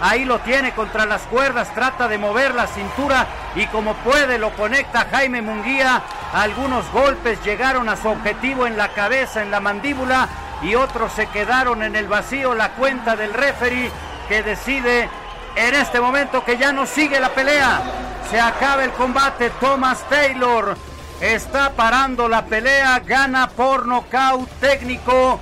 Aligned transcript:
Ahí 0.00 0.24
lo 0.24 0.38
tiene 0.38 0.72
contra 0.72 1.04
las 1.04 1.22
cuerdas, 1.22 1.74
trata 1.74 2.08
de 2.08 2.16
mover 2.16 2.54
la 2.54 2.66
cintura 2.66 3.26
y 3.54 3.66
como 3.66 3.94
puede 3.96 4.38
lo 4.38 4.50
conecta 4.56 5.06
Jaime 5.10 5.42
Munguía. 5.42 6.02
Algunos 6.32 6.90
golpes 6.90 7.42
llegaron 7.44 7.88
a 7.88 7.96
su 7.96 8.08
objetivo 8.08 8.66
en 8.66 8.78
la 8.78 8.88
cabeza, 8.88 9.42
en 9.42 9.50
la 9.50 9.60
mandíbula 9.60 10.28
y 10.62 10.74
otros 10.74 11.12
se 11.12 11.26
quedaron 11.26 11.82
en 11.82 11.96
el 11.96 12.08
vacío. 12.08 12.54
La 12.54 12.70
cuenta 12.70 13.14
del 13.14 13.34
referee 13.34 13.90
que 14.28 14.42
decide 14.42 15.08
en 15.56 15.74
este 15.74 16.00
momento 16.00 16.44
que 16.44 16.56
ya 16.56 16.72
no 16.72 16.86
sigue 16.86 17.20
la 17.20 17.30
pelea. 17.30 17.82
Se 18.30 18.40
acaba 18.40 18.84
el 18.84 18.92
combate. 18.92 19.50
Thomas 19.60 20.02
Taylor 20.08 20.76
está 21.20 21.72
parando 21.72 22.26
la 22.26 22.46
pelea. 22.46 23.00
Gana 23.00 23.48
por 23.48 23.86
nocaut 23.86 24.48
técnico. 24.60 25.40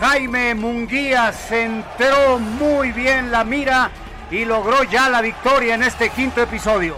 Jaime 0.00 0.54
Munguía 0.54 1.30
centró 1.30 2.38
muy 2.38 2.90
bien 2.90 3.30
la 3.30 3.44
mira 3.44 3.90
y 4.30 4.46
logró 4.46 4.82
ya 4.84 5.10
la 5.10 5.20
victoria 5.20 5.74
en 5.74 5.82
este 5.82 6.08
quinto 6.08 6.40
episodio. 6.40 6.96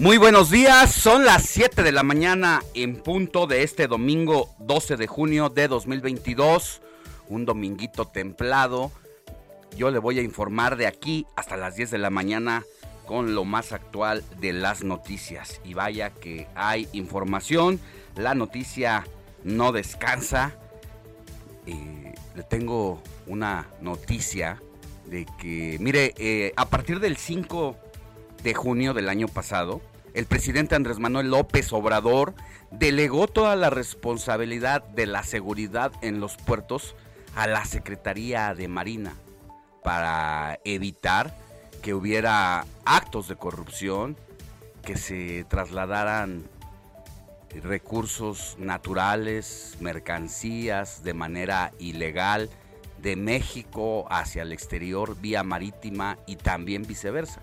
Muy 0.00 0.16
buenos 0.16 0.50
días, 0.50 0.94
son 0.94 1.26
las 1.26 1.42
7 1.42 1.82
de 1.82 1.92
la 1.92 2.02
mañana 2.02 2.62
en 2.72 2.96
punto 2.96 3.46
de 3.46 3.62
este 3.62 3.86
domingo 3.86 4.48
12 4.60 4.96
de 4.96 5.06
junio 5.06 5.50
de 5.50 5.68
2022, 5.68 6.80
un 7.28 7.44
dominguito 7.44 8.06
templado. 8.06 8.92
Yo 9.76 9.90
le 9.90 9.98
voy 9.98 10.18
a 10.18 10.22
informar 10.22 10.76
de 10.78 10.86
aquí 10.86 11.26
hasta 11.36 11.58
las 11.58 11.76
10 11.76 11.90
de 11.90 11.98
la 11.98 12.08
mañana 12.08 12.64
con 13.04 13.34
lo 13.34 13.44
más 13.44 13.72
actual 13.72 14.24
de 14.40 14.54
las 14.54 14.82
noticias. 14.82 15.60
Y 15.66 15.74
vaya 15.74 16.08
que 16.08 16.48
hay 16.54 16.88
información, 16.94 17.78
la 18.16 18.34
noticia 18.34 19.06
no 19.44 19.70
descansa. 19.70 20.56
Eh, 21.66 22.14
le 22.34 22.42
tengo 22.44 23.02
una 23.26 23.68
noticia 23.82 24.62
de 25.04 25.26
que, 25.38 25.76
mire, 25.78 26.14
eh, 26.16 26.54
a 26.56 26.70
partir 26.70 27.00
del 27.00 27.18
5 27.18 27.76
de 28.42 28.54
junio 28.54 28.94
del 28.94 29.10
año 29.10 29.28
pasado, 29.28 29.82
el 30.14 30.26
presidente 30.26 30.74
Andrés 30.74 30.98
Manuel 30.98 31.30
López 31.30 31.72
Obrador 31.72 32.34
delegó 32.70 33.28
toda 33.28 33.56
la 33.56 33.70
responsabilidad 33.70 34.82
de 34.82 35.06
la 35.06 35.22
seguridad 35.22 35.92
en 36.02 36.20
los 36.20 36.36
puertos 36.36 36.94
a 37.34 37.46
la 37.46 37.64
Secretaría 37.64 38.54
de 38.54 38.68
Marina 38.68 39.14
para 39.82 40.58
evitar 40.64 41.36
que 41.82 41.94
hubiera 41.94 42.66
actos 42.84 43.28
de 43.28 43.36
corrupción, 43.36 44.16
que 44.84 44.96
se 44.96 45.44
trasladaran 45.48 46.44
recursos 47.62 48.56
naturales, 48.58 49.76
mercancías 49.80 51.02
de 51.02 51.14
manera 51.14 51.72
ilegal 51.78 52.48
de 52.98 53.16
México 53.16 54.06
hacia 54.10 54.42
el 54.42 54.52
exterior 54.52 55.18
vía 55.20 55.42
marítima 55.42 56.18
y 56.26 56.36
también 56.36 56.86
viceversa, 56.86 57.40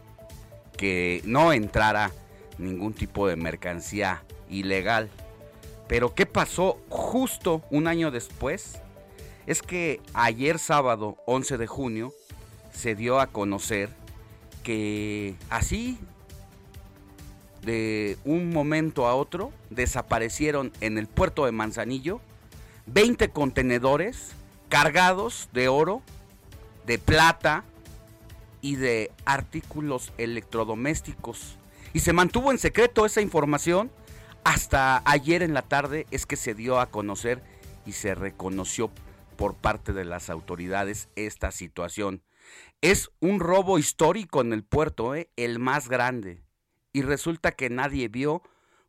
que 0.77 1.21
no 1.25 1.51
entrara 1.51 2.11
ningún 2.57 2.93
tipo 2.93 3.27
de 3.27 3.35
mercancía 3.35 4.23
ilegal. 4.49 5.09
Pero 5.87 6.13
¿qué 6.13 6.25
pasó 6.25 6.79
justo 6.89 7.63
un 7.69 7.87
año 7.87 8.11
después? 8.11 8.79
Es 9.45 9.61
que 9.61 10.01
ayer 10.13 10.59
sábado 10.59 11.17
11 11.25 11.57
de 11.57 11.67
junio 11.67 12.13
se 12.73 12.95
dio 12.95 13.19
a 13.19 13.27
conocer 13.27 13.89
que 14.63 15.35
así, 15.49 15.97
de 17.61 18.17
un 18.25 18.51
momento 18.51 19.07
a 19.07 19.15
otro, 19.15 19.51
desaparecieron 19.69 20.73
en 20.81 20.97
el 20.97 21.07
puerto 21.07 21.45
de 21.45 21.53
Manzanillo 21.53 22.19
20 22.87 23.29
contenedores 23.29 24.31
cargados 24.69 25.49
de 25.53 25.67
oro, 25.67 26.01
de 26.85 26.97
plata 26.97 27.63
y 28.61 28.75
de 28.75 29.11
artículos 29.25 30.11
electrodomésticos 30.17 31.57
y 31.97 31.99
se 31.99 32.13
mantuvo 32.13 32.51
en 32.51 32.59
secreto 32.59 33.07
esa 33.07 33.21
información 33.21 33.89
hasta 34.43 35.01
ayer 35.03 35.41
en 35.41 35.55
la 35.55 35.63
tarde 35.63 36.05
es 36.11 36.27
que 36.27 36.35
se 36.35 36.53
dio 36.53 36.79
a 36.79 36.91
conocer 36.91 37.41
y 37.87 37.93
se 37.93 38.13
reconoció 38.13 38.91
por 39.35 39.55
parte 39.55 39.93
de 39.93 40.05
las 40.05 40.29
autoridades 40.29 41.09
esta 41.15 41.49
situación. 41.49 42.21
Es 42.81 43.09
un 43.19 43.39
robo 43.39 43.79
histórico 43.79 44.41
en 44.41 44.53
el 44.53 44.63
puerto, 44.63 45.15
¿eh? 45.15 45.31
el 45.37 45.57
más 45.57 45.89
grande. 45.89 46.43
Y 46.93 47.01
resulta 47.01 47.53
que 47.53 47.71
nadie 47.71 48.09
vio 48.09 48.43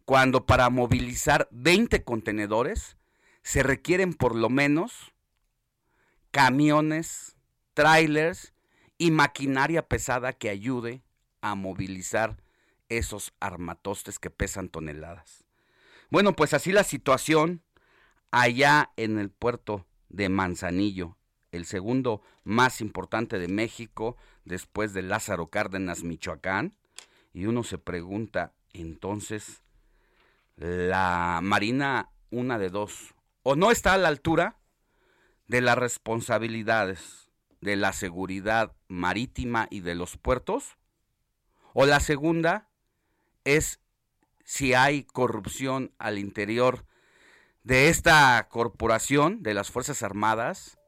cuando 0.04 0.44
para 0.44 0.68
movilizar 0.68 1.48
20 1.50 2.04
contenedores 2.04 2.98
se 3.41 3.62
requieren 3.62 4.12
por 4.12 4.36
lo 4.36 4.50
menos 4.50 5.14
camiones, 6.30 7.38
trailers 7.72 8.52
y 8.98 9.12
maquinaria 9.12 9.88
pesada 9.88 10.34
que 10.34 10.50
ayude 10.50 11.00
a 11.41 11.54
movilizar 11.54 12.36
esos 12.88 13.32
armatostes 13.41 14.19
que 14.19 14.31
pesan 14.31 14.69
toneladas. 14.69 15.44
Bueno, 16.10 16.34
pues 16.34 16.54
así 16.54 16.72
la 16.72 16.84
situación 16.84 17.62
allá 18.31 18.91
en 18.97 19.19
el 19.19 19.31
puerto 19.31 19.87
de 20.09 20.28
Manzanillo, 20.28 21.16
el 21.53 21.65
segundo 21.65 22.22
más 22.44 22.81
importante 22.81 23.38
de 23.38 23.48
México 23.48 24.16
después 24.44 24.94
de 24.94 25.03
Lázaro 25.03 25.48
Cárdenas, 25.48 26.03
Michoacán. 26.03 26.75
Y 27.32 27.47
uno 27.47 27.62
se 27.62 27.78
pregunta, 27.78 28.54
entonces, 28.72 29.62
la 30.57 31.41
Marina, 31.42 32.10
una 32.30 32.59
de 32.59 32.71
dos, 32.71 33.15
o 33.42 33.54
no 33.54 33.71
está 33.71 33.95
a 33.95 33.98
la 33.98 34.09
altura 34.09 34.59
de 35.47 35.60
las 35.60 35.78
responsabilidades 35.78 37.30
de 37.60 37.77
la 37.77 37.92
seguridad 37.92 38.74
marítima 38.89 39.66
y 39.71 39.80
de 39.80 39.95
los 39.95 40.16
puertos, 40.16 40.77
o 41.74 41.86
la 41.86 42.01
segunda 42.01 42.67
es 43.56 43.80
si 44.45 44.74
hay 44.74 45.04
corrupción 45.04 45.92
al 45.98 46.18
interior 46.18 46.84
de 47.65 47.89
esta 47.89 48.47
corporación 48.48 49.42
de 49.42 49.54
las 49.54 49.71
Fuerzas 49.71 50.03
Armadas 50.03 50.78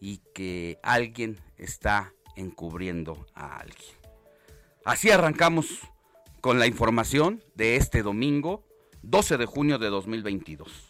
y 0.00 0.18
que 0.34 0.78
alguien 0.82 1.40
está 1.56 2.12
encubriendo 2.36 3.26
a 3.34 3.58
alguien. 3.58 3.96
Así 4.84 5.10
arrancamos 5.10 5.66
con 6.40 6.58
la 6.58 6.66
información 6.66 7.42
de 7.54 7.76
este 7.76 8.02
domingo 8.02 8.64
12 9.02 9.36
de 9.36 9.46
junio 9.46 9.78
de 9.78 9.88
2022. 9.88 10.88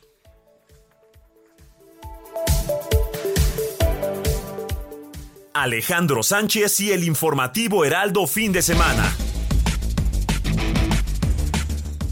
Alejandro 5.55 6.23
Sánchez 6.23 6.79
y 6.81 6.93
el 6.93 7.03
informativo 7.03 7.85
Heraldo 7.85 8.27
fin 8.29 8.53
de 8.53 8.63
semana. 8.63 9.13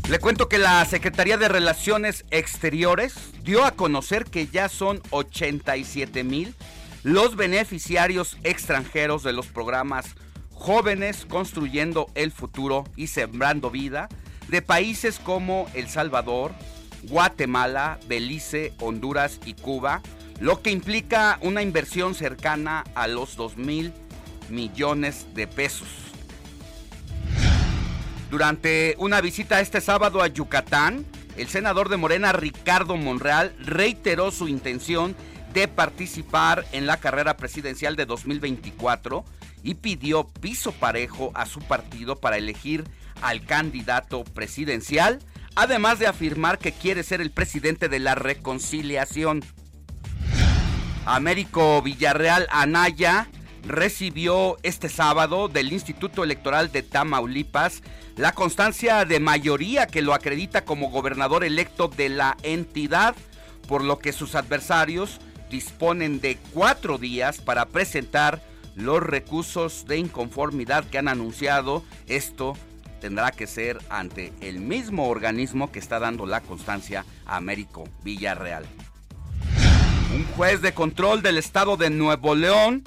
Le 0.09 0.21
cuento 0.21 0.49
que 0.49 0.59
la 0.59 0.85
Secretaría 0.85 1.37
de 1.37 1.49
Relaciones 1.49 2.25
Exteriores 2.31 3.15
dio 3.43 3.65
a 3.65 3.73
conocer 3.73 4.25
que 4.25 4.47
ya 4.47 4.69
son 4.69 5.03
87 5.11 6.23
mil 6.23 6.55
los 7.03 7.35
beneficiarios 7.35 8.39
extranjeros 8.45 9.25
de 9.25 9.33
los 9.33 9.49
programas 9.49 10.15
Jóvenes 10.53 11.27
Construyendo 11.29 12.07
el 12.15 12.31
Futuro 12.31 12.85
y 12.95 13.09
Sembrando 13.09 13.73
Vida 13.73 14.09
de 14.47 14.63
países 14.63 15.19
como 15.19 15.69
El 15.75 15.89
Salvador, 15.89 16.53
Guatemala, 17.03 17.99
Belice, 18.07 18.75
Honduras 18.79 19.41
y 19.45 19.55
Cuba, 19.55 20.03
lo 20.39 20.63
que 20.63 20.71
implica 20.71 21.41
una 21.43 21.63
inversión 21.63 22.15
cercana 22.15 22.85
a 22.95 23.09
los 23.09 23.35
2 23.35 23.57
mil 23.57 23.93
millones 24.51 25.27
de 25.35 25.49
pesos. 25.49 26.06
Durante 28.31 28.97
una 28.99 29.21
visita 29.21 29.61
este 29.61 29.81
sábado 29.81 30.21
a 30.21 30.27
Yucatán, 30.27 31.07
el 31.37 31.49
senador 31.49 31.89
de 31.89 31.97
Morena 31.97 32.33
Ricardo 32.33 32.97
Monreal 32.97 33.55
reiteró 33.61 34.33
su 34.33 34.49
intención 34.49 35.15
de 35.53 35.69
participar 35.69 36.67
en 36.73 36.87
la 36.87 36.97
carrera 36.97 37.37
presidencial 37.37 37.95
de 37.95 38.05
2024 38.05 39.25
y 39.63 39.75
pidió 39.75 40.27
piso 40.27 40.73
parejo 40.73 41.31
a 41.35 41.47
su 41.47 41.61
partido 41.61 42.17
para 42.17 42.37
elegir 42.37 42.85
al 43.23 43.45
candidato 43.45 44.25
presidencial, 44.25 45.21
además 45.55 45.99
de 45.99 46.09
afirmar 46.09 46.59
que 46.59 46.73
quiere 46.73 47.03
ser 47.05 47.21
el 47.21 47.31
presidente 47.31 47.89
de 47.89 48.01
la 48.01 48.15
reconciliación. 48.15 49.45
Américo 51.05 51.81
Villarreal 51.81 52.49
Anaya 52.51 53.29
recibió 53.67 54.57
este 54.63 54.89
sábado 54.89 55.49
del 55.49 55.73
Instituto 55.73 56.25
Electoral 56.25 56.73
de 56.73 56.83
Tamaulipas 56.83 57.83
la 58.17 58.33
constancia 58.33 59.05
de 59.05 59.21
mayoría 59.21 59.87
que 59.87 60.01
lo 60.01 60.15
acredita 60.15 60.65
como 60.65 60.91
gobernador 60.91 61.45
electo 61.45 61.89
de 61.89 62.09
la 62.09 62.37
entidad, 62.43 63.15
por 63.69 63.85
lo 63.85 63.99
que 63.99 64.13
sus 64.13 64.35
adversarios 64.35 65.21
disponen 65.51 66.21
de 66.21 66.39
cuatro 66.55 66.97
días 66.97 67.39
para 67.39 67.67
presentar 67.67 68.41
los 68.75 69.03
recursos 69.03 69.85
de 69.87 69.99
inconformidad 69.99 70.85
que 70.85 70.97
han 70.97 71.09
anunciado. 71.09 71.85
Esto 72.07 72.55
tendrá 73.03 73.33
que 73.33 73.47
ser 73.47 73.79
ante 73.91 74.33
el 74.41 74.61
mismo 74.61 75.09
organismo 75.09 75.71
que 75.71 75.79
está 75.79 75.99
dando 75.99 76.25
la 76.25 76.41
constancia 76.41 77.05
a 77.27 77.37
Américo 77.37 77.85
Villarreal. 78.03 78.65
Un 80.15 80.25
juez 80.37 80.63
de 80.63 80.73
control 80.73 81.21
del 81.21 81.37
estado 81.37 81.77
de 81.77 81.91
Nuevo 81.91 82.35
León 82.35 82.83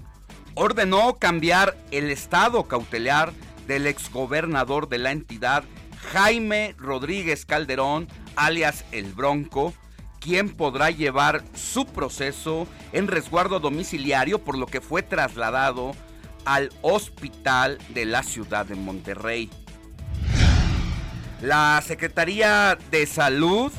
ordenó 0.56 1.18
cambiar 1.20 1.78
el 1.92 2.10
estado 2.10 2.64
cautelar 2.64 3.32
del 3.70 3.88
exgobernador 3.88 4.90
de 4.90 4.98
la 4.98 5.12
entidad, 5.12 5.64
Jaime 6.12 6.76
Rodríguez 6.80 7.46
Calderón, 7.46 8.10
alias 8.36 8.84
El 8.92 9.14
Bronco, 9.14 9.74
quien 10.20 10.50
podrá 10.50 10.90
llevar 10.90 11.44
su 11.54 11.86
proceso 11.86 12.68
en 12.94 13.08
resguardo 13.08 13.60
domiciliario, 13.60 14.40
por 14.40 14.58
lo 14.58 14.66
que 14.66 14.82
fue 14.82 15.04
trasladado 15.04 15.92
al 16.46 16.72
hospital 16.82 17.78
de 17.90 18.06
la 18.06 18.24
ciudad 18.24 18.66
de 18.66 18.74
Monterrey. 18.74 19.52
La 21.44 21.80
Secretaría 21.86 22.76
de 22.90 23.06
Salud 23.06 23.72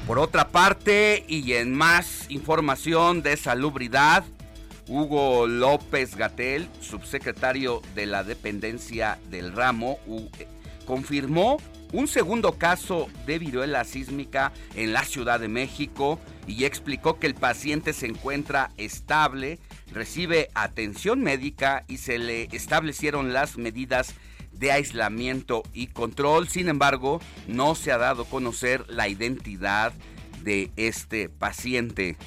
Por 0.06 0.20
otra 0.20 0.50
parte, 0.50 1.24
y 1.28 1.54
en 1.54 1.74
más 1.74 2.30
información 2.30 3.22
de 3.22 3.38
salubridad, 3.38 4.26
Hugo 4.90 5.46
López 5.46 6.16
Gatel, 6.16 6.68
subsecretario 6.82 7.82
de 7.94 8.08
la 8.08 8.24
dependencia 8.24 9.20
del 9.30 9.54
ramo, 9.54 10.00
confirmó 10.86 11.58
un 11.94 12.08
segundo 12.08 12.58
caso 12.58 13.08
de 13.28 13.38
viruela 13.38 13.84
sísmica 13.84 14.52
en 14.76 14.92
la 14.92 15.04
Ciudad 15.04 15.40
de 15.40 15.48
México 15.48 16.20
y 16.48 16.66
explicó 16.66 17.20
que 17.20 17.28
el 17.28 17.36
paciente 17.36 17.94
se 17.94 18.08
encuentra 18.08 18.72
estable, 18.78 19.60
recibe 19.94 20.50
atención 20.56 21.22
médica 21.22 21.86
y 21.88 21.98
se 21.98 22.18
le 22.18 22.44
establecieron 22.52 23.32
las 23.32 23.58
medidas 23.58 24.16
de 24.52 24.72
aislamiento 24.72 25.62
y 25.72 25.88
control. 25.88 26.48
Sin 26.48 26.68
embargo, 26.68 27.22
no 27.48 27.76
se 27.76 27.92
ha 27.92 28.00
dado 28.00 28.24
a 28.24 28.30
conocer 28.30 28.86
la 28.90 29.08
identidad 29.08 29.94
de 30.44 30.72
este 30.78 31.30
paciente. 31.30 32.18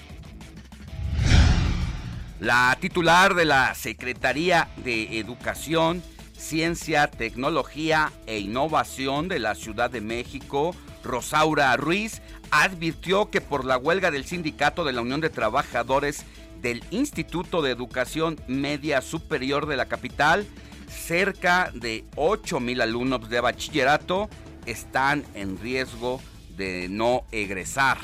La 2.43 2.77
titular 2.81 3.37
de 3.37 3.45
la 3.45 3.73
Secretaría 3.77 4.69
de 4.79 5.21
Educación, 5.21 6.03
Ciencia, 6.37 7.07
Tecnología 7.07 8.11
e 8.27 8.41
Innovación 8.41 9.29
de 9.29 9.39
la 9.39 9.55
Ciudad 9.55 9.91
de 9.91 10.01
México, 10.01 10.75
Rosaura 11.05 11.77
Ruiz, 11.77 12.21
advirtió 12.51 13.31
que 13.31 13.41
por 13.41 13.65
la 13.65 13.79
huelga 13.79 14.11
del 14.11 14.25
sindicato 14.25 14.83
de 14.83 14.93
la 14.93 15.03
Unión 15.03 15.21
de 15.21 15.31
Trabajadores 15.31 16.25
del 16.61 16.83
Instituto 16.91 17.63
de 17.63 17.71
Educación 17.71 18.41
Media 18.49 19.03
Superior 19.03 19.67
de 19.67 19.77
la 19.77 19.87
capital, 19.87 20.45
cerca 20.89 21.71
de 21.73 22.05
8 22.17 22.59
mil 22.59 22.81
alumnos 22.81 23.31
de 23.31 23.41
bachillerato 23.41 24.29
están 24.67 25.25
en 25.35 25.61
riesgo 25.61 26.21
de 26.57 26.89
no 26.91 27.23
egresar. 27.31 27.99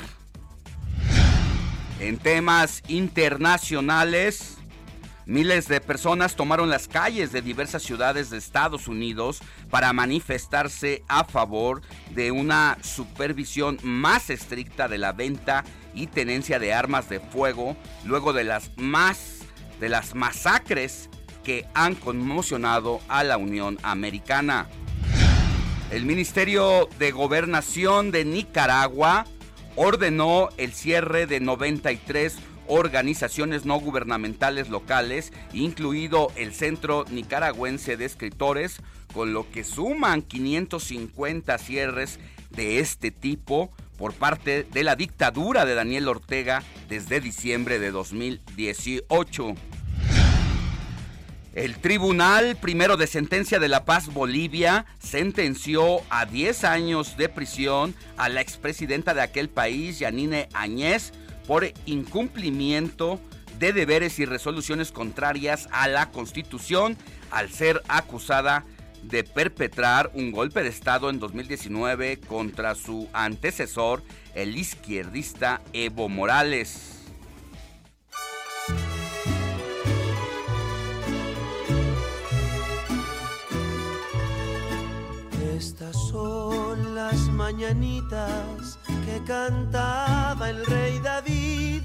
En 1.99 2.17
temas 2.17 2.81
internacionales, 2.87 4.57
miles 5.25 5.67
de 5.67 5.81
personas 5.81 6.37
tomaron 6.37 6.69
las 6.69 6.87
calles 6.87 7.33
de 7.33 7.41
diversas 7.41 7.83
ciudades 7.83 8.29
de 8.29 8.37
Estados 8.37 8.87
Unidos 8.87 9.39
para 9.69 9.91
manifestarse 9.91 11.03
a 11.09 11.25
favor 11.25 11.81
de 12.11 12.31
una 12.31 12.77
supervisión 12.81 13.79
más 13.83 14.29
estricta 14.29 14.87
de 14.87 14.97
la 14.97 15.11
venta 15.11 15.65
y 15.93 16.07
tenencia 16.07 16.57
de 16.57 16.73
armas 16.73 17.09
de 17.09 17.19
fuego 17.19 17.75
luego 18.05 18.31
de 18.31 18.45
las 18.45 18.71
más 18.77 19.39
de 19.81 19.89
las 19.89 20.15
masacres 20.15 21.09
que 21.43 21.65
han 21.73 21.95
conmocionado 21.95 23.01
a 23.09 23.25
la 23.25 23.35
Unión 23.35 23.77
Americana. 23.83 24.67
El 25.91 26.05
Ministerio 26.05 26.87
de 26.97 27.11
Gobernación 27.11 28.11
de 28.11 28.23
Nicaragua 28.23 29.25
ordenó 29.75 30.49
el 30.57 30.73
cierre 30.73 31.25
de 31.25 31.39
93 31.39 32.37
organizaciones 32.67 33.65
no 33.65 33.79
gubernamentales 33.79 34.69
locales, 34.69 35.33
incluido 35.53 36.31
el 36.35 36.53
Centro 36.53 37.05
Nicaragüense 37.09 37.97
de 37.97 38.05
Escritores, 38.05 38.81
con 39.13 39.33
lo 39.33 39.49
que 39.49 39.63
suman 39.63 40.21
550 40.21 41.57
cierres 41.57 42.19
de 42.51 42.79
este 42.79 43.11
tipo 43.11 43.71
por 43.97 44.13
parte 44.13 44.63
de 44.63 44.83
la 44.83 44.95
dictadura 44.95 45.65
de 45.65 45.75
Daniel 45.75 46.07
Ortega 46.07 46.63
desde 46.87 47.19
diciembre 47.19 47.79
de 47.79 47.91
2018. 47.91 49.55
El 51.55 51.77
Tribunal 51.77 52.57
Primero 52.57 52.95
de 52.95 53.07
Sentencia 53.07 53.59
de 53.59 53.69
La 53.69 53.83
Paz 53.83 54.13
Bolivia 54.13 54.85
sentenció 54.99 56.01
a 56.11 56.27
10 56.27 56.63
años 56.63 57.17
de 57.17 57.27
prisión 57.27 57.95
a 58.17 58.29
la 58.29 58.41
expresidenta 58.41 59.15
de 59.15 59.21
aquel 59.21 59.49
país, 59.49 59.97
Yanine 59.97 60.47
Añez, 60.53 61.11
por 61.47 61.65
incumplimiento 61.87 63.19
de 63.57 63.73
deberes 63.73 64.19
y 64.19 64.25
resoluciones 64.25 64.91
contrarias 64.91 65.67
a 65.71 65.87
la 65.87 66.11
Constitución 66.11 66.95
al 67.31 67.49
ser 67.49 67.81
acusada 67.87 68.63
de 69.01 69.23
perpetrar 69.23 70.11
un 70.13 70.31
golpe 70.31 70.61
de 70.61 70.69
Estado 70.69 71.09
en 71.09 71.19
2019 71.19 72.19
contra 72.19 72.75
su 72.75 73.09
antecesor, 73.11 74.03
el 74.35 74.55
izquierdista 74.55 75.61
Evo 75.73 76.09
Morales. 76.09 76.98
Que 89.05 89.21
cantaba 89.27 90.49
el 90.49 90.65
rey 90.65 90.97
David 90.99 91.81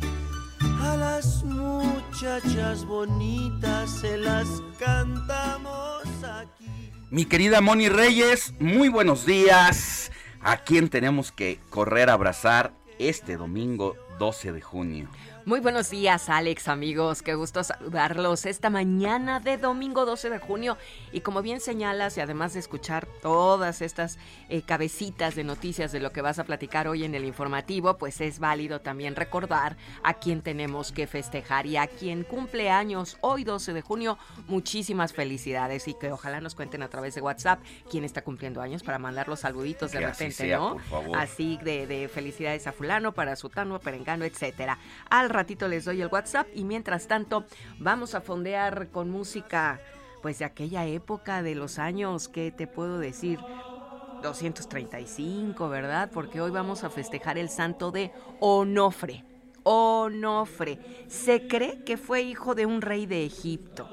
A 0.81 0.97
las 0.97 1.43
muchachas 1.43 2.85
bonitas 2.85 3.90
se 3.90 4.16
las 4.16 4.47
cantamos 4.78 6.04
aquí. 6.23 6.93
Mi 7.11 7.25
querida 7.25 7.61
Moni 7.61 7.88
Reyes, 7.88 8.54
muy 8.61 8.88
buenos 8.88 9.26
días. 9.26 10.12
¿A 10.40 10.59
quién 10.59 10.88
tenemos 10.90 11.33
que 11.33 11.59
correr 11.71 12.09
a 12.09 12.12
abrazar 12.12 12.73
este 13.00 13.37
domingo 13.37 13.97
12 14.21 14.52
de 14.52 14.61
junio? 14.61 15.09
Muy 15.46 15.60
buenos 15.60 15.90
días, 15.90 16.30
Alex, 16.30 16.68
amigos. 16.68 17.20
Qué 17.20 17.34
gusto 17.34 17.62
saludarlos 17.62 18.46
esta 18.46 18.70
mañana 18.70 19.40
de 19.40 19.58
domingo 19.58 20.06
12 20.06 20.30
de 20.30 20.38
junio. 20.38 20.78
Y 21.12 21.20
como 21.20 21.42
bien 21.42 21.60
señalas, 21.60 22.16
y 22.16 22.22
además 22.22 22.54
de 22.54 22.60
escuchar 22.60 23.06
todas 23.20 23.82
estas 23.82 24.18
eh, 24.48 24.62
cabecitas 24.62 25.34
de 25.34 25.44
noticias 25.44 25.92
de 25.92 26.00
lo 26.00 26.12
que 26.12 26.22
vas 26.22 26.38
a 26.38 26.44
platicar 26.44 26.88
hoy 26.88 27.04
en 27.04 27.14
el 27.14 27.26
informativo, 27.26 27.98
pues 27.98 28.22
es 28.22 28.38
válido 28.38 28.80
también 28.80 29.16
recordar 29.16 29.76
a 30.02 30.14
quien 30.14 30.40
tenemos 30.40 30.92
que 30.92 31.06
festejar 31.06 31.66
y 31.66 31.76
a 31.76 31.88
quien 31.88 32.22
cumple 32.24 32.70
años 32.70 33.18
hoy 33.20 33.44
12 33.44 33.74
de 33.74 33.82
junio. 33.82 34.16
Muchísimas 34.48 35.12
felicidades 35.12 35.88
y 35.88 35.92
que 35.92 36.10
ojalá 36.10 36.40
nos 36.40 36.54
cuenten 36.54 36.82
a 36.82 36.88
través 36.88 37.16
de 37.16 37.20
WhatsApp 37.20 37.60
quién 37.90 38.04
está 38.04 38.24
cumpliendo 38.24 38.62
años 38.62 38.82
para 38.82 38.98
mandar 38.98 39.28
los 39.28 39.40
saluditos 39.40 39.92
de 39.92 39.98
Que 39.98 40.04
así 40.06 40.22
repente, 40.24 40.46
sea, 40.46 40.56
¿no? 40.56 40.72
por 40.72 40.82
favor. 40.84 41.18
Así 41.18 41.58
de, 41.62 41.86
de 41.86 42.08
felicidades 42.08 42.66
a 42.66 42.72
fulano, 42.72 43.12
para 43.12 43.36
sutano, 43.36 43.78
perengano, 43.78 44.24
etcétera. 44.24 44.78
Al 45.10 45.34
ratito 45.35 45.69
les 45.69 45.85
doy 45.85 46.00
el 46.00 46.09
WhatsApp 46.09 46.47
y 46.55 46.64
mientras 46.64 47.07
tanto 47.07 47.45
vamos 47.79 48.14
a 48.14 48.21
fondear 48.21 48.88
con 48.88 49.11
música 49.11 49.81
pues 50.23 50.38
de 50.38 50.47
aquella 50.47 50.87
época 50.87 51.43
de 51.43 51.55
los 51.55 51.79
años, 51.79 52.29
¿qué 52.29 52.50
te 52.50 52.67
puedo 52.67 52.99
decir? 52.99 53.38
235, 54.23 55.69
¿verdad? 55.69 56.11
Porque 56.11 56.41
hoy 56.41 56.50
vamos 56.50 56.83
a 56.83 56.88
festejar 56.88 57.37
el 57.37 57.50
santo 57.50 57.91
de 57.91 58.11
Onofre. 58.41 59.23
Onofre. 59.64 60.79
Se 61.09 61.47
cree 61.47 61.85
que 61.85 61.99
fue 61.99 62.23
hijo 62.23 62.55
de 62.55 62.64
un 62.64 62.81
rey 62.81 63.05
de 63.05 63.26
Egipto 63.26 63.87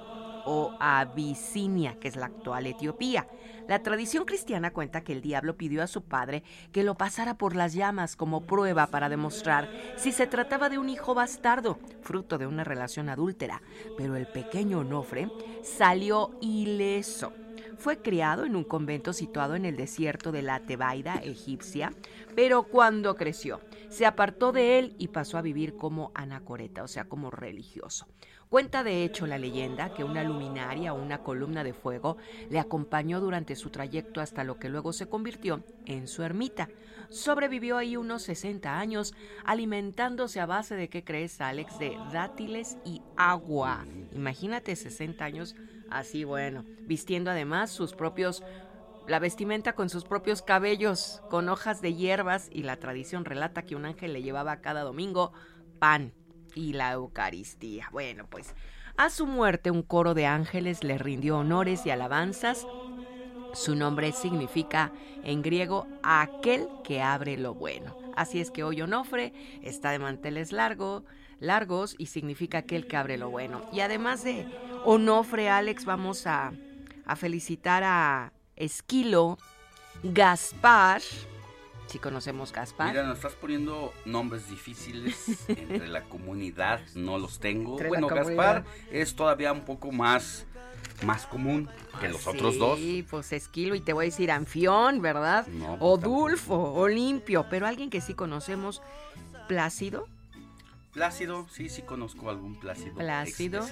o 0.45 0.73
Abisinia, 0.79 1.99
que 1.99 2.07
es 2.07 2.15
la 2.15 2.27
actual 2.27 2.65
Etiopía. 2.65 3.27
La 3.67 3.83
tradición 3.83 4.25
cristiana 4.25 4.71
cuenta 4.71 5.01
que 5.01 5.13
el 5.13 5.21
diablo 5.21 5.55
pidió 5.55 5.83
a 5.83 5.87
su 5.87 6.03
padre 6.03 6.43
que 6.71 6.83
lo 6.83 6.95
pasara 6.95 7.37
por 7.37 7.55
las 7.55 7.73
llamas 7.73 8.15
como 8.15 8.41
prueba 8.41 8.87
para 8.87 9.09
demostrar 9.09 9.69
si 9.95 10.11
se 10.11 10.27
trataba 10.27 10.69
de 10.69 10.77
un 10.77 10.89
hijo 10.89 11.13
bastardo, 11.13 11.79
fruto 12.01 12.37
de 12.37 12.47
una 12.47 12.63
relación 12.63 13.09
adúltera. 13.09 13.61
Pero 13.97 14.15
el 14.15 14.27
pequeño 14.27 14.79
Onofre 14.79 15.29
salió 15.63 16.31
ileso. 16.41 17.33
Fue 17.77 17.97
criado 17.97 18.45
en 18.45 18.55
un 18.55 18.63
convento 18.63 19.11
situado 19.11 19.55
en 19.55 19.65
el 19.65 19.75
desierto 19.75 20.31
de 20.31 20.43
la 20.43 20.59
Tebaida 20.59 21.15
egipcia, 21.15 21.93
pero 22.35 22.63
cuando 22.63 23.15
creció, 23.15 23.59
se 23.89 24.05
apartó 24.05 24.51
de 24.51 24.77
él 24.77 24.95
y 24.99 25.07
pasó 25.07 25.39
a 25.39 25.41
vivir 25.41 25.75
como 25.75 26.11
anacoreta, 26.13 26.83
o 26.83 26.87
sea, 26.87 27.05
como 27.05 27.31
religioso. 27.31 28.05
Cuenta 28.51 28.83
de 28.83 29.05
hecho 29.05 29.27
la 29.27 29.37
leyenda 29.37 29.93
que 29.93 30.03
una 30.03 30.25
luminaria 30.25 30.93
o 30.93 31.01
una 31.01 31.23
columna 31.23 31.63
de 31.63 31.71
fuego 31.71 32.17
le 32.49 32.59
acompañó 32.59 33.21
durante 33.21 33.55
su 33.55 33.69
trayecto 33.69 34.19
hasta 34.19 34.43
lo 34.43 34.59
que 34.59 34.67
luego 34.67 34.91
se 34.91 35.07
convirtió 35.07 35.63
en 35.85 36.09
su 36.09 36.21
ermita. 36.21 36.67
Sobrevivió 37.07 37.77
ahí 37.77 37.95
unos 37.95 38.23
60 38.23 38.77
años 38.77 39.13
alimentándose 39.45 40.41
a 40.41 40.47
base 40.47 40.75
de, 40.75 40.89
¿qué 40.89 41.05
crees, 41.05 41.39
Alex? 41.39 41.79
De 41.79 41.97
dátiles 42.11 42.77
y 42.83 43.01
agua. 43.15 43.85
Imagínate 44.11 44.75
60 44.75 45.23
años 45.23 45.55
así, 45.89 46.25
bueno, 46.25 46.65
vistiendo 46.81 47.31
además 47.31 47.71
sus 47.71 47.93
propios 47.93 48.43
la 49.07 49.19
vestimenta 49.19 49.75
con 49.75 49.89
sus 49.89 50.03
propios 50.03 50.41
cabellos, 50.41 51.23
con 51.29 51.47
hojas 51.47 51.81
de 51.81 51.95
hierbas, 51.95 52.49
y 52.51 52.63
la 52.63 52.75
tradición 52.75 53.23
relata 53.23 53.61
que 53.61 53.77
un 53.77 53.85
ángel 53.85 54.11
le 54.11 54.23
llevaba 54.23 54.59
cada 54.59 54.81
domingo 54.81 55.31
pan 55.79 56.11
y 56.55 56.73
la 56.73 56.91
Eucaristía. 56.93 57.89
Bueno, 57.91 58.27
pues 58.29 58.53
a 58.97 59.09
su 59.09 59.25
muerte 59.25 59.71
un 59.71 59.83
coro 59.83 60.13
de 60.13 60.25
ángeles 60.25 60.83
le 60.83 60.97
rindió 60.97 61.37
honores 61.37 61.85
y 61.85 61.89
alabanzas. 61.89 62.67
Su 63.53 63.75
nombre 63.75 64.11
significa 64.11 64.91
en 65.23 65.41
griego 65.41 65.87
aquel 66.03 66.67
que 66.83 67.01
abre 67.01 67.37
lo 67.37 67.53
bueno. 67.53 67.95
Así 68.15 68.39
es 68.39 68.51
que 68.51 68.63
hoy 68.63 68.81
Onofre 68.81 69.33
está 69.61 69.91
de 69.91 69.99
manteles 69.99 70.51
largo, 70.51 71.03
largos 71.39 71.95
y 71.97 72.07
significa 72.07 72.59
aquel 72.59 72.87
que 72.87 72.97
abre 72.97 73.17
lo 73.17 73.29
bueno. 73.29 73.61
Y 73.71 73.79
además 73.79 74.23
de 74.23 74.45
Onofre, 74.85 75.49
Alex, 75.49 75.85
vamos 75.85 76.27
a, 76.27 76.53
a 77.05 77.15
felicitar 77.15 77.83
a 77.83 78.33
Esquilo, 78.55 79.37
Gaspar, 80.03 81.01
si 81.91 81.99
conocemos 81.99 82.53
Gaspar. 82.53 82.89
Mira, 82.89 83.03
nos 83.03 83.17
estás 83.17 83.33
poniendo 83.33 83.93
nombres 84.05 84.49
difíciles 84.49 85.45
entre 85.49 85.87
la 85.87 86.03
comunidad, 86.03 86.79
no 86.95 87.17
los 87.17 87.39
tengo. 87.39 87.73
Entre 87.73 87.89
bueno. 87.89 88.07
Gaspar 88.07 88.63
es 88.91 89.15
todavía 89.15 89.51
un 89.51 89.65
poco 89.65 89.91
más, 89.91 90.45
más 91.03 91.25
común 91.25 91.69
que 91.99 92.07
los 92.07 92.25
otros 92.27 92.57
dos. 92.57 92.79
Sí, 92.79 93.05
pues 93.09 93.33
Esquilo 93.33 93.75
y 93.75 93.81
te 93.81 93.93
voy 93.93 94.05
a 94.05 94.07
decir 94.07 94.31
Anfión, 94.31 95.01
¿verdad? 95.01 95.47
No, 95.47 95.77
pues 95.77 95.79
o 95.81 95.97
Dulfo, 95.97 96.73
o 96.73 96.87
Limpio, 96.87 97.45
pero 97.49 97.67
alguien 97.67 97.89
que 97.89 97.99
sí 98.01 98.13
conocemos, 98.13 98.81
Plácido. 99.47 100.07
Plácido, 100.93 101.47
sí, 101.49 101.69
sí 101.69 101.81
conozco 101.81 102.29
algún 102.29 102.55
Plácido. 102.55 102.95
Plácido. 102.95 103.67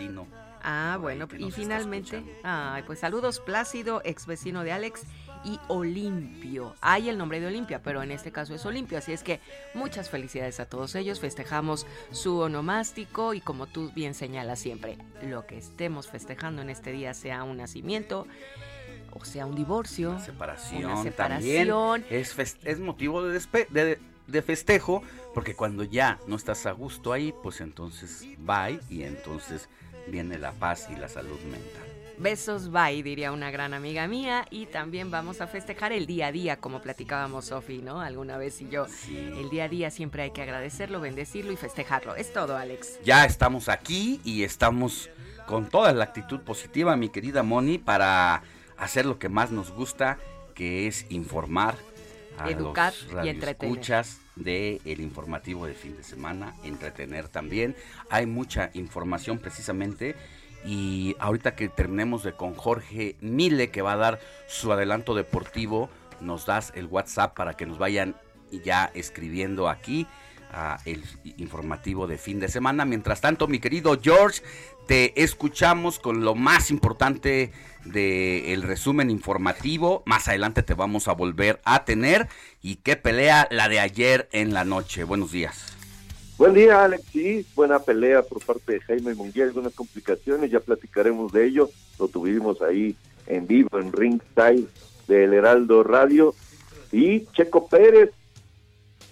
Ah, 0.62 0.98
bueno, 1.00 1.28
y 1.38 1.52
finalmente, 1.52 2.22
ay, 2.44 2.84
pues 2.84 3.00
saludos 3.00 3.40
Plácido, 3.40 4.02
ex 4.04 4.26
vecino 4.26 4.64
de 4.64 4.74
Alex 4.74 5.04
y 5.46 5.60
Olimpio. 5.67 6.75
Hay 6.81 7.10
el 7.10 7.17
nombre 7.17 7.39
de 7.39 7.48
Olimpia, 7.48 7.81
pero 7.81 8.01
en 8.03 8.12
este 8.12 8.31
caso 8.31 8.53
es 8.55 8.65
Olimpio, 8.65 8.98
así 8.98 9.12
es 9.13 9.24
que 9.24 9.39
muchas 9.74 10.10
felicidades 10.10 10.60
a 10.60 10.65
todos 10.65 10.96
ellos. 10.96 11.19
Festejamos 11.19 11.86
su 12.12 12.39
onomástico 12.39 13.34
y 13.34 13.41
como 13.41 13.67
tú 13.67 13.91
bien 13.96 14.13
señalas 14.13 14.60
siempre, 14.60 14.98
lo 15.24 15.46
que 15.46 15.58
estemos 15.58 16.08
festejando 16.08 16.62
en 16.62 16.69
este 16.69 16.91
día 16.91 17.13
sea 17.13 17.43
un 17.43 17.58
nacimiento 17.58 18.27
o 19.12 19.25
sea 19.25 19.46
un 19.48 19.55
divorcio, 19.55 20.12
Una 20.12 20.19
separación, 20.25 20.86
una 20.86 21.12
también 21.12 21.65
separación. 21.65 22.05
es, 22.12 22.58
es 22.63 22.79
motivo 22.79 23.24
de, 23.24 23.39
despe- 23.39 23.67
de, 23.69 23.98
de 24.27 24.41
festejo, 24.43 25.01
porque 25.34 25.55
cuando 25.55 25.84
ya 25.84 26.19
no 26.27 26.36
estás 26.36 26.67
a 26.67 26.72
gusto 26.74 27.12
ahí, 27.12 27.34
pues 27.41 27.60
entonces 27.60 28.25
bye 28.38 28.79
y 28.88 29.01
entonces 29.03 29.67
viene 30.08 30.38
la 30.38 30.51
paz 30.51 30.88
y 30.91 30.96
la 30.96 31.10
salud 31.10 31.39
mental. 31.41 31.88
Besos, 32.20 32.70
bye, 32.70 33.02
diría 33.02 33.32
una 33.32 33.50
gran 33.50 33.74
amiga 33.74 34.06
mía. 34.06 34.46
Y 34.52 34.66
también 34.66 35.10
vamos 35.10 35.40
a 35.40 35.48
festejar 35.48 35.94
el 35.94 36.06
día 36.06 36.28
a 36.28 36.32
día, 36.34 36.58
como 36.58 36.82
platicábamos 36.82 37.46
Sofi, 37.46 37.78
¿no? 37.78 38.02
Alguna 38.02 38.38
vez 38.38 38.62
y 38.62 38.68
yo. 38.68 38.88
El 39.08 39.50
día 39.50 39.64
a 39.64 39.70
día 39.70 39.90
siempre 39.90 40.24
hay 40.24 40.32
que 40.32 40.42
agradecerlo, 40.42 41.00
bendecirlo 41.00 41.54
y 41.54 41.56
festejarlo. 41.56 42.16
Es 42.16 42.34
todo, 42.34 42.58
Alex. 42.58 43.00
Ya 43.06 43.24
estamos 43.24 43.70
aquí 43.70 44.20
y 44.26 44.44
estamos 44.44 45.10
con 45.48 45.70
toda 45.70 45.94
la 45.94 46.04
actitud 46.04 46.42
positiva, 46.42 46.98
mi 46.98 47.08
querida 47.08 47.42
Moni, 47.42 47.78
para 47.78 48.44
hacer 48.78 49.06
lo 49.06 49.18
que 49.18 49.30
más 49.30 49.52
nos 49.52 49.72
gusta, 49.72 50.20
que 50.56 50.88
es 50.88 51.06
informar 51.10 51.76
a 52.38 52.50
Educar 52.50 52.94
los 53.14 53.26
y 53.26 53.30
entretener. 53.30 53.56
radioescuchas 53.56 54.20
de 54.36 54.82
el 54.84 55.00
informativo 55.00 55.66
de 55.66 55.74
fin 55.74 55.96
de 55.96 56.04
semana, 56.04 56.54
entretener 56.66 57.30
también. 57.30 57.78
Hay 58.10 58.26
mucha 58.26 58.72
información 58.74 59.40
precisamente 59.40 60.16
y 60.66 61.16
ahorita 61.20 61.56
que 61.56 61.70
terminemos 61.70 62.24
de 62.24 62.34
con 62.34 62.54
Jorge 62.54 63.16
Mile 63.22 63.72
que 63.72 63.82
va 63.82 63.94
a 63.94 63.98
dar 63.98 64.20
su 64.48 64.72
adelanto 64.72 65.16
deportivo, 65.16 65.89
nos 66.22 66.46
das 66.46 66.72
el 66.75 66.86
WhatsApp 66.86 67.36
para 67.36 67.56
que 67.56 67.66
nos 67.66 67.78
vayan 67.78 68.16
ya 68.63 68.92
escribiendo 68.94 69.70
aquí 69.70 70.08
a 70.51 70.80
el 70.86 71.04
informativo 71.38 72.08
de 72.08 72.18
fin 72.18 72.39
de 72.39 72.48
semana. 72.48 72.86
Mientras 72.86 73.22
tanto, 73.22 73.48
mi 73.48 73.60
querido 73.60 74.00
George, 74.01 74.42
te 74.88 75.22
escuchamos 75.22 76.00
con 76.00 76.24
lo 76.24 76.36
más 76.36 76.72
importante 76.72 77.51
del 77.86 78.63
resumen 78.63 79.10
informativo. 79.12 80.04
Más 80.06 80.28
adelante 80.28 80.63
te 80.63 80.74
vamos 80.74 81.08
a 81.08 81.13
volver 81.13 81.62
a 81.66 81.86
tener. 81.86 82.28
¿Y 82.62 82.78
qué 82.78 82.96
pelea 82.96 83.48
la 83.51 83.70
de 83.70 83.80
ayer 83.80 84.28
en 84.32 84.54
la 84.54 84.66
noche? 84.66 85.04
Buenos 85.04 85.32
días. 85.32 85.78
Buen 86.39 86.53
día, 86.53 86.86
Alex. 86.86 87.03
Sí, 87.12 87.46
buena 87.53 87.79
pelea 87.79 88.22
por 88.22 88.41
parte 88.41 88.72
de 88.72 88.79
Jaime 88.79 89.13
Munguía, 89.13 89.43
algunas 89.43 89.74
complicaciones, 89.74 90.50
ya 90.50 90.62
platicaremos 90.62 91.34
de 91.34 91.46
ello. 91.46 91.69
Lo 92.00 92.08
tuvimos 92.08 92.62
ahí 92.62 92.96
en 93.27 93.46
vivo 93.46 93.77
en 93.77 93.91
Ringside 93.91 94.65
del 95.10 95.34
Heraldo 95.34 95.84
Radio. 95.84 96.34
Y 96.93 97.25
Checo 97.34 97.67
Pérez 97.67 98.12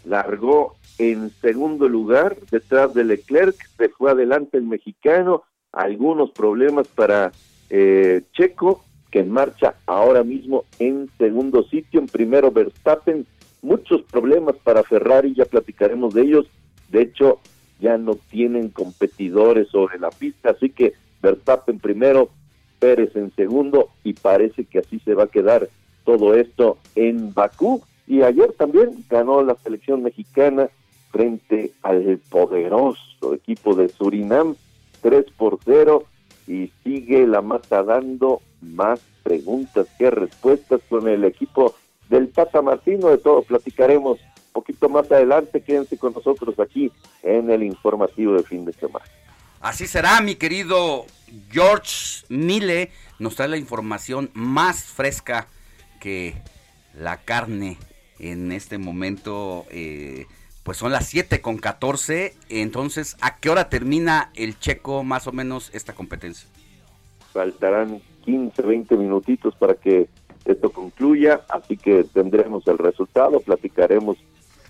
largó 0.05 0.77
en 0.99 1.29
segundo 1.41 1.89
lugar 1.89 2.37
detrás 2.49 2.93
de 2.93 3.03
Leclerc, 3.03 3.57
se 3.75 3.89
fue 3.89 4.11
adelante 4.11 4.55
el 4.57 4.63
mexicano, 4.63 5.43
algunos 5.73 6.31
problemas 6.31 6.87
para 6.87 7.33
eh, 7.69 8.21
Checo, 8.31 8.85
que 9.11 9.19
en 9.19 9.31
marcha 9.31 9.75
ahora 9.85 10.23
mismo 10.23 10.63
en 10.79 11.09
segundo 11.17 11.63
sitio, 11.63 11.99
en 11.99 12.07
primero 12.07 12.51
Verstappen, 12.51 13.27
muchos 13.61 14.01
problemas 14.03 14.55
para 14.63 14.83
Ferrari, 14.83 15.35
ya 15.35 15.43
platicaremos 15.43 16.13
de 16.13 16.21
ellos, 16.21 16.47
de 16.89 17.01
hecho 17.01 17.39
ya 17.79 17.97
no 17.97 18.15
tienen 18.15 18.69
competidores 18.69 19.67
sobre 19.69 19.99
la 19.99 20.09
pista, 20.09 20.51
así 20.51 20.69
que 20.69 20.93
Verstappen 21.21 21.79
primero, 21.79 22.29
Pérez 22.79 23.15
en 23.15 23.33
segundo 23.35 23.89
y 24.03 24.13
parece 24.13 24.65
que 24.65 24.79
así 24.79 24.99
se 24.99 25.13
va 25.13 25.23
a 25.23 25.27
quedar 25.27 25.69
todo 26.03 26.35
esto 26.35 26.77
en 26.95 27.33
Bakú. 27.33 27.83
Y 28.07 28.21
ayer 28.21 28.53
también 28.53 29.03
ganó 29.09 29.43
la 29.43 29.55
selección 29.55 30.03
mexicana 30.03 30.69
frente 31.11 31.71
al 31.83 32.19
poderoso 32.29 33.33
equipo 33.33 33.75
de 33.75 33.89
Surinam, 33.89 34.55
3 35.01 35.25
por 35.37 35.59
0 35.65 36.03
y 36.47 36.71
sigue 36.83 37.27
la 37.27 37.41
mata 37.41 37.83
dando 37.83 38.41
más 38.61 39.01
preguntas 39.23 39.87
que 39.97 40.09
respuestas 40.09 40.81
con 40.89 41.07
el 41.07 41.25
equipo 41.25 41.75
del 42.09 42.29
Tata 42.29 42.61
Martino. 42.61 43.09
De 43.09 43.17
todo 43.17 43.41
platicaremos 43.41 44.19
poquito 44.57 44.89
más 44.89 45.11
adelante. 45.11 45.61
Quédense 45.61 45.99
con 45.99 46.13
nosotros 46.13 46.59
aquí 46.59 46.91
en 47.21 47.51
el 47.51 47.61
informativo 47.61 48.33
de 48.33 48.43
fin 48.43 48.65
de 48.65 48.73
semana. 48.73 49.05
Así 49.61 49.85
será, 49.85 50.19
mi 50.19 50.33
querido 50.33 51.05
George 51.51 52.25
Mille. 52.29 52.89
Nos 53.19 53.35
trae 53.35 53.49
la 53.49 53.57
información 53.57 54.31
más 54.33 54.83
fresca 54.83 55.47
que 55.99 56.41
la 56.95 57.17
carne 57.17 57.77
en 58.17 58.51
este 58.51 58.79
momento. 58.79 59.65
Eh, 59.69 60.25
pues 60.63 60.77
son 60.77 60.91
las 60.91 61.05
7 61.05 61.39
con 61.39 61.57
14. 61.59 62.33
Entonces, 62.49 63.15
¿a 63.21 63.37
qué 63.37 63.51
hora 63.51 63.69
termina 63.69 64.31
el 64.33 64.59
checo 64.59 65.03
más 65.03 65.27
o 65.27 65.31
menos 65.31 65.69
esta 65.75 65.93
competencia? 65.93 66.49
Faltarán 67.31 68.01
15, 68.25 68.63
20 68.63 68.97
minutitos 68.97 69.55
para 69.55 69.75
que 69.75 70.07
esto 70.45 70.71
concluya, 70.71 71.41
así 71.47 71.77
que 71.77 72.05
tendremos 72.05 72.67
el 72.67 72.79
resultado, 72.79 73.39
platicaremos 73.41 74.17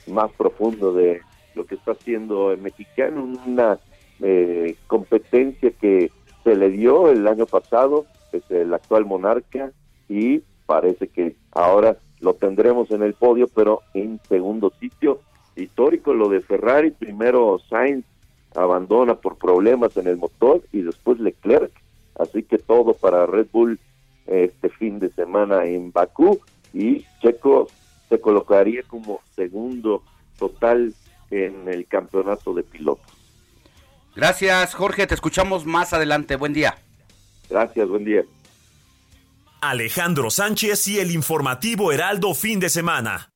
más 0.08 0.32
profundo 0.34 0.94
de 0.94 1.22
lo 1.56 1.66
que 1.66 1.76
está 1.76 1.92
haciendo 1.92 2.52
el 2.52 2.60
mexicano, 2.60 3.34
una 3.46 3.80
eh, 4.22 4.76
competencia 4.88 5.72
que 5.72 6.12
se 6.44 6.56
le 6.56 6.70
dio 6.70 7.10
el 7.10 7.28
año 7.28 7.46
pasado, 7.46 8.06
es 8.32 8.50
el 8.50 8.74
actual 8.74 9.06
monarca, 9.06 9.72
y 10.08 10.42
parece 10.66 11.08
que 11.08 11.36
ahora 11.52 11.98
lo 12.20 12.34
tendremos 12.34 12.92
en 12.92 13.04
el 13.04 13.14
podio, 13.14 13.48
pero 13.48 13.82
en 13.94 14.20
segundo 14.28 14.72
sitio. 14.80 15.22
Histórico 15.56 16.14
lo 16.14 16.30
de 16.30 16.42
Ferrari, 16.42 16.92
primero 16.92 17.60
Sainz 17.70 18.06
abandona 18.56 19.16
por 19.16 19.38
problemas 19.38 19.98
en 19.98 20.08
el 20.08 20.18
motor 20.18 20.62
y 20.72 20.82
después 20.82 21.20
Leclerc, 21.20 21.72
así 22.20 22.44
que 22.44 22.58
todo 22.58 22.94
para 22.94 23.26
Red 23.26 23.48
Bull 23.52 23.80
este 24.26 24.70
fin 24.70 25.00
de 25.00 25.10
semana 25.10 25.66
en 25.66 25.92
Bakú 25.92 26.40
y 26.74 27.06
Checo 27.22 27.68
se 28.10 28.20
colocaría 28.20 28.84
como 28.84 29.22
segundo 29.36 30.04
total 30.38 30.94
en 31.32 31.68
el 31.68 31.88
campeonato 31.88 32.54
de 32.54 32.64
pilotos. 32.64 33.06
Gracias 34.16 34.74
Jorge, 34.74 35.06
te 35.08 35.14
escuchamos 35.14 35.66
más 35.66 35.94
adelante, 35.94 36.36
buen 36.36 36.54
día. 36.54 36.78
Gracias, 37.50 37.88
buen 37.88 38.04
día. 38.04 38.24
Alejandro 39.62 40.30
Sánchez 40.30 40.88
y 40.88 41.00
el 41.00 41.12
informativo 41.12 41.92
Heraldo 41.92 42.34
fin 42.34 42.60
de 42.60 42.70
semana. 42.70 43.30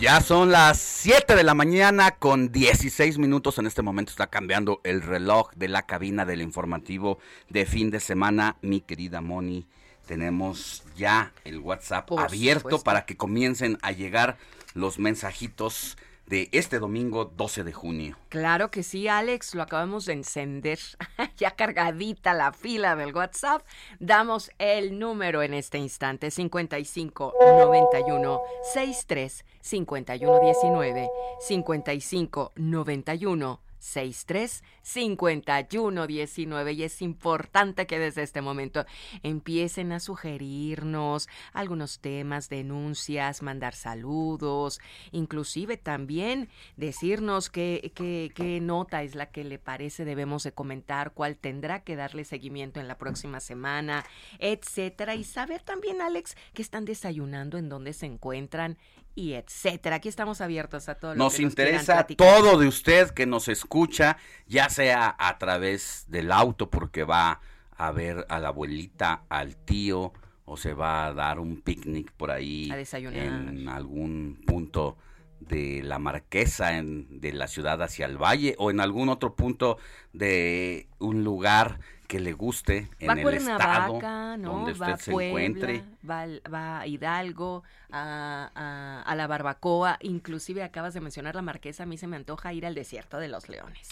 Ya 0.00 0.22
son 0.22 0.50
las 0.50 0.80
7 0.80 1.36
de 1.36 1.44
la 1.44 1.52
mañana 1.52 2.12
con 2.12 2.50
16 2.50 3.18
minutos. 3.18 3.58
En 3.58 3.66
este 3.66 3.82
momento 3.82 4.12
está 4.12 4.28
cambiando 4.28 4.80
el 4.82 5.02
reloj 5.02 5.50
de 5.56 5.68
la 5.68 5.82
cabina 5.82 6.24
del 6.24 6.40
informativo 6.40 7.18
de 7.50 7.66
fin 7.66 7.90
de 7.90 8.00
semana. 8.00 8.56
Mi 8.62 8.80
querida 8.80 9.20
Moni, 9.20 9.66
tenemos 10.06 10.84
ya 10.96 11.34
el 11.44 11.58
WhatsApp 11.58 12.10
abierto 12.12 12.82
para 12.82 13.04
que 13.04 13.18
comiencen 13.18 13.76
a 13.82 13.92
llegar 13.92 14.38
los 14.72 14.98
mensajitos 14.98 15.98
de 16.30 16.48
este 16.52 16.78
domingo 16.78 17.24
12 17.24 17.64
de 17.64 17.72
junio. 17.72 18.16
Claro 18.28 18.70
que 18.70 18.84
sí, 18.84 19.08
Alex, 19.08 19.56
lo 19.56 19.62
acabamos 19.62 20.06
de 20.06 20.12
encender. 20.12 20.78
ya 21.36 21.50
cargadita 21.50 22.32
la 22.34 22.52
fila 22.52 22.94
del 22.94 23.14
WhatsApp. 23.14 23.66
Damos 23.98 24.52
el 24.58 24.98
número 24.98 25.42
en 25.42 25.54
este 25.54 25.78
instante: 25.78 26.30
55 26.30 27.34
91 27.40 28.40
63 28.72 29.44
51 29.60 30.40
19 30.40 31.08
55 31.40 32.52
91 32.54 33.60
63 33.80 34.62
51 34.82 36.06
19 36.06 36.72
y 36.72 36.82
es 36.84 37.02
importante 37.02 37.86
que 37.86 37.98
desde 37.98 38.22
este 38.22 38.42
momento 38.42 38.86
empiecen 39.22 39.92
a 39.92 40.00
sugerirnos 40.00 41.28
algunos 41.52 41.98
temas, 41.98 42.48
denuncias, 42.48 43.42
mandar 43.42 43.74
saludos, 43.74 44.80
inclusive 45.10 45.76
también 45.76 46.48
decirnos 46.76 47.50
qué 47.50 48.60
nota 48.62 49.02
es 49.02 49.14
la 49.14 49.26
que 49.26 49.44
le 49.44 49.58
parece 49.58 50.04
debemos 50.04 50.44
de 50.44 50.52
comentar, 50.52 51.12
cuál 51.12 51.36
tendrá 51.36 51.82
que 51.82 51.96
darle 51.96 52.24
seguimiento 52.24 52.80
en 52.80 52.88
la 52.88 52.98
próxima 52.98 53.40
semana, 53.40 54.04
etcétera. 54.38 55.14
Y 55.14 55.24
saber 55.24 55.62
también 55.62 56.00
Alex 56.00 56.36
que 56.54 56.62
están 56.62 56.84
desayunando, 56.84 57.58
en 57.58 57.68
dónde 57.68 57.92
se 57.92 58.06
encuentran 58.06 58.78
y 59.14 59.34
etcétera. 59.34 59.96
Aquí 59.96 60.08
estamos 60.08 60.40
abiertos 60.40 60.88
a 60.88 60.94
todo 60.94 61.14
lo 61.14 61.24
nos 61.24 61.36
que 61.36 61.42
interesa 61.42 61.96
nos 61.96 62.04
quieran 62.06 62.16
todo 62.42 62.58
de 62.58 62.66
usted 62.68 63.10
que 63.10 63.26
nos 63.26 63.48
escucha, 63.48 64.16
ya 64.46 64.68
sea 64.68 65.14
a 65.18 65.38
través 65.38 66.06
del 66.08 66.32
auto 66.32 66.70
porque 66.70 67.04
va 67.04 67.40
a 67.76 67.90
ver 67.92 68.26
a 68.28 68.38
la 68.38 68.48
abuelita, 68.48 69.24
al 69.28 69.56
tío 69.56 70.12
o 70.44 70.56
se 70.56 70.74
va 70.74 71.06
a 71.06 71.14
dar 71.14 71.38
un 71.38 71.60
picnic 71.60 72.12
por 72.12 72.30
ahí 72.30 72.70
A 72.70 72.76
desayunar. 72.76 73.24
en 73.24 73.68
algún 73.68 74.42
punto 74.46 74.96
de 75.38 75.82
la 75.82 75.98
Marquesa 75.98 76.76
en, 76.76 77.20
de 77.20 77.32
la 77.32 77.46
ciudad 77.48 77.80
hacia 77.82 78.06
el 78.06 78.18
valle 78.18 78.54
o 78.58 78.70
en 78.70 78.80
algún 78.80 79.08
otro 79.08 79.34
punto 79.34 79.78
de 80.12 80.88
un 80.98 81.24
lugar 81.24 81.80
que 82.10 82.18
le 82.18 82.32
guste 82.32 82.88
en 82.98 83.08
va 83.08 83.12
el 83.12 83.20
estado 83.20 83.58
Cuernavaca, 83.60 84.36
¿no? 84.36 84.50
donde 84.52 84.72
va 84.72 84.86
usted 84.88 84.92
a 84.94 84.96
se 84.98 85.10
Puebla, 85.12 85.28
encuentre. 85.44 85.84
Va, 86.08 86.26
va 86.52 86.80
a 86.80 86.86
Hidalgo, 86.88 87.62
a, 87.92 88.50
a- 88.54 89.02
a 89.02 89.14
la 89.14 89.26
Barbacoa, 89.28 89.96
inclusive 90.00 90.64
acabas 90.64 90.92
de 90.94 91.00
mencionar 91.00 91.36
la 91.36 91.42
Marquesa, 91.42 91.84
a 91.84 91.86
mí 91.86 91.96
se 91.98 92.08
me 92.08 92.16
antoja 92.16 92.52
ir 92.52 92.66
al 92.66 92.74
desierto 92.74 93.18
de 93.18 93.28
los 93.28 93.48
leones. 93.48 93.88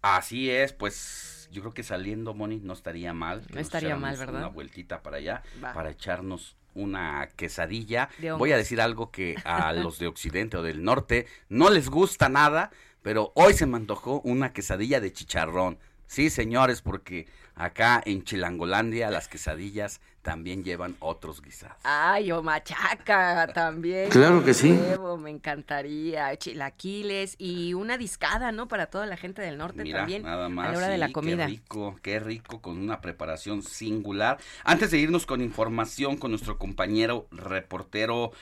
Así 0.00 0.48
es, 0.48 0.72
pues 0.72 1.48
yo 1.50 1.62
creo 1.62 1.74
que 1.74 1.82
saliendo, 1.82 2.34
Moni, 2.34 2.60
no 2.62 2.72
estaría 2.72 3.12
mal. 3.12 3.44
que 3.48 3.54
No 3.54 3.60
estaría 3.60 3.96
mal, 3.96 4.16
¿verdad? 4.16 4.36
Una 4.42 4.48
vueltita 4.48 5.02
para 5.02 5.16
allá, 5.16 5.42
Va. 5.62 5.72
para 5.72 5.90
echarnos 5.90 6.56
una 6.74 7.28
quesadilla. 7.34 8.08
Voy 8.38 8.52
a 8.52 8.56
decir 8.56 8.80
algo 8.80 9.10
que 9.10 9.34
a 9.44 9.72
los 9.72 9.98
de 9.98 10.06
Occidente 10.06 10.56
o 10.56 10.62
del 10.62 10.84
Norte 10.84 11.26
no 11.48 11.70
les 11.70 11.88
gusta 11.90 12.28
nada, 12.28 12.70
pero 13.02 13.32
hoy 13.34 13.54
se 13.54 13.66
me 13.66 13.76
antojó 13.76 14.20
una 14.20 14.52
quesadilla 14.52 15.00
de 15.00 15.12
chicharrón. 15.12 15.78
Sí, 16.06 16.30
señores, 16.30 16.82
porque 16.82 17.26
acá 17.56 18.00
en 18.04 18.22
Chilangolandia 18.22 19.10
las 19.10 19.26
quesadillas 19.26 20.00
también 20.22 20.64
llevan 20.64 20.96
otros 20.98 21.40
guisados. 21.40 21.76
Ay, 21.84 22.32
o 22.32 22.42
machaca 22.42 23.46
también. 23.54 24.10
Claro 24.10 24.44
que 24.44 24.54
sí. 24.54 24.76
me 25.20 25.30
encantaría. 25.30 26.36
Chilaquiles 26.36 27.36
y 27.38 27.74
una 27.74 27.96
discada, 27.96 28.50
¿no? 28.50 28.66
Para 28.66 28.86
toda 28.86 29.06
la 29.06 29.16
gente 29.16 29.40
del 29.40 29.56
norte 29.56 29.84
Mira, 29.84 30.00
también. 30.00 30.24
nada 30.24 30.48
más. 30.48 30.68
a 30.68 30.72
la 30.72 30.78
hora 30.78 30.88
de 30.88 30.98
la 30.98 31.12
comida. 31.12 31.46
Qué 31.46 31.52
rico, 31.52 31.98
qué 32.02 32.18
rico, 32.20 32.60
con 32.60 32.76
una 32.78 33.00
preparación 33.00 33.62
singular. 33.62 34.38
Antes 34.64 34.90
de 34.90 34.98
irnos 34.98 35.26
con 35.26 35.40
información 35.40 36.16
con 36.16 36.32
nuestro 36.32 36.58
compañero 36.58 37.28
reportero 37.30 38.32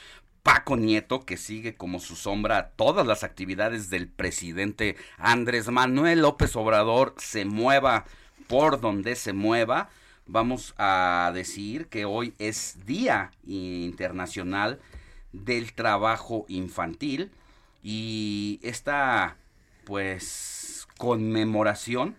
Paco 0.42 0.76
Nieto, 0.76 1.24
que 1.24 1.36
sigue 1.36 1.74
como 1.74 2.00
su 2.00 2.16
sombra 2.16 2.70
todas 2.76 3.06
las 3.06 3.24
actividades 3.24 3.90
del 3.90 4.08
presidente 4.08 4.96
Andrés 5.18 5.68
Manuel 5.68 6.20
López 6.20 6.56
Obrador, 6.56 7.14
se 7.18 7.44
mueva 7.44 8.04
por 8.46 8.80
donde 8.80 9.16
se 9.16 9.32
mueva. 9.32 9.90
Vamos 10.26 10.74
a 10.78 11.30
decir 11.34 11.86
que 11.88 12.04
hoy 12.04 12.34
es 12.38 12.86
Día 12.86 13.30
Internacional 13.46 14.80
del 15.32 15.72
Trabajo 15.74 16.46
Infantil 16.48 17.30
y 17.82 18.60
esta 18.62 19.36
pues 19.84 20.86
conmemoración 20.96 22.16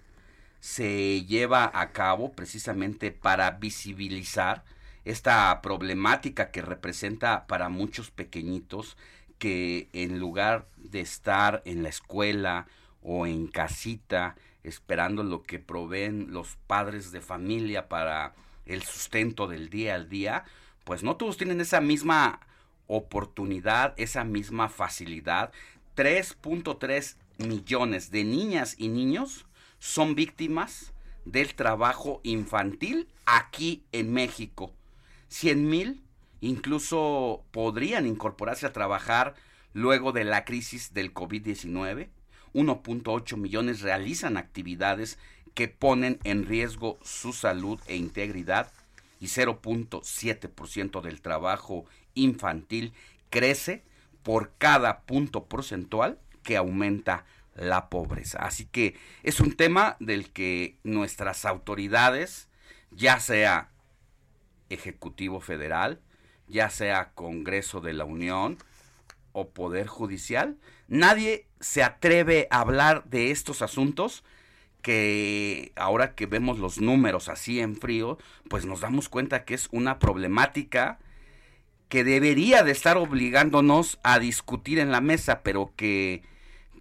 se 0.59 1.25
lleva 1.25 1.71
a 1.73 1.91
cabo 1.91 2.31
precisamente 2.33 3.11
para 3.11 3.51
visibilizar 3.51 4.63
esta 5.03 5.61
problemática 5.61 6.51
que 6.51 6.61
representa 6.61 7.45
para 7.47 7.69
muchos 7.69 8.11
pequeñitos 8.11 8.97
que 9.38 9.89
en 9.93 10.19
lugar 10.19 10.67
de 10.77 11.01
estar 11.01 11.61
en 11.65 11.83
la 11.83 11.89
escuela 11.89 12.67
o 13.05 13.27
en 13.27 13.47
casita 13.47 14.35
esperando 14.63 15.23
lo 15.23 15.43
que 15.43 15.59
proveen 15.59 16.31
los 16.31 16.57
padres 16.67 17.11
de 17.11 17.21
familia 17.21 17.87
para 17.87 18.33
el 18.65 18.81
sustento 18.81 19.47
del 19.47 19.69
día 19.69 19.93
al 19.93 20.09
día, 20.09 20.43
pues 20.83 21.03
no 21.03 21.15
todos 21.15 21.37
tienen 21.37 21.61
esa 21.61 21.81
misma 21.81 22.39
oportunidad, 22.87 23.93
esa 23.97 24.23
misma 24.23 24.69
facilidad. 24.69 25.51
3.3 25.95 27.15
millones 27.37 28.09
de 28.09 28.23
niñas 28.23 28.75
y 28.77 28.87
niños 28.87 29.45
son 29.77 30.15
víctimas 30.15 30.93
del 31.25 31.53
trabajo 31.53 32.21
infantil 32.23 33.07
aquí 33.25 33.83
en 33.91 34.11
México. 34.13 34.73
100 35.27 35.69
mil 35.69 36.01
incluso 36.41 37.43
podrían 37.51 38.07
incorporarse 38.07 38.65
a 38.65 38.73
trabajar 38.73 39.35
luego 39.73 40.11
de 40.11 40.23
la 40.23 40.45
crisis 40.45 40.93
del 40.93 41.13
COVID-19. 41.13 42.09
1.8 42.55 43.35
millones 43.35 43.81
realizan 43.81 44.37
actividades 44.37 45.19
que 45.53 45.67
ponen 45.67 46.19
en 46.23 46.45
riesgo 46.45 46.97
su 47.03 47.33
salud 47.33 47.79
e 47.85 47.97
integridad 47.97 48.71
y 49.19 49.25
0.7% 49.25 51.01
del 51.01 51.21
trabajo 51.21 51.85
infantil 52.13 52.93
crece 53.29 53.83
por 54.23 54.53
cada 54.57 55.01
punto 55.01 55.45
porcentual 55.45 56.17
que 56.43 56.55
aumenta 56.57 57.25
la 57.55 57.89
pobreza. 57.89 58.39
Así 58.39 58.65
que 58.65 58.95
es 59.23 59.39
un 59.39 59.55
tema 59.55 59.97
del 59.99 60.31
que 60.31 60.77
nuestras 60.83 61.45
autoridades, 61.45 62.47
ya 62.91 63.19
sea 63.19 63.69
Ejecutivo 64.69 65.41
Federal, 65.41 65.99
ya 66.47 66.69
sea 66.69 67.11
Congreso 67.15 67.81
de 67.81 67.93
la 67.93 68.05
Unión 68.05 68.57
o 69.36 69.50
Poder 69.50 69.88
Judicial, 69.88 70.58
nadie 70.88 71.45
se 71.60 71.84
atreve 71.84 72.48
a 72.50 72.62
hablar 72.62 73.04
de 73.04 73.32
estos 73.32 73.62
asuntos 73.62 74.24
que 74.82 75.74
ahora 75.76 76.15
que 76.15 76.26
vemos 76.26 76.58
los 76.58 76.80
números 76.80 77.28
así 77.28 77.60
en 77.60 77.76
frío, 77.76 78.17
pues 78.50 78.65
nos 78.65 78.80
damos 78.80 79.10
cuenta 79.10 79.43
que 79.43 79.54
es 79.54 79.67
una 79.71 80.00
problemática 80.00 81.00
que 81.89 82.04
debería 82.04 82.63
de 82.63 82.71
estar 82.71 82.98
obligándonos 82.98 84.00
a 84.04 84.19
discutir 84.19 84.80
en 84.80 84.91
la 84.91 85.02
mesa, 85.02 85.41
pero 85.43 85.74
que 85.76 86.24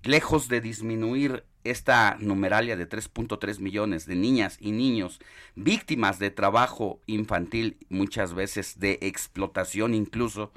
lejos 0.02 0.48
de 0.48 0.60
disminuir 0.60 1.44
esta 1.64 2.16
numeralia 2.20 2.76
de 2.76 2.88
3.3 2.88 3.58
millones 3.58 4.06
de 4.06 4.16
niñas 4.16 4.58
y 4.60 4.72
niños 4.72 5.18
víctimas 5.56 6.18
de 6.18 6.30
trabajo 6.30 7.00
infantil, 7.06 7.78
muchas 7.88 8.34
veces 8.34 8.78
de 8.78 8.98
explotación 9.00 9.94
incluso 9.94 10.52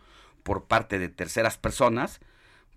por 0.48 0.64
parte 0.64 0.98
de 0.98 1.10
terceras 1.10 1.58
personas, 1.58 2.22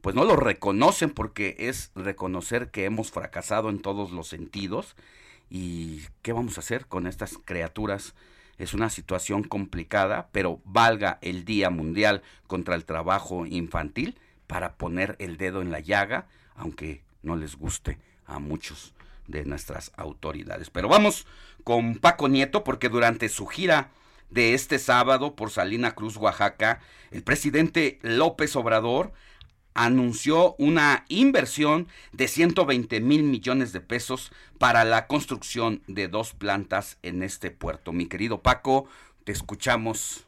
pues 0.01 0.17
no 0.17 0.25
lo 0.25 0.35
reconocen 0.35 1.11
porque 1.11 1.55
es 1.57 1.93
reconocer 1.95 2.73
que 2.73 2.85
hemos 2.85 3.13
fracasado 3.13 3.71
en 3.71 3.79
todos 3.79 4.11
los 4.11 4.27
sentidos 4.27 4.97
y 5.51 6.03
qué 6.23 6.33
vamos 6.33 6.57
a 6.57 6.63
hacer 6.63 6.87
con 6.87 7.07
estas 7.07 7.39
criaturas. 7.45 8.17
Es 8.59 8.75
una 8.75 8.91
situación 8.91 9.45
complicada, 9.45 10.31
pero 10.33 10.61
valga 10.65 11.21
el 11.23 11.45
Día 11.45 11.71
Mundial 11.71 12.23
contra 12.49 12.75
el 12.75 12.85
Trabajo 12.85 13.47
Infantil 13.47 14.19
para 14.49 14.75
poner 14.75 15.15
el 15.21 15.37
dedo 15.37 15.63
en 15.63 15.71
la 15.71 15.79
llaga, 15.79 16.27
aunque 16.57 17.03
no 17.23 17.37
les 17.37 17.55
guste 17.55 17.99
a 18.27 18.41
muchos 18.41 18.95
de 19.29 19.45
nuestras 19.45 19.93
autoridades. 19.97 20.71
Pero 20.71 20.89
vamos 20.89 21.25
con 21.63 21.99
Paco 21.99 22.27
Nieto 22.27 22.65
porque 22.65 22.89
durante 22.89 23.29
su 23.29 23.47
gira 23.47 23.91
de 24.31 24.55
este 24.55 24.79
sábado 24.79 25.35
por 25.35 25.51
Salina 25.51 25.93
Cruz, 25.93 26.17
Oaxaca, 26.17 26.81
el 27.11 27.23
presidente 27.23 27.99
López 28.03 28.55
Obrador 28.57 29.13
anunció 29.75 30.55
una 30.59 31.05
inversión 31.09 31.89
de 32.13 32.29
120 32.29 33.01
mil 33.01 33.23
millones 33.23 33.73
de 33.73 33.81
pesos 33.81 34.33
para 34.59 34.85
la 34.85 35.07
construcción 35.07 35.83
de 35.87 36.09
dos 36.09 36.35
plantas 36.35 36.99
en 37.03 37.23
este 37.23 37.51
puerto. 37.51 37.93
Mi 37.93 38.07
querido 38.07 38.39
Paco, 38.39 38.87
te 39.25 39.33
escuchamos. 39.33 40.27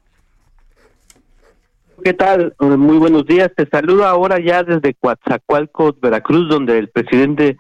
¿Qué 2.03 2.15
tal? 2.15 2.55
Muy 2.59 2.99
buenos 2.99 3.27
días. 3.27 3.51
Te 3.55 3.67
saludo 3.69 4.07
ahora 4.07 4.41
ya 4.41 4.63
desde 4.63 4.95
Coatzacoalcos, 4.95 6.01
Veracruz, 6.01 6.49
donde 6.49 6.79
el 6.79 6.89
presidente 6.89 7.59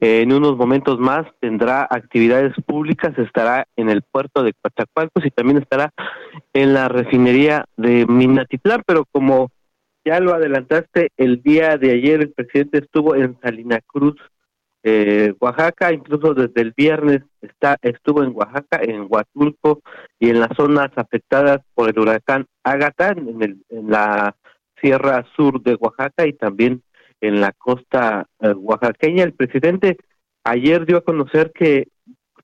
eh, 0.00 0.22
en 0.22 0.32
unos 0.32 0.56
momentos 0.56 0.98
más 0.98 1.26
tendrá 1.40 1.86
actividades 1.88 2.54
públicas, 2.66 3.16
estará 3.18 3.66
en 3.76 3.88
el 3.88 4.02
puerto 4.02 4.42
de 4.42 4.52
Coatzacoalcos 4.54 5.24
y 5.24 5.30
también 5.30 5.58
estará 5.58 5.92
en 6.52 6.74
la 6.74 6.88
refinería 6.88 7.64
de 7.76 8.06
Minatitlán, 8.06 8.82
pero 8.86 9.04
como 9.10 9.50
ya 10.04 10.20
lo 10.20 10.34
adelantaste, 10.34 11.10
el 11.16 11.42
día 11.42 11.78
de 11.78 11.92
ayer 11.92 12.20
el 12.20 12.32
presidente 12.32 12.78
estuvo 12.78 13.14
en 13.14 13.38
Salina 13.40 13.80
Cruz, 13.86 14.16
eh, 14.82 15.32
Oaxaca, 15.40 15.92
incluso 15.92 16.34
desde 16.34 16.60
el 16.60 16.74
viernes 16.76 17.22
está 17.40 17.78
estuvo 17.80 18.22
en 18.22 18.32
Oaxaca, 18.34 18.80
en 18.82 19.06
Huatulco 19.08 19.80
y 20.18 20.28
en 20.28 20.40
las 20.40 20.50
zonas 20.54 20.90
afectadas 20.96 21.62
por 21.74 21.88
el 21.88 21.98
huracán 21.98 22.46
Ágata, 22.62 23.14
en, 23.16 23.62
en 23.70 23.90
la 23.90 24.36
sierra 24.82 25.24
sur 25.34 25.62
de 25.62 25.76
Oaxaca 25.76 26.26
y 26.26 26.34
también 26.34 26.82
en 27.20 27.40
la 27.40 27.52
costa 27.52 28.26
eh, 28.40 28.52
oaxaqueña. 28.52 29.24
El 29.24 29.34
presidente 29.34 29.96
ayer 30.44 30.86
dio 30.86 30.98
a 30.98 31.04
conocer 31.04 31.52
que 31.52 31.88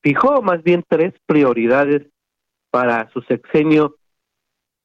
fijó 0.02 0.42
más 0.42 0.62
bien 0.62 0.84
tres 0.88 1.14
prioridades 1.26 2.06
para 2.70 3.10
su 3.12 3.20
sexenio 3.22 3.96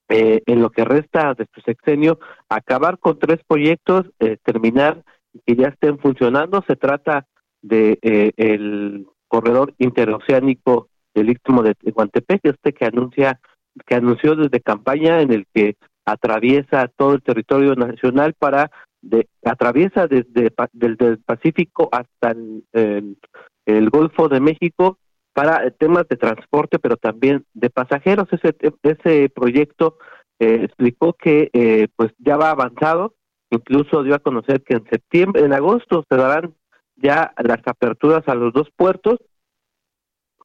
eh, 0.08 0.44
en 0.46 0.62
lo 0.62 0.70
que 0.70 0.86
resta 0.86 1.34
de 1.34 1.48
su 1.54 1.62
sexenio, 1.62 2.20
acabar 2.48 3.00
con 3.00 3.18
tres 3.18 3.40
proyectos, 3.48 4.06
eh, 4.20 4.38
terminar 4.44 5.04
que 5.46 5.56
ya 5.56 5.70
estén 5.70 5.98
funcionando. 5.98 6.64
Se 6.68 6.76
trata 6.76 7.26
de 7.64 7.98
eh, 8.04 8.32
el 8.38 9.08
corredor 9.28 9.74
interoceánico 9.80 10.90
del 11.16 11.32
Istmo 11.32 11.64
de 11.64 11.76
Guantepec, 11.92 12.42
este 12.44 12.74
que 12.74 12.86
anuncia 12.86 13.40
que 13.88 13.96
anunció 13.96 14.36
desde 14.36 14.62
campaña 14.62 15.22
en 15.22 15.34
el 15.34 15.48
que 15.54 15.76
atraviesa 16.06 16.88
todo 16.96 17.16
el 17.16 17.24
territorio 17.24 17.74
nacional 17.76 18.36
para 18.38 18.72
de, 19.06 19.28
atraviesa 19.44 20.08
desde 20.08 20.52
del, 20.74 21.20
Pacífico 21.20 21.90
hasta 21.92 22.32
el, 22.32 23.18
el, 23.66 23.90
Golfo 23.90 24.28
de 24.28 24.40
México 24.40 24.98
para 25.34 25.70
temas 25.72 26.08
de 26.08 26.18
transporte, 26.18 26.80
pero 26.80 26.98
también 26.98 27.46
de 27.54 27.70
pasajeros. 27.70 28.28
Ese, 28.32 28.56
ese 28.84 29.30
proyecto 29.30 29.98
eh, 30.40 30.62
explicó 30.64 31.14
que 31.14 31.50
eh, 31.54 31.88
pues 31.96 32.12
ya 32.18 32.38
va 32.38 32.50
avanzado, 32.50 33.14
incluso 33.50 34.04
dio 34.04 34.16
a 34.16 34.20
conocer 34.20 34.64
que 34.64 34.76
en 34.76 34.86
septiembre, 34.90 35.44
en 35.44 35.54
agosto 35.54 36.04
se 36.10 36.16
darán 36.16 36.56
ya 36.96 37.34
las 37.38 37.60
aperturas 37.66 38.28
a 38.28 38.36
los 38.36 38.54
dos 38.54 38.70
puertos, 38.76 39.20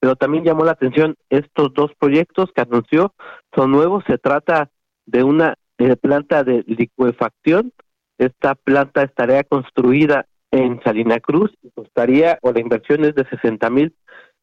pero 0.00 0.16
también 0.16 0.44
llamó 0.44 0.64
la 0.64 0.72
atención 0.72 1.16
estos 1.28 1.72
dos 1.74 1.92
proyectos 1.98 2.50
que 2.54 2.62
anunció, 2.62 3.14
son 3.54 3.70
nuevos, 3.70 4.04
se 4.06 4.18
trata 4.18 4.70
de 5.06 5.22
una 5.24 5.54
eh, 5.78 5.96
planta 5.96 6.44
de 6.44 6.64
licuefacción 6.66 7.72
esta 8.20 8.54
planta 8.54 9.02
estaría 9.02 9.44
construida 9.44 10.26
en 10.50 10.80
Salina 10.82 11.20
Cruz 11.20 11.50
y 11.62 11.70
costaría, 11.70 12.38
o 12.42 12.52
la 12.52 12.60
inversión 12.60 13.04
es 13.04 13.14
de 13.14 13.24
60 13.24 13.70
mil 13.70 13.96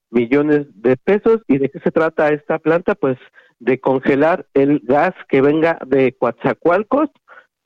millones 0.09 0.65
de 0.73 0.97
pesos. 0.97 1.41
¿Y 1.47 1.59
de 1.59 1.69
qué 1.69 1.79
se 1.79 1.91
trata 1.91 2.29
esta 2.29 2.57
planta? 2.57 2.95
Pues 2.95 3.17
de 3.59 3.79
congelar 3.79 4.47
el 4.55 4.81
gas 4.83 5.13
que 5.29 5.41
venga 5.41 5.77
de 5.85 6.13
Coatzacoalcos 6.13 7.09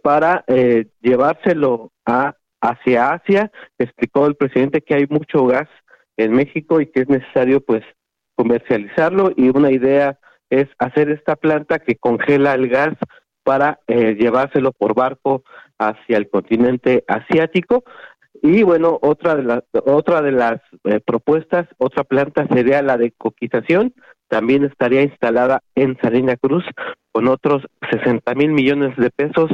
para 0.04 0.44
eh, 0.48 0.88
llevárselo 1.02 1.92
a 2.06 2.36
hacia 2.62 3.14
Asia. 3.14 3.52
Explicó 3.80 4.28
el 4.28 4.36
presidente 4.36 4.82
que 4.82 4.96
hay 4.96 5.06
mucho 5.10 5.46
gas 5.46 5.70
en 6.18 6.34
México 6.34 6.82
y 6.82 6.88
que 6.88 7.02
es 7.02 7.10
necesario 7.10 7.62
pues 7.62 7.84
comercializarlo 8.36 9.32
y 9.36 9.50
una 9.50 9.72
idea 9.72 10.20
es 10.50 10.68
hacer 10.78 11.10
esta 11.10 11.36
planta 11.36 11.80
que 11.80 11.96
congela 11.96 12.54
el 12.54 12.68
gas 12.68 12.96
para 13.44 13.80
eh, 13.88 14.16
llevárselo 14.20 14.72
por 14.72 14.94
barco 14.94 15.44
hacia 15.82 16.18
el 16.18 16.30
continente 16.30 17.04
asiático. 17.08 17.84
Y 18.42 18.64
bueno, 18.64 18.98
otra 19.02 19.36
de 19.36 19.44
las 19.44 19.64
otra 19.86 20.22
de 20.22 20.32
las 20.32 20.62
eh, 20.86 21.00
propuestas, 21.06 21.68
otra 21.78 22.04
planta 22.04 22.48
sería 22.48 22.82
la 22.82 22.98
de 22.98 23.12
coquización, 23.12 23.94
también 24.30 24.64
estaría 24.64 25.04
instalada 25.04 25.62
en 25.76 25.98
Salina 26.02 26.38
Cruz 26.38 26.64
con 27.12 27.28
otros 27.28 27.64
60 27.92 28.34
mil 28.36 28.52
millones 28.52 28.96
de 28.96 29.10
pesos 29.10 29.52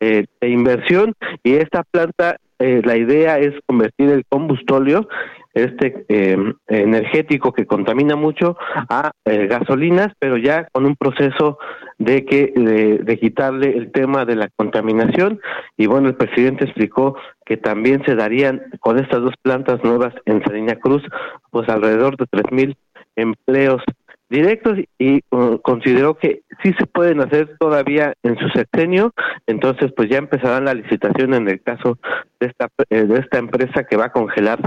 eh, 0.00 0.26
de 0.40 0.48
inversión 0.50 1.14
y 1.42 1.54
esta 1.54 1.82
planta 1.82 2.36
eh, 2.58 2.82
la 2.84 2.96
idea 2.96 3.38
es 3.38 3.54
convertir 3.66 4.10
el 4.10 4.24
combustóleo 4.28 5.08
este 5.54 6.04
em, 6.08 6.54
energético 6.68 7.52
que 7.52 7.66
contamina 7.66 8.16
mucho 8.16 8.56
a 8.88 9.10
eh, 9.24 9.46
gasolinas, 9.46 10.08
pero 10.18 10.36
ya 10.36 10.68
con 10.72 10.86
un 10.86 10.96
proceso 10.96 11.58
de 11.98 12.24
que 12.24 12.52
de, 12.54 13.18
quitarle 13.18 13.76
el 13.76 13.90
tema 13.90 14.24
de 14.24 14.36
la 14.36 14.48
contaminación. 14.54 15.40
Y 15.76 15.86
bueno 15.86 16.08
el 16.08 16.14
presidente 16.14 16.64
explicó 16.64 17.16
que 17.44 17.56
también 17.56 18.04
se 18.04 18.14
darían 18.14 18.62
con 18.80 18.98
estas 18.98 19.22
dos 19.22 19.34
plantas 19.42 19.82
nuevas 19.82 20.14
en 20.24 20.42
Salina 20.44 20.76
Cruz 20.76 21.02
pues 21.50 21.68
alrededor 21.68 22.16
de 22.16 22.26
tres 22.30 22.52
mil 22.52 22.76
empleos 23.16 23.82
directos 24.28 24.78
y 24.98 25.22
uh, 25.30 25.58
consideró 25.58 26.14
que 26.14 26.42
sí 26.62 26.74
se 26.78 26.86
pueden 26.86 27.20
hacer 27.20 27.56
todavía 27.58 28.14
en 28.22 28.36
su 28.38 28.48
sexenio, 28.50 29.12
entonces 29.46 29.92
pues 29.96 30.08
ya 30.08 30.18
empezarán 30.18 30.64
la 30.64 30.74
licitación 30.74 31.34
en 31.34 31.48
el 31.48 31.62
caso 31.62 31.98
de 32.40 32.46
esta 32.48 32.68
eh, 32.90 33.04
de 33.04 33.20
esta 33.20 33.38
empresa 33.38 33.84
que 33.84 33.96
va 33.96 34.06
a 34.06 34.12
congelar 34.12 34.58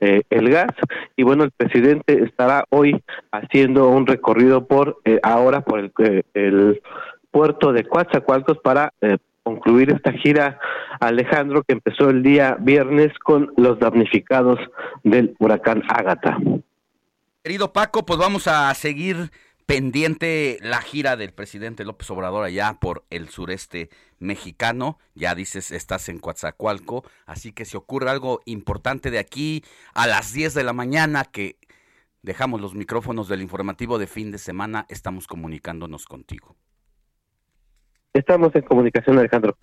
eh, 0.00 0.22
el 0.30 0.50
gas 0.50 0.72
y 1.16 1.22
bueno 1.22 1.44
el 1.44 1.50
presidente 1.50 2.22
estará 2.24 2.64
hoy 2.70 3.02
haciendo 3.32 3.88
un 3.88 4.06
recorrido 4.06 4.66
por 4.66 4.98
eh, 5.04 5.18
ahora 5.22 5.62
por 5.62 5.80
el, 5.80 5.92
el 6.34 6.80
puerto 7.30 7.72
de 7.72 7.84
Coatzacoalcos 7.84 8.58
para 8.58 8.92
concluir 9.42 9.90
esta 9.90 10.12
gira 10.12 10.58
Alejandro 11.00 11.62
que 11.62 11.74
empezó 11.74 12.10
el 12.10 12.22
día 12.22 12.56
viernes 12.58 13.12
con 13.18 13.52
los 13.56 13.78
damnificados 13.78 14.58
del 15.04 15.34
huracán 15.38 15.82
Ágata. 15.88 16.38
Querido 17.42 17.72
Paco, 17.72 18.04
pues 18.04 18.18
vamos 18.18 18.46
a 18.46 18.72
seguir 18.74 19.30
pendiente 19.66 20.58
la 20.60 20.80
gira 20.80 21.16
del 21.16 21.32
presidente 21.32 21.84
López 21.84 22.10
Obrador 22.10 22.44
allá 22.44 22.78
por 22.80 23.04
el 23.10 23.28
sureste 23.28 23.90
mexicano. 24.18 24.98
Ya 25.14 25.34
dices, 25.34 25.70
estás 25.70 26.08
en 26.08 26.18
Coatzacoalco, 26.18 27.04
así 27.26 27.52
que 27.52 27.64
si 27.64 27.76
ocurre 27.76 28.10
algo 28.10 28.40
importante 28.44 29.10
de 29.10 29.18
aquí 29.18 29.64
a 29.94 30.06
las 30.06 30.32
10 30.32 30.54
de 30.54 30.64
la 30.64 30.72
mañana 30.72 31.24
que 31.24 31.58
Dejamos 32.22 32.60
los 32.60 32.74
micrófonos 32.74 33.28
del 33.28 33.42
informativo 33.42 33.98
de 33.98 34.06
fin 34.06 34.32
de 34.32 34.38
semana, 34.38 34.86
estamos 34.88 35.26
comunicándonos 35.26 36.04
contigo. 36.04 36.56
Estamos 38.12 38.54
en 38.56 38.62
comunicación, 38.62 39.18
Alejandro. 39.18 39.56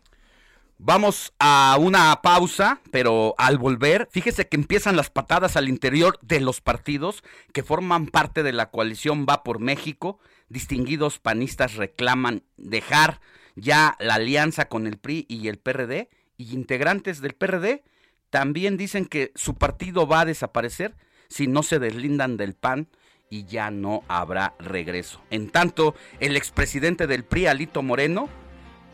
Vamos 0.88 1.34
a 1.40 1.78
una 1.80 2.22
pausa, 2.22 2.80
pero 2.92 3.34
al 3.40 3.58
volver, 3.58 4.08
fíjese 4.12 4.48
que 4.48 4.56
empiezan 4.56 4.96
las 4.96 5.10
patadas 5.10 5.58
al 5.58 5.68
interior 5.68 6.20
de 6.22 6.40
los 6.40 6.62
partidos 6.62 7.24
que 7.54 7.64
forman 7.64 8.06
parte 8.06 8.44
de 8.44 8.54
la 8.54 8.70
coalición 8.70 9.26
Va 9.28 9.42
por 9.42 9.58
México. 9.58 10.20
Distinguidos 10.48 11.18
panistas 11.18 11.74
reclaman 11.74 12.44
dejar 12.58 13.20
ya 13.56 13.98
la 14.00 14.14
alianza 14.14 14.66
con 14.66 14.86
el 14.86 15.00
PRI 15.00 15.26
y 15.28 15.48
el 15.48 15.58
PRD 15.58 16.08
y 16.38 16.54
integrantes 16.54 17.20
del 17.20 17.34
PRD 17.34 17.84
también 18.30 18.78
dicen 18.78 19.08
que 19.08 19.32
su 19.34 19.56
partido 19.56 20.06
va 20.06 20.20
a 20.20 20.26
desaparecer 20.26 20.96
si 21.30 21.48
no 21.48 21.64
se 21.64 21.80
deslindan 21.80 22.38
del 22.38 22.54
PAN 22.54 22.90
y 23.32 23.46
ya 23.46 23.72
no 23.72 24.04
habrá 24.08 24.54
regreso. 24.60 25.20
En 25.32 25.50
tanto, 25.50 25.96
el 26.20 26.38
expresidente 26.38 27.08
del 27.08 27.24
PRI, 27.24 27.48
Alito 27.48 27.82
Moreno, 27.82 28.30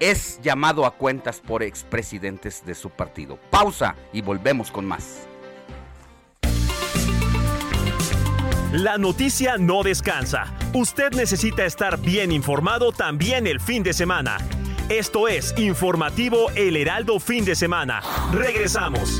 es 0.01 0.41
llamado 0.41 0.85
a 0.85 0.91
cuentas 0.91 1.39
por 1.39 1.61
expresidentes 1.61 2.65
de 2.65 2.73
su 2.73 2.89
partido. 2.89 3.37
Pausa 3.51 3.95
y 4.11 4.21
volvemos 4.21 4.71
con 4.71 4.83
más. 4.85 5.27
La 8.73 8.97
noticia 8.97 9.57
no 9.57 9.83
descansa. 9.83 10.53
Usted 10.73 11.11
necesita 11.11 11.65
estar 11.65 11.99
bien 11.99 12.31
informado 12.31 12.91
también 12.91 13.45
el 13.45 13.59
fin 13.59 13.83
de 13.83 13.93
semana. 13.93 14.37
Esto 14.89 15.27
es 15.27 15.53
Informativo 15.57 16.49
El 16.55 16.77
Heraldo 16.77 17.19
Fin 17.19 17.45
de 17.45 17.55
Semana. 17.55 18.01
Regresamos. 18.33 19.19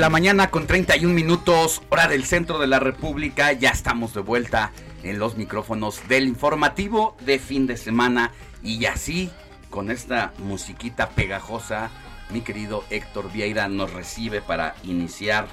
La 0.00 0.08
mañana 0.08 0.50
con 0.50 0.66
31 0.66 1.12
minutos, 1.12 1.82
hora 1.90 2.08
del 2.08 2.24
centro 2.24 2.58
de 2.58 2.66
la 2.66 2.80
República. 2.80 3.52
Ya 3.52 3.68
estamos 3.68 4.14
de 4.14 4.22
vuelta 4.22 4.72
en 5.02 5.18
los 5.18 5.36
micrófonos 5.36 6.08
del 6.08 6.26
informativo 6.26 7.18
de 7.20 7.38
fin 7.38 7.66
de 7.66 7.76
semana. 7.76 8.32
Y 8.62 8.86
así, 8.86 9.28
con 9.68 9.90
esta 9.90 10.32
musiquita 10.38 11.10
pegajosa, 11.10 11.90
mi 12.30 12.40
querido 12.40 12.82
Héctor 12.88 13.30
Vieira 13.30 13.68
nos 13.68 13.92
recibe 13.92 14.40
para 14.40 14.74
iniciar 14.84 15.48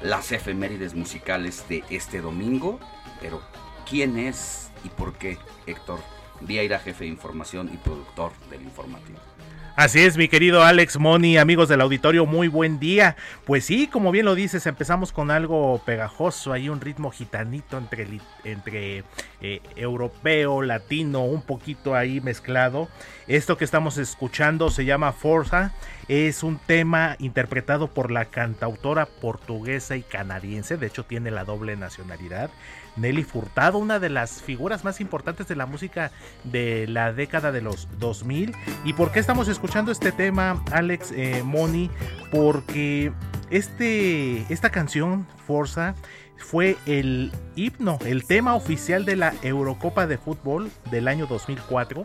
las 0.00 0.30
efemérides 0.30 0.94
musicales 0.94 1.64
de 1.68 1.82
este 1.90 2.20
domingo. 2.20 2.78
Pero, 3.20 3.42
¿quién 3.88 4.20
es 4.20 4.70
y 4.84 4.88
por 4.90 5.14
qué 5.14 5.36
Héctor 5.66 5.98
Vieira, 6.42 6.78
jefe 6.78 7.04
de 7.04 7.10
información 7.10 7.68
y 7.74 7.76
productor 7.76 8.30
del 8.50 8.62
informativo? 8.62 9.18
Así 9.80 10.00
es, 10.00 10.18
mi 10.18 10.28
querido 10.28 10.62
Alex 10.62 10.98
Moni, 10.98 11.38
amigos 11.38 11.70
del 11.70 11.80
auditorio, 11.80 12.26
muy 12.26 12.48
buen 12.48 12.78
día. 12.78 13.16
Pues 13.46 13.64
sí, 13.64 13.86
como 13.86 14.10
bien 14.10 14.26
lo 14.26 14.34
dices, 14.34 14.66
empezamos 14.66 15.10
con 15.10 15.30
algo 15.30 15.80
pegajoso, 15.86 16.52
ahí 16.52 16.68
un 16.68 16.82
ritmo 16.82 17.10
gitanito 17.10 17.78
entre, 17.78 18.06
entre 18.44 19.04
eh, 19.40 19.62
europeo, 19.76 20.60
latino, 20.60 21.24
un 21.24 21.40
poquito 21.40 21.94
ahí 21.94 22.20
mezclado. 22.20 22.90
Esto 23.26 23.56
que 23.56 23.64
estamos 23.64 23.96
escuchando 23.96 24.68
se 24.68 24.84
llama 24.84 25.12
Forza, 25.12 25.72
es 26.08 26.42
un 26.42 26.58
tema 26.58 27.16
interpretado 27.18 27.86
por 27.88 28.10
la 28.10 28.26
cantautora 28.26 29.06
portuguesa 29.06 29.96
y 29.96 30.02
canadiense, 30.02 30.76
de 30.76 30.88
hecho 30.88 31.04
tiene 31.04 31.30
la 31.30 31.44
doble 31.44 31.76
nacionalidad. 31.76 32.50
Nelly 33.00 33.24
Furtado, 33.24 33.78
una 33.78 33.98
de 33.98 34.10
las 34.10 34.42
figuras 34.42 34.84
más 34.84 35.00
importantes 35.00 35.48
de 35.48 35.56
la 35.56 35.66
música 35.66 36.12
de 36.44 36.86
la 36.86 37.12
década 37.12 37.50
de 37.52 37.62
los 37.62 37.88
2000. 37.98 38.54
¿Y 38.84 38.92
por 38.92 39.10
qué 39.10 39.20
estamos 39.20 39.48
escuchando 39.48 39.90
este 39.90 40.12
tema, 40.12 40.62
Alex 40.70 41.12
eh, 41.12 41.42
Moni? 41.44 41.90
Porque 42.30 43.12
este, 43.50 44.44
esta 44.52 44.70
canción, 44.70 45.26
Forza, 45.46 45.94
fue 46.36 46.76
el 46.86 47.32
himno, 47.54 47.98
el 48.04 48.24
tema 48.24 48.54
oficial 48.54 49.04
de 49.04 49.16
la 49.16 49.34
Eurocopa 49.42 50.06
de 50.06 50.18
Fútbol 50.18 50.70
del 50.90 51.08
año 51.08 51.26
2004, 51.26 52.04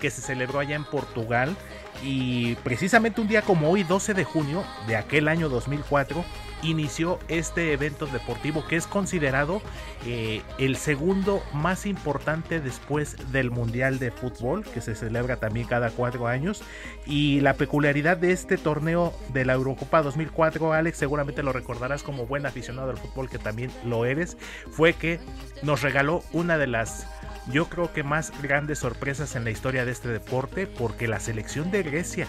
que 0.00 0.10
se 0.10 0.20
celebró 0.20 0.58
allá 0.58 0.76
en 0.76 0.84
Portugal. 0.84 1.56
Y 2.02 2.56
precisamente 2.56 3.20
un 3.20 3.28
día 3.28 3.42
como 3.42 3.70
hoy, 3.70 3.84
12 3.84 4.14
de 4.14 4.24
junio 4.24 4.64
de 4.86 4.96
aquel 4.96 5.28
año 5.28 5.48
2004, 5.48 6.24
inició 6.64 7.18
este 7.28 7.72
evento 7.72 8.06
deportivo 8.06 8.66
que 8.66 8.76
es 8.76 8.86
considerado 8.86 9.62
eh, 10.06 10.42
el 10.58 10.76
segundo 10.76 11.42
más 11.52 11.86
importante 11.86 12.60
después 12.60 13.16
del 13.32 13.50
Mundial 13.50 13.98
de 13.98 14.10
Fútbol, 14.10 14.64
que 14.64 14.80
se 14.80 14.94
celebra 14.94 15.36
también 15.36 15.66
cada 15.66 15.90
cuatro 15.90 16.26
años. 16.26 16.62
Y 17.06 17.40
la 17.40 17.54
peculiaridad 17.54 18.16
de 18.16 18.32
este 18.32 18.56
torneo 18.56 19.12
de 19.32 19.44
la 19.44 19.54
Eurocopa 19.54 20.02
2004, 20.02 20.72
Alex, 20.72 20.98
seguramente 20.98 21.42
lo 21.42 21.52
recordarás 21.52 22.02
como 22.02 22.26
buen 22.26 22.46
aficionado 22.46 22.90
al 22.90 22.98
fútbol, 22.98 23.28
que 23.28 23.38
también 23.38 23.70
lo 23.84 24.04
eres, 24.04 24.36
fue 24.70 24.94
que 24.94 25.20
nos 25.62 25.82
regaló 25.82 26.22
una 26.32 26.58
de 26.58 26.66
las 26.66 27.06
yo 27.52 27.68
creo 27.68 27.92
que 27.92 28.02
más 28.02 28.32
grandes 28.40 28.78
sorpresas 28.78 29.36
en 29.36 29.44
la 29.44 29.50
historia 29.50 29.84
de 29.84 29.92
este 29.92 30.08
deporte 30.08 30.66
porque 30.66 31.08
la 31.08 31.20
selección 31.20 31.70
de 31.70 31.82
Grecia, 31.82 32.26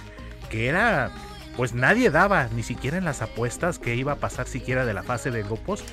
que 0.50 0.68
era 0.68 1.12
pues 1.58 1.74
nadie 1.74 2.10
daba, 2.10 2.48
ni 2.56 2.64
siquiera 2.64 2.98
en 2.98 3.06
las 3.06 3.22
apuestas, 3.22 3.80
que 3.80 3.96
iba 3.96 4.14
a 4.14 4.18
pasar 4.18 4.48
siquiera 4.48 4.86
de 4.86 4.94
la 4.94 5.04
fase 5.04 5.32
de 5.32 5.44
grupos, 5.44 5.84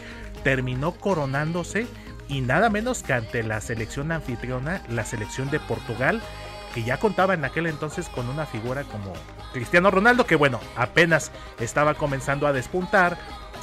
terminó 0.43 0.93
coronándose 0.93 1.87
y 2.29 2.41
nada 2.41 2.71
menos 2.71 3.03
que 3.03 3.13
ante 3.13 3.43
la 3.43 3.61
selección 3.61 4.11
anfitriona, 4.11 4.83
la 4.89 5.05
selección 5.05 5.51
de 5.51 5.61
Portugal, 5.61 6.21
que 6.75 6.83
ya 6.83 6.99
contaba 6.99 7.35
en 7.35 7.45
aquel 7.45 7.67
entonces 7.67 8.09
con 8.09 8.29
una 8.29 8.47
figura 8.47 8.85
como 8.85 9.13
Cristiano 9.53 9.91
Ronaldo, 9.91 10.27
que 10.27 10.37
bueno, 10.37 10.61
apenas 10.77 11.31
estaba 11.61 11.95
comenzando 11.95 12.47
a 12.47 12.53
despuntar. 12.53 13.19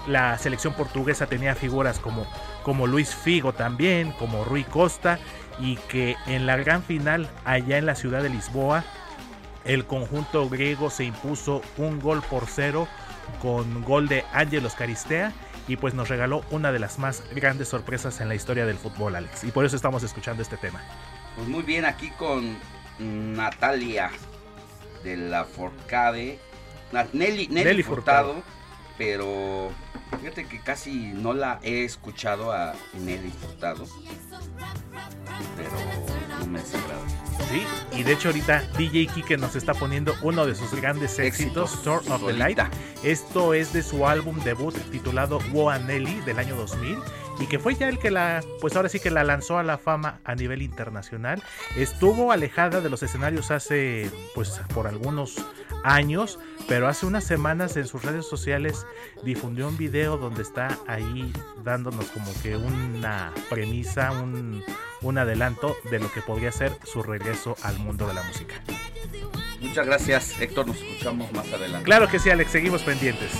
La 0.08 0.38
selección 0.38 0.74
portuguesa 0.74 1.26
tenía 1.26 1.56
figuras 1.56 2.00
como, 2.00 2.26
como 2.64 2.88
Luis 2.88 3.14
Figo 3.14 3.54
también, 3.54 4.12
como 4.14 4.44
Rui 4.44 4.64
Costa, 4.64 5.20
y 5.60 5.76
que 5.76 6.16
en 6.28 6.46
la 6.46 6.56
gran 6.56 6.84
final 6.84 7.30
allá 7.44 7.78
en 7.78 7.86
la 7.86 7.96
ciudad 7.96 8.24
de 8.24 8.30
Lisboa, 8.30 8.84
el 9.70 9.86
conjunto 9.86 10.50
griego 10.50 10.90
se 10.90 11.04
impuso 11.04 11.62
un 11.78 12.00
gol 12.00 12.24
por 12.24 12.48
cero 12.48 12.88
con 13.40 13.84
gol 13.84 14.08
de 14.08 14.26
Ángelos 14.34 14.74
Caristea 14.74 15.32
y 15.68 15.78
pues 15.78 15.94
nos 15.94 16.10
regaló 16.10 16.44
una 16.50 16.72
de 16.72 16.80
las 16.80 16.98
más 16.98 17.24
grandes 17.36 17.68
sorpresas 17.68 18.20
en 18.20 18.30
la 18.30 18.34
historia 18.34 18.66
del 18.66 18.78
fútbol, 18.78 19.16
Alex. 19.16 19.44
Y 19.44 19.52
por 19.52 19.66
eso 19.66 19.76
estamos 19.76 20.02
escuchando 20.02 20.42
este 20.42 20.58
tema. 20.58 20.82
Pues 21.36 21.48
muy 21.48 21.62
bien, 21.62 21.86
aquí 21.86 22.10
con 22.18 22.58
Natalia 22.98 24.10
de 25.04 25.18
la 25.18 25.46
Forcade. 25.46 26.40
Nelly, 26.92 27.48
Nelly, 27.48 27.48
Nelly 27.50 27.84
Furtado, 27.84 28.34
Furtado. 28.34 28.59
Pero 29.00 29.72
fíjate 30.20 30.46
que 30.46 30.60
casi 30.60 31.14
no 31.14 31.34
la 31.34 31.60
he 31.64 31.86
escuchado 31.86 32.52
a 32.52 32.76
Nelly 32.94 33.32
Furtado. 33.32 33.88
Pero 35.56 35.72
no 36.38 36.46
me 36.46 36.60
desagrada. 36.60 37.02
Sí, 37.50 37.66
y 37.98 38.04
de 38.04 38.12
hecho 38.12 38.28
ahorita 38.28 38.62
DJ 38.78 39.08
Kike 39.08 39.38
nos 39.38 39.56
está 39.56 39.74
poniendo 39.74 40.14
uno 40.22 40.46
de 40.46 40.54
sus 40.54 40.76
grandes 40.76 41.18
éxitos, 41.18 41.74
Store 41.76 42.06
of 42.12 42.26
the 42.26 42.34
Light. 42.34 42.60
Esto 43.02 43.54
es 43.54 43.72
de 43.72 43.82
su 43.82 44.06
álbum 44.06 44.38
debut 44.44 44.76
titulado 44.92 45.40
Woa 45.54 45.80
Nelly 45.80 46.20
del 46.22 46.38
año 46.38 46.58
2000 46.58 47.00
y 47.40 47.46
que 47.48 47.58
fue 47.58 47.76
ya 47.76 47.88
el 47.88 48.00
que 48.00 48.12
la, 48.12 48.44
pues 48.60 48.76
ahora 48.76 48.90
sí 48.90 49.00
que 49.00 49.12
la 49.12 49.24
lanzó 49.24 49.58
a 49.58 49.64
la 49.64 49.78
fama 49.78 50.20
a 50.26 50.36
nivel 50.36 50.62
internacional. 50.62 51.42
Estuvo 51.78 52.34
alejada 52.34 52.82
de 52.82 52.90
los 52.90 53.02
escenarios 53.02 53.50
hace, 53.50 54.12
pues 54.36 54.60
por 54.74 54.88
algunos 54.88 55.38
años, 55.84 56.40
pero 56.68 56.88
hace 56.88 57.06
unas 57.06 57.24
semanas 57.24 57.78
en 57.78 57.88
sus 57.88 58.04
redes 58.04 58.26
sociales 58.26 58.86
difundió 59.24 59.68
un 59.68 59.78
video 59.78 60.18
donde 60.18 60.42
está 60.42 60.78
ahí 60.88 61.32
dándonos 61.64 62.06
como 62.08 62.32
que 62.42 62.56
una 62.56 63.34
premisa, 63.50 64.12
un, 64.12 64.64
un 65.02 65.18
adelanto 65.18 65.76
de 65.90 66.00
lo 66.00 66.12
que 66.12 66.22
podría 66.22 66.52
ser 66.52 66.72
su 66.84 67.04
regreso 67.04 67.56
al 67.64 67.80
mundo 67.80 68.08
de 68.08 68.14
la 68.14 68.24
música. 68.24 68.56
Muchas 69.62 69.86
gracias, 69.86 70.40
Héctor. 70.40 70.68
Nos 70.68 70.78
escuchamos 70.78 71.32
más 71.34 71.52
adelante. 71.52 71.84
Claro 71.84 72.08
que 72.08 72.20
sí, 72.20 72.30
Alex, 72.30 72.52
seguimos 72.52 72.82
pendientes. 72.84 73.32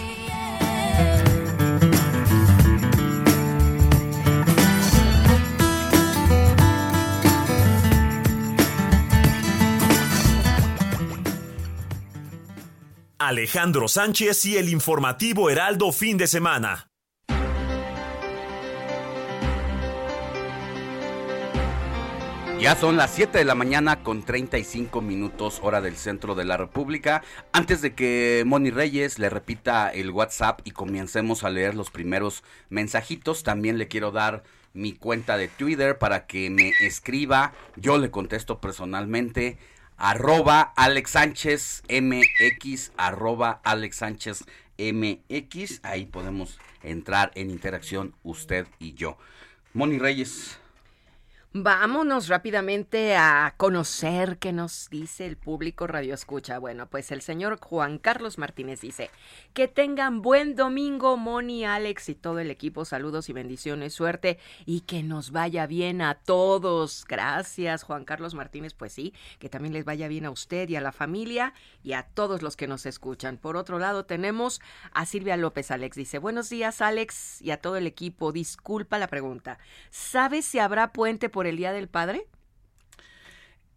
Alejandro 13.20 13.90
Sánchez 13.90 14.46
y 14.46 14.56
el 14.56 14.70
informativo 14.70 15.50
Heraldo 15.50 15.92
fin 15.92 16.18
de 16.18 16.26
semana. 16.26 16.90
Ya 22.62 22.78
son 22.78 22.96
las 22.96 23.12
7 23.12 23.38
de 23.38 23.44
la 23.44 23.56
mañana 23.56 24.04
con 24.04 24.24
35 24.24 25.02
minutos 25.02 25.60
hora 25.62 25.82
del 25.82 25.98
centro 25.98 26.34
de 26.34 26.46
la 26.46 26.56
República. 26.56 27.22
Antes 27.52 27.82
de 27.82 27.94
que 27.94 28.44
Moni 28.46 28.70
Reyes 28.70 29.20
le 29.20 29.30
repita 29.30 29.90
el 29.90 30.12
WhatsApp 30.12 30.62
y 30.64 30.72
comencemos 30.72 31.44
a 31.44 31.50
leer 31.50 31.76
los 31.76 31.92
primeros 31.92 32.44
mensajitos, 32.70 33.44
también 33.44 33.78
le 33.78 33.90
quiero 33.90 34.12
dar 34.12 34.44
mi 34.74 34.94
cuenta 34.94 35.36
de 35.36 35.50
Twitter 35.50 35.98
para 35.98 36.26
que 36.26 36.50
me 36.50 36.72
escriba. 36.80 37.52
Yo 37.76 37.98
le 37.98 38.12
contesto 38.12 38.62
personalmente. 38.62 39.58
Arroba 40.02 40.74
Alex 40.78 41.12
Sánchez 41.12 41.84
MX, 41.90 42.94
arroba 42.96 43.60
Alex 43.66 43.98
Sánchez 43.98 44.46
MX. 44.78 45.82
Ahí 45.84 46.06
podemos 46.06 46.58
entrar 46.84 47.32
en 47.36 47.50
interacción 47.50 48.16
usted 48.24 48.66
y 48.80 48.94
yo. 48.94 49.18
Moni 49.74 50.00
Reyes. 50.00 50.59
Vámonos 51.52 52.28
rápidamente 52.28 53.16
a 53.16 53.56
conocer 53.58 54.38
qué 54.38 54.54
nos 54.54 54.88
dice 54.92 55.26
el 55.26 55.36
público 55.36 55.88
Radio 55.88 56.14
Escucha. 56.14 56.60
Bueno, 56.60 56.88
pues 56.88 57.12
el 57.12 57.24
señor 57.24 57.60
Juan 57.60 57.98
Carlos 57.98 58.38
Martínez 58.38 58.82
dice 58.82 59.10
que 59.56 59.68
tengan 59.68 60.22
buen 60.22 60.56
domingo, 60.56 61.18
Moni, 61.18 61.66
Alex 61.66 62.10
y 62.10 62.14
todo 62.14 62.38
el 62.38 62.52
equipo. 62.52 62.86
Saludos 62.86 63.30
y 63.30 63.34
bendiciones, 63.34 63.96
suerte 63.96 64.38
y 64.68 64.82
que 64.82 65.02
nos 65.02 65.32
vaya 65.32 65.66
bien 65.66 66.04
a 66.04 66.20
todos. 66.20 67.04
Gracias, 67.10 67.82
Juan 67.82 68.06
Carlos 68.06 68.36
Martínez. 68.36 68.76
Pues 68.76 68.94
sí, 68.94 69.16
que 69.40 69.50
también 69.50 69.74
les 69.74 69.86
vaya 69.86 70.08
bien 70.08 70.26
a 70.26 70.30
usted 70.30 70.70
y 70.70 70.76
a 70.76 70.82
la 70.82 70.92
familia 70.92 71.56
y 71.82 71.94
a 71.94 72.04
todos 72.04 72.44
los 72.44 72.58
que 72.58 72.68
nos 72.68 72.86
escuchan. 72.86 73.38
Por 73.38 73.58
otro 73.58 73.80
lado, 73.80 74.06
tenemos 74.06 74.62
a 74.92 75.08
Silvia 75.08 75.36
López 75.36 75.72
Alex. 75.72 75.98
Dice, 75.98 76.20
buenos 76.20 76.48
días, 76.52 76.80
Alex, 76.80 77.42
y 77.42 77.50
a 77.50 77.58
todo 77.60 77.76
el 77.76 77.88
equipo. 77.88 78.32
Disculpa 78.32 79.00
la 79.00 79.08
pregunta. 79.08 79.58
¿Sabes 79.90 80.46
si 80.46 80.60
habrá 80.60 80.94
puente 80.94 81.28
por 81.28 81.39
el 81.48 81.58
Día 81.58 81.72
del 81.72 81.88
Padre? 81.88 82.26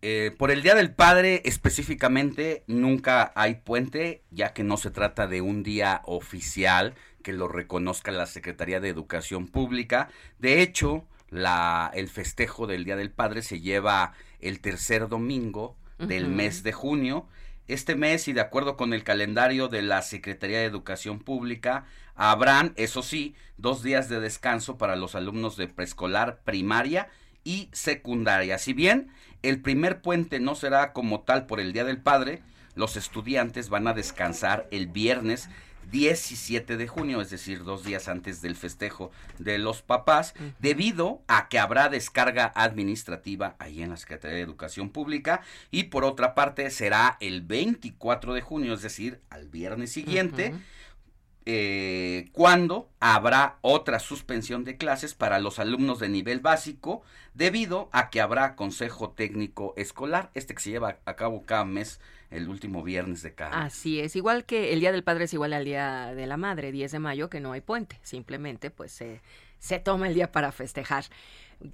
Eh, 0.04 0.34
por 0.36 0.50
el 0.50 0.62
Día 0.62 0.74
del 0.74 0.92
Padre 0.92 1.42
específicamente 1.44 2.64
nunca 2.66 3.32
hay 3.36 3.54
puente, 3.54 4.24
ya 4.32 4.52
que 4.52 4.64
no 4.64 4.76
se 4.76 4.90
trata 4.90 5.28
de 5.28 5.40
un 5.40 5.62
día 5.62 6.02
oficial 6.06 6.94
que 7.22 7.32
lo 7.32 7.46
reconozca 7.46 8.10
la 8.10 8.26
Secretaría 8.26 8.80
de 8.80 8.88
Educación 8.88 9.46
Pública. 9.46 10.08
De 10.40 10.60
hecho, 10.60 11.06
la, 11.30 11.90
el 11.94 12.08
festejo 12.08 12.66
del 12.66 12.84
Día 12.84 12.96
del 12.96 13.12
Padre 13.12 13.42
se 13.42 13.60
lleva 13.60 14.12
el 14.40 14.60
tercer 14.60 15.08
domingo 15.08 15.76
del 15.98 16.26
mes 16.26 16.64
de 16.64 16.72
junio. 16.72 17.28
Este 17.68 17.94
mes, 17.94 18.26
y 18.26 18.32
de 18.32 18.40
acuerdo 18.40 18.76
con 18.76 18.92
el 18.92 19.04
calendario 19.04 19.68
de 19.68 19.82
la 19.82 20.02
Secretaría 20.02 20.58
de 20.58 20.64
Educación 20.64 21.20
Pública, 21.20 21.86
habrán, 22.16 22.72
eso 22.76 23.02
sí, 23.02 23.36
dos 23.56 23.84
días 23.84 24.08
de 24.08 24.18
descanso 24.18 24.78
para 24.78 24.96
los 24.96 25.14
alumnos 25.14 25.56
de 25.56 25.68
preescolar, 25.68 26.42
primaria 26.42 27.08
y 27.44 27.68
secundaria. 27.72 28.58
Si 28.58 28.72
bien 28.72 29.08
el 29.42 29.60
primer 29.60 30.00
puente 30.00 30.40
no 30.40 30.54
será 30.54 30.92
como 30.92 31.20
tal 31.20 31.46
por 31.46 31.60
el 31.60 31.72
Día 31.72 31.84
del 31.84 31.98
Padre, 31.98 32.42
los 32.74 32.96
estudiantes 32.96 33.68
van 33.68 33.86
a 33.86 33.92
descansar 33.92 34.66
el 34.70 34.86
viernes 34.86 35.48
17 35.90 36.76
de 36.76 36.88
junio, 36.88 37.20
es 37.20 37.30
decir, 37.30 37.64
dos 37.64 37.84
días 37.84 38.08
antes 38.08 38.40
del 38.40 38.56
festejo 38.56 39.10
de 39.38 39.58
los 39.58 39.82
papás, 39.82 40.34
debido 40.58 41.22
a 41.28 41.48
que 41.48 41.58
habrá 41.58 41.88
descarga 41.88 42.52
administrativa 42.54 43.56
ahí 43.58 43.82
en 43.82 43.90
la 43.90 43.96
Secretaría 43.96 44.36
de 44.36 44.42
Educación 44.42 44.90
Pública 44.90 45.42
y 45.70 45.84
por 45.84 46.04
otra 46.04 46.34
parte 46.34 46.70
será 46.70 47.16
el 47.20 47.42
24 47.42 48.32
de 48.34 48.40
junio, 48.40 48.74
es 48.74 48.82
decir, 48.82 49.20
al 49.28 49.48
viernes 49.48 49.92
siguiente, 49.92 50.54
eh, 51.46 52.28
cuando 52.32 52.88
habrá 53.00 53.58
otra 53.60 53.98
suspensión 53.98 54.64
de 54.64 54.76
clases 54.76 55.14
para 55.14 55.38
los 55.38 55.58
alumnos 55.58 55.98
de 55.98 56.08
nivel 56.08 56.40
básico 56.40 57.02
debido 57.34 57.88
a 57.92 58.10
que 58.10 58.20
habrá 58.20 58.56
consejo 58.56 59.10
técnico 59.10 59.74
escolar, 59.76 60.30
este 60.34 60.54
que 60.54 60.62
se 60.62 60.70
lleva 60.70 60.98
a 61.04 61.16
cabo 61.16 61.42
cada 61.42 61.64
mes 61.64 62.00
el 62.30 62.48
último 62.48 62.82
viernes 62.82 63.22
de 63.22 63.34
cada. 63.34 63.62
Así 63.62 64.00
es, 64.00 64.16
igual 64.16 64.44
que 64.44 64.72
el 64.72 64.80
Día 64.80 64.92
del 64.92 65.04
Padre 65.04 65.24
es 65.24 65.34
igual 65.34 65.52
al 65.52 65.64
Día 65.64 66.14
de 66.14 66.26
la 66.26 66.36
Madre, 66.36 66.72
10 66.72 66.92
de 66.92 66.98
mayo, 66.98 67.28
que 67.28 67.40
no 67.40 67.52
hay 67.52 67.60
puente, 67.60 67.98
simplemente 68.02 68.70
pues 68.70 68.92
se 69.58 69.78
toma 69.78 70.08
el 70.08 70.14
día 70.14 70.32
para 70.32 70.50
festejar. 70.52 71.04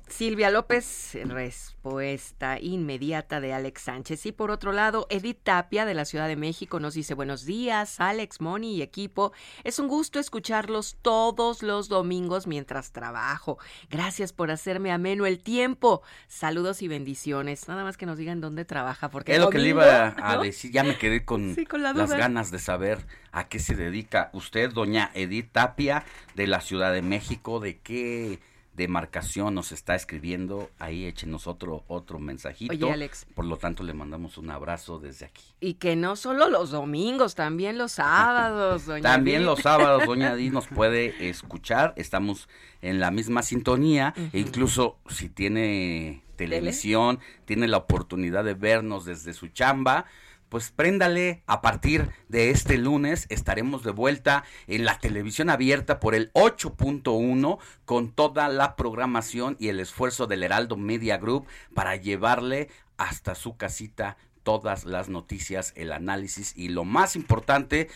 Silvia 0.08 0.50
López, 0.50 1.16
respuesta 1.24 2.58
inmediata 2.60 3.40
de 3.40 3.52
Alex 3.52 3.82
Sánchez. 3.82 4.26
Y 4.26 4.32
por 4.32 4.50
otro 4.50 4.72
lado, 4.72 5.06
Edith 5.10 5.40
Tapia 5.42 5.84
de 5.84 5.94
la 5.94 6.04
Ciudad 6.04 6.28
de 6.28 6.36
México 6.36 6.80
nos 6.80 6.94
dice 6.94 7.14
buenos 7.14 7.44
días, 7.44 8.00
Alex, 8.00 8.40
Moni 8.40 8.76
y 8.76 8.82
equipo. 8.82 9.32
Es 9.64 9.78
un 9.78 9.88
gusto 9.88 10.18
escucharlos 10.18 10.96
todos 11.02 11.62
los 11.62 11.88
domingos 11.88 12.46
mientras 12.46 12.92
trabajo. 12.92 13.58
Gracias 13.90 14.32
por 14.32 14.50
hacerme 14.50 14.92
ameno 14.92 15.26
el 15.26 15.40
tiempo. 15.40 16.02
Saludos 16.26 16.82
y 16.82 16.88
bendiciones. 16.88 17.68
Nada 17.68 17.84
más 17.84 17.96
que 17.96 18.06
nos 18.06 18.18
digan 18.18 18.40
dónde 18.40 18.64
trabaja, 18.64 19.10
porque 19.10 19.34
Es 19.34 19.40
lo 19.40 19.50
que 19.50 19.58
le 19.58 19.68
iba 19.68 20.08
a 20.08 20.36
¿no? 20.36 20.42
decir, 20.42 20.70
ya 20.70 20.84
me 20.84 20.96
quedé 20.98 21.24
con, 21.24 21.54
Sí, 21.54 21.64
con 21.66 21.82
la 21.82 21.92
las 21.92 22.10
ganas 22.10 22.50
de 22.50 22.58
saber 22.58 22.98
a 23.32 23.48
qué 23.48 23.58
se 23.58 23.74
dedica 23.74 24.30
usted, 24.32 24.70
doña 24.72 25.10
Edith 25.14 25.52
Tapia, 25.52 26.04
de 26.34 26.46
la 26.46 26.60
Ciudad 26.60 26.92
de 26.92 27.02
México, 27.02 27.60
de 27.60 27.78
qué 27.78 28.40
demarcación 28.78 29.54
nos 29.54 29.72
está 29.72 29.94
escribiendo, 29.94 30.70
ahí 30.78 31.04
échenos 31.04 31.46
otro, 31.46 31.84
otro 31.88 32.18
mensajito. 32.18 32.72
Oye, 32.72 32.90
Alex. 32.90 33.26
Por 33.34 33.44
lo 33.44 33.58
tanto, 33.58 33.82
le 33.82 33.92
mandamos 33.92 34.38
un 34.38 34.50
abrazo 34.50 34.98
desde 34.98 35.26
aquí. 35.26 35.42
Y 35.60 35.74
que 35.74 35.96
no 35.96 36.16
solo 36.16 36.48
los 36.48 36.70
domingos, 36.70 37.34
también 37.34 37.76
los 37.76 37.92
sábados, 37.92 38.86
doña 38.86 39.02
También 39.02 39.44
los 39.44 39.60
sábados, 39.60 40.06
doña 40.06 40.32
Edith 40.34 40.52
nos 40.52 40.68
puede 40.68 41.28
escuchar, 41.28 41.92
estamos 41.96 42.48
en 42.80 43.00
la 43.00 43.10
misma 43.10 43.42
sintonía, 43.42 44.14
e 44.32 44.38
incluso 44.38 44.96
si 45.08 45.28
tiene 45.28 46.22
televisión, 46.36 47.18
tiene 47.44 47.66
la 47.66 47.78
oportunidad 47.78 48.44
de 48.44 48.54
vernos 48.54 49.04
desde 49.04 49.34
su 49.34 49.48
chamba, 49.48 50.06
pues 50.48 50.70
préndale 50.70 51.42
a 51.46 51.60
partir 51.60 52.10
de 52.28 52.50
este 52.50 52.78
lunes. 52.78 53.26
Estaremos 53.28 53.82
de 53.82 53.90
vuelta 53.90 54.44
en 54.66 54.84
la 54.84 54.98
televisión 54.98 55.50
abierta 55.50 56.00
por 56.00 56.14
el 56.14 56.32
8.1 56.32 57.58
con 57.84 58.12
toda 58.12 58.48
la 58.48 58.76
programación 58.76 59.56
y 59.58 59.68
el 59.68 59.80
esfuerzo 59.80 60.26
del 60.26 60.42
Heraldo 60.42 60.76
Media 60.76 61.18
Group 61.18 61.46
para 61.74 61.96
llevarle 61.96 62.68
hasta 62.96 63.34
su 63.34 63.56
casita 63.56 64.16
todas 64.42 64.86
las 64.86 65.10
noticias, 65.10 65.74
el 65.76 65.92
análisis 65.92 66.54
y 66.56 66.68
lo 66.68 66.84
más 66.84 67.16
importante 67.16 67.90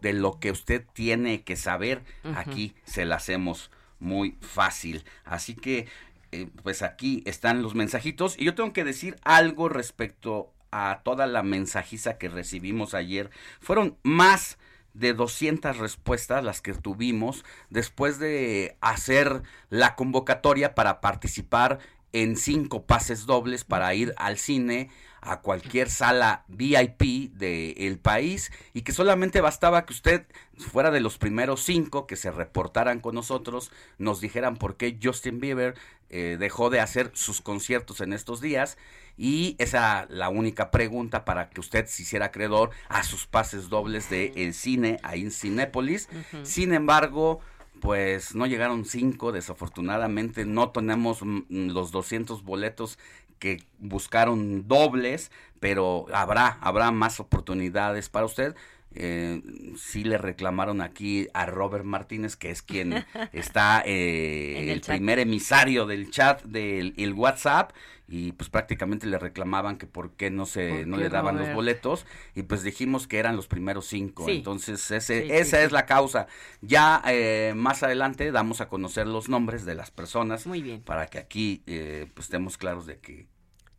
de 0.00 0.12
lo 0.12 0.40
que 0.40 0.50
usted 0.50 0.84
tiene 0.92 1.42
que 1.44 1.54
saber, 1.54 2.02
aquí 2.34 2.74
se 2.84 3.04
la 3.04 3.16
hacemos 3.16 3.70
muy 4.00 4.36
fácil. 4.40 5.04
Así 5.24 5.54
que, 5.54 5.86
eh, 6.32 6.48
pues 6.64 6.82
aquí 6.82 7.22
están 7.24 7.62
los 7.62 7.76
mensajitos 7.76 8.36
y 8.36 8.46
yo 8.46 8.54
tengo 8.56 8.72
que 8.72 8.82
decir 8.82 9.16
algo 9.22 9.68
respecto 9.68 10.51
a 10.72 11.02
toda 11.04 11.26
la 11.26 11.42
mensajiza 11.42 12.18
que 12.18 12.28
recibimos 12.28 12.94
ayer. 12.94 13.30
Fueron 13.60 13.96
más 14.02 14.58
de 14.94 15.14
200 15.14 15.78
respuestas 15.78 16.42
las 16.44 16.60
que 16.60 16.74
tuvimos 16.74 17.44
después 17.70 18.18
de 18.18 18.76
hacer 18.80 19.42
la 19.70 19.94
convocatoria 19.94 20.74
para 20.74 21.00
participar 21.00 21.78
en 22.12 22.36
cinco 22.36 22.84
pases 22.84 23.24
dobles 23.26 23.64
para 23.64 23.94
ir 23.94 24.14
al 24.18 24.36
cine 24.36 24.90
a 25.22 25.40
cualquier 25.40 25.88
sala 25.88 26.44
VIP 26.48 27.32
del 27.32 27.98
país 27.98 28.52
y 28.74 28.82
que 28.82 28.92
solamente 28.92 29.40
bastaba 29.40 29.86
que 29.86 29.92
usted 29.92 30.26
fuera 30.58 30.90
de 30.90 31.00
los 31.00 31.16
primeros 31.16 31.62
cinco 31.62 32.06
que 32.06 32.16
se 32.16 32.30
reportaran 32.30 33.00
con 33.00 33.14
nosotros, 33.14 33.70
nos 33.98 34.20
dijeran 34.20 34.56
por 34.56 34.76
qué 34.76 34.98
Justin 35.02 35.40
Bieber 35.40 35.74
eh, 36.10 36.36
dejó 36.38 36.70
de 36.70 36.80
hacer 36.80 37.10
sus 37.14 37.40
conciertos 37.40 38.00
en 38.00 38.12
estos 38.12 38.40
días. 38.40 38.76
Y 39.16 39.56
esa 39.58 40.06
la 40.10 40.28
única 40.28 40.70
pregunta 40.70 41.24
para 41.24 41.50
que 41.50 41.60
usted 41.60 41.86
se 41.86 42.02
hiciera 42.02 42.26
acreedor 42.26 42.70
a 42.88 43.04
sus 43.04 43.26
pases 43.26 43.68
dobles 43.68 44.10
de 44.10 44.32
el 44.36 44.54
cine 44.54 44.98
ahí 45.02 45.22
en 45.22 45.30
Cinépolis. 45.30 46.08
Sin 46.42 46.72
embargo, 46.74 47.40
pues 47.82 48.36
no 48.36 48.46
llegaron 48.46 48.84
cinco, 48.84 49.32
desafortunadamente. 49.32 50.44
No 50.44 50.70
tenemos 50.70 51.22
mm, 51.22 51.70
los 51.70 51.90
200 51.90 52.44
boletos 52.44 52.98
que 53.42 53.60
buscaron 53.80 54.68
dobles, 54.68 55.32
pero 55.58 56.06
habrá, 56.14 56.58
habrá 56.60 56.92
más 56.92 57.18
oportunidades 57.18 58.08
para 58.08 58.24
usted. 58.24 58.54
Eh, 58.94 59.42
sí 59.76 60.04
le 60.04 60.18
reclamaron 60.18 60.80
aquí 60.80 61.28
a 61.34 61.46
Robert 61.46 61.84
Martínez, 61.84 62.36
que 62.36 62.50
es 62.50 62.62
quien 62.62 63.04
está 63.32 63.82
eh, 63.84 64.72
el 64.72 64.80
primer 64.80 65.18
emisario 65.18 65.86
del 65.86 66.10
chat 66.10 66.42
del 66.44 66.94
el 66.96 67.12
WhatsApp 67.14 67.72
y 68.08 68.32
pues 68.32 68.50
prácticamente 68.50 69.06
le 69.06 69.18
reclamaban 69.18 69.78
que 69.78 69.86
por 69.86 70.12
qué 70.16 70.30
no 70.30 70.44
se 70.44 70.68
¿Por 70.68 70.86
no 70.86 70.96
le 70.98 71.08
daban 71.08 71.38
los 71.38 71.54
boletos 71.54 72.04
y 72.34 72.42
pues 72.42 72.62
dijimos 72.62 73.06
que 73.06 73.18
eran 73.18 73.36
los 73.36 73.46
primeros 73.46 73.86
cinco 73.86 74.26
Sí. 74.26 74.32
entonces 74.32 74.90
ese, 74.90 75.22
sí, 75.22 75.28
esa 75.32 75.58
sí. 75.58 75.64
es 75.64 75.72
la 75.72 75.86
causa 75.86 76.26
ya 76.60 77.00
eh, 77.06 77.54
más 77.56 77.82
adelante 77.82 78.30
damos 78.30 78.60
a 78.60 78.68
conocer 78.68 79.06
los 79.06 79.30
nombres 79.30 79.64
de 79.64 79.74
las 79.76 79.90
personas 79.90 80.46
Muy 80.46 80.60
bien. 80.60 80.82
para 80.82 81.06
que 81.06 81.18
aquí 81.18 81.62
eh, 81.66 82.06
pues 82.12 82.26
estemos 82.26 82.58
claros 82.58 82.84
de 82.86 82.98
que 82.98 83.28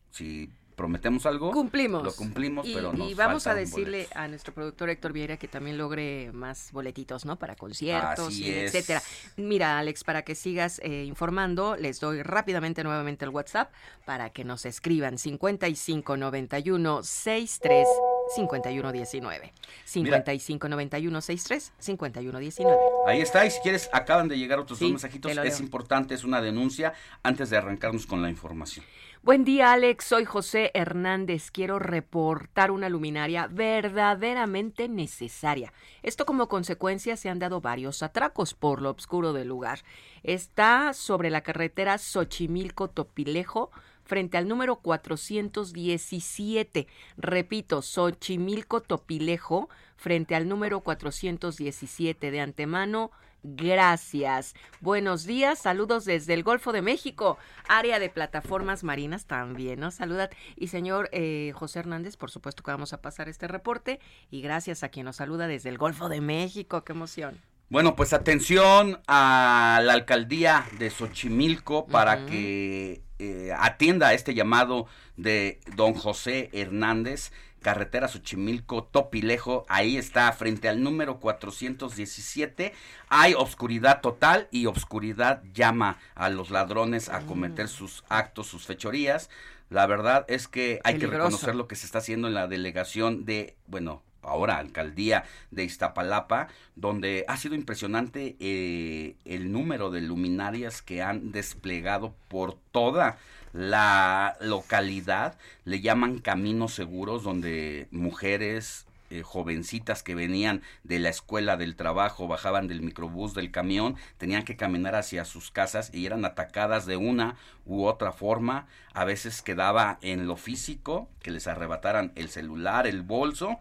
si 0.10 0.50
prometemos 0.76 1.26
algo 1.26 1.52
Cumplimos. 1.52 2.04
lo 2.04 2.14
cumplimos 2.16 2.68
y, 2.68 2.74
pero 2.74 2.94
nos 2.94 3.10
y 3.10 3.14
vamos 3.14 3.48
a 3.48 3.56
decirle 3.56 4.00
boletos. 4.04 4.18
a 4.18 4.28
nuestro 4.28 4.54
productor 4.54 4.90
Héctor 4.90 5.14
Vieira 5.14 5.38
que 5.38 5.48
también 5.48 5.78
logre 5.78 6.32
más 6.34 6.72
boletitos, 6.72 7.26
¿no? 7.26 7.38
Para 7.38 7.56
conciertos, 7.56 8.28
Así 8.30 8.46
y 8.46 8.50
es. 8.52 8.74
etcétera. 8.74 9.02
Mira, 9.38 9.78
Alex, 9.80 10.04
para 10.04 10.24
que 10.24 10.36
sigas 10.36 10.80
eh, 10.84 11.04
informando, 11.06 11.76
les 11.76 12.00
doy 12.00 12.22
rápidamente 12.24 12.84
nuevamente 12.84 13.26
el 13.26 13.30
WhatsApp 13.32 13.72
para 14.06 14.30
que 14.32 14.44
nos 14.44 14.66
escriban 14.66 15.18
5591 15.18 17.04
63 17.04 17.88
5119. 18.36 19.54
5591 19.86 21.22
63 21.22 21.74
5119. 21.78 22.78
Ahí 23.08 23.22
está, 23.22 23.46
y 23.46 23.52
si 23.52 23.60
quieres, 23.62 23.90
acaban 23.94 24.28
de 24.28 24.38
llegar 24.38 24.60
otros 24.60 24.80
Sí, 24.80 24.86
dos 24.86 24.92
mensajitos. 24.94 25.32
Es 25.38 25.60
importante, 25.60 26.14
es 26.16 26.24
una 26.24 26.42
denuncia 26.42 26.94
antes 27.22 27.50
de 27.50 27.58
arrancarnos 27.58 28.06
con 28.06 28.22
la 28.22 28.30
información. 28.30 28.86
Buen 29.26 29.46
día, 29.46 29.72
Alex. 29.72 30.04
Soy 30.04 30.26
José 30.26 30.70
Hernández. 30.74 31.50
Quiero 31.50 31.80
reportar 31.80 32.72
una 32.72 32.90
luminaria 32.90 33.48
verdaderamente 33.48 34.90
necesaria. 34.90 35.72
Esto 36.02 36.26
como 36.26 36.50
consecuencia 36.50 37.16
se 37.16 37.30
han 37.30 37.40
dado 37.40 37.62
varios 37.62 38.04
atracos 38.04 38.54
por 38.54 38.82
lo 38.82 38.90
oscuro 38.90 39.32
del 39.32 39.48
lugar. 39.48 39.80
Está 40.24 40.92
sobre 40.92 41.30
la 41.30 41.40
carretera 41.40 41.98
Xochimilco-Topilejo 41.98 43.72
frente 44.04 44.38
al 44.38 44.50
número 44.50 44.82
417. 44.82 46.88
Repito, 47.16 47.82
Xochimilco-Topilejo 47.82 49.70
frente 49.96 50.36
al 50.36 50.50
número 50.50 50.82
417 50.82 52.30
de 52.30 52.42
antemano. 52.42 53.12
Gracias. 53.44 54.56
Buenos 54.80 55.26
días, 55.26 55.60
saludos 55.60 56.06
desde 56.06 56.34
el 56.34 56.44
Golfo 56.44 56.72
de 56.72 56.82
México, 56.82 57.38
área 57.68 58.00
de 58.00 58.10
plataformas 58.10 58.86
marinas 58.86 59.26
también, 59.26 59.82
¿no? 59.82 59.92
Saludad. 59.92 60.32
Y 60.56 60.68
señor 60.68 61.10
eh, 61.12 61.52
José 61.54 61.80
Hernández, 61.80 62.16
por 62.16 62.32
supuesto 62.32 62.64
que 62.64 62.72
vamos 62.72 62.94
a 62.94 63.02
pasar 63.02 63.28
este 63.28 63.50
reporte 63.50 64.00
y 64.32 64.42
gracias 64.42 64.84
a 64.84 64.90
quien 64.90 65.06
nos 65.06 65.18
saluda 65.18 65.48
desde 65.48 65.70
el 65.70 65.78
Golfo 65.78 66.08
de 66.08 66.22
México, 66.22 66.86
qué 66.86 66.94
emoción. 66.94 67.38
Bueno, 67.70 67.96
pues 67.96 68.14
atención 68.14 69.02
a 69.08 69.82
la 69.84 69.94
alcaldía 69.94 70.66
de 70.78 70.90
Xochimilco 70.90 71.88
para 71.88 72.26
que 72.26 73.02
eh, 73.20 73.52
atienda 73.58 74.10
a 74.10 74.14
este 74.14 74.34
llamado 74.34 74.86
de 75.18 75.60
don 75.76 75.94
José 75.94 76.50
Hernández, 76.54 77.32
carretera 77.64 78.08
Xochimilco 78.08 78.84
Topilejo, 78.84 79.66
ahí 79.68 79.98
está 79.98 80.32
frente 80.34 80.70
al 80.70 80.84
número 80.84 81.20
417, 81.20 82.74
hay 83.10 83.34
obscuridad 83.34 84.02
total 84.02 84.48
y 84.52 84.68
obscuridad 84.68 85.42
llama 85.56 85.98
a 86.14 86.30
los 86.30 86.52
ladrones 86.52 87.10
a 87.10 87.22
cometer 87.22 87.68
sus 87.68 88.04
actos, 88.10 88.46
sus 88.46 88.68
fechorías. 88.68 89.32
La 89.72 89.88
verdad 89.88 90.26
es 90.28 90.48
que 90.48 90.80
hay 90.84 91.00
que 91.00 91.08
reconocer 91.08 91.56
lo 91.56 91.68
que 91.68 91.76
se 91.76 91.88
está 91.88 91.98
haciendo 91.98 92.28
en 92.28 92.36
la 92.36 92.48
delegación 92.48 93.26
de, 93.26 93.56
bueno, 93.66 94.04
ahora 94.22 94.58
alcaldía 94.58 95.24
de 95.52 95.64
Iztapalapa, 95.64 96.48
donde 96.76 97.26
ha 97.28 97.38
sido 97.38 97.56
impresionante 97.56 98.36
eh, 98.40 99.16
el 99.26 99.52
número 99.52 99.90
de 99.90 100.02
luminarias 100.02 100.82
que 100.82 101.02
han 101.02 101.32
desplegado 101.32 102.14
por 102.28 102.56
toda 102.72 103.18
la 103.54 104.36
localidad. 104.42 105.38
Le 105.64 105.80
llaman 105.80 106.20
caminos 106.20 106.74
seguros, 106.74 107.24
donde 107.24 107.88
mujeres, 107.92 108.86
eh, 109.10 109.22
jovencitas 109.22 110.02
que 110.02 110.16
venían 110.16 110.64
de 110.84 110.98
la 110.98 111.10
escuela 111.10 111.56
del 111.56 111.76
trabajo, 111.76 112.28
bajaban 112.28 112.68
del 112.68 112.82
microbús, 112.82 113.36
del 113.36 113.52
camión, 113.52 113.96
tenían 114.18 114.44
que 114.44 114.58
caminar 114.58 114.96
hacia 114.96 115.24
sus 115.24 115.52
casas 115.52 115.92
y 115.94 116.08
eran 116.08 116.26
atacadas 116.26 116.88
de 116.88 116.98
una 116.98 117.36
u 117.66 117.86
otra 117.86 118.12
forma. 118.12 118.68
A 118.94 119.06
veces 119.06 119.44
quedaba 119.44 120.00
en 120.02 120.26
lo 120.26 120.36
físico, 120.36 121.08
que 121.22 121.32
les 121.32 121.48
arrebataran 121.48 122.12
el 122.16 122.30
celular, 122.30 122.88
el 122.88 123.04
bolso, 123.04 123.60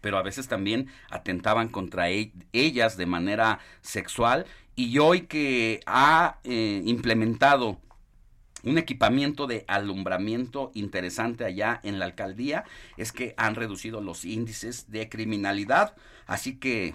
pero 0.00 0.16
a 0.18 0.22
veces 0.22 0.48
también 0.48 0.88
atentaban 1.10 1.68
contra 1.68 2.10
e- 2.10 2.32
ellas 2.52 2.96
de 2.96 3.06
manera 3.06 3.58
sexual. 3.82 4.46
Y 4.76 4.98
hoy 4.98 5.22
que 5.22 5.80
ha 5.86 6.38
eh, 6.44 6.82
implementado 6.84 7.78
un 8.64 8.78
equipamiento 8.78 9.46
de 9.46 9.64
alumbramiento 9.68 10.70
interesante 10.74 11.44
allá 11.44 11.80
en 11.82 11.98
la 11.98 12.06
alcaldía 12.06 12.64
es 12.96 13.12
que 13.12 13.34
han 13.36 13.54
reducido 13.54 14.00
los 14.00 14.24
índices 14.24 14.90
de 14.90 15.08
criminalidad. 15.08 15.94
Así 16.26 16.56
que 16.56 16.94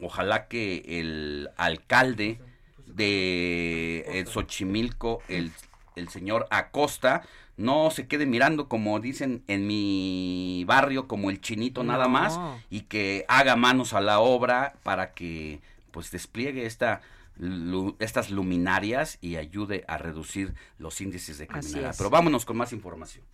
ojalá 0.00 0.48
que 0.48 0.82
el 0.86 1.50
alcalde 1.56 2.40
de 2.86 4.04
eh, 4.08 4.24
Xochimilco, 4.26 5.22
el, 5.28 5.52
el 5.96 6.08
señor 6.08 6.46
Acosta, 6.50 7.22
no 7.56 7.90
se 7.90 8.06
quede 8.08 8.24
mirando 8.24 8.68
como 8.68 9.00
dicen 9.00 9.42
en 9.46 9.66
mi 9.66 10.64
barrio 10.66 11.06
como 11.06 11.28
el 11.28 11.40
chinito 11.42 11.84
nada 11.84 12.04
No. 12.04 12.10
más 12.10 12.40
y 12.70 12.82
que 12.82 13.26
haga 13.28 13.54
manos 13.56 13.92
a 13.92 14.00
la 14.00 14.20
obra 14.20 14.74
para 14.82 15.12
que 15.12 15.60
pues 15.90 16.10
despliegue 16.10 16.64
esta 16.64 17.02
lu- 17.36 17.96
estas 18.00 18.30
luminarias 18.30 19.18
y 19.20 19.36
ayude 19.36 19.84
a 19.88 19.98
reducir 19.98 20.54
los 20.78 21.00
índices 21.00 21.38
de 21.38 21.46
criminalidad. 21.46 21.94
Pero 21.96 22.10
vámonos 22.10 22.44
con 22.44 22.56
más 22.56 22.72
información. 22.72 23.24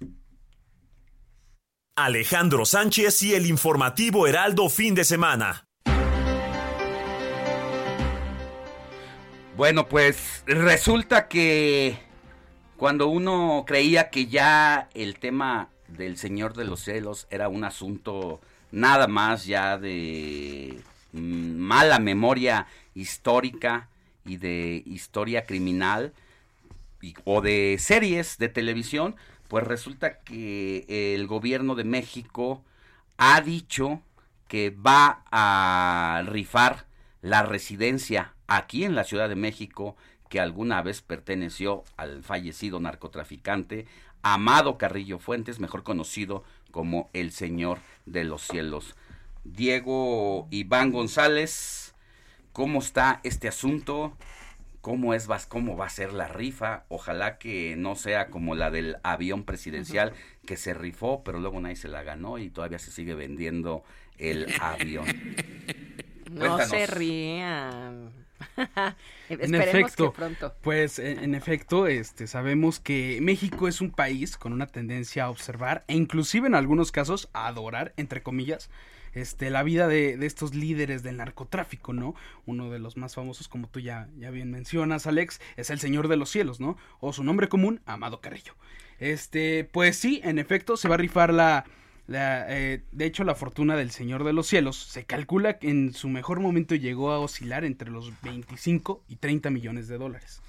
Alejandro 1.96 2.64
Sánchez 2.66 3.22
y 3.22 3.34
el 3.34 3.46
informativo 3.46 4.26
Heraldo 4.26 4.68
fin 4.68 4.94
de 4.94 5.04
semana. 5.04 5.64
Bueno, 9.56 9.88
pues 9.88 10.42
resulta 10.46 11.28
que 11.28 11.98
cuando 12.76 13.08
uno 13.08 13.64
creía 13.66 14.10
que 14.10 14.26
ya 14.26 14.90
el 14.92 15.18
tema 15.18 15.70
del 15.88 16.18
Señor 16.18 16.54
de 16.54 16.64
los 16.66 16.84
Celos 16.84 17.26
era 17.30 17.48
un 17.48 17.64
asunto 17.64 18.40
nada 18.70 19.06
más 19.08 19.46
ya 19.46 19.78
de 19.78 20.78
mm, 21.12 21.56
mala 21.56 21.98
memoria 21.98 22.66
histórica 22.96 23.88
y 24.24 24.38
de 24.38 24.82
historia 24.86 25.44
criminal 25.44 26.12
o 27.24 27.40
de 27.40 27.76
series 27.78 28.38
de 28.38 28.48
televisión, 28.48 29.14
Pues 29.48 29.62
resulta 29.62 30.18
que 30.18 31.14
el 31.14 31.28
gobierno 31.28 31.76
de 31.76 31.84
México 31.84 32.64
ha 33.16 33.40
dicho 33.40 34.02
que 34.48 34.70
va 34.70 35.22
a 35.30 36.24
rifar 36.26 36.86
la 37.22 37.44
residencia 37.44 38.34
aquí 38.48 38.82
en 38.84 38.96
la 38.96 39.04
Ciudad 39.04 39.28
de 39.28 39.36
México 39.36 39.96
que 40.28 40.40
alguna 40.40 40.82
vez 40.82 41.02
perteneció 41.02 41.84
al 41.96 42.24
fallecido 42.24 42.80
narcotraficante 42.80 43.86
Amado 44.22 44.78
Carrillo 44.78 45.20
Fuentes, 45.20 45.60
mejor 45.60 45.84
conocido 45.84 46.42
como 46.72 47.08
el 47.12 47.30
Señor 47.30 47.78
de 48.06 48.24
los 48.24 48.42
Cielos. 48.42 48.96
Diego 49.44 50.48
Iván 50.50 50.90
González, 50.90 51.85
¿cómo 52.56 52.78
está 52.80 53.20
este 53.22 53.48
asunto? 53.48 54.16
¿Cómo, 54.80 55.14
es, 55.14 55.26
vas- 55.26 55.46
¿Cómo 55.46 55.76
va 55.76 55.86
a 55.86 55.90
ser 55.90 56.12
la 56.12 56.28
rifa? 56.28 56.84
Ojalá 56.88 57.38
que 57.38 57.76
no 57.76 57.96
sea 57.96 58.28
como 58.30 58.54
la 58.54 58.70
del 58.70 58.96
avión 59.02 59.44
presidencial 59.44 60.12
que 60.46 60.56
se 60.56 60.74
rifó, 60.74 61.22
pero 61.24 61.40
luego 61.40 61.60
nadie 61.60 61.76
se 61.76 61.88
la 61.88 62.02
ganó 62.04 62.38
y 62.38 62.50
todavía 62.50 62.78
se 62.78 62.92
sigue 62.92 63.14
vendiendo 63.14 63.84
el 64.18 64.46
avión. 64.60 65.06
No 66.30 66.56
Cuéntanos. 66.56 66.70
se 66.70 66.86
rían. 66.86 68.10
En 69.28 69.40
Esperemos 69.40 69.68
efecto, 69.84 70.12
que 70.12 70.16
pronto. 70.16 70.54
pues 70.62 70.98
en, 70.98 71.18
en 71.22 71.34
efecto, 71.34 71.86
este, 71.86 72.26
sabemos 72.26 72.80
que 72.80 73.18
México 73.22 73.68
es 73.68 73.80
un 73.80 73.90
país 73.90 74.36
con 74.36 74.52
una 74.52 74.66
tendencia 74.66 75.24
a 75.24 75.30
observar 75.30 75.84
e 75.88 75.94
inclusive 75.94 76.46
en 76.48 76.54
algunos 76.54 76.92
casos 76.92 77.28
a 77.32 77.46
adorar, 77.48 77.92
entre 77.96 78.22
comillas, 78.22 78.70
este, 79.16 79.50
la 79.50 79.62
vida 79.62 79.88
de, 79.88 80.16
de 80.16 80.26
estos 80.26 80.54
líderes 80.54 81.02
del 81.02 81.16
narcotráfico, 81.16 81.92
¿no? 81.92 82.14
Uno 82.44 82.70
de 82.70 82.78
los 82.78 82.96
más 82.96 83.14
famosos, 83.14 83.48
como 83.48 83.68
tú 83.68 83.80
ya, 83.80 84.08
ya 84.18 84.30
bien 84.30 84.50
mencionas, 84.50 85.06
Alex, 85.06 85.40
es 85.56 85.70
el 85.70 85.80
Señor 85.80 86.08
de 86.08 86.16
los 86.16 86.30
Cielos, 86.30 86.60
¿no? 86.60 86.76
O 87.00 87.12
su 87.12 87.24
nombre 87.24 87.48
común, 87.48 87.80
Amado 87.86 88.20
Carrillo. 88.20 88.54
Este, 88.98 89.64
pues 89.64 89.96
sí, 89.96 90.20
en 90.22 90.38
efecto, 90.38 90.76
se 90.76 90.88
va 90.88 90.94
a 90.94 90.98
rifar 90.98 91.32
la, 91.32 91.64
eh, 92.08 92.82
de 92.92 93.04
hecho, 93.04 93.24
la 93.24 93.34
fortuna 93.34 93.76
del 93.76 93.90
Señor 93.90 94.24
de 94.24 94.32
los 94.32 94.46
Cielos 94.46 94.76
se 94.76 95.04
calcula 95.04 95.58
que 95.58 95.70
en 95.70 95.92
su 95.92 96.08
mejor 96.08 96.40
momento 96.40 96.74
llegó 96.74 97.10
a 97.10 97.18
oscilar 97.18 97.64
entre 97.64 97.90
los 97.90 98.12
25 98.22 99.02
y 99.08 99.16
30 99.16 99.50
millones 99.50 99.88
de 99.88 99.98
dólares. 99.98 100.42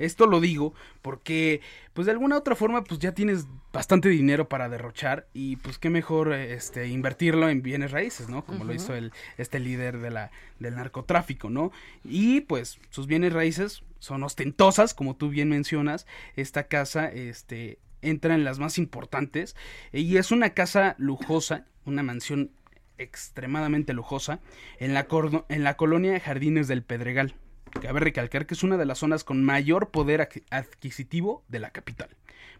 Esto 0.00 0.26
lo 0.26 0.40
digo 0.40 0.74
porque, 1.02 1.60
pues 1.92 2.06
de 2.06 2.12
alguna 2.12 2.36
otra 2.36 2.56
forma, 2.56 2.82
pues 2.82 2.98
ya 2.98 3.12
tienes 3.12 3.46
bastante 3.72 4.08
dinero 4.08 4.48
para 4.48 4.68
derrochar 4.68 5.28
y 5.32 5.56
pues 5.56 5.78
qué 5.78 5.90
mejor 5.90 6.32
este, 6.32 6.88
invertirlo 6.88 7.48
en 7.48 7.62
bienes 7.62 7.92
raíces, 7.92 8.28
¿no? 8.28 8.44
Como 8.44 8.64
lo 8.64 8.74
hizo 8.74 8.94
el, 8.94 9.12
este 9.36 9.60
líder 9.60 9.98
de 9.98 10.10
la, 10.10 10.30
del 10.58 10.74
narcotráfico, 10.74 11.50
¿no? 11.50 11.70
Y 12.02 12.40
pues 12.40 12.78
sus 12.88 13.06
bienes 13.06 13.32
raíces 13.32 13.82
son 13.98 14.22
ostentosas, 14.22 14.94
como 14.94 15.14
tú 15.14 15.28
bien 15.28 15.50
mencionas. 15.50 16.06
Esta 16.34 16.64
casa, 16.64 17.06
este, 17.12 17.78
entra 18.02 18.34
en 18.34 18.44
las 18.44 18.58
más 18.58 18.78
importantes 18.78 19.54
y 19.92 20.16
es 20.16 20.30
una 20.30 20.50
casa 20.50 20.94
lujosa, 20.98 21.66
una 21.84 22.02
mansión 22.02 22.50
extremadamente 22.98 23.92
lujosa 23.92 24.40
en 24.78 24.94
la, 24.94 25.06
en 25.48 25.64
la 25.64 25.76
colonia 25.76 26.18
Jardines 26.20 26.68
del 26.68 26.82
Pedregal. 26.82 27.34
Cabe 27.80 28.00
recalcar 28.00 28.46
que 28.46 28.54
es 28.54 28.62
una 28.62 28.76
de 28.76 28.86
las 28.86 28.98
zonas 28.98 29.24
con 29.24 29.44
mayor 29.44 29.90
poder 29.90 30.28
adquisitivo 30.50 31.44
de 31.48 31.60
la 31.60 31.70
capital. 31.70 32.08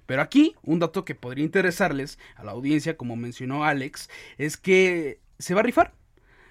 Pero 0.07 0.23
aquí, 0.23 0.57
un 0.63 0.79
dato 0.79 1.05
que 1.05 1.15
podría 1.15 1.45
interesarles 1.45 2.19
a 2.35 2.45
la 2.45 2.53
audiencia, 2.53 2.97
como 2.97 3.17
mencionó 3.17 3.65
Alex, 3.65 4.11
es 4.39 4.57
que 4.57 5.21
se 5.39 5.55
va 5.55 5.61
a 5.61 5.63
rifar. 5.63 5.93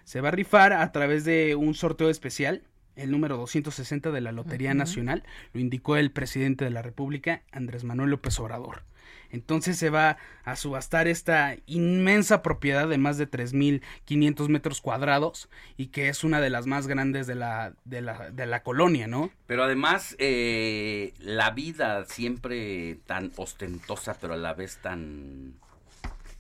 Se 0.03 0.22
va 0.22 0.30
a 0.30 0.32
rifar 0.32 0.74
a 0.74 0.91
través 0.91 1.26
de 1.26 1.55
un 1.55 1.74
sorteo 1.74 2.10
especial, 2.10 2.64
el 2.95 3.12
número 3.12 3.38
260 3.38 4.12
de 4.12 4.22
la 4.22 4.32
Lotería. 4.32 4.74
Nacional, 4.74 5.24
lo 5.53 5.60
indicó 5.60 5.97
el 5.97 6.12
presidente 6.12 6.66
de 6.66 6.72
la 6.72 6.82
República, 6.82 7.43
Andrés 7.51 7.84
Manuel 7.84 8.12
López 8.12 8.39
Obrador. 8.39 8.84
Entonces 9.32 9.77
se 9.77 9.89
va 9.89 10.17
a 10.43 10.55
subastar 10.55 11.07
esta 11.07 11.55
inmensa 11.67 12.41
propiedad 12.41 12.88
de 12.88 12.97
más 12.97 13.17
de 13.17 13.30
3.500 13.30 14.47
metros 14.49 14.82
cuadrados 14.82 15.49
y 15.77 15.88
que 15.88 16.09
es 16.09 16.23
una 16.23 16.41
de 16.41 16.49
las 16.49 16.65
más 16.65 16.88
grandes 16.88 17.27
de 17.27 17.36
la, 17.36 17.73
de 17.86 18.01
la, 18.01 18.32
de 18.32 18.45
la 18.45 18.63
colonia, 18.63 19.07
¿no? 19.07 19.32
Pero 19.45 19.63
además, 19.63 20.15
eh, 20.19 21.13
la 21.19 21.51
vida 21.51 22.05
siempre 22.05 22.99
tan 23.05 23.32
ostentosa, 23.36 24.17
pero 24.19 24.34
a 24.34 24.38
la 24.38 24.53
vez 24.53 24.77
tan, 24.82 25.53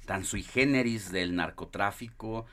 tan 0.05 0.25
sui 0.25 0.41
generis 0.43 1.11
del 1.11 1.35
narcotráfico, 1.35 2.45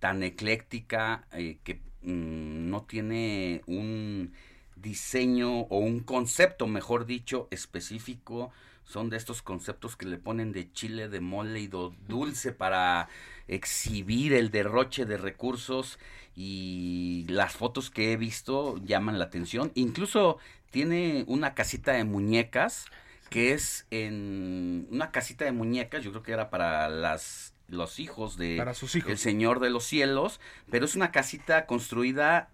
tan 0.00 0.22
ecléctica, 0.22 1.26
eh, 1.32 1.58
que 1.62 1.74
mm, 2.02 2.68
no 2.70 2.82
tiene 2.82 3.62
un 3.66 4.32
diseño 4.76 5.60
o 5.60 5.78
un 5.78 6.00
concepto, 6.00 6.66
mejor 6.66 7.06
dicho, 7.06 7.48
específico. 7.50 8.52
Son 8.84 9.10
de 9.10 9.16
estos 9.16 9.42
conceptos 9.42 9.96
que 9.96 10.06
le 10.06 10.18
ponen 10.18 10.52
de 10.52 10.70
chile, 10.72 11.08
de 11.08 11.20
mole 11.20 11.60
y 11.60 11.66
de 11.66 11.90
dulce 12.06 12.52
para 12.52 13.08
exhibir 13.48 14.32
el 14.32 14.50
derroche 14.50 15.04
de 15.06 15.16
recursos 15.16 15.98
y 16.36 17.26
las 17.28 17.54
fotos 17.54 17.90
que 17.90 18.12
he 18.12 18.16
visto 18.16 18.76
llaman 18.84 19.18
la 19.18 19.26
atención. 19.26 19.72
Incluso 19.74 20.38
tiene 20.70 21.24
una 21.28 21.54
casita 21.54 21.92
de 21.92 22.04
muñecas 22.04 22.86
que 23.30 23.52
es 23.52 23.86
en 23.90 24.86
una 24.90 25.10
casita 25.10 25.44
de 25.44 25.52
muñecas, 25.52 26.04
yo 26.04 26.10
creo 26.10 26.22
que 26.22 26.32
era 26.32 26.50
para 26.50 26.88
las 26.88 27.54
los 27.68 27.98
hijos 27.98 28.36
de 28.36 28.56
Para 28.58 28.74
sus 28.74 28.94
hijos. 28.94 29.10
el 29.10 29.18
Señor 29.18 29.58
de 29.60 29.70
los 29.70 29.84
Cielos, 29.84 30.40
pero 30.70 30.84
es 30.84 30.94
una 30.94 31.10
casita 31.10 31.66
construida 31.66 32.50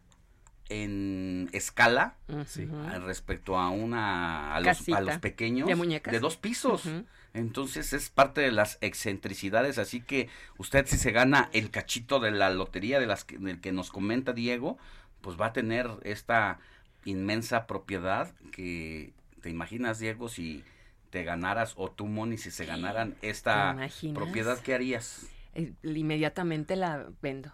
en 0.71 1.51
escala 1.53 2.15
Sí. 2.47 2.67
respecto 3.05 3.59
a 3.59 3.69
una 3.69 4.55
a 4.55 4.61
los, 4.61 4.69
a 4.69 4.71
Casita 4.73 5.01
los 5.03 5.19
pequeños 5.19 5.69
de 5.69 5.75
muñecas. 5.77 6.19
dos 6.21 6.37
pisos. 6.37 6.89
Entonces 7.35 7.93
es 7.93 8.09
parte 8.11 8.41
de 8.41 8.51
las 8.51 8.79
excentricidades, 8.81 9.79
así 9.79 10.01
que 10.01 10.29
usted 10.59 10.87
si 10.87 10.97
se 10.97 11.13
gana 11.13 11.49
el 11.53 11.71
cachito 11.71 12.19
de 12.19 12.31
la 12.33 12.51
lotería 12.51 12.99
de 12.99 13.07
las 13.07 13.25
que, 13.25 13.39
del 13.39 13.61
que 13.61 13.71
nos 13.73 13.91
comenta 13.91 14.33
Diego, 14.33 14.79
pues 15.21 15.39
va 15.41 15.47
a 15.47 15.53
tener 15.53 15.89
esta 16.03 16.59
inmensa 17.05 17.67
propiedad 17.67 18.33
que 18.53 19.13
te 19.43 19.51
imaginas 19.51 19.99
Diego 19.99 20.29
si 20.29 20.65
te 21.11 21.25
ganaras 21.25 21.75
o 21.77 21.91
tú 21.91 22.07
Moni 22.07 22.37
si 22.39 22.51
se 22.51 22.65
ganaran 22.67 23.17
esta 23.23 23.77
propiedad 24.15 24.59
qué 24.61 24.75
harías? 24.75 25.27
Eh, 25.55 25.73
Inmediatamente 25.83 26.77
la 26.77 27.07
vendo. 27.23 27.53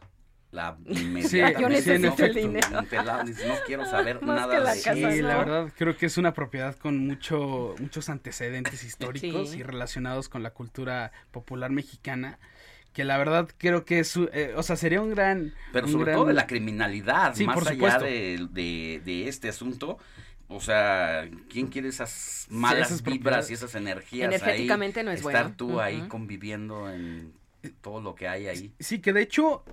La 0.53 0.77
Sí, 0.95 1.05
necesito 1.09 2.15
¿no? 2.19 2.25
el 2.25 2.35
dinero. 2.35 2.69
No 2.71 2.85
quiero 3.67 3.85
saber 3.91 4.23
Más 4.23 4.37
nada 4.41 4.61
la 4.61 4.75
de 4.75 4.81
casa, 4.83 5.13
Sí, 5.13 5.21
la 5.23 5.37
verdad 5.39 5.73
creo 5.77 5.97
que 5.97 6.07
es 6.07 6.17
una 6.19 6.33
propiedad 6.33 6.77
con 6.77 6.99
mucho, 6.99 7.75
muchos 7.79 8.09
antecedentes 8.09 8.83
históricos 8.85 9.51
Sí. 9.51 9.59
y 9.59 9.63
relacionados 9.63 10.29
con 10.29 10.43
la 10.43 10.51
cultura 10.51 11.13
popular 11.33 11.71
mexicana, 11.71 12.39
que 12.93 13.05
la 13.05 13.19
verdad 13.19 13.49
creo 13.59 13.85
que 13.85 13.99
es, 13.99 14.17
eh, 14.33 14.55
o 14.57 14.63
sea, 14.63 14.77
sería 14.77 15.03
un 15.03 15.11
gran... 15.11 15.53
Pero 15.73 15.87
un 15.87 15.93
sobre 15.93 16.05
gran- 16.07 16.17
todo 16.17 16.27
de 16.29 16.35
la 16.35 16.47
criminalidad, 16.47 17.35
Sí, 17.35 17.45
más 17.45 17.55
por 17.59 17.69
allá 17.69 17.99
de, 17.99 18.47
de- 18.51 19.03
de 19.05 19.29
este 19.29 19.49
asunto. 19.51 19.99
O 20.49 20.61
sea, 20.61 21.29
¿quién 21.51 21.67
quiere 21.67 21.89
esas 21.89 22.47
malas 22.51 22.87
esas 22.93 23.03
vibras 23.03 23.51
y 23.51 23.55
esas 23.55 23.75
energías 23.75 24.29
Energéticamente 24.33 25.01
ahí? 25.01 25.07
no 25.07 25.11
es 25.11 25.19
Estar 25.19 25.33
bueno. 25.43 25.55
tú 25.57 25.81
ahí 25.81 26.07
conviviendo 26.09 26.89
en 26.89 27.33
todo 27.71 28.01
lo 28.01 28.14
que 28.14 28.29
hay 28.29 28.47
ahí. 28.49 28.73
Sí, 28.79 29.01
que 29.01 29.12
de 29.12 29.23
hecho 29.23 29.64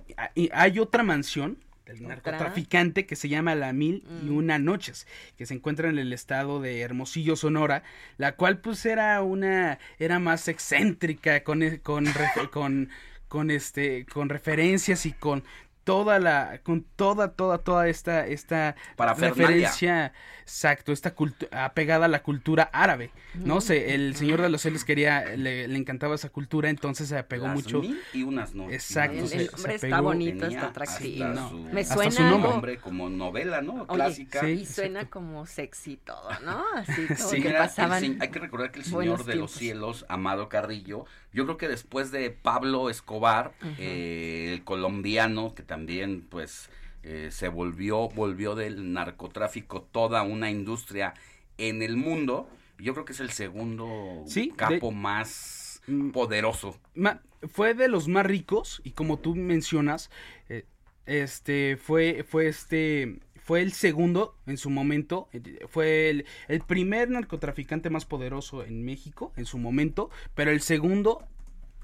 hay 0.52 0.78
otra 0.78 1.02
mansión 1.02 1.58
del 1.86 2.02
narcotraficante 2.08 3.04
que 3.04 3.14
se 3.14 3.28
llama 3.28 3.54
La 3.54 3.72
Mil 3.74 4.04
y 4.22 4.30
Mm. 4.30 4.36
Una 4.36 4.58
Noches, 4.58 5.06
que 5.36 5.44
se 5.44 5.52
encuentra 5.54 5.90
en 5.90 5.98
el 5.98 6.12
estado 6.14 6.60
de 6.60 6.80
Hermosillo, 6.80 7.36
Sonora, 7.36 7.82
la 8.16 8.36
cual 8.36 8.58
pues 8.60 8.86
era 8.86 9.20
una, 9.22 9.78
era 9.98 10.18
más 10.18 10.48
excéntrica, 10.48 11.44
con, 11.44 11.62
e- 11.62 11.80
con, 11.80 12.06
con, 12.52 12.88
con 13.28 13.50
este, 13.50 14.06
con 14.06 14.28
referencias 14.30 15.04
y 15.06 15.12
con 15.12 15.44
toda 15.84 16.18
la, 16.18 16.60
con 16.62 16.82
toda, 16.96 17.32
toda, 17.32 17.58
toda 17.58 17.88
esta, 17.88 18.26
esta 18.26 18.74
Parafernalia. 18.96 19.46
referencia, 19.46 20.12
exacto, 20.42 20.92
esta 20.92 21.14
cultura, 21.14 21.64
apegada 21.66 22.06
a 22.06 22.08
la 22.08 22.22
cultura 22.22 22.64
árabe, 22.72 23.10
¿no? 23.34 23.56
Mm. 23.56 23.60
sé, 23.60 23.94
el 23.94 24.16
Señor 24.16 24.40
de 24.42 24.48
los 24.48 24.62
Cielos 24.62 24.84
quería, 24.84 25.36
le, 25.36 25.68
le 25.68 25.78
encantaba 25.78 26.14
esa 26.14 26.30
cultura, 26.30 26.70
entonces 26.70 27.08
se 27.08 27.18
apegó 27.18 27.46
Las 27.46 27.56
mucho. 27.56 27.80
mil 27.80 28.00
y 28.12 28.22
unas 28.22 28.54
noches. 28.54 28.74
Exacto, 28.74 29.18
El- 29.18 29.28
se- 29.28 29.36
el 29.36 29.46
se 29.48 29.52
nombre 29.56 29.74
está 29.74 30.00
bonito, 30.00 30.46
está 30.46 30.66
atractivo. 30.68 31.24
hasta 31.26 31.40
No. 31.40 31.48
su- 31.50 31.58
Me 31.58 31.80
hasta 31.82 31.94
suena 31.94 32.10
su 32.10 32.22
nombre. 32.22 32.50
nombre 32.50 32.76
como 32.78 33.08
novela, 33.10 33.60
¿no? 33.62 33.74
Oye, 33.82 33.86
Clásica. 33.94 34.40
Sí, 34.40 34.46
y 34.46 34.66
suena 34.66 35.08
como 35.10 35.46
sexy 35.46 35.96
todo, 35.98 36.30
¿no? 36.44 36.64
Así 36.74 37.06
como 37.08 37.28
Sí, 37.30 37.42
que 37.42 37.48
el 37.48 37.54
pasaban. 37.56 38.16
hay 38.20 38.28
que 38.30 38.38
recordar 38.38 38.70
que 38.70 38.78
el 38.80 38.84
Señor 38.84 39.24
de 39.24 39.36
los. 39.36 39.52
Cielos, 39.52 40.04
Amado 40.08 40.48
Carrillo, 40.48 41.04
yo 41.34 41.44
creo 41.44 41.56
que 41.58 41.68
después 41.68 42.10
de 42.10 42.30
Pablo 42.30 42.88
Escobar, 42.88 43.52
eh, 43.78 44.50
el 44.54 44.64
colombiano, 44.64 45.54
que 45.54 45.62
también 45.62 46.22
pues 46.22 46.70
eh, 47.02 47.28
se 47.30 47.48
volvió, 47.48 48.08
volvió 48.08 48.54
del 48.54 48.92
narcotráfico 48.94 49.82
toda 49.82 50.22
una 50.22 50.50
industria 50.50 51.12
en 51.58 51.82
el 51.82 51.96
mundo, 51.98 52.48
yo 52.78 52.94
creo 52.94 53.04
que 53.04 53.12
es 53.12 53.20
el 53.20 53.30
segundo 53.30 54.22
Sí, 54.26 54.48
de- 54.50 54.56
capo 54.56 54.90
más 54.90 55.82
Mm. 55.86 56.12
poderoso. 56.12 56.78
Ma- 56.94 57.20
fue 57.52 57.74
de 57.74 57.88
los 57.88 58.08
más 58.08 58.24
ricos 58.24 58.80
y 58.84 58.92
como 58.92 59.18
tú 59.18 59.34
mencionas, 59.36 60.08
eh, 60.48 60.64
este 61.04 61.76
fue 61.76 62.24
fue 62.26 62.46
este 62.48 63.18
fue 63.44 63.60
el 63.62 63.72
segundo 63.72 64.34
en 64.46 64.56
su 64.56 64.70
momento, 64.70 65.28
eh, 65.32 65.60
fue 65.68 66.10
el, 66.10 66.24
el 66.48 66.60
primer 66.62 67.10
narcotraficante 67.10 67.90
más 67.90 68.06
poderoso 68.06 68.64
en 68.64 68.82
México 68.84 69.32
en 69.36 69.44
su 69.44 69.58
momento, 69.58 70.10
pero 70.34 70.50
el 70.50 70.60
segundo 70.62 71.22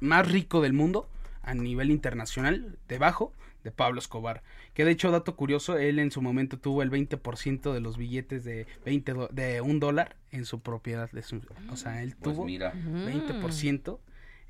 más 0.00 0.26
rico 0.30 0.60
del 0.62 0.72
mundo 0.72 1.08
a 1.42 1.54
nivel 1.54 1.90
internacional, 1.90 2.78
debajo 2.88 3.32
de 3.62 3.70
Pablo 3.70 3.98
Escobar. 3.98 4.42
Que 4.72 4.86
de 4.86 4.92
hecho, 4.92 5.10
dato 5.10 5.36
curioso, 5.36 5.76
él 5.76 5.98
en 5.98 6.10
su 6.10 6.22
momento 6.22 6.58
tuvo 6.58 6.82
el 6.82 6.90
20% 6.90 7.74
de 7.74 7.80
los 7.80 7.98
billetes 7.98 8.42
de 8.44 8.66
20 8.86 9.12
do- 9.12 9.28
de 9.30 9.60
un 9.60 9.80
dólar 9.80 10.16
en 10.30 10.46
su 10.46 10.60
propiedad. 10.60 11.10
De 11.10 11.22
su, 11.22 11.42
o 11.70 11.76
sea, 11.76 12.02
él 12.02 12.14
Pues 12.18 12.34
tuvo 12.36 12.46
mira. 12.46 12.72
20%. 12.72 13.98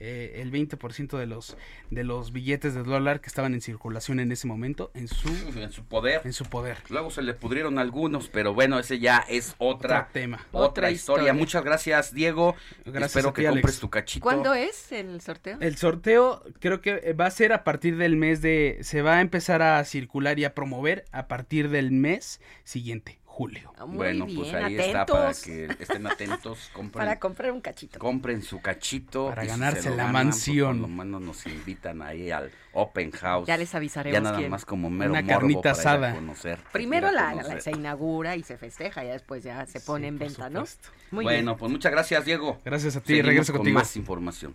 Eh, 0.01 0.41
el 0.43 0.51
20% 0.51 1.17
de 1.19 1.27
los 1.27 1.57
de 1.91 2.05
los 2.05 2.33
billetes 2.33 2.75
de 2.75 2.83
dólar 2.83 3.21
que 3.21 3.29
estaban 3.29 3.55
en 3.55 3.61
circulación 3.61 4.19
en 4.21 4.33
ese 4.33 4.47
momento 4.47 4.91
en 4.95 5.09
su 5.09 5.29
en 5.57 5.71
su 5.73 5.85
poder. 5.85 6.23
En 6.25 6.33
su 6.33 6.45
poder. 6.47 6.79
Luego 6.89 7.11
se 7.11 7.23
le 7.23 7.35
pudrieron 7.35 7.79
algunos, 7.79 8.29
pero 8.29 8.55
bueno, 8.55 8.79
ese 8.79 8.99
ya 8.99 9.19
es 9.29 9.55
otra 9.59 10.01
Otro 10.01 10.13
tema. 10.13 10.37
Otra, 10.53 10.61
Otra 10.61 10.91
historia. 10.91 11.21
historia. 11.25 11.35
Muchas 11.35 11.65
gracias, 11.65 12.13
Diego. 12.15 12.57
Gracias 12.85 13.11
Espero 13.17 13.29
a 13.29 13.35
ti, 13.35 13.43
que 13.43 13.49
Alex. 13.49 13.61
compres 13.63 13.81
tu 13.81 13.91
cachito. 13.91 14.23
¿Cuándo 14.23 14.55
es 14.55 14.91
el 14.93 15.21
sorteo? 15.21 15.59
El 15.61 15.77
sorteo 15.77 16.43
creo 16.59 16.81
que 16.81 17.13
va 17.13 17.27
a 17.27 17.31
ser 17.31 17.53
a 17.53 17.63
partir 17.65 17.97
del 17.97 18.17
mes 18.17 18.41
de... 18.43 18.79
Se 18.83 19.03
va 19.03 19.19
a 19.19 19.21
empezar 19.21 19.63
a 19.63 19.85
circular 19.85 20.39
y 20.39 20.45
a 20.45 20.55
promover 20.55 21.05
a 21.13 21.29
partir 21.29 21.69
del 21.69 21.91
mes 21.93 22.41
siguiente, 22.65 23.20
julio. 23.41 23.73
Muy 23.87 23.97
bueno, 23.97 24.27
bien, 24.27 24.39
pues 24.39 24.55
ahí 24.55 24.77
está 24.77 25.07
para 25.07 25.33
que 25.33 25.65
estén 25.79 26.07
atentos, 26.07 26.71
compren, 26.75 27.07
Para 27.07 27.19
comprar 27.19 27.53
un 27.53 27.61
cachito. 27.63 27.99
compren 27.99 28.43
su 28.43 28.61
cachito. 28.61 29.29
Para 29.29 29.43
si 29.43 29.49
ganarse 29.49 29.89
la 29.91 29.97
ganan, 29.97 30.13
pues, 30.13 30.25
mansión. 30.25 30.81
por 30.81 30.89
lo 30.91 30.95
menos 30.97 31.23
nos 31.23 31.47
invitan 31.47 32.03
ahí 32.03 32.31
al 32.31 32.51
Open 32.73 33.11
House. 33.13 33.47
Ya 33.47 33.57
les 33.57 33.75
avisaremos 33.75 34.15
Ya 34.15 34.21
nada 34.21 34.37
quién. 34.37 34.51
más 34.51 34.65
como 34.67 34.91
mero 34.91 35.13
Una 35.13 35.23
morbo 35.23 35.39
carnita 35.41 35.61
para 35.61 35.73
ir 35.73 35.77
a 35.79 35.81
asada. 35.81 36.15
conocer, 36.15 36.59
Primero 36.73 37.11
ir 37.11 37.17
a 37.19 37.23
la, 37.23 37.31
conocer. 37.33 37.55
la- 37.55 37.61
se 37.63 37.71
inaugura 37.71 38.37
y 38.37 38.43
se 38.43 38.59
festeja, 38.59 39.03
ya 39.05 39.13
después 39.13 39.43
ya 39.43 39.65
se 39.67 39.81
pone 39.81 40.09
en 40.09 40.19
venta, 40.19 40.51
¿no? 40.51 40.65
Muy 41.11 41.25
bueno, 41.25 41.57
pues 41.57 41.73
muchas 41.73 41.91
gracias, 41.93 42.25
Diego. 42.25 42.61
Gracias 42.65 42.97
a 42.97 43.01
ti, 43.01 43.07
Seguimos 43.09 43.27
regreso 43.29 43.53
con 43.53 43.59
contigo. 43.61 43.79
más 43.79 43.97
información. 43.97 44.55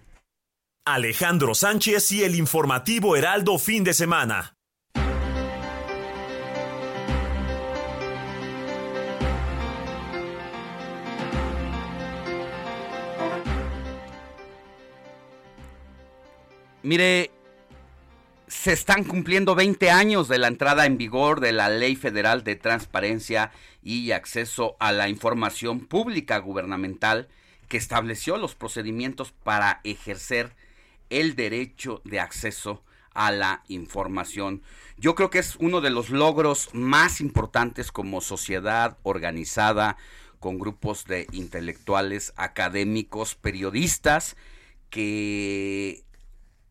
Alejandro 0.88 1.56
Sánchez 1.56 2.12
y 2.12 2.24
el 2.24 2.36
informativo 2.36 3.16
Heraldo 3.16 3.58
fin 3.58 3.84
de 3.84 3.94
semana. 3.96 4.54
Mire, 16.86 17.32
se 18.46 18.72
están 18.72 19.06
cumpliendo 19.06 19.56
20 19.56 19.90
años 19.90 20.28
de 20.28 20.38
la 20.38 20.46
entrada 20.46 20.86
en 20.86 21.00
vigor 21.00 21.40
de 21.40 21.52
la 21.52 21.68
Ley 21.68 21.96
Federal 21.96 22.44
de 22.44 22.56
Transparencia 22.56 23.52
y 23.82 24.12
Acceso 24.12 24.76
a 24.80 24.92
la 24.92 25.10
Información 25.10 25.80
Pública 25.80 26.38
Gubernamental 26.38 27.28
que 27.70 27.78
estableció 27.78 28.38
los 28.38 28.54
procedimientos 28.54 29.32
para 29.32 29.82
ejercer 29.84 30.56
el 31.10 31.36
derecho 31.36 32.04
de 32.06 32.20
acceso 32.20 32.84
a 33.16 33.32
la 33.32 33.64
información. 33.68 34.62
Yo 34.96 35.16
creo 35.16 35.32
que 35.32 35.40
es 35.40 35.56
uno 35.56 35.82
de 35.82 35.90
los 35.90 36.12
logros 36.12 36.70
más 36.74 37.20
importantes 37.20 37.92
como 37.92 38.22
sociedad 38.22 39.00
organizada 39.02 39.98
con 40.40 40.60
grupos 40.60 41.06
de 41.06 41.26
intelectuales, 41.32 42.32
académicos, 42.36 43.34
periodistas 43.34 44.38
que 44.92 46.06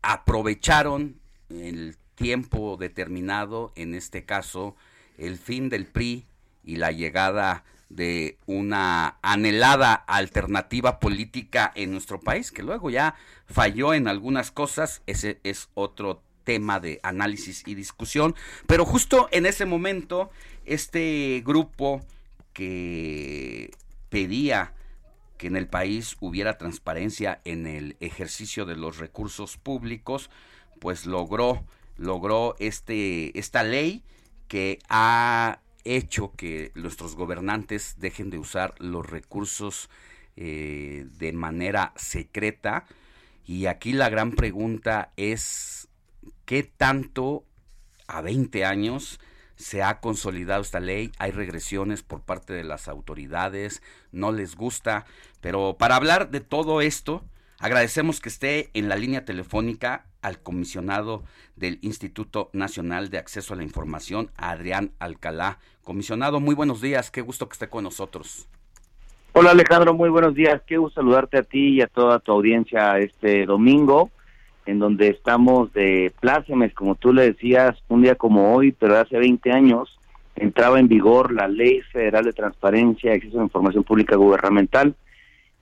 aprovecharon 0.05 1.19
el 1.49 1.97
tiempo 2.13 2.77
determinado, 2.77 3.73
en 3.75 3.95
este 3.95 4.23
caso 4.23 4.75
el 5.17 5.37
fin 5.37 5.69
del 5.69 5.85
PRI 5.85 6.25
y 6.63 6.75
la 6.77 6.91
llegada 6.91 7.63
de 7.89 8.37
una 8.45 9.17
anhelada 9.21 9.93
alternativa 9.93 10.99
política 10.99 11.71
en 11.75 11.91
nuestro 11.91 12.19
país, 12.19 12.51
que 12.51 12.63
luego 12.63 12.89
ya 12.89 13.15
falló 13.45 13.93
en 13.93 14.07
algunas 14.07 14.51
cosas, 14.51 15.01
ese 15.07 15.39
es 15.43 15.69
otro 15.73 16.21
tema 16.43 16.79
de 16.79 16.99
análisis 17.01 17.63
y 17.65 17.73
discusión, 17.73 18.35
pero 18.67 18.85
justo 18.85 19.27
en 19.31 19.45
ese 19.45 19.65
momento 19.65 20.29
este 20.65 21.41
grupo 21.45 22.05
que 22.53 23.71
pedía 24.09 24.73
que 25.37 25.47
en 25.47 25.55
el 25.55 25.67
país 25.67 26.15
hubiera 26.19 26.57
transparencia 26.57 27.41
en 27.45 27.67
el 27.67 27.97
ejercicio 27.99 28.65
de 28.65 28.75
los 28.75 28.97
recursos 28.97 29.57
públicos, 29.57 30.29
pues 30.79 31.05
logró 31.05 31.65
logró 31.97 32.55
este 32.59 33.37
esta 33.39 33.63
ley 33.63 34.03
que 34.47 34.79
ha 34.89 35.59
hecho 35.83 36.33
que 36.35 36.71
nuestros 36.75 37.15
gobernantes 37.15 37.95
dejen 37.99 38.29
de 38.29 38.39
usar 38.39 38.73
los 38.79 39.07
recursos 39.07 39.89
eh, 40.35 41.05
de 41.17 41.31
manera 41.31 41.93
secreta. 41.95 42.85
Y 43.45 43.67
aquí 43.67 43.93
la 43.93 44.09
gran 44.09 44.31
pregunta 44.31 45.11
es 45.15 45.87
qué 46.45 46.63
tanto 46.63 47.45
a 48.07 48.21
20 48.21 48.65
años 48.65 49.19
se 49.55 49.83
ha 49.83 49.99
consolidado 49.99 50.61
esta 50.61 50.79
ley, 50.79 51.11
hay 51.17 51.31
regresiones 51.31 52.03
por 52.03 52.21
parte 52.21 52.53
de 52.53 52.63
las 52.63 52.87
autoridades, 52.87 53.81
no 54.11 54.31
les 54.31 54.55
gusta, 54.55 55.05
pero 55.41 55.77
para 55.77 55.95
hablar 55.95 56.29
de 56.31 56.41
todo 56.41 56.81
esto, 56.81 57.23
agradecemos 57.59 58.19
que 58.19 58.29
esté 58.29 58.69
en 58.73 58.89
la 58.89 58.95
línea 58.95 59.25
telefónica 59.25 60.05
al 60.21 60.39
comisionado 60.39 61.23
del 61.55 61.79
Instituto 61.81 62.49
Nacional 62.53 63.09
de 63.09 63.19
Acceso 63.19 63.53
a 63.53 63.57
la 63.57 63.63
Información, 63.63 64.31
Adrián 64.35 64.91
Alcalá. 64.99 65.59
Comisionado, 65.83 66.39
muy 66.39 66.55
buenos 66.55 66.81
días, 66.81 67.11
qué 67.11 67.21
gusto 67.21 67.47
que 67.47 67.53
esté 67.53 67.69
con 67.69 67.83
nosotros. 67.83 68.47
Hola 69.37 69.51
Alejandro, 69.51 69.93
muy 69.93 70.07
buenos 70.07 70.33
días. 70.33 70.61
Qué 70.65 70.77
gusto 70.77 71.01
saludarte 71.01 71.37
a 71.37 71.43
ti 71.43 71.73
y 71.73 71.81
a 71.81 71.87
toda 71.87 72.19
tu 72.19 72.31
audiencia 72.31 72.97
este 72.99 73.45
domingo, 73.45 74.09
en 74.65 74.79
donde 74.79 75.09
estamos 75.09 75.71
de 75.73 76.11
plácemes, 76.19 76.73
como 76.73 76.95
tú 76.95 77.13
le 77.13 77.33
decías, 77.33 77.77
un 77.87 78.01
día 78.01 78.15
como 78.15 78.55
hoy, 78.55 78.71
pero 78.71 78.97
hace 78.97 79.17
20 79.17 79.51
años 79.51 79.99
entraba 80.35 80.79
en 80.79 80.87
vigor 80.87 81.31
la 81.31 81.47
Ley 81.47 81.81
Federal 81.91 82.25
de 82.25 82.33
Transparencia 82.33 83.11
y 83.11 83.15
Acceso 83.15 83.37
a 83.37 83.39
la 83.39 83.45
Información 83.45 83.83
Pública 83.83 84.15
Gubernamental, 84.15 84.95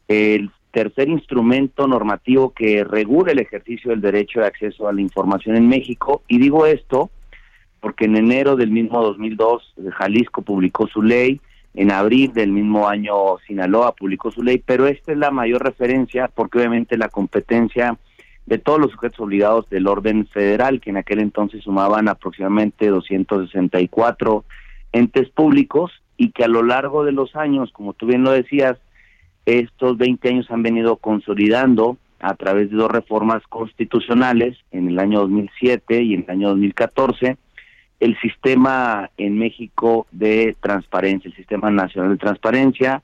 el 0.08 0.50
tercer 0.72 1.08
instrumento 1.08 1.88
normativo 1.88 2.52
que 2.52 2.84
regula 2.84 3.32
el 3.32 3.40
ejercicio 3.40 3.92
del 3.92 4.02
derecho 4.02 4.40
de 4.40 4.48
acceso 4.48 4.88
a 4.88 4.94
la 4.94 5.02
información 5.02 5.56
en 5.56 5.68
México. 5.68 6.24
Y 6.28 6.40
digo 6.40 6.66
esto 6.66 7.12
porque 7.80 8.06
en 8.06 8.16
enero 8.16 8.56
del 8.56 8.72
mismo 8.72 9.04
2002 9.04 9.76
Jalisco 9.92 10.42
publicó 10.42 10.88
su 10.88 11.04
ley, 11.04 11.40
en 11.76 11.92
abril 11.92 12.34
del 12.34 12.52
mismo 12.52 12.88
año 12.88 13.38
Sinaloa 13.46 13.94
publicó 13.94 14.32
su 14.32 14.42
ley, 14.42 14.64
pero 14.66 14.88
esta 14.88 15.12
es 15.12 15.18
la 15.18 15.32
mayor 15.32 15.64
referencia 15.64 16.28
porque 16.34 16.58
obviamente 16.58 16.98
la 16.98 17.10
competencia 17.10 17.98
de 18.46 18.58
todos 18.58 18.80
los 18.80 18.92
sujetos 18.92 19.20
obligados 19.20 19.70
del 19.70 19.88
orden 19.88 20.28
federal, 20.28 20.82
que 20.82 20.90
en 20.90 20.98
aquel 20.98 21.20
entonces 21.20 21.64
sumaban 21.64 22.10
aproximadamente 22.10 22.88
264 22.88 24.44
entes 24.92 25.30
públicos 25.30 25.92
y 26.18 26.32
que 26.32 26.44
a 26.44 26.48
lo 26.48 26.64
largo 26.64 27.04
de 27.04 27.12
los 27.12 27.36
años, 27.36 27.72
como 27.72 27.94
tú 27.94 28.06
bien 28.06 28.24
lo 28.24 28.32
decías, 28.32 28.78
estos 29.46 29.98
20 29.98 30.30
años 30.30 30.52
han 30.52 30.64
venido 30.64 30.98
consolidando 30.98 31.98
a 32.20 32.36
través 32.36 32.70
de 32.70 32.78
dos 32.78 32.92
reformas 32.92 33.44
constitucionales 33.50 34.58
en 34.72 34.88
el 34.88 35.00
año 35.00 35.22
2007 35.22 36.02
y 36.02 36.14
en 36.14 36.24
el 36.24 36.30
año 36.30 36.50
2014 36.50 37.38
el 38.00 38.20
sistema 38.20 39.10
en 39.18 39.38
México 39.38 40.08
de 40.12 40.58
transparencia, 40.60 41.30
el 41.30 41.36
sistema 41.36 41.72
nacional 41.72 42.12
de 42.12 42.18
transparencia, 42.18 43.02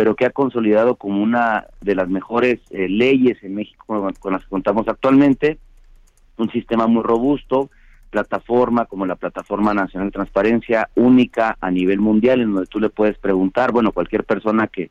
pero 0.00 0.16
que 0.16 0.24
ha 0.24 0.30
consolidado 0.30 0.94
como 0.94 1.22
una 1.22 1.66
de 1.82 1.94
las 1.94 2.08
mejores 2.08 2.58
eh, 2.70 2.88
leyes 2.88 3.36
en 3.42 3.54
México 3.54 3.84
con, 4.18 4.32
las 4.32 4.42
que 4.42 4.48
contamos 4.48 4.88
actualmente, 4.88 5.58
un 6.38 6.50
sistema 6.50 6.86
muy 6.86 7.02
robusto, 7.02 7.68
plataforma 8.08 8.86
como 8.86 9.04
la 9.04 9.16
Plataforma 9.16 9.74
Nacional 9.74 10.08
de 10.08 10.12
Transparencia, 10.12 10.88
única 10.94 11.58
a 11.60 11.70
nivel 11.70 12.00
mundial, 12.00 12.40
en 12.40 12.54
donde 12.54 12.66
tú 12.66 12.80
le 12.80 12.88
puedes 12.88 13.18
preguntar, 13.18 13.72
bueno, 13.72 13.92
cualquier 13.92 14.24
persona 14.24 14.68
que 14.68 14.90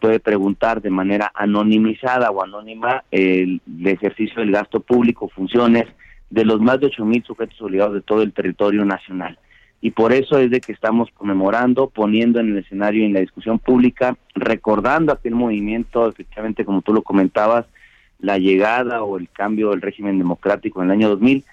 puede 0.00 0.18
preguntar 0.18 0.80
de 0.80 0.88
manera 0.88 1.30
anonimizada 1.34 2.30
o 2.30 2.42
anónima 2.42 3.04
el, 3.10 3.60
ejercicio 3.84 4.40
del 4.40 4.52
gasto 4.52 4.80
público, 4.80 5.28
funciones 5.28 5.84
de 6.30 6.46
los 6.46 6.58
más 6.58 6.80
de 6.80 6.86
ocho 6.86 7.04
mil 7.04 7.22
sujetos 7.22 7.60
obligados 7.60 7.92
de 7.92 8.00
todo 8.00 8.22
el 8.22 8.32
territorio 8.32 8.86
nacional. 8.86 9.38
Y 9.80 9.92
por 9.92 10.12
eso 10.12 10.38
es 10.38 10.50
de 10.50 10.60
que 10.60 10.72
estamos 10.72 11.08
conmemorando, 11.12 11.88
poniendo 11.88 12.40
en 12.40 12.48
el 12.48 12.58
escenario 12.58 13.02
y 13.02 13.06
en 13.06 13.12
la 13.12 13.20
discusión 13.20 13.58
pública, 13.60 14.16
recordando 14.34 15.12
aquel 15.12 15.34
movimiento, 15.36 16.08
efectivamente, 16.08 16.64
como 16.64 16.82
tú 16.82 16.92
lo 16.92 17.02
comentabas, 17.02 17.66
la 18.18 18.38
llegada 18.38 19.04
o 19.04 19.18
el 19.18 19.28
cambio 19.28 19.70
del 19.70 19.80
régimen 19.80 20.18
democrático 20.18 20.82
en 20.82 20.86
el 20.88 20.92
año 20.92 21.08
2000. 21.10 21.44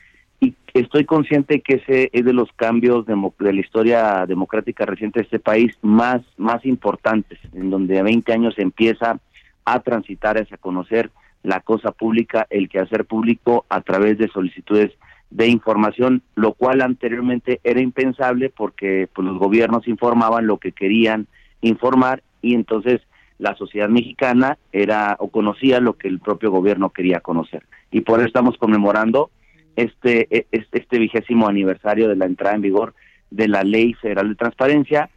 Y 0.42 0.56
estoy 0.74 1.06
consciente 1.06 1.62
que 1.62 1.76
ese 1.76 2.10
es 2.12 2.26
de 2.26 2.34
los 2.34 2.52
cambios 2.54 3.06
demo- 3.06 3.34
de 3.40 3.54
la 3.54 3.62
historia 3.62 4.26
democrática 4.28 4.86
reciente 4.86 5.20
de 5.20 5.26
este 5.26 5.40
país 5.40 5.78
más, 5.84 6.22
más 6.38 6.66
importantes, 6.66 7.38
en 7.54 7.70
donde 7.70 8.00
a 8.00 8.04
20 8.04 8.34
años 8.34 8.56
se 8.56 8.64
empieza 8.64 9.20
a 9.66 9.80
transitar, 9.82 10.38
a 10.38 10.58
conocer 10.58 11.12
la 11.44 11.60
cosa 11.60 11.92
pública, 11.92 12.48
el 12.50 12.70
quehacer 12.70 13.06
público 13.06 13.66
a 13.70 13.82
través 13.82 14.18
de 14.18 14.28
solicitudes 14.30 14.92
de 15.30 15.48
información, 15.48 16.22
lo 16.36 16.54
cual 16.54 16.82
anteriormente 16.82 17.60
era 17.64 17.82
impensable 17.82 18.50
porque 18.50 19.10
pues, 19.14 19.28
los 19.28 19.38
gobiernos 19.38 19.88
informaban 19.88 20.48
lo 20.48 20.58
que 20.58 20.72
querían 20.72 21.28
informar 21.62 22.24
y 22.42 22.54
entonces 22.54 23.02
la 23.38 23.56
sociedad 23.56 23.90
mexicana 23.90 24.58
era 24.72 25.18
o 25.20 25.30
conocía 25.30 25.80
lo 25.80 25.94
que 25.94 26.08
el 26.08 26.20
propio 26.20 26.52
gobierno 26.52 26.92
quería 26.92 27.20
conocer. 27.20 27.64
Y 27.92 28.02
por 28.02 28.20
eso 28.20 28.28
estamos 28.28 28.58
conmemorando 28.58 29.30
este, 29.76 30.28
e, 30.36 30.48
este, 30.52 30.80
este 30.80 31.00
vigésimo 31.00 31.48
aniversario 31.48 32.08
de 32.08 32.16
la 32.16 32.26
entrada 32.26 32.56
en 32.56 32.62
vigor 32.62 32.94
de 33.32 33.48
la 33.48 33.64
Ley 33.64 33.94
Federal 33.94 34.30
de 34.30 34.36
Transparencia. 34.36 35.10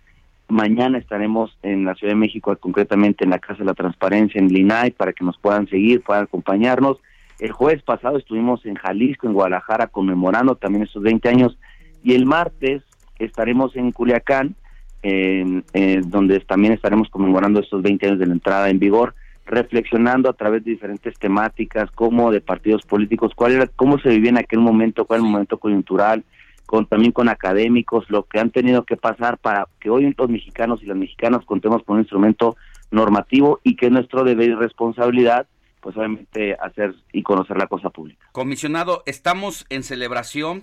Mañana 0.48 0.98
estaremos 0.98 1.56
en 1.62 1.84
la 1.84 1.94
Ciudad 1.94 2.12
de 2.12 2.18
México, 2.18 2.56
concretamente 2.56 3.24
en 3.24 3.30
la 3.30 3.38
Casa 3.38 3.60
de 3.60 3.66
la 3.66 3.74
Transparencia, 3.74 4.40
en 4.40 4.48
Linay, 4.48 4.90
para 4.90 5.12
que 5.12 5.24
nos 5.24 5.38
puedan 5.38 5.68
seguir, 5.68 6.02
puedan 6.02 6.24
acompañarnos. 6.24 6.98
El 7.38 7.52
jueves 7.52 7.82
pasado 7.82 8.18
estuvimos 8.18 8.64
en 8.66 8.74
Jalisco, 8.74 9.26
en 9.26 9.32
Guadalajara, 9.32 9.86
conmemorando 9.86 10.56
también 10.56 10.84
estos 10.84 11.02
20 11.02 11.28
años. 11.28 11.58
Y 12.02 12.14
el 12.14 12.26
martes 12.26 12.82
estaremos 13.18 13.76
en 13.76 13.92
Culiacán, 13.92 14.56
en, 15.02 15.64
donde 16.06 16.40
también 16.40 16.72
estaremos 16.72 17.08
conmemorando 17.10 17.60
estos 17.60 17.80
20 17.82 18.06
años 18.06 18.18
de 18.18 18.26
la 18.26 18.32
entrada 18.32 18.68
en 18.70 18.80
vigor, 18.80 19.14
reflexionando 19.46 20.28
a 20.28 20.32
través 20.32 20.64
de 20.64 20.72
diferentes 20.72 21.16
temáticas, 21.18 21.90
como 21.92 22.32
de 22.32 22.40
partidos 22.40 22.82
políticos, 22.82 23.32
cuál 23.34 23.52
era, 23.52 23.66
cómo 23.68 23.98
se 23.98 24.10
vivía 24.10 24.30
en 24.30 24.38
aquel 24.38 24.58
momento, 24.58 25.04
cuál 25.04 25.20
era 25.20 25.26
el 25.26 25.32
momento 25.32 25.58
coyuntural, 25.58 26.24
con 26.66 26.86
también 26.86 27.12
con 27.12 27.28
académicos, 27.28 28.10
lo 28.10 28.24
que 28.24 28.40
han 28.40 28.50
tenido 28.50 28.84
que 28.84 28.96
pasar 28.96 29.38
para 29.38 29.68
que 29.80 29.88
hoy 29.88 30.14
los 30.18 30.28
mexicanos 30.28 30.82
y 30.82 30.86
las 30.86 30.98
mexicanas 30.98 31.44
contemos 31.46 31.82
con 31.84 31.94
un 31.94 32.02
instrumento 32.02 32.56
normativo 32.90 33.60
y 33.62 33.76
que 33.76 33.86
es 33.86 33.92
nuestro 33.92 34.24
deber 34.24 34.50
y 34.50 34.54
responsabilidad 34.54 35.46
pues 35.80 35.96
obviamente 35.96 36.54
hacer 36.54 36.94
y 37.12 37.22
conocer 37.22 37.56
la 37.56 37.66
cosa 37.66 37.90
pública. 37.90 38.26
Comisionado, 38.32 39.02
estamos 39.06 39.66
en 39.68 39.82
celebración 39.82 40.62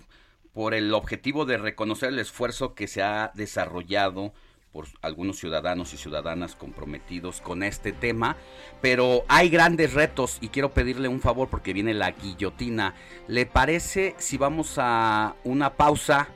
por 0.54 0.74
el 0.74 0.94
objetivo 0.94 1.46
de 1.46 1.58
reconocer 1.58 2.10
el 2.10 2.20
esfuerzo 2.20 2.76
que 2.76 2.88
se 2.88 3.04
ha 3.04 3.32
desarrollado 3.36 4.34
por 4.76 4.88
algunos 5.02 5.38
ciudadanos 5.38 5.94
y 5.94 5.98
ciudadanas 5.98 6.56
comprometidos 6.56 7.40
con 7.40 7.64
este 7.64 7.94
tema, 7.94 8.36
pero 8.82 9.24
hay 9.30 9.48
grandes 9.48 9.94
retos 9.94 10.38
y 10.42 10.50
quiero 10.50 10.74
pedirle 10.74 11.08
un 11.08 11.22
favor 11.22 11.48
porque 11.50 11.72
viene 11.72 11.94
la 11.94 12.12
guillotina. 12.12 12.94
¿Le 13.30 13.46
parece 13.46 14.16
si 14.18 14.38
vamos 14.38 14.76
a 14.78 15.36
una 15.46 15.72
pausa 15.76 16.28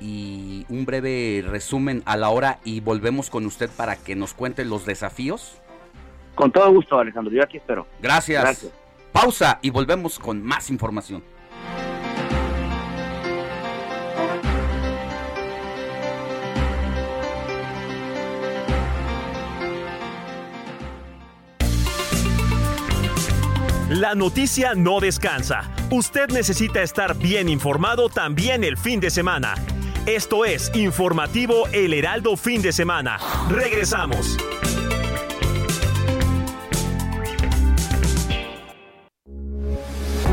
y 0.00 0.66
un 0.68 0.84
breve 0.84 1.44
resumen 1.44 2.04
a 2.06 2.16
la 2.16 2.30
hora 2.30 2.60
y 2.64 2.78
volvemos 2.78 3.28
con 3.28 3.44
usted 3.44 3.68
para 3.76 3.96
que 3.96 4.14
nos 4.14 4.34
cuente 4.34 4.64
los 4.64 4.86
desafíos? 4.86 5.59
Con 6.34 6.50
todo 6.50 6.70
gusto, 6.72 6.98
Alejandro. 6.98 7.32
Yo 7.32 7.42
aquí 7.42 7.58
espero. 7.58 7.86
Gracias. 8.00 8.42
Gracias. 8.42 8.72
Pausa 9.12 9.58
y 9.62 9.70
volvemos 9.70 10.18
con 10.18 10.42
más 10.42 10.70
información. 10.70 11.22
La 23.90 24.14
noticia 24.14 24.74
no 24.76 25.00
descansa. 25.00 25.68
Usted 25.90 26.28
necesita 26.28 26.80
estar 26.80 27.16
bien 27.18 27.48
informado 27.48 28.08
también 28.08 28.62
el 28.62 28.76
fin 28.76 29.00
de 29.00 29.10
semana. 29.10 29.56
Esto 30.06 30.44
es 30.44 30.70
Informativo 30.76 31.66
El 31.72 31.92
Heraldo 31.92 32.36
Fin 32.36 32.62
de 32.62 32.70
Semana. 32.72 33.18
Regresamos. 33.50 34.38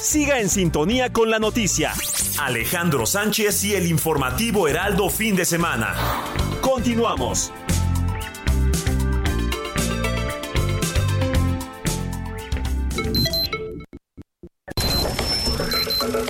Siga 0.00 0.40
en 0.40 0.48
sintonía 0.48 1.12
con 1.12 1.30
la 1.30 1.38
noticia. 1.38 1.92
Alejandro 2.38 3.04
Sánchez 3.04 3.64
y 3.64 3.74
el 3.74 3.86
informativo 3.86 4.66
Heraldo 4.66 5.10
fin 5.10 5.36
de 5.36 5.44
semana. 5.44 5.94
Continuamos. 6.62 7.52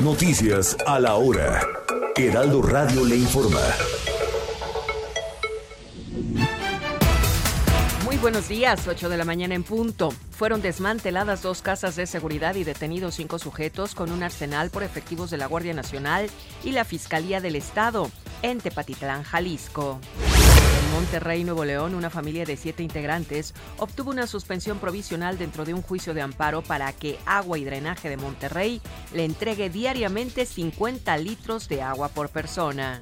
Noticias 0.02 0.76
a 0.84 0.98
la 0.98 1.14
hora. 1.14 1.60
Heraldo 2.16 2.62
Radio 2.62 3.04
le 3.04 3.16
informa. 3.16 3.60
Buenos 8.20 8.48
días, 8.48 8.86
8 8.86 9.08
de 9.08 9.16
la 9.16 9.24
mañana 9.24 9.54
en 9.54 9.62
punto. 9.62 10.12
Fueron 10.30 10.60
desmanteladas 10.60 11.42
dos 11.42 11.62
casas 11.62 11.96
de 11.96 12.06
seguridad 12.06 12.54
y 12.54 12.64
detenidos 12.64 13.14
cinco 13.14 13.38
sujetos 13.38 13.94
con 13.94 14.12
un 14.12 14.22
arsenal 14.22 14.70
por 14.70 14.82
efectivos 14.82 15.30
de 15.30 15.38
la 15.38 15.46
Guardia 15.46 15.72
Nacional 15.72 16.28
y 16.62 16.72
la 16.72 16.84
Fiscalía 16.84 17.40
del 17.40 17.56
Estado 17.56 18.10
en 18.42 18.60
Tepatitlán, 18.60 19.22
Jalisco. 19.22 20.00
En 20.84 20.92
Monterrey, 20.92 21.44
Nuevo 21.44 21.64
León, 21.64 21.94
una 21.94 22.10
familia 22.10 22.44
de 22.44 22.58
siete 22.58 22.82
integrantes 22.82 23.54
obtuvo 23.78 24.10
una 24.10 24.26
suspensión 24.26 24.78
provisional 24.78 25.38
dentro 25.38 25.64
de 25.64 25.72
un 25.72 25.80
juicio 25.80 26.12
de 26.12 26.20
amparo 26.20 26.60
para 26.60 26.92
que 26.92 27.18
Agua 27.24 27.58
y 27.58 27.64
Drenaje 27.64 28.10
de 28.10 28.18
Monterrey 28.18 28.82
le 29.14 29.24
entregue 29.24 29.70
diariamente 29.70 30.44
50 30.44 31.16
litros 31.18 31.68
de 31.68 31.82
agua 31.82 32.08
por 32.08 32.28
persona. 32.28 33.00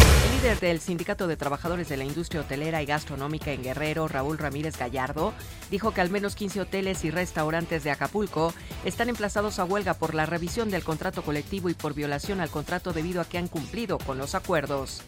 El 0.00 0.36
líder 0.36 0.60
del 0.60 0.80
Sindicato 0.80 1.26
de 1.26 1.36
Trabajadores 1.36 1.88
de 1.88 1.96
la 1.96 2.04
Industria 2.04 2.40
Hotelera 2.40 2.82
y 2.82 2.86
Gastronómica 2.86 3.52
en 3.52 3.62
Guerrero, 3.62 4.08
Raúl 4.08 4.38
Ramírez 4.38 4.78
Gallardo, 4.78 5.34
dijo 5.70 5.92
que 5.92 6.00
al 6.00 6.10
menos 6.10 6.34
15 6.34 6.62
hoteles 6.62 7.04
y 7.04 7.10
restaurantes 7.10 7.84
de 7.84 7.90
Acapulco 7.90 8.54
están 8.84 9.08
emplazados 9.08 9.58
a 9.58 9.64
huelga 9.64 9.94
por 9.94 10.14
la 10.14 10.26
revisión 10.26 10.70
del 10.70 10.82
contrato 10.82 11.22
colectivo 11.22 11.68
y 11.68 11.74
por 11.74 11.94
violación 11.94 12.40
al 12.40 12.50
contrato 12.50 12.92
debido 12.92 13.20
a 13.20 13.26
que 13.26 13.38
han 13.38 13.48
cumplido 13.48 13.98
con 13.98 14.18
los 14.18 14.34
acuerdos. 14.34 15.02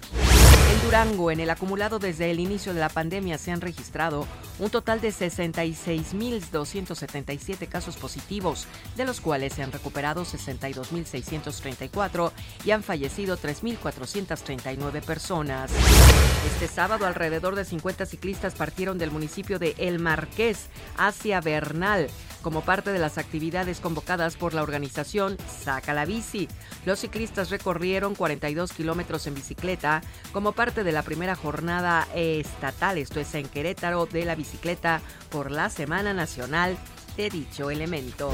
En 0.73 0.81
Durango, 0.83 1.31
en 1.31 1.39
el 1.41 1.51
acumulado 1.51 1.99
desde 1.99 2.31
el 2.31 2.41
inicio 2.41 2.73
de 2.73 2.81
la 2.81 2.89
pandemia, 2.89 3.37
se 3.37 3.53
han 3.53 3.61
registrado 3.61 4.27
un 4.59 4.71
total 4.71 4.99
de 5.01 5.11
66.277 5.11 7.69
casos 7.69 7.97
positivos, 7.97 8.67
de 8.97 9.05
los 9.05 9.21
cuales 9.21 9.53
se 9.55 9.63
han 9.63 9.73
recuperado 9.73 10.25
62.634 10.25 12.33
y 12.65 12.71
han 12.71 12.83
fallecido 12.83 13.37
3.439 13.37 14.82
personas. 14.91 15.71
Este 16.55 16.67
sábado, 16.67 17.07
alrededor 17.07 17.55
de 17.55 17.65
50 17.65 18.05
ciclistas 18.07 18.55
partieron 18.55 18.99
del 18.99 19.13
municipio 19.13 19.59
de 19.59 19.75
El 19.79 20.01
Marqués 20.01 20.69
hacia 20.97 21.41
Bernal 21.41 22.09
como 22.43 22.63
parte 22.63 22.93
de 22.93 22.99
las 22.99 23.19
actividades 23.19 23.79
convocadas 23.79 24.37
por 24.37 24.53
la 24.53 24.63
organización 24.63 25.37
Saca 25.47 25.95
la 25.95 26.05
Bici. 26.05 26.49
Los 26.85 26.99
ciclistas 26.99 27.51
recorrieron 27.51 28.17
42 28.17 28.73
kilómetros 28.73 29.27
en 29.29 29.35
bicicleta 29.35 30.03
como 30.33 30.53
parte 30.53 30.83
de 30.83 30.93
la 30.93 31.03
primera 31.03 31.37
jornada 31.37 32.09
estatal, 32.15 32.99
esto 32.99 33.21
es 33.21 33.35
en 33.37 33.49
Querétaro, 33.49 34.07
de 34.07 34.25
la 34.25 34.35
bicicleta 34.35 35.01
por 35.31 35.53
la 35.53 35.71
Semana 35.71 36.13
Nacional 36.13 36.77
de 37.17 37.31
dicho 37.31 37.71
elemento. 37.71 38.31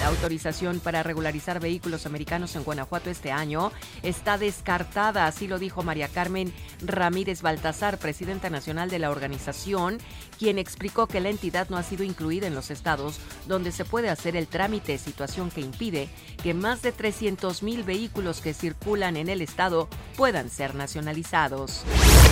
La 0.00 0.08
autorización 0.08 0.80
para 0.80 1.02
regularizar 1.02 1.60
vehículos 1.60 2.06
americanos 2.06 2.56
en 2.56 2.64
Guanajuato 2.64 3.10
este 3.10 3.30
año 3.30 3.72
está 4.02 4.38
descartada, 4.38 5.26
así 5.26 5.46
lo 5.46 5.58
dijo 5.58 5.82
María 5.82 6.08
Carmen 6.08 6.52
Ramírez 6.84 7.42
Baltasar, 7.42 7.98
presidenta 7.98 8.50
nacional 8.50 8.90
de 8.90 8.98
la 8.98 9.10
organización, 9.10 9.98
quien 10.38 10.58
explicó 10.58 11.06
que 11.06 11.20
la 11.20 11.30
entidad 11.30 11.68
no 11.68 11.76
ha 11.76 11.82
sido 11.82 12.04
incluida 12.04 12.46
en 12.46 12.54
los 12.54 12.70
estados 12.70 13.18
donde 13.46 13.72
se 13.72 13.84
puede 13.84 14.08
hacer 14.08 14.36
el 14.36 14.46
trámite, 14.46 14.98
situación 14.98 15.50
que 15.50 15.60
impide 15.60 16.08
que 16.42 16.54
más 16.54 16.82
de 16.82 16.92
300 16.92 17.62
mil 17.62 17.82
vehículos 17.82 18.40
que 18.40 18.54
circulan 18.54 19.16
en 19.16 19.28
el 19.28 19.40
estado 19.40 19.88
puedan 20.16 20.50
ser 20.50 20.74
nacionalizados. 20.74 21.84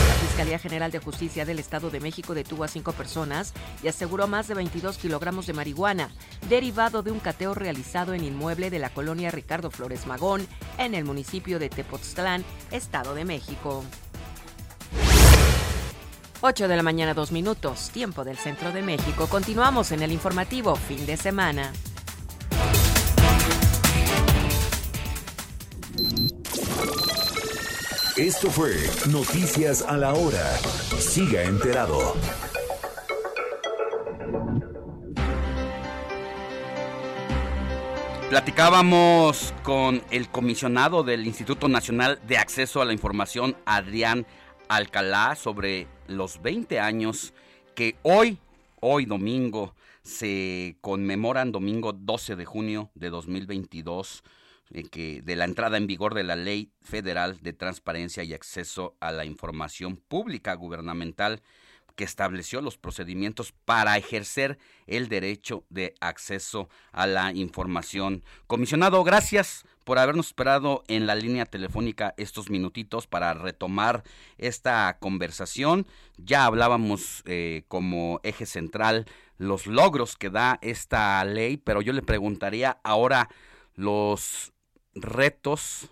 La 0.09 0.15
Fiscalía 0.15 0.59
General 0.59 0.91
de 0.91 0.99
Justicia 0.99 1.45
del 1.45 1.59
Estado 1.59 1.91
de 1.91 2.01
México 2.01 2.35
detuvo 2.35 2.65
a 2.65 2.69
cinco 2.69 2.93
personas 2.93 3.53
y 3.83 3.89
aseguró 3.89 4.27
más 4.27 4.49
de 4.49 4.55
22 4.55 4.99
kilogramos 4.99 5.47
de 5.47 5.53
marihuana, 5.53 6.11
derivado 6.49 7.03
de 7.03 7.13
un 7.13 7.21
cateo 7.21 7.55
realizado 7.55 8.15
en 8.15 8.25
inmueble 8.25 8.71
de 8.71 8.79
la 8.79 8.91
colonia 8.91 9.31
Ricardo 9.31 9.71
Flores 9.71 10.07
Magón, 10.07 10.47
en 10.79 10.95
el 10.95 11.05
municipio 11.05 11.59
de 11.59 11.69
Tepoztlán, 11.69 12.45
Estado 12.71 13.15
de 13.15 13.25
México. 13.25 13.85
8 16.43 16.68
de 16.68 16.76
la 16.76 16.82
mañana, 16.82 17.12
dos 17.12 17.32
minutos, 17.32 17.91
tiempo 17.91 18.24
del 18.24 18.38
centro 18.38 18.72
de 18.72 18.80
México. 18.80 19.26
Continuamos 19.28 19.93
en 19.93 20.03
el 20.03 20.11
informativo 20.11 20.74
fin 20.74 21.05
de 21.05 21.18
semana. 21.18 21.70
Esto 28.16 28.51
fue 28.51 28.74
Noticias 29.11 29.82
a 29.82 29.99
la 29.99 30.14
Hora. 30.14 30.57
Siga 30.99 31.43
enterado. 31.43 32.16
Platicábamos 38.30 39.53
con 39.62 40.03
el 40.11 40.30
comisionado 40.30 41.03
del 41.03 41.26
Instituto 41.26 41.68
Nacional 41.68 42.18
de 42.26 42.38
Acceso 42.38 42.80
a 42.80 42.84
la 42.86 42.93
Información, 42.95 43.57
Adrián 43.66 44.26
Alcalá, 44.68 45.34
sobre 45.34 45.88
los 46.11 46.43
20 46.43 46.81
años 46.81 47.33
que 47.75 47.97
hoy, 48.03 48.39
hoy 48.81 49.07
domingo, 49.07 49.75
se 50.03 50.77
conmemoran 50.81 51.53
domingo 51.53 51.93
12 51.93 52.37
de 52.37 52.45
junio 52.45 52.91
de 52.95 53.11
2022 53.11 54.23
eh, 54.73 54.85
que 54.85 55.21
de 55.23 55.37
la 55.37 55.45
entrada 55.45 55.77
en 55.77 55.87
vigor 55.87 56.15
de 56.15 56.25
la 56.25 56.37
Ley 56.37 56.71
Federal 56.81 57.39
de 57.41 57.53
Transparencia 57.53 58.23
y 58.23 58.35
Acceso 58.35 58.97
a 59.01 59.13
la 59.13 59.25
Información 59.25 59.97
Pública 59.97 60.55
Gubernamental 60.55 61.43
que 61.97 62.05
estableció 62.05 62.61
los 62.61 62.79
procedimientos 62.79 63.53
para 63.65 63.99
ejercer 63.99 64.59
el 64.87 65.09
derecho 65.09 65.65
de 65.69 65.95
acceso 66.01 66.69
a 66.93 67.07
la 67.07 67.33
información. 67.33 68.25
Comisionado, 68.47 69.05
gracias 69.05 69.65
por 69.85 69.99
habernos 69.99 70.28
esperado 70.28 70.85
en 70.89 71.07
la 71.07 71.14
línea 71.14 71.47
telefónica 71.47 72.14
estos 72.16 72.51
minutitos 72.51 73.07
para 73.07 73.35
retomar 73.35 74.05
esta 74.39 74.99
conversación. 75.01 75.87
Ya 76.16 76.45
hablábamos 76.45 77.22
eh, 77.26 77.64
como 77.68 78.20
eje 78.22 78.47
central 78.47 79.07
los 79.39 79.66
logros 79.66 80.16
que 80.16 80.31
da 80.31 80.59
esta 80.62 81.24
ley, 81.24 81.57
pero 81.57 81.83
yo 81.83 81.93
le 81.93 82.03
preguntaría 82.03 82.78
ahora 82.83 83.28
los 83.74 84.53
retos 84.95 85.91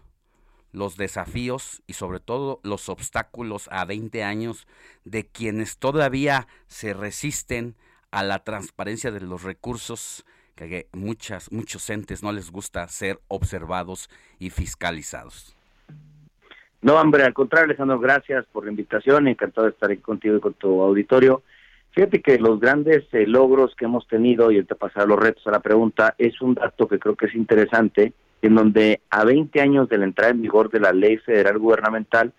los 0.72 0.96
desafíos 0.96 1.82
y 1.86 1.94
sobre 1.94 2.20
todo 2.20 2.60
los 2.62 2.88
obstáculos 2.88 3.68
a 3.72 3.84
20 3.84 4.22
años 4.22 4.66
de 5.04 5.26
quienes 5.26 5.78
todavía 5.78 6.46
se 6.66 6.92
resisten 6.92 7.76
a 8.10 8.22
la 8.22 8.44
transparencia 8.44 9.10
de 9.10 9.20
los 9.20 9.42
recursos 9.42 10.24
que 10.66 10.88
muchas 10.92 11.52
muchos 11.52 11.88
entes 11.90 12.22
no 12.22 12.32
les 12.32 12.50
gusta 12.50 12.88
ser 12.88 13.20
observados 13.28 14.08
y 14.38 14.50
fiscalizados. 14.50 15.54
No, 16.80 16.94
hombre, 16.94 17.24
al 17.24 17.34
contrario, 17.34 17.66
Alejandro, 17.66 17.98
gracias 17.98 18.46
por 18.46 18.64
la 18.64 18.70
invitación, 18.70 19.28
encantado 19.28 19.66
de 19.66 19.72
estar 19.72 19.90
aquí 19.90 20.00
contigo 20.00 20.36
y 20.36 20.40
con 20.40 20.54
tu 20.54 20.80
auditorio. 20.80 21.42
Fíjate 21.90 22.22
que 22.22 22.38
los 22.38 22.60
grandes 22.60 23.04
eh, 23.12 23.26
logros 23.26 23.74
que 23.74 23.86
hemos 23.86 24.06
tenido, 24.06 24.52
y 24.52 24.62
te 24.62 24.74
pasar 24.76 25.08
los 25.08 25.18
retos 25.18 25.46
a 25.46 25.50
la 25.50 25.60
pregunta, 25.60 26.14
es 26.18 26.40
un 26.40 26.54
dato 26.54 26.86
que 26.86 26.98
creo 26.98 27.16
que 27.16 27.26
es 27.26 27.34
interesante, 27.34 28.12
en 28.42 28.54
donde 28.54 29.00
a 29.10 29.24
20 29.24 29.60
años 29.60 29.88
de 29.88 29.98
la 29.98 30.04
entrada 30.04 30.30
en 30.30 30.42
vigor 30.42 30.70
de 30.70 30.80
la 30.80 30.92
ley 30.92 31.16
federal 31.18 31.58
gubernamental, 31.58 32.32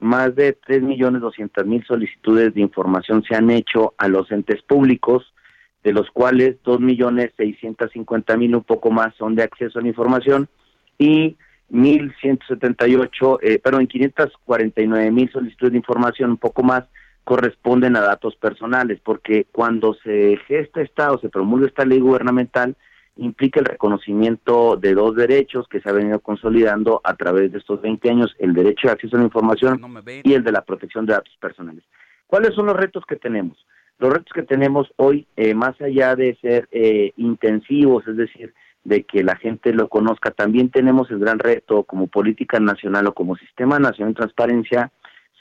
más 0.00 0.34
de 0.34 0.58
3.200.000 0.58 1.86
solicitudes 1.86 2.54
de 2.54 2.60
información 2.60 3.22
se 3.22 3.36
han 3.36 3.50
hecho 3.50 3.94
a 3.96 4.08
los 4.08 4.30
entes 4.32 4.62
públicos, 4.62 5.33
de 5.84 5.92
los 5.92 6.10
cuales 6.10 6.56
2.650.000 6.64 8.56
un 8.56 8.64
poco 8.64 8.90
más 8.90 9.14
son 9.16 9.36
de 9.36 9.42
acceso 9.42 9.78
a 9.78 9.82
la 9.82 9.88
información 9.88 10.48
y 10.98 11.36
1.178, 11.70 13.38
eh, 13.42 13.58
perdón, 13.58 13.86
549.000 13.86 15.32
solicitudes 15.32 15.72
de 15.72 15.78
información 15.78 16.30
un 16.30 16.36
poco 16.38 16.62
más 16.62 16.84
corresponden 17.24 17.96
a 17.96 18.00
datos 18.00 18.36
personales, 18.36 19.00
porque 19.02 19.46
cuando 19.50 19.94
se 20.02 20.38
gesta 20.46 20.82
esta 20.82 21.12
o 21.12 21.18
se 21.18 21.28
promulga 21.28 21.66
esta 21.66 21.84
ley 21.84 22.00
gubernamental, 22.00 22.76
implica 23.16 23.60
el 23.60 23.66
reconocimiento 23.66 24.76
de 24.76 24.94
dos 24.94 25.14
derechos 25.14 25.68
que 25.68 25.80
se 25.80 25.88
ha 25.88 25.92
venido 25.92 26.20
consolidando 26.20 27.00
a 27.04 27.14
través 27.14 27.52
de 27.52 27.58
estos 27.58 27.80
20 27.80 28.10
años, 28.10 28.34
el 28.38 28.52
derecho 28.52 28.88
de 28.88 28.92
acceso 28.92 29.16
a 29.16 29.20
la 29.20 29.26
información 29.26 29.80
y 30.22 30.34
el 30.34 30.42
de 30.42 30.52
la 30.52 30.62
protección 30.62 31.06
de 31.06 31.14
datos 31.14 31.34
personales. 31.40 31.84
¿Cuáles 32.26 32.54
son 32.54 32.66
los 32.66 32.76
retos 32.76 33.04
que 33.06 33.16
tenemos? 33.16 33.56
Los 33.98 34.12
retos 34.12 34.32
que 34.34 34.42
tenemos 34.42 34.92
hoy, 34.96 35.26
eh, 35.36 35.54
más 35.54 35.80
allá 35.80 36.16
de 36.16 36.36
ser 36.40 36.68
eh, 36.72 37.12
intensivos, 37.16 38.06
es 38.08 38.16
decir, 38.16 38.52
de 38.82 39.04
que 39.04 39.22
la 39.22 39.36
gente 39.36 39.72
lo 39.72 39.88
conozca, 39.88 40.30
también 40.30 40.70
tenemos 40.70 41.10
el 41.10 41.18
gran 41.18 41.38
reto 41.38 41.84
como 41.84 42.06
política 42.06 42.60
nacional 42.60 43.06
o 43.06 43.14
como 43.14 43.36
sistema 43.36 43.78
nacional 43.78 44.12
de 44.12 44.18
transparencia, 44.18 44.92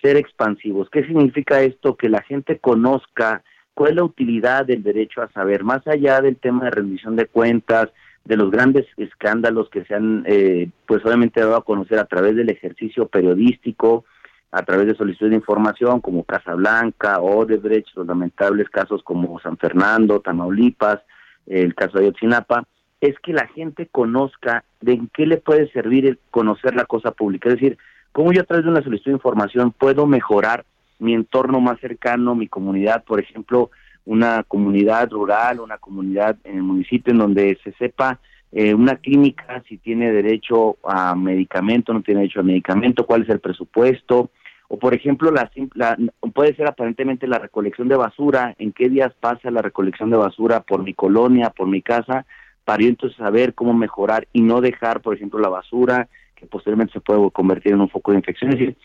ser 0.01 0.17
expansivos. 0.17 0.89
¿Qué 0.89 1.03
significa 1.03 1.61
esto? 1.61 1.95
Que 1.95 2.09
la 2.09 2.21
gente 2.21 2.59
conozca 2.59 3.43
cuál 3.73 3.91
es 3.91 3.95
la 3.97 4.03
utilidad 4.03 4.65
del 4.65 4.83
derecho 4.83 5.21
a 5.21 5.31
saber, 5.31 5.63
más 5.63 5.85
allá 5.87 6.21
del 6.21 6.37
tema 6.37 6.65
de 6.65 6.71
rendición 6.71 7.15
de 7.15 7.25
cuentas, 7.25 7.89
de 8.23 8.37
los 8.37 8.51
grandes 8.51 8.85
escándalos 8.97 9.69
que 9.69 9.83
se 9.85 9.95
han, 9.95 10.23
eh, 10.25 10.69
pues 10.85 11.03
obviamente 11.05 11.41
dado 11.41 11.57
a 11.57 11.65
conocer 11.65 11.99
a 11.99 12.05
través 12.05 12.35
del 12.35 12.49
ejercicio 12.49 13.07
periodístico, 13.07 14.05
a 14.53 14.61
través 14.61 14.85
de 14.85 14.95
solicitud 14.95 15.29
de 15.29 15.35
información 15.35 15.99
como 15.99 16.23
Casablanca, 16.23 17.19
Odebrecht, 17.19 17.87
los 17.95 18.05
lamentables 18.05 18.69
casos 18.69 19.01
como 19.03 19.39
San 19.39 19.57
Fernando, 19.57 20.19
Tamaulipas, 20.19 20.99
el 21.47 21.73
caso 21.73 21.97
de 21.97 22.05
Ayotzinapa, 22.05 22.63
es 23.01 23.17
que 23.19 23.33
la 23.33 23.47
gente 23.47 23.87
conozca 23.91 24.63
de 24.79 24.93
en 24.93 25.09
qué 25.11 25.25
le 25.25 25.37
puede 25.37 25.71
servir 25.71 26.05
el 26.05 26.19
conocer 26.29 26.75
la 26.75 26.85
cosa 26.85 27.11
pública. 27.11 27.49
Es 27.49 27.55
decir, 27.55 27.79
cómo 28.11 28.31
yo 28.31 28.41
a 28.41 28.45
través 28.45 28.63
de 28.63 28.69
una 28.69 28.83
solicitud 28.83 29.09
de 29.09 29.15
información 29.15 29.71
puedo 29.71 30.05
mejorar 30.05 30.65
mi 30.99 31.15
entorno 31.15 31.59
más 31.59 31.79
cercano, 31.79 32.35
mi 32.35 32.47
comunidad, 32.47 33.03
por 33.05 33.19
ejemplo, 33.19 33.71
una 34.05 34.43
comunidad 34.43 35.09
rural, 35.09 35.61
una 35.61 35.79
comunidad 35.79 36.37
en 36.43 36.57
el 36.57 36.63
municipio 36.63 37.11
en 37.11 37.17
donde 37.17 37.57
se 37.63 37.71
sepa 37.73 38.19
eh, 38.51 38.75
una 38.75 38.97
clínica 38.97 39.63
si 39.67 39.77
tiene 39.77 40.11
derecho 40.11 40.77
a 40.83 41.15
medicamento, 41.15 41.91
no 41.91 42.03
tiene 42.03 42.21
derecho 42.21 42.41
a 42.41 42.43
medicamento, 42.43 43.07
cuál 43.07 43.23
es 43.23 43.29
el 43.29 43.39
presupuesto, 43.39 44.29
o 44.73 44.79
por 44.79 44.95
ejemplo, 44.95 45.29
la, 45.29 45.51
la, 45.75 45.95
puede 46.33 46.55
ser 46.55 46.67
aparentemente 46.67 47.27
la 47.27 47.37
recolección 47.37 47.87
de 47.89 47.95
basura, 47.95 48.55
en 48.57 48.71
qué 48.71 48.89
días 48.89 49.13
pasa 49.19 49.51
la 49.51 49.61
recolección 49.61 50.09
de 50.09 50.17
basura 50.17 50.61
por 50.61 50.81
mi 50.81 50.95
colonia, 50.95 51.51
por 51.51 51.67
mi 51.67 51.83
casa, 51.83 52.25
para 52.65 52.81
yo 52.81 52.89
entonces 52.89 53.15
saber 53.15 53.53
cómo 53.53 53.75
mejorar 53.75 54.27
y 54.33 54.41
no 54.41 54.61
dejar, 54.61 55.01
por 55.01 55.13
ejemplo, 55.13 55.39
la 55.39 55.49
basura 55.49 56.07
que 56.33 56.47
posteriormente 56.47 56.93
se 56.93 57.01
puede 57.01 57.29
convertir 57.29 57.73
en 57.73 57.81
un 57.81 57.89
foco 57.89 58.13
de 58.13 58.17
infección. 58.17 58.51
Es 58.51 58.57
decir, 58.57 58.77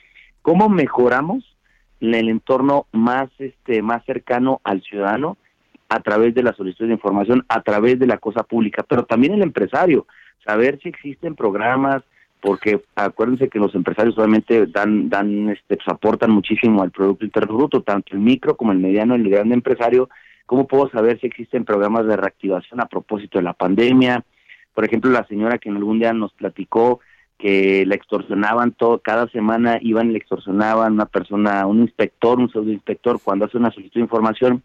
¿cómo 0.43 0.68
mejoramos 0.68 1.57
el 2.01 2.28
entorno 2.28 2.84
más 2.93 3.30
este 3.39 3.80
más 3.80 4.05
cercano 4.05 4.61
al 4.64 4.82
ciudadano 4.82 5.39
a 5.89 6.01
través 6.01 6.34
de 6.34 6.43
la 6.43 6.53
solicitud 6.53 6.86
de 6.86 6.93
información, 6.93 7.47
a 7.49 7.62
través 7.62 7.99
de 7.99 8.07
la 8.07 8.18
cosa 8.18 8.43
pública, 8.43 8.84
pero 8.86 9.07
también 9.07 9.32
el 9.32 9.41
empresario, 9.41 10.07
saber 10.45 10.78
si 10.82 10.91
existen 10.91 11.34
programas, 11.34 12.03
porque 12.41 12.82
acuérdense 12.95 13.49
que 13.49 13.59
los 13.59 13.74
empresarios 13.74 14.16
obviamente 14.18 14.66
dan, 14.66 15.09
dan, 15.09 15.51
este, 15.51 15.76
pues, 15.76 15.89
aportan 15.89 16.30
muchísimo 16.30 16.82
al 16.82 16.91
Producto 16.91 17.24
Interno 17.24 17.68
tanto 17.68 18.14
el 18.14 18.20
micro 18.20 18.57
como 18.57 18.72
el 18.72 18.78
mediano 18.78 19.14
el 19.14 19.28
grande 19.28 19.55
empresario, 19.55 20.09
¿cómo 20.47 20.66
puedo 20.66 20.89
saber 20.91 21.20
si 21.20 21.26
existen 21.26 21.64
programas 21.64 22.07
de 22.07 22.16
reactivación 22.16 22.80
a 22.80 22.86
propósito 22.86 23.39
de 23.39 23.45
la 23.45 23.53
pandemia? 23.53 24.24
Por 24.74 24.84
ejemplo, 24.84 25.11
la 25.11 25.26
señora 25.26 25.59
que 25.59 25.68
en 25.68 25.76
algún 25.76 25.99
día 25.99 26.12
nos 26.12 26.32
platicó 26.32 27.01
que 27.39 27.86
la 27.86 27.95
extorsionaban 27.95 28.72
todo, 28.72 28.99
cada 28.99 29.28
semana 29.28 29.78
iban 29.80 30.09
y 30.09 30.12
le 30.12 30.18
extorsionaban 30.18 30.95
una 30.95 31.07
persona, 31.07 31.66
un 31.66 31.80
inspector, 31.80 32.39
un 32.39 32.51
inspector 32.68 33.20
cuando 33.22 33.45
hace 33.45 33.57
una 33.57 33.70
solicitud 33.70 34.01
de 34.01 34.05
información, 34.05 34.62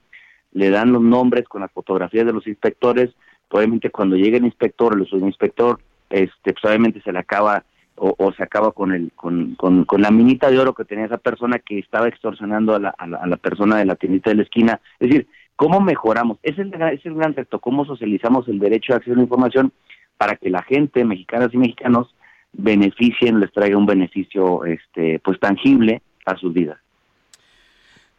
le 0.54 0.70
dan 0.70 0.92
los 0.92 1.02
nombres 1.02 1.48
con 1.48 1.62
las 1.62 1.72
fotografías 1.72 2.26
de 2.26 2.34
los 2.34 2.48
inspectores, 2.48 3.12
obviamente 3.50 3.92
cuando 3.92 4.16
llega 4.16 4.38
el 4.38 4.46
inspector 4.46 4.98
el 4.98 5.06
subinspector, 5.06 5.80
este, 6.14 6.54
pues 6.54 6.64
obviamente 6.66 7.02
se 7.02 7.12
le 7.12 7.20
acaba 7.20 7.64
o, 7.96 8.34
se 8.36 8.44
acaba 8.44 8.72
con 8.72 8.92
el 8.92 9.12
con, 9.16 9.56
la 9.98 10.12
minita 10.12 10.50
de 10.50 10.60
oro 10.60 10.74
que 10.74 10.86
tenía 10.86 11.06
esa 11.06 11.18
persona 11.18 11.60
que 11.60 11.80
estaba 11.80 12.08
extorsionando 12.08 12.76
a 12.76 12.80
la, 12.80 12.90
a 12.90 13.28
la, 13.28 13.38
persona 13.38 13.78
de 13.78 13.86
la 13.86 13.96
tiendita 13.96 14.32
de 14.32 14.38
la 14.38 14.44
esquina. 14.44 14.80
Es 15.00 15.10
decir, 15.10 15.28
¿cómo 15.56 15.80
mejoramos? 15.80 16.40
Ese 16.42 16.62
es, 16.62 17.06
el, 17.06 17.14
gran 17.16 17.36
reto, 17.36 17.60
cómo 17.60 17.86
socializamos 17.86 18.48
el 18.48 18.60
derecho 18.60 18.94
a 18.94 18.98
acceso 18.98 19.14
a 19.14 19.18
la 19.18 19.24
información 19.24 19.72
para 20.18 20.36
que 20.36 20.50
la 20.50 20.64
gente, 20.64 21.06
mexicanas 21.06 21.50
y 21.54 21.58
mexicanos, 21.58 22.16
beneficien, 22.52 23.40
les 23.40 23.52
traiga 23.52 23.78
un 23.78 23.86
beneficio 23.86 24.66
este 24.66 25.20
pues 25.20 25.40
tangible 25.40 26.02
a 26.26 26.36
sus 26.36 26.54
vidas. 26.54 26.80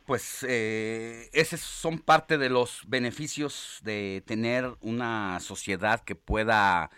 Pues 0.07 0.45
eh, 0.49 1.31
esos 1.33 1.61
son 1.61 1.99
parte 1.99 2.39
de 2.39 2.51
los 2.51 2.83
beneficios 2.87 3.81
de 3.85 4.23
tener 4.27 4.67
una 4.81 5.41
sociedad 5.41 6.01
que 6.05 6.15
pueda 6.15 6.91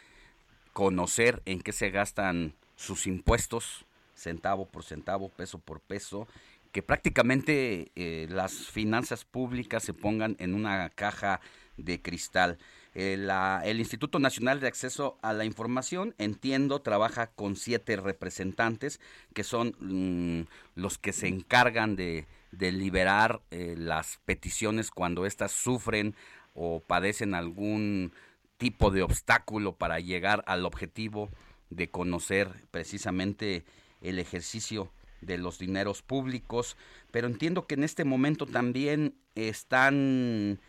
conocer 0.76 1.40
en 1.46 1.62
qué 1.62 1.72
se 1.72 1.88
gastan 1.88 2.52
sus 2.76 3.06
impuestos, 3.06 3.86
centavo 4.14 4.66
por 4.66 4.84
centavo, 4.84 5.30
peso 5.30 5.58
por 5.58 5.80
peso, 5.80 6.28
que 6.70 6.82
prácticamente 6.82 7.90
eh, 7.96 8.26
las 8.28 8.52
finanzas 8.52 9.24
públicas 9.24 9.82
se 9.82 9.94
pongan 9.94 10.36
en 10.38 10.52
una 10.52 10.90
caja 10.90 11.40
de 11.78 12.02
cristal. 12.02 12.58
Eh, 12.94 13.26
el 13.64 13.80
Instituto 13.80 14.18
Nacional 14.18 14.60
de 14.60 14.66
Acceso 14.66 15.16
a 15.22 15.32
la 15.32 15.46
Información, 15.46 16.14
entiendo, 16.18 16.82
trabaja 16.82 17.28
con 17.28 17.56
siete 17.56 17.96
representantes 17.96 19.00
que 19.32 19.44
son 19.44 19.74
mm, 19.80 20.46
los 20.78 20.98
que 20.98 21.14
se 21.14 21.28
encargan 21.28 21.96
de 21.96 22.26
deliberar 22.52 23.40
eh, 23.50 23.76
las 23.78 24.20
peticiones 24.26 24.90
cuando 24.90 25.24
éstas 25.24 25.52
sufren 25.52 26.14
o 26.52 26.80
padecen 26.80 27.34
algún 27.34 28.12
tipo 28.58 28.90
de 28.90 29.02
obstáculo 29.02 29.72
para 29.72 30.00
llegar 30.00 30.42
al 30.46 30.64
objetivo 30.64 31.30
de 31.70 31.88
conocer 31.88 32.50
precisamente 32.70 33.64
el 34.00 34.18
ejercicio 34.18 34.90
de 35.20 35.38
los 35.38 35.58
dineros 35.58 36.02
públicos, 36.02 36.76
pero 37.10 37.26
entiendo 37.26 37.66
que 37.66 37.74
en 37.74 37.84
este 37.84 38.04
momento 38.04 38.46
también 38.46 39.14
están 39.34 40.60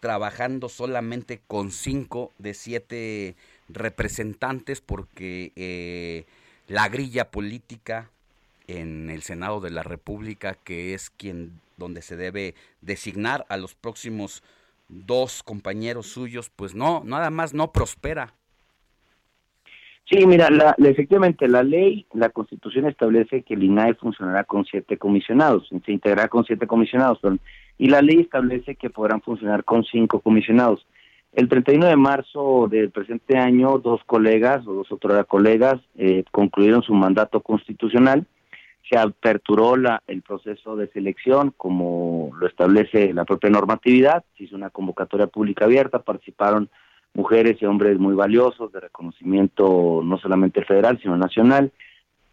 trabajando 0.00 0.68
solamente 0.68 1.40
con 1.46 1.70
cinco 1.70 2.32
de 2.38 2.54
siete 2.54 3.36
representantes 3.68 4.80
porque 4.80 5.52
eh, 5.56 6.24
la 6.68 6.88
grilla 6.88 7.30
política 7.30 8.10
en 8.68 9.10
el 9.10 9.22
Senado 9.22 9.60
de 9.60 9.70
la 9.70 9.82
República, 9.82 10.54
que 10.54 10.94
es 10.94 11.10
quien 11.10 11.60
donde 11.76 12.02
se 12.02 12.16
debe 12.16 12.54
designar 12.80 13.46
a 13.48 13.56
los 13.56 13.74
próximos 13.74 14.42
dos 14.88 15.42
compañeros 15.42 16.06
suyos, 16.06 16.50
pues 16.54 16.74
no, 16.74 17.02
nada 17.04 17.30
más 17.30 17.54
no 17.54 17.72
prospera. 17.72 18.34
Sí, 20.10 20.26
mira, 20.26 20.48
la, 20.48 20.74
efectivamente 20.78 21.48
la 21.48 21.62
ley, 21.62 22.06
la 22.14 22.30
constitución 22.30 22.86
establece 22.86 23.42
que 23.42 23.54
el 23.54 23.62
INAE 23.62 23.94
funcionará 23.94 24.44
con 24.44 24.64
siete 24.64 24.96
comisionados, 24.96 25.68
se 25.68 25.92
integrará 25.92 26.28
con 26.28 26.44
siete 26.44 26.66
comisionados, 26.66 27.18
y 27.76 27.88
la 27.88 28.00
ley 28.00 28.20
establece 28.20 28.76
que 28.76 28.88
podrán 28.88 29.20
funcionar 29.20 29.64
con 29.64 29.84
cinco 29.84 30.20
comisionados. 30.20 30.86
El 31.34 31.50
31 31.50 31.86
de 31.86 31.96
marzo 31.96 32.68
del 32.70 32.90
presente 32.90 33.36
año, 33.36 33.78
dos 33.78 34.00
colegas 34.06 34.66
o 34.66 34.72
dos 34.72 34.90
otros 34.90 35.26
colegas 35.26 35.78
eh, 35.96 36.24
concluyeron 36.30 36.82
su 36.82 36.94
mandato 36.94 37.40
constitucional. 37.40 38.26
Se 38.88 38.98
aperturó 38.98 39.76
la, 39.76 40.02
el 40.06 40.22
proceso 40.22 40.76
de 40.76 40.88
selección 40.88 41.52
como 41.56 42.30
lo 42.38 42.46
establece 42.46 43.12
la 43.12 43.24
propia 43.24 43.50
normatividad. 43.50 44.24
Se 44.36 44.44
hizo 44.44 44.56
una 44.56 44.70
convocatoria 44.70 45.26
pública 45.26 45.66
abierta, 45.66 45.98
participaron 45.98 46.70
mujeres 47.14 47.60
y 47.60 47.66
hombres 47.66 47.98
muy 47.98 48.14
valiosos 48.14 48.72
de 48.72 48.80
reconocimiento 48.80 50.00
no 50.04 50.18
solamente 50.18 50.64
federal, 50.64 50.98
sino 51.02 51.16
nacional. 51.16 51.72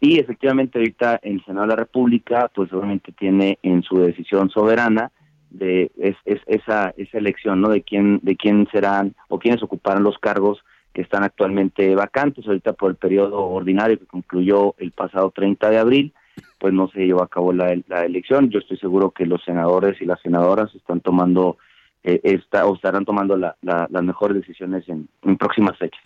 Y 0.00 0.18
efectivamente 0.18 0.78
ahorita 0.78 1.20
el 1.22 1.44
Senado 1.44 1.66
de 1.66 1.70
la 1.70 1.76
República, 1.76 2.50
pues 2.54 2.72
obviamente 2.72 3.12
tiene 3.12 3.58
en 3.62 3.82
su 3.82 3.98
decisión 3.98 4.50
soberana 4.50 5.10
de 5.50 5.90
es, 5.98 6.16
esa, 6.46 6.92
esa 6.96 7.18
elección, 7.18 7.60
¿no? 7.60 7.68
De 7.70 7.82
quién, 7.82 8.20
de 8.22 8.36
quién 8.36 8.68
serán 8.70 9.14
o 9.28 9.38
quiénes 9.38 9.62
ocuparán 9.62 10.02
los 10.02 10.18
cargos 10.18 10.62
que 10.92 11.02
están 11.02 11.24
actualmente 11.24 11.94
vacantes 11.94 12.46
ahorita 12.46 12.72
por 12.72 12.90
el 12.90 12.96
periodo 12.96 13.44
ordinario 13.46 13.98
que 13.98 14.06
concluyó 14.06 14.74
el 14.78 14.92
pasado 14.92 15.30
30 15.30 15.70
de 15.70 15.78
abril, 15.78 16.14
pues 16.58 16.72
no 16.72 16.88
se 16.88 17.06
llevó 17.06 17.22
a 17.22 17.28
cabo 17.28 17.52
la, 17.52 17.76
la 17.88 18.04
elección. 18.04 18.50
Yo 18.50 18.58
estoy 18.58 18.78
seguro 18.78 19.10
que 19.10 19.26
los 19.26 19.42
senadores 19.44 20.00
y 20.00 20.04
las 20.04 20.20
senadoras 20.20 20.74
están 20.74 21.00
tomando 21.00 21.58
eh, 22.06 22.20
está, 22.22 22.66
o 22.66 22.76
estarán 22.76 23.04
tomando 23.04 23.36
las 23.36 24.02
mejores 24.04 24.36
decisiones 24.36 24.88
en, 24.88 25.08
próximas 25.36 25.76
fechas. 25.76 26.00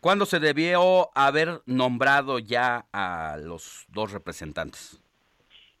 ¿Cuándo 0.00 0.24
se 0.24 0.40
debió 0.40 1.10
haber 1.14 1.60
nombrado 1.66 2.38
ya 2.38 2.86
a 2.90 3.36
los 3.36 3.86
dos 3.92 4.12
representantes? 4.12 4.98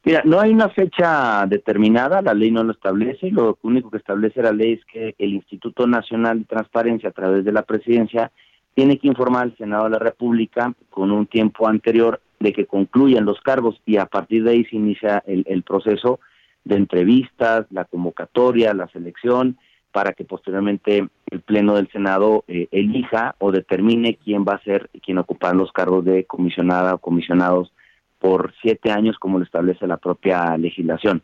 Mira, 0.04 0.20
no 0.26 0.40
hay 0.40 0.50
una 0.50 0.68
fecha 0.68 1.46
determinada, 1.46 2.20
la 2.20 2.34
ley 2.34 2.50
no 2.50 2.62
lo 2.64 2.72
establece, 2.72 3.30
lo 3.30 3.58
único 3.62 3.90
que 3.90 3.96
establece 3.96 4.42
la 4.42 4.52
ley 4.52 4.74
es 4.74 4.84
que 4.84 5.14
el 5.16 5.32
Instituto 5.32 5.86
Nacional 5.86 6.40
de 6.40 6.44
Transparencia 6.44 7.08
a 7.08 7.12
través 7.12 7.46
de 7.46 7.52
la 7.52 7.62
presidencia 7.62 8.30
tiene 8.74 8.98
que 8.98 9.08
informar 9.08 9.44
al 9.44 9.56
Senado 9.56 9.84
de 9.84 9.90
la 9.90 9.98
República 10.00 10.74
con 10.90 11.10
un 11.10 11.26
tiempo 11.26 11.66
anterior 11.66 12.20
de 12.44 12.52
que 12.52 12.66
concluyan 12.66 13.24
los 13.24 13.40
cargos 13.40 13.80
y 13.86 13.96
a 13.96 14.06
partir 14.06 14.44
de 14.44 14.52
ahí 14.52 14.64
se 14.66 14.76
inicia 14.76 15.22
el, 15.26 15.62
proceso 15.62 16.20
de 16.64 16.76
entrevistas, 16.76 17.66
la 17.70 17.86
convocatoria, 17.86 18.74
la 18.74 18.86
selección, 18.88 19.58
para 19.92 20.12
que 20.12 20.24
posteriormente 20.24 21.08
el 21.30 21.40
Pleno 21.40 21.74
del 21.74 21.90
Senado 21.90 22.44
eh, 22.46 22.68
elija 22.70 23.34
o 23.38 23.50
determine 23.50 24.18
quién 24.22 24.44
va 24.44 24.54
a 24.54 24.62
ser 24.62 24.90
quien 25.02 25.18
ocupará 25.18 25.54
los 25.54 25.72
cargos 25.72 26.04
de 26.04 26.24
comisionada 26.24 26.94
o 26.94 26.98
comisionados 26.98 27.72
por 28.18 28.52
siete 28.60 28.90
años, 28.90 29.18
como 29.18 29.38
lo 29.38 29.44
establece 29.44 29.86
la 29.86 29.96
propia 29.96 30.56
legislación. 30.58 31.22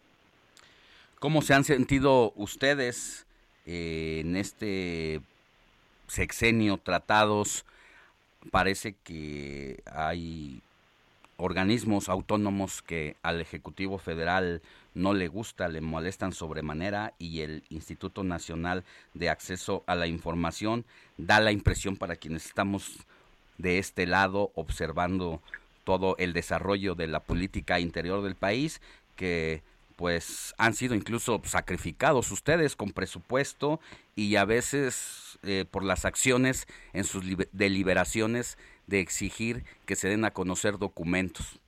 ¿Cómo 1.19 1.43
se 1.43 1.53
han 1.53 1.65
sentido 1.65 2.33
ustedes 2.37 3.27
eh, 3.67 4.23
en 4.25 4.37
este 4.37 5.21
sexenio 6.07 6.79
tratados? 6.79 7.67
Parece 8.51 8.95
que 9.05 9.83
hay 9.93 10.63
organismos 11.41 12.09
autónomos 12.09 12.83
que 12.83 13.17
al 13.23 13.41
Ejecutivo 13.41 13.99
Federal 13.99 14.63
no 14.95 15.15
le 15.15 15.29
gusta, 15.29 15.69
le 15.69 15.81
molestan 15.81 16.33
sobremanera 16.33 17.15
y 17.19 17.41
el 17.41 17.65
Instituto 17.71 18.25
Nacional 18.25 18.85
de 19.15 19.31
Acceso 19.31 19.83
a 19.87 19.95
la 19.95 20.07
Información 20.07 20.85
da 21.17 21.41
la 21.41 21.53
impresión 21.53 21.97
para 21.97 22.17
quienes 22.17 22.47
estamos 22.47 22.99
de 23.59 23.79
este 23.79 24.07
lado 24.07 24.53
observando 24.55 25.43
todo 25.85 26.17
el 26.19 26.33
desarrollo 26.33 26.95
de 26.95 27.07
la 27.07 27.21
política 27.21 27.81
interior 27.81 28.23
del 28.23 28.35
país 28.35 28.81
que 29.17 29.63
pues 29.97 30.55
han 30.57 30.73
sido 30.73 30.95
incluso 30.95 31.43
sacrificados 31.45 32.31
ustedes 32.31 32.75
con 32.75 32.91
presupuesto 32.91 33.81
y 34.17 34.37
a 34.37 34.47
veces 34.47 35.39
eh, 35.43 35.67
por 35.71 35.85
las 35.85 36.07
acciones 36.07 36.67
en 36.95 37.05
sus 37.05 37.23
deliberaciones 37.53 38.57
de 38.91 39.01
exigir 39.01 39.63
que 39.87 39.97
se 39.97 40.09
den 40.09 40.27
a 40.27 40.33
conocer 40.33 40.77
documentos. 40.77 41.59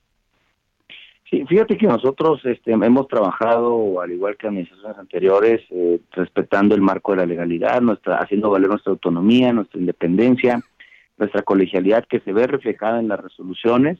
Sí, 1.29 1.43
fíjate 1.47 1.77
que 1.77 1.87
nosotros 1.87 2.41
este, 2.45 2.73
hemos 2.73 3.07
trabajado, 3.07 3.99
al 3.99 4.11
igual 4.11 4.37
que 4.37 4.45
administraciones 4.45 4.99
anteriores, 4.99 5.61
eh, 5.71 5.99
respetando 6.11 6.75
el 6.75 6.81
marco 6.81 7.13
de 7.13 7.17
la 7.17 7.25
legalidad, 7.25 7.81
nuestra, 7.81 8.17
haciendo 8.17 8.51
valer 8.51 8.69
nuestra 8.69 8.91
autonomía, 8.91 9.51
nuestra 9.51 9.79
independencia, 9.79 10.61
nuestra 11.17 11.41
colegialidad 11.41 12.05
que 12.05 12.19
se 12.19 12.33
ve 12.33 12.45
reflejada 12.45 12.99
en 12.99 13.07
las 13.07 13.19
resoluciones 13.19 13.97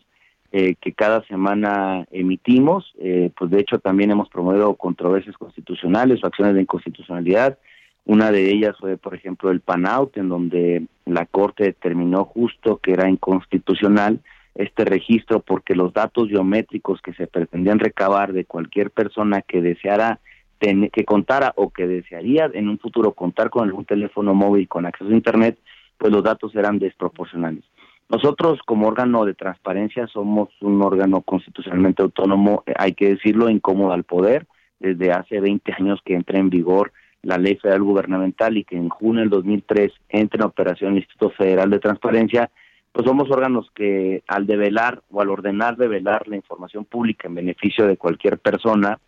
eh, 0.52 0.76
que 0.80 0.94
cada 0.94 1.26
semana 1.26 2.06
emitimos. 2.12 2.94
Eh, 3.00 3.32
pues 3.36 3.50
de 3.50 3.60
hecho 3.60 3.80
también 3.80 4.12
hemos 4.12 4.30
promovido 4.30 4.76
controversias 4.76 5.36
constitucionales 5.36 6.24
o 6.24 6.28
acciones 6.28 6.54
de 6.54 6.62
inconstitucionalidad. 6.62 7.58
Una 8.06 8.32
de 8.32 8.52
ellas 8.52 8.76
fue, 8.80 8.98
por 8.98 9.16
ejemplo, 9.16 9.50
el 9.50 9.62
PANAUT, 9.62 10.18
en 10.18 10.30
donde 10.30 10.88
la 11.06 11.26
Corte 11.26 11.64
determinó 11.64 12.26
justo 12.26 12.78
que 12.78 12.92
era 12.92 13.10
inconstitucional 13.10 14.20
este 14.56 14.86
registro 14.86 15.40
porque 15.40 15.74
los 15.74 15.94
datos 15.94 16.28
biométricos 16.28 17.02
que 17.02 17.14
se 17.14 17.28
pretendían 17.28 17.80
recabar 17.80 18.34
de 18.34 18.46
cualquier 18.46 18.92
persona 18.92 19.42
que 19.42 19.62
deseara 19.62 20.20
que 20.60 21.04
contara 21.04 21.52
o 21.58 21.72
que 21.72 21.88
desearía 21.88 22.50
en 22.54 22.70
un 22.70 22.80
futuro 22.80 23.12
contar 23.12 23.50
con 23.50 23.68
algún 23.68 23.84
teléfono 23.84 24.34
móvil 24.34 24.70
con 24.70 24.86
acceso 24.86 25.10
a 25.12 25.14
internet, 25.14 25.58
pues 25.98 26.14
los 26.14 26.24
datos 26.24 26.56
eran 26.56 26.80
desproporcionales. 26.80 27.66
Nosotros 28.08 28.60
como 28.66 28.88
órgano 28.88 29.26
de 29.26 29.34
transparencia 29.34 30.08
somos 30.08 30.50
un 30.62 30.82
órgano 30.82 31.22
constitucionalmente 31.22 32.02
autónomo, 32.02 32.64
eh, 32.66 32.74
hay 32.78 32.94
que 32.94 33.10
decirlo, 33.10 33.50
incómodo 33.50 33.92
al 33.92 34.04
poder. 34.06 34.48
Desde 34.80 35.12
hace 35.12 35.40
20 35.40 35.74
años 35.74 36.00
que 36.06 36.14
entra 36.14 36.40
en 36.40 36.50
vigor 36.50 36.94
la 37.24 37.38
ley 37.38 37.56
federal 37.56 37.82
gubernamental 37.82 38.58
y 38.58 38.64
que 38.64 38.76
en 38.76 38.90
junio 38.90 39.22
del 39.22 39.30
2003 39.30 39.92
entra 40.10 40.40
en 40.40 40.46
operación 40.46 40.92
el 40.92 40.98
Instituto 40.98 41.32
Federal 41.32 41.70
de 41.70 41.80
Transparencia, 41.80 42.52
pues 42.92 43.08
somos 43.08 43.32
órganos 43.32 43.72
que 43.74 44.24
al 44.28 44.46
develar 44.46 45.02
o 45.10 45.22
al 45.22 45.30
ordenar 45.30 45.78
develar 45.78 46.28
la 46.28 46.36
información 46.36 46.86
pública 46.86 47.28
en 47.28 47.36
beneficio 47.36 47.88
de 47.88 47.98
cualquier 47.98 48.38
persona, 48.38 49.00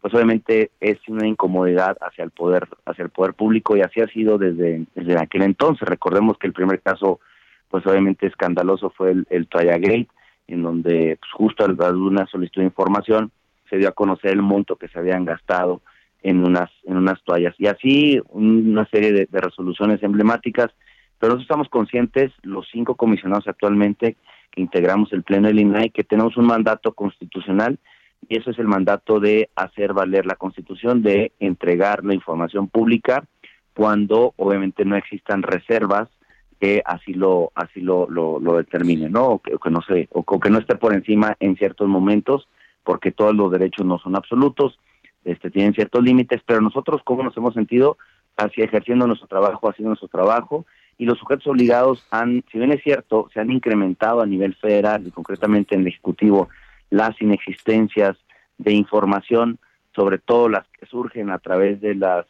pues 0.00 0.14
obviamente 0.14 0.70
es 0.80 0.98
una 1.08 1.26
incomodidad 1.26 1.96
hacia 2.00 2.24
el 2.24 2.30
poder 2.30 2.68
hacia 2.86 3.04
el 3.04 3.10
poder 3.10 3.34
público 3.34 3.76
y 3.76 3.80
así 3.80 4.00
ha 4.00 4.06
sido 4.06 4.38
desde, 4.38 4.86
desde 4.94 5.18
aquel 5.20 5.42
entonces. 5.42 5.86
Recordemos 5.86 6.38
que 6.38 6.46
el 6.46 6.52
primer 6.52 6.80
caso, 6.80 7.20
pues 7.68 7.86
obviamente 7.86 8.26
escandaloso 8.26 8.90
fue 8.90 9.10
el, 9.10 9.26
el 9.30 9.48
Gate, 9.50 10.08
en 10.46 10.62
donde 10.62 11.18
pues, 11.20 11.32
justo 11.32 11.64
al 11.64 11.76
dar 11.76 11.94
una 11.94 12.26
solicitud 12.26 12.62
de 12.62 12.68
información 12.68 13.30
se 13.68 13.78
dio 13.78 13.88
a 13.88 13.92
conocer 13.92 14.30
el 14.30 14.42
monto 14.42 14.76
que 14.76 14.88
se 14.88 14.98
habían 14.98 15.24
gastado 15.24 15.82
en 16.24 16.44
unas 16.44 16.70
en 16.82 16.96
unas 16.96 17.22
toallas. 17.22 17.54
Y 17.58 17.68
así 17.68 18.20
una 18.30 18.84
serie 18.86 19.12
de 19.12 19.40
resoluciones 19.40 20.02
emblemáticas. 20.02 20.72
Pero 21.20 21.34
nosotros 21.34 21.42
estamos 21.44 21.68
conscientes, 21.68 22.32
los 22.42 22.66
cinco 22.72 22.96
comisionados 22.96 23.46
actualmente 23.46 24.16
que 24.50 24.60
integramos 24.60 25.12
el 25.12 25.22
Pleno 25.22 25.48
del 25.48 25.60
INAI, 25.60 25.90
que 25.90 26.04
tenemos 26.04 26.36
un 26.36 26.46
mandato 26.46 26.92
constitucional 26.92 27.78
y 28.28 28.38
eso 28.38 28.50
es 28.50 28.58
el 28.58 28.66
mandato 28.66 29.20
de 29.20 29.50
hacer 29.54 29.92
valer 29.92 30.26
la 30.26 30.36
Constitución, 30.36 31.02
de 31.02 31.32
entregar 31.40 32.04
la 32.04 32.14
información 32.14 32.68
pública 32.68 33.24
cuando 33.74 34.32
obviamente 34.36 34.84
no 34.84 34.96
existan 34.96 35.42
reservas 35.42 36.08
que 36.60 36.82
así 36.86 37.12
lo 37.12 37.50
así 37.54 37.80
lo, 37.80 38.08
lo, 38.08 38.56
determinen, 38.56 39.12
¿no? 39.12 39.26
O 39.26 39.38
que, 39.40 39.70
no 39.70 39.82
se 39.82 40.08
o, 40.12 40.24
que 40.40 40.50
no 40.50 40.58
esté 40.58 40.76
por 40.76 40.94
encima 40.94 41.36
en 41.40 41.56
ciertos 41.56 41.88
momentos, 41.88 42.48
porque 42.84 43.10
todos 43.10 43.34
los 43.34 43.50
derechos 43.50 43.84
no 43.84 43.98
son 43.98 44.16
absolutos, 44.16 44.78
este 45.24 45.50
tienen 45.50 45.74
ciertos 45.74 46.02
límites, 46.02 46.42
pero 46.44 46.60
nosotros 46.60 47.02
cómo 47.04 47.22
nos 47.22 47.36
hemos 47.36 47.54
sentido 47.54 47.96
hacia 48.36 48.64
ejerciendo 48.64 49.06
nuestro 49.06 49.28
trabajo, 49.28 49.68
haciendo 49.68 49.90
nuestro 49.90 50.08
trabajo 50.08 50.66
y 50.98 51.06
los 51.06 51.18
sujetos 51.18 51.46
obligados 51.46 52.06
han, 52.10 52.44
si 52.50 52.58
bien 52.58 52.72
es 52.72 52.82
cierto, 52.82 53.28
se 53.32 53.40
han 53.40 53.50
incrementado 53.50 54.20
a 54.20 54.26
nivel 54.26 54.54
federal 54.54 55.06
y 55.06 55.10
concretamente 55.10 55.74
en 55.74 55.82
el 55.82 55.88
Ejecutivo 55.88 56.48
las 56.90 57.20
inexistencias 57.20 58.16
de 58.58 58.72
información, 58.72 59.58
sobre 59.94 60.18
todo 60.18 60.48
las 60.48 60.66
que 60.68 60.86
surgen 60.86 61.30
a 61.30 61.38
través 61.38 61.80
de 61.80 61.94
las 61.94 62.26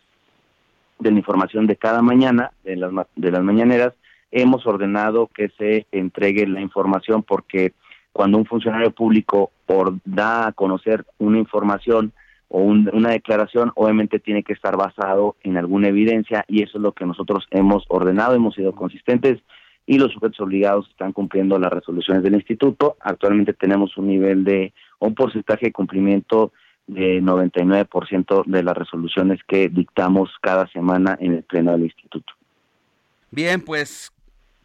de 0.99 1.11
la 1.11 1.19
información 1.19 1.67
de 1.67 1.77
cada 1.77 2.03
mañana, 2.03 2.53
de 2.63 2.77
las, 2.77 2.93
de 3.17 3.31
las 3.33 3.43
mañaneras, 3.43 3.95
hemos 4.31 4.65
ordenado 4.67 5.27
que 5.27 5.49
se 5.51 5.87
entregue 5.91 6.47
la 6.47 6.61
información 6.61 7.23
porque 7.23 7.73
cuando 8.13 8.39
un 8.39 8.47
funcionario 8.47 8.93
público 8.93 9.51
por, 9.67 9.95
da 10.05 10.47
a 10.47 10.53
conocer 10.53 11.05
una 11.19 11.39
información 11.39 12.13
o 12.49 12.61
un- 12.61 12.91
una 12.93 13.11
declaración, 13.11 13.73
obviamente 13.75 14.19
tiene 14.19 14.43
que 14.43 14.53
estar 14.53 14.77
basado 14.77 15.37
en 15.43 15.57
alguna 15.57 15.89
evidencia 15.89 16.45
y 16.49 16.63
eso 16.63 16.79
es 16.79 16.83
lo 16.83 16.93
que 16.93 17.07
nosotros 17.07 17.47
hemos 17.51 17.85
ordenado, 17.89 18.35
hemos 18.35 18.55
sido 18.55 18.73
consistentes 18.73 19.41
y 19.87 19.99
los 19.99 20.13
sujetos 20.13 20.41
obligados 20.41 20.89
están 20.91 21.13
cumpliendo 21.13 21.59
las 21.59 21.73
resoluciones 21.73 22.23
del 22.23 22.35
instituto. 22.35 22.97
Actualmente 23.01 23.53
tenemos 23.53 23.97
un 23.97 24.09
nivel 24.09 24.45
de 24.45 24.73
un 24.99 25.15
porcentaje 25.15 25.67
de 25.67 25.73
cumplimiento 25.73 26.53
de 26.87 27.21
99% 27.23 28.45
de 28.47 28.63
las 28.63 28.77
resoluciones 28.77 29.41
que 29.47 29.69
dictamos 29.69 30.31
cada 30.41 30.67
semana 30.69 31.17
en 31.21 31.33
el 31.35 31.43
pleno 31.43 31.73
del 31.73 31.85
instituto. 31.85 32.33
Bien, 33.31 33.61
pues, 33.61 34.13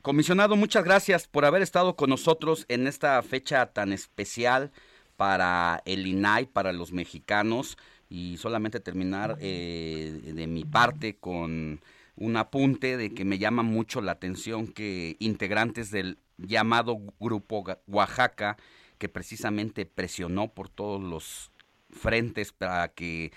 comisionado, 0.01 0.55
muchas 0.55 0.83
gracias 0.83 1.27
por 1.27 1.45
haber 1.45 1.61
estado 1.61 1.95
con 1.95 2.09
nosotros 2.09 2.65
en 2.69 2.87
esta 2.87 3.21
fecha 3.23 3.65
tan 3.67 3.93
especial 3.93 4.71
para 5.19 5.83
el 5.83 6.07
INAI, 6.07 6.45
para 6.45 6.71
los 6.71 6.93
mexicanos. 6.93 7.77
Y 8.09 8.37
solamente 8.37 8.79
terminar 8.79 9.37
eh, 9.41 10.31
de 10.33 10.47
mi 10.47 10.63
parte 10.63 11.17
con 11.17 11.81
un 12.15 12.37
apunte 12.37 12.95
de 12.95 13.13
que 13.13 13.25
me 13.25 13.37
llama 13.37 13.61
mucho 13.61 13.99
la 13.99 14.13
atención 14.13 14.67
que 14.67 15.17
integrantes 15.19 15.91
del 15.91 16.19
llamado 16.37 17.01
Grupo 17.19 17.65
Oaxaca, 17.87 18.55
que 18.97 19.09
precisamente 19.09 19.85
presionó 19.85 20.53
por 20.53 20.69
todos 20.69 21.03
los 21.03 21.51
frentes 21.91 22.53
para 22.53 22.87
que 22.87 23.33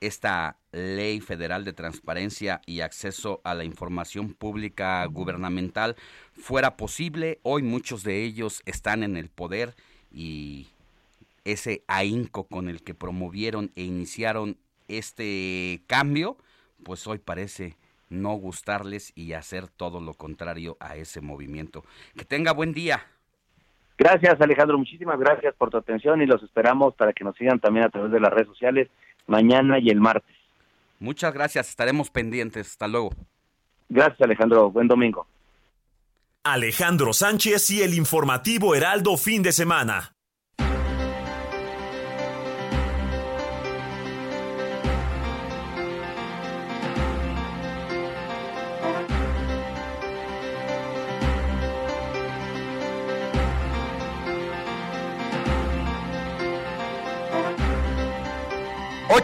esta 0.00 0.56
ley 0.70 1.20
federal 1.20 1.64
de 1.64 1.72
transparencia 1.72 2.60
y 2.66 2.80
acceso 2.80 3.40
a 3.42 3.54
la 3.54 3.64
información 3.64 4.34
pública 4.34 5.04
gubernamental 5.06 5.96
fuera 6.34 6.76
posible. 6.76 7.40
Hoy 7.42 7.62
muchos 7.62 8.04
de 8.04 8.22
ellos 8.22 8.62
están 8.66 9.02
en 9.02 9.16
el 9.16 9.30
poder 9.30 9.74
y 10.12 10.68
ese 11.44 11.84
ahínco 11.86 12.44
con 12.44 12.68
el 12.68 12.82
que 12.82 12.94
promovieron 12.94 13.70
e 13.76 13.82
iniciaron 13.82 14.56
este 14.88 15.82
cambio, 15.86 16.36
pues 16.82 17.06
hoy 17.06 17.18
parece 17.18 17.76
no 18.10 18.34
gustarles 18.34 19.12
y 19.14 19.32
hacer 19.32 19.68
todo 19.68 20.00
lo 20.00 20.14
contrario 20.14 20.76
a 20.80 20.96
ese 20.96 21.20
movimiento. 21.20 21.84
Que 22.16 22.24
tenga 22.24 22.52
buen 22.52 22.72
día. 22.72 23.06
Gracias 23.96 24.40
Alejandro, 24.40 24.76
muchísimas 24.76 25.18
gracias 25.18 25.54
por 25.54 25.70
tu 25.70 25.76
atención 25.76 26.20
y 26.20 26.26
los 26.26 26.42
esperamos 26.42 26.94
para 26.94 27.12
que 27.12 27.24
nos 27.24 27.36
sigan 27.36 27.60
también 27.60 27.86
a 27.86 27.90
través 27.90 28.10
de 28.10 28.20
las 28.20 28.32
redes 28.32 28.48
sociales 28.48 28.88
mañana 29.26 29.78
y 29.78 29.88
el 29.88 30.00
martes. 30.00 30.34
Muchas 30.98 31.32
gracias, 31.32 31.68
estaremos 31.68 32.10
pendientes. 32.10 32.70
Hasta 32.70 32.88
luego. 32.88 33.10
Gracias 33.88 34.20
Alejandro, 34.20 34.70
buen 34.70 34.88
domingo. 34.88 35.26
Alejandro 36.42 37.12
Sánchez 37.12 37.70
y 37.70 37.82
el 37.82 37.94
informativo 37.94 38.74
Heraldo 38.74 39.16
fin 39.16 39.42
de 39.42 39.52
semana. 39.52 40.13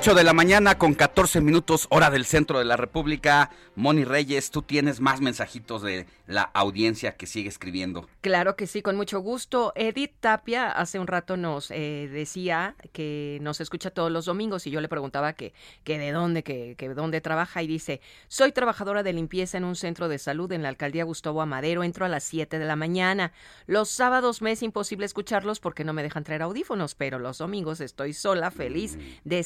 Ocho 0.01 0.14
de 0.14 0.24
la 0.24 0.32
mañana 0.32 0.78
con 0.78 0.94
14 0.94 1.42
minutos 1.42 1.86
hora 1.90 2.09
del 2.09 2.24
centro 2.24 2.59
de 2.59 2.64
la 2.64 2.78
República. 2.78 3.51
Moni 3.76 4.05
Reyes, 4.05 4.51
tú 4.51 4.62
tienes 4.62 4.98
más 4.98 5.20
mensajitos 5.20 5.82
de 5.82 6.07
la 6.26 6.40
audiencia 6.40 7.18
que 7.18 7.26
sigue 7.26 7.51
escribiendo. 7.51 8.09
Claro 8.22 8.57
que 8.57 8.66
sí, 8.66 8.80
con 8.80 8.96
mucho 8.96 9.20
gusto. 9.20 9.74
Edith 9.74 10.14
Tapia 10.20 10.70
hace 10.70 10.98
un 10.98 11.07
rato 11.07 11.36
nos 11.36 11.70
eh, 11.70 12.09
decía 12.11 12.76
que 12.94 13.40
nos 13.42 13.61
escucha 13.61 13.90
todos 13.90 14.11
los 14.11 14.24
domingos 14.24 14.66
y 14.66 14.70
yo 14.70 14.80
le 14.80 14.88
preguntaba 14.88 15.34
que, 15.34 15.53
que 15.84 15.98
de 15.98 16.12
dónde, 16.12 16.42
que, 16.42 16.76
que 16.78 16.88
dónde 16.88 17.20
trabaja 17.20 17.62
y 17.62 17.66
dice, 17.66 18.01
soy 18.28 18.53
trabajadora 18.53 19.03
de 19.03 19.12
limpieza 19.12 19.59
en 19.59 19.64
un 19.64 19.76
centro 19.76 20.09
de 20.09 20.18
salud 20.18 20.51
en 20.53 20.62
la 20.62 20.70
alcaldía 20.70 21.05
Gustavo 21.05 21.42
Amadero, 21.42 21.84
entro 21.84 22.07
a 22.07 22.09
las 22.09 22.24
7 22.24 22.59
de 22.59 22.64
la 22.64 22.76
mañana. 22.76 23.32
Los 23.66 23.90
sábados 23.90 24.40
me 24.40 24.53
es 24.53 24.62
imposible 24.62 25.05
escucharlos 25.05 25.61
porque 25.61 25.84
no 25.84 25.92
me 25.92 26.03
dejan 26.03 26.24
traer 26.24 26.40
audífonos, 26.40 26.94
pero 26.94 27.18
los 27.18 27.36
domingos 27.36 27.82
estoy 27.82 28.14
sola, 28.14 28.51
feliz 28.51 28.96
de 29.24 29.42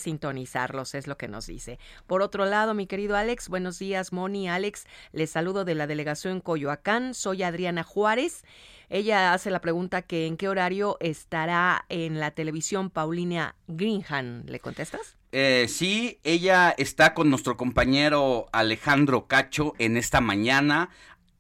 es 0.94 1.06
lo 1.06 1.16
que 1.16 1.28
nos 1.28 1.46
dice. 1.46 1.78
Por 2.06 2.22
otro 2.22 2.44
lado, 2.44 2.74
mi 2.74 2.86
querido 2.86 3.16
Alex, 3.16 3.48
buenos 3.48 3.78
días, 3.78 4.12
Moni, 4.12 4.48
Alex, 4.48 4.84
les 5.12 5.30
saludo 5.30 5.64
de 5.64 5.74
la 5.74 5.86
delegación 5.86 6.40
Coyoacán, 6.40 7.14
soy 7.14 7.42
Adriana 7.42 7.82
Juárez. 7.82 8.44
Ella 8.90 9.32
hace 9.32 9.50
la 9.50 9.60
pregunta 9.60 10.02
que 10.02 10.26
en 10.26 10.36
qué 10.36 10.48
horario 10.48 10.98
estará 11.00 11.86
en 11.88 12.20
la 12.20 12.32
televisión 12.32 12.90
Paulina 12.90 13.56
Greenham. 13.66 14.44
¿Le 14.46 14.60
contestas? 14.60 15.16
Eh, 15.32 15.66
sí, 15.68 16.20
ella 16.22 16.74
está 16.76 17.14
con 17.14 17.30
nuestro 17.30 17.56
compañero 17.56 18.46
Alejandro 18.52 19.26
Cacho 19.26 19.72
en 19.78 19.96
esta 19.96 20.20
mañana 20.20 20.90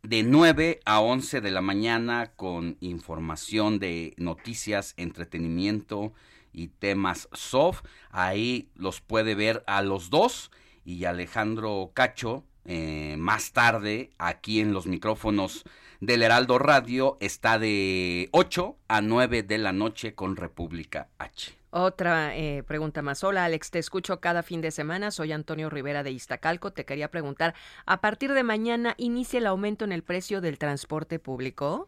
de 0.02 0.22
9 0.22 0.80
a 0.84 1.00
11 1.00 1.40
de 1.40 1.50
la 1.50 1.60
mañana 1.60 2.32
con 2.34 2.76
información 2.80 3.78
de 3.78 4.14
noticias, 4.16 4.94
entretenimiento 4.96 6.12
y 6.54 6.68
temas 6.68 7.28
soft. 7.32 7.84
Ahí 8.10 8.70
los 8.74 9.00
puede 9.02 9.34
ver 9.34 9.62
a 9.66 9.82
los 9.82 10.08
dos 10.08 10.50
y 10.84 11.04
Alejandro 11.04 11.90
Cacho 11.92 12.44
eh, 12.64 13.16
más 13.18 13.52
tarde 13.52 14.10
aquí 14.16 14.60
en 14.60 14.72
los 14.72 14.86
micrófonos 14.86 15.64
del 16.00 16.22
Heraldo 16.22 16.58
Radio 16.58 17.16
está 17.20 17.58
de 17.58 18.28
8 18.32 18.76
a 18.88 19.00
9 19.00 19.42
de 19.42 19.58
la 19.58 19.72
noche 19.72 20.14
con 20.14 20.36
República 20.36 21.08
H. 21.18 21.52
Otra 21.70 22.36
eh, 22.36 22.62
pregunta 22.62 23.02
más. 23.02 23.24
Hola 23.24 23.44
Alex, 23.44 23.70
te 23.70 23.78
escucho 23.78 24.20
cada 24.20 24.42
fin 24.42 24.60
de 24.60 24.70
semana. 24.70 25.10
Soy 25.10 25.32
Antonio 25.32 25.70
Rivera 25.70 26.02
de 26.02 26.12
Iztacalco. 26.12 26.72
Te 26.72 26.84
quería 26.84 27.10
preguntar, 27.10 27.54
¿a 27.84 28.00
partir 28.00 28.32
de 28.32 28.44
mañana 28.44 28.94
inicia 28.96 29.38
el 29.38 29.46
aumento 29.46 29.84
en 29.84 29.92
el 29.92 30.02
precio 30.02 30.40
del 30.40 30.58
transporte 30.58 31.18
público? 31.18 31.86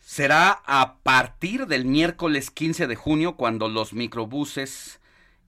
Será 0.00 0.62
a 0.64 0.96
partir 1.02 1.66
del 1.66 1.84
miércoles 1.84 2.50
15 2.50 2.86
de 2.86 2.96
junio 2.96 3.36
cuando 3.36 3.68
los 3.68 3.92
microbuses 3.92 5.00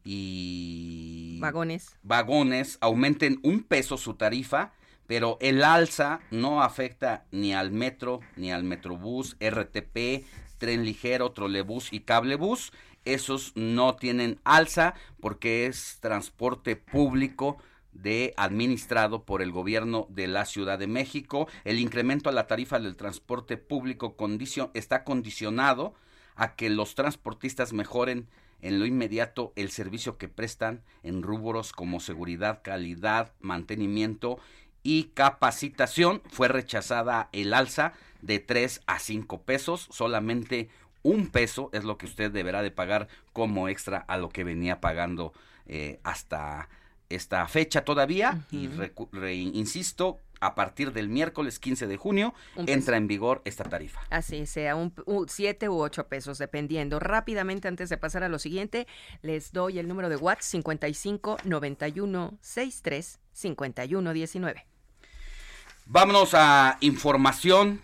y 0.04 1.38
Vagones. 1.40 1.96
vagones 2.02 2.78
aumenten 2.80 3.40
un 3.42 3.62
peso 3.62 3.96
su 3.96 4.14
tarifa, 4.14 4.72
pero 5.06 5.38
el 5.40 5.64
alza 5.64 6.20
no 6.30 6.62
afecta 6.62 7.24
ni 7.30 7.54
al 7.54 7.70
metro, 7.70 8.20
ni 8.36 8.52
al 8.52 8.64
metrobús, 8.64 9.36
RTP, 9.40 10.24
tren 10.58 10.84
ligero, 10.84 11.32
trolebús 11.32 11.92
y 11.92 12.00
cablebús. 12.00 12.72
Esos 13.04 13.52
no 13.56 13.96
tienen 13.96 14.38
alza 14.44 14.94
porque 15.20 15.66
es 15.66 15.98
transporte 16.00 16.76
público 16.76 17.56
de 17.92 18.34
administrado 18.36 19.24
por 19.24 19.42
el 19.42 19.52
gobierno 19.52 20.06
de 20.10 20.26
la 20.26 20.44
Ciudad 20.44 20.78
de 20.78 20.86
México. 20.86 21.48
El 21.64 21.78
incremento 21.78 22.28
a 22.28 22.32
la 22.32 22.46
tarifa 22.46 22.78
del 22.78 22.96
transporte 22.96 23.56
público 23.56 24.16
está 24.74 25.04
condicionado 25.04 25.94
a 26.36 26.54
que 26.54 26.70
los 26.70 26.94
transportistas 26.94 27.72
mejoren 27.72 28.28
en 28.62 28.78
lo 28.78 28.86
inmediato 28.86 29.52
el 29.56 29.70
servicio 29.70 30.18
que 30.18 30.28
prestan 30.28 30.82
en 31.02 31.22
rubros 31.22 31.72
como 31.72 32.00
seguridad, 32.00 32.60
calidad, 32.62 33.32
mantenimiento 33.40 34.38
y 34.82 35.04
capacitación. 35.14 36.22
Fue 36.30 36.48
rechazada 36.48 37.28
el 37.32 37.54
alza 37.54 37.94
de 38.22 38.38
3 38.38 38.82
a 38.86 38.98
5 38.98 39.42
pesos, 39.42 39.88
solamente 39.90 40.68
un 41.02 41.28
peso 41.28 41.70
es 41.72 41.84
lo 41.84 41.96
que 41.96 42.06
usted 42.06 42.30
deberá 42.30 42.62
de 42.62 42.70
pagar 42.70 43.08
como 43.32 43.68
extra 43.68 43.98
a 43.98 44.18
lo 44.18 44.28
que 44.28 44.44
venía 44.44 44.80
pagando 44.80 45.32
eh, 45.66 45.98
hasta 46.02 46.68
esta 47.10 47.46
fecha 47.48 47.84
todavía 47.84 48.46
y 48.50 48.68
re- 48.68 49.34
insisto, 49.34 50.18
a 50.40 50.54
partir 50.54 50.92
del 50.94 51.10
miércoles 51.10 51.58
15 51.58 51.86
de 51.86 51.96
junio 51.98 52.32
entra 52.66 52.96
en 52.96 53.06
vigor 53.06 53.42
esta 53.44 53.64
tarifa. 53.64 54.00
Así 54.08 54.46
sea, 54.46 54.74
un, 54.76 54.94
un- 55.04 55.28
siete 55.28 55.68
u 55.68 55.78
ocho 55.82 56.08
pesos, 56.08 56.38
dependiendo. 56.38 56.98
Rápidamente, 56.98 57.68
antes 57.68 57.90
de 57.90 57.98
pasar 57.98 58.22
a 58.24 58.28
lo 58.30 58.38
siguiente, 58.38 58.86
les 59.20 59.52
doy 59.52 59.78
el 59.78 59.86
número 59.86 60.08
de 60.08 60.16
WhatsApp 60.16 60.42
55 60.42 61.36
91 61.44 62.38
63 62.40 63.18
51 63.32 64.12
19. 64.14 64.66
Vámonos 65.86 66.34
a 66.34 66.78
información 66.80 67.82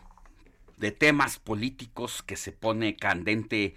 de 0.77 0.93
temas 0.93 1.39
políticos 1.39 2.23
que 2.23 2.37
se 2.37 2.53
pone 2.53 2.97
candente 2.97 3.75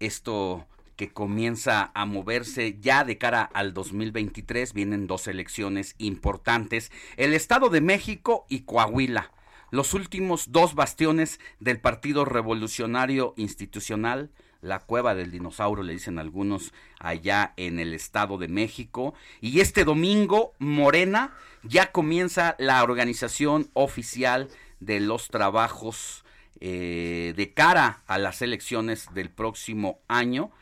esto 0.00 0.66
que 0.96 1.12
comienza 1.12 1.90
a 1.94 2.06
moverse 2.06 2.78
ya 2.80 3.04
de 3.04 3.18
cara 3.18 3.42
al 3.42 3.74
2023. 3.74 4.72
Vienen 4.72 5.06
dos 5.06 5.28
elecciones 5.28 5.94
importantes, 5.98 6.92
el 7.16 7.34
Estado 7.34 7.68
de 7.68 7.80
México 7.80 8.46
y 8.48 8.60
Coahuila, 8.60 9.32
los 9.70 9.94
últimos 9.94 10.52
dos 10.52 10.74
bastiones 10.74 11.40
del 11.60 11.80
Partido 11.80 12.24
Revolucionario 12.24 13.34
Institucional 13.36 14.30
la 14.62 14.78
cueva 14.78 15.14
del 15.14 15.30
dinosaurio, 15.30 15.82
le 15.82 15.92
dicen 15.92 16.18
algunos 16.18 16.72
allá 17.00 17.52
en 17.56 17.78
el 17.80 17.92
Estado 17.92 18.38
de 18.38 18.48
México. 18.48 19.12
Y 19.40 19.60
este 19.60 19.84
domingo, 19.84 20.54
Morena 20.58 21.34
ya 21.64 21.90
comienza 21.90 22.54
la 22.58 22.82
organización 22.82 23.68
oficial 23.74 24.48
de 24.80 25.00
los 25.00 25.28
trabajos 25.28 26.24
eh, 26.60 27.34
de 27.36 27.52
cara 27.52 28.02
a 28.06 28.18
las 28.18 28.40
elecciones 28.40 29.12
del 29.12 29.30
próximo 29.30 29.98
año 30.06 30.52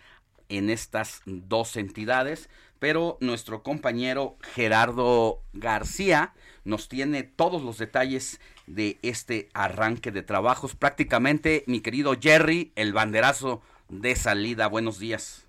en 0.50 0.70
estas 0.70 1.22
dos 1.24 1.76
entidades. 1.76 2.50
Pero 2.78 3.18
nuestro 3.20 3.62
compañero 3.62 4.36
Gerardo 4.40 5.40
García 5.52 6.32
nos 6.64 6.88
tiene 6.88 7.22
todos 7.22 7.62
los 7.62 7.78
detalles 7.78 8.40
de 8.66 8.98
este 9.02 9.48
arranque 9.54 10.10
de 10.10 10.22
trabajos. 10.22 10.76
Prácticamente, 10.76 11.64
mi 11.66 11.80
querido 11.80 12.12
Jerry, 12.20 12.72
el 12.76 12.92
banderazo 12.92 13.62
de 13.88 14.14
salida. 14.16 14.68
Buenos 14.68 14.98
días. 14.98 15.46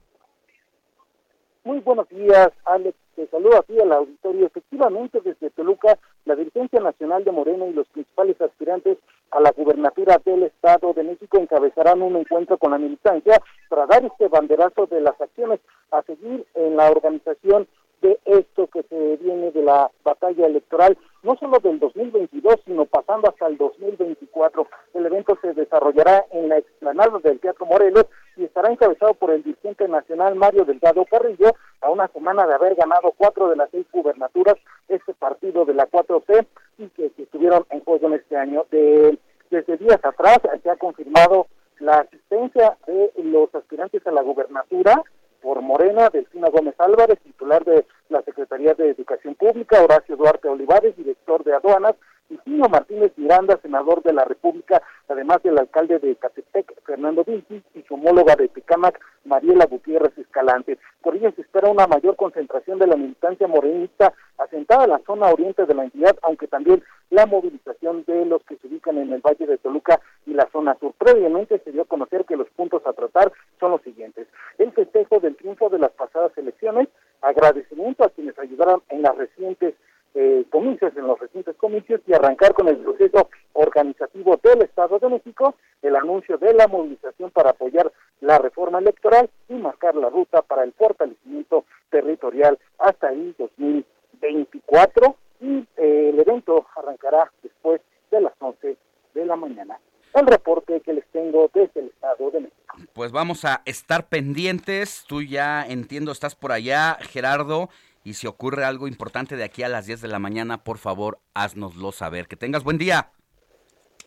Muy 1.64 1.80
buenos 1.80 2.10
días, 2.10 2.50
Alex. 2.66 2.98
Te 3.16 3.28
saludo 3.28 3.60
aquí 3.60 3.80
al 3.80 3.92
auditorio. 3.92 4.48
Efectivamente, 4.48 5.22
desde 5.24 5.52
Toluca, 5.52 6.00
la 6.26 6.36
dirigencia 6.36 6.80
nacional 6.80 7.24
de 7.24 7.32
Morena 7.32 7.68
y 7.68 7.74
los 7.74 7.88
principales 7.90 8.42
aspirantes 8.42 8.98
a 9.32 9.40
la 9.40 9.52
gubernatura 9.52 10.20
del 10.24 10.44
Estado 10.44 10.94
de 10.94 11.04
México 11.04 11.38
encabezarán 11.38 12.02
un 12.02 12.18
encuentro 12.18 12.58
con 12.58 12.72
la 12.72 12.78
militancia 12.78 13.42
para 13.70 13.86
dar 13.86 14.04
este 14.06 14.28
banderazo 14.28 14.88
de 14.88 15.02
las 15.02 15.20
acciones 15.20 15.60
a 15.92 16.02
seguir 16.04 16.46
en 16.56 16.76
la 16.76 16.90
organización 16.92 17.68
de 18.02 18.20
esto 18.26 18.68
que 18.68 18.84
se 18.84 19.18
viene 19.18 19.52
de 19.52 19.62
la 19.62 19.90
batalla 20.04 20.48
electoral, 20.48 20.98
no 21.24 21.36
solo 21.38 21.60
del 21.60 21.80
2022, 21.80 22.56
sino 22.66 22.86
pasando 22.86 23.30
hasta 23.30 23.48
el 23.48 23.58
2024. 23.58 24.68
El 24.94 25.06
evento 25.06 25.38
se 25.42 25.54
desarrollará 25.54 26.26
en 26.32 26.50
la 26.50 26.58
explanada 26.58 27.20
del 27.20 27.40
Teatro 27.40 27.66
Morelos 27.66 28.08
y 28.36 28.46
estará 28.46 28.72
encabezado 28.72 29.14
por 29.14 29.32
el 29.32 29.44
dirigente 29.44 29.88
nacional 29.88 30.36
Mario 30.36 30.66
Delgado 30.66 31.06
Carrillo, 31.06 31.54
a 31.82 31.90
una 31.90 32.08
semana 32.08 32.46
de 32.48 32.54
haber 32.54 32.76
ganado 32.76 33.14
cuatro 33.18 33.50
de 33.50 33.56
las 33.56 33.70
seis 33.72 33.86
gubernaturas, 33.92 34.56
este 34.88 35.14
partido 35.14 35.66
de 35.66 35.74
la 35.74 35.88
4C, 35.88 36.46
y 36.78 36.88
que, 36.90 37.12
que 37.12 37.24
estuvieron 37.24 37.66
en 37.70 37.84
juego 37.84 38.08
en 38.08 38.14
este 38.14 38.38
año. 38.38 38.66
De, 38.72 39.18
desde 39.50 39.78
días 39.78 40.00
atrás 40.04 40.40
se 40.64 40.70
ha 40.70 40.78
confirmado 40.78 41.48
la 41.80 42.00
asistencia 42.00 42.78
de 42.88 43.12
los 43.24 43.54
aspirantes 43.54 44.06
a 44.08 44.12
la 44.12 44.22
gubernatura, 44.22 45.04
por 45.42 45.62
Morena, 45.62 46.10
Delfina 46.10 46.50
Gómez 46.50 46.76
Álvarez, 46.78 47.20
titular 47.20 47.64
de 47.66 47.86
la 48.12 48.22
Secretaría 48.24 48.74
de 48.74 48.90
Educación 48.90 49.36
Pública, 49.36 49.82
Horacio 49.82 50.16
Duarte 50.16 50.48
Olivares, 50.48 50.96
director 50.96 51.44
de 51.44 51.56
aduanas, 51.56 51.96
y 52.32 52.38
Tino 52.38 52.70
Martínez 52.70 53.12
Miranda, 53.18 53.60
senador 53.62 54.02
de 54.04 54.14
la 54.14 54.24
República, 54.24 54.82
además 55.10 55.44
del 55.44 55.58
alcalde 55.58 56.00
de 56.00 56.16
Catepec, 56.16 56.82
Fernando 56.86 57.26
Vinci, 57.26 57.62
y 57.76 57.82
su 57.84 57.96
homóloga 57.96 58.36
de 58.38 58.48
Picamac, 58.48 59.00
Mariela 59.26 59.66
Gutiérrez 59.66 60.18
Escalante. 60.18 60.78
Por 61.02 61.16
ello 61.16 61.32
se 61.36 61.42
espera 61.42 61.70
una 61.70 61.88
mayor 61.88 62.16
concentración 62.16 62.80
de 62.80 62.88
la 62.88 62.96
militancia 62.96 63.48
morenista 63.48 64.14
asentada 64.38 64.86
en 64.86 64.92
la 64.92 65.02
zona 65.06 65.28
oriente 65.28 65.66
de 65.66 65.74
la 65.74 65.84
entidad, 65.84 66.18
aunque 66.22 66.48
también 66.48 66.82
la 67.10 67.26
movilización 67.26 68.06
de 68.06 68.26
los 68.26 68.42
que 68.44 68.56
se 68.58 68.68
ubican 68.68 68.98
en 68.98 69.12
el 69.12 69.22
Valle 69.22 69.46
de 69.46 69.58
Toluca 69.58 70.00
y 70.26 70.34
la 70.34 70.48
zona 70.54 70.78
sur. 70.80 70.94
Previamente 70.98 71.60
se 71.60 71.72
dio 71.74 71.82
a 71.82 71.86
conocer 71.86 72.24
que 72.24 72.38
los 72.38 72.50
puntos 72.52 72.82
a 72.86 72.94
tratar 72.94 73.34
son 73.60 73.72
los 73.72 73.82
siguientes. 73.82 74.28
El 74.58 74.72
festejo 74.72 75.20
del 75.20 75.36
triunfo 75.36 75.70
de 75.70 75.80
las 75.80 75.92
pasadas 75.92 76.32
elecciones, 76.38 76.88
agradecimiento 77.22 78.04
a 78.04 78.10
quienes 78.10 78.38
ayudaron 78.40 78.82
en 78.90 79.02
las 79.02 79.16
recientes 79.16 79.76
eh, 80.14 80.44
comicios, 80.50 80.96
en 80.98 81.08
los 81.08 81.18
recientes 81.20 81.56
comicios 81.56 82.02
y 82.06 82.14
arrancar 82.14 82.54
con 82.54 82.68
el 82.68 82.78
proceso 82.78 83.30
organizativo 83.54 84.38
del 84.44 84.64
Estado 84.64 85.00
de 85.00 85.08
México, 85.08 85.56
el 85.82 85.96
anuncio 85.96 86.38
de 86.38 86.54
la 86.54 86.68
movilización 86.68 87.32
para 87.32 87.52
apoyar 87.52 87.92
la 88.20 88.38
reforma 88.38 88.80
electoral 88.80 89.30
y 89.48 89.54
marcar 89.54 89.96
la 89.96 90.10
ruta 90.10 90.42
para 90.42 90.64
el 90.64 90.74
fortalecimiento 90.74 91.64
territorial 91.90 92.60
hasta 92.78 93.12
el 93.14 93.36
2024 93.38 95.16
y 95.40 95.60
eh, 95.78 96.10
el 96.14 96.20
evento 96.20 96.66
arrancará 96.76 97.32
después 97.42 97.82
de 98.12 98.22
las 98.22 98.34
11 98.40 98.78
de 99.14 99.26
la 99.26 99.36
mañana. 99.36 99.80
El 100.14 100.28
reporte 100.28 100.82
que 100.82 100.94
les 100.94 101.06
tengo 101.12 101.50
desde 101.54 101.80
el 101.80 101.88
Estado 101.88 102.32
de 102.32 102.40
México. 102.42 102.76
Pues 102.94 103.12
vamos 103.12 103.46
a 103.46 103.62
estar 103.66 104.10
pendientes. 104.10 105.06
Tú 105.08 105.22
ya 105.22 105.66
entiendo, 105.66 106.12
estás 106.12 106.36
por 106.36 106.52
allá, 106.52 106.98
Gerardo. 107.02 107.70
Y 108.04 108.16
si 108.16 108.28
ocurre 108.28 108.66
algo 108.66 108.88
importante 108.88 109.36
de 109.36 109.44
aquí 109.44 109.64
a 109.64 109.70
las 109.70 109.86
10 109.86 110.02
de 110.02 110.08
la 110.08 110.20
mañana, 110.20 110.64
por 110.64 110.78
favor, 110.78 111.20
haznoslo 111.34 111.92
saber. 111.92 112.28
Que 112.28 112.36
tengas 112.36 112.64
buen 112.64 112.78
día. 112.78 113.12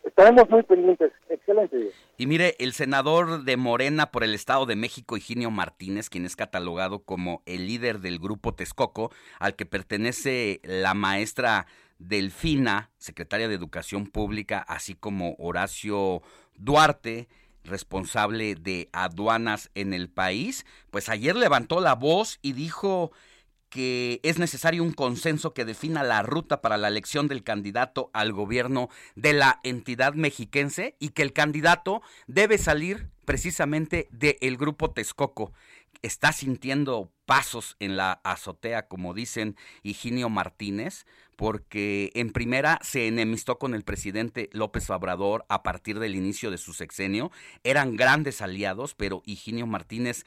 Estaremos 0.05 0.48
muy 0.51 0.62
pendientes. 0.62 1.12
Excelente 1.31 1.76
día. 1.76 1.90
Y 2.18 2.26
mire, 2.26 2.55
el 2.59 2.72
senador 2.72 3.44
de 3.44 3.56
Morena 3.56 4.10
por 4.10 4.24
el 4.24 4.35
Estado 4.35 4.66
de 4.66 4.76
México, 4.76 5.16
Higinio 5.16 5.51
Martínez, 5.51 6.10
quien 6.10 6.26
es 6.26 6.36
catalogado 6.36 7.01
como 7.01 7.43
el 7.47 7.66
líder 7.66 8.01
del 8.01 8.18
grupo 8.18 8.55
Texcoco, 8.55 9.10
al 9.39 9.56
que 9.56 9.66
pertenece 9.66 10.60
la 10.62 10.94
maestra 10.94 11.66
Delfina, 11.98 12.90
secretaria 12.98 13.48
de 13.48 13.54
Educación 13.54 14.06
Pública, 14.06 14.64
así 14.66 14.94
como 14.94 15.34
Horacio 15.38 16.22
Duarte, 16.56 17.28
responsable 17.64 18.54
de 18.54 18.88
aduanas 18.92 19.70
en 19.74 19.94
el 19.94 20.08
país, 20.08 20.66
pues 20.90 21.08
ayer 21.08 21.34
levantó 21.34 21.80
la 21.80 21.94
voz 21.94 22.38
y 22.42 22.52
dijo 22.52 23.12
que 23.74 24.20
es 24.22 24.38
necesario 24.38 24.84
un 24.84 24.92
consenso 24.92 25.52
que 25.52 25.64
defina 25.64 26.04
la 26.04 26.22
ruta 26.22 26.60
para 26.60 26.76
la 26.76 26.86
elección 26.86 27.26
del 27.26 27.42
candidato 27.42 28.08
al 28.12 28.32
gobierno 28.32 28.88
de 29.16 29.32
la 29.32 29.58
entidad 29.64 30.14
mexiquense 30.14 30.94
y 31.00 31.08
que 31.08 31.22
el 31.22 31.32
candidato 31.32 32.00
debe 32.28 32.56
salir 32.58 33.10
precisamente 33.24 34.06
del 34.12 34.56
grupo 34.56 34.92
Texcoco. 34.92 35.52
Está 36.05 36.32
sintiendo 36.32 37.10
pasos 37.24 37.76
en 37.81 37.97
la 37.97 38.20
azotea, 38.24 38.89
como 38.89 39.14
dicen 39.14 39.56
Higinio 39.82 40.28
Martínez, 40.28 41.06
porque 41.35 42.10
en 42.14 42.31
primera 42.31 42.78
se 42.82 43.06
enemistó 43.06 43.59
con 43.59 43.74
el 43.74 43.85
presidente 43.85 44.51
López 44.52 44.90
Obrador 44.90 45.47
a 45.48 45.62
partir 45.62 45.98
del 46.01 46.14
inicio 46.14 46.51
de 46.51 46.59
su 46.59 46.74
sexenio. 46.74 47.32
Eran 47.62 47.97
grandes 47.97 48.43
aliados, 48.43 48.94
pero 48.94 49.22
Higinio 49.24 49.66
Martínez 49.66 50.26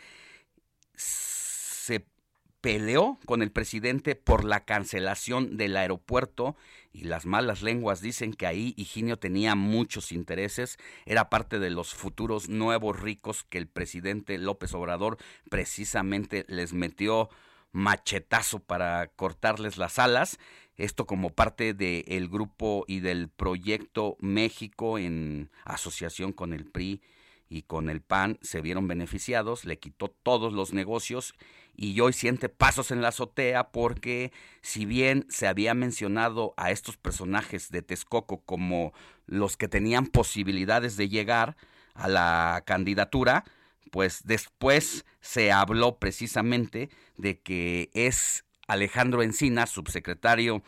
peleó 2.61 3.19
con 3.25 3.41
el 3.41 3.51
presidente 3.51 4.15
por 4.15 4.43
la 4.43 4.65
cancelación 4.65 5.57
del 5.57 5.77
aeropuerto 5.77 6.55
y 6.91 7.03
las 7.03 7.25
malas 7.25 7.61
lenguas 7.61 8.01
dicen 8.01 8.33
que 8.33 8.47
ahí 8.47 8.73
Higinio 8.77 9.17
tenía 9.17 9.55
muchos 9.55 10.11
intereses, 10.11 10.77
era 11.05 11.29
parte 11.29 11.59
de 11.59 11.69
los 11.69 11.93
futuros 11.93 12.49
nuevos 12.49 12.99
ricos 12.99 13.43
que 13.43 13.57
el 13.57 13.67
presidente 13.67 14.37
López 14.37 14.73
Obrador 14.73 15.17
precisamente 15.49 16.45
les 16.47 16.73
metió 16.73 17.29
machetazo 17.71 18.59
para 18.59 19.07
cortarles 19.07 19.77
las 19.77 19.99
alas, 19.99 20.39
esto 20.77 21.05
como 21.05 21.31
parte 21.31 21.73
del 21.73 22.29
grupo 22.29 22.85
y 22.87 22.99
del 22.99 23.29
proyecto 23.29 24.17
México 24.19 24.97
en 24.97 25.49
asociación 25.65 26.33
con 26.33 26.53
el 26.53 26.65
PRI 26.65 27.01
y 27.49 27.63
con 27.63 27.89
el 27.89 28.01
PAN 28.01 28.37
se 28.41 28.61
vieron 28.61 28.87
beneficiados, 28.87 29.65
le 29.65 29.79
quitó 29.79 30.09
todos 30.09 30.53
los 30.53 30.73
negocios 30.73 31.33
y 31.77 32.01
hoy 32.01 32.11
siente 32.11 32.49
pasos 32.49 32.89
en 32.89 33.01
la 33.01 33.09
azotea 33.09 33.69
porque 33.69 34.33
si 34.61 34.85
bien 34.85 35.25
se 35.29 35.47
había 35.47 35.75
mencionado 35.75 36.55
a 36.57 36.71
estos 36.71 36.97
personajes 36.97 37.69
de 37.69 37.83
Texcoco 37.83 38.41
como 38.43 38.93
los 39.27 39.55
que 39.55 39.67
tenían 39.67 40.07
posibilidades 40.07 40.97
de 40.97 41.07
llegar 41.07 41.55
a 41.93 42.07
la 42.07 42.63
candidatura, 42.65 43.45
pues 43.91 44.21
después 44.25 45.05
se 45.21 45.51
habló 45.51 45.99
precisamente 45.99 46.89
de 47.15 47.39
que 47.39 47.91
es 47.93 48.43
Alejandro 48.67 49.21
Encina, 49.21 49.67
subsecretario 49.67 50.63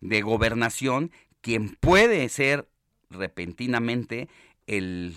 de 0.00 0.20
Gobernación, 0.20 1.10
quien 1.40 1.74
puede 1.76 2.28
ser 2.28 2.68
repentinamente 3.08 4.28
el 4.66 5.16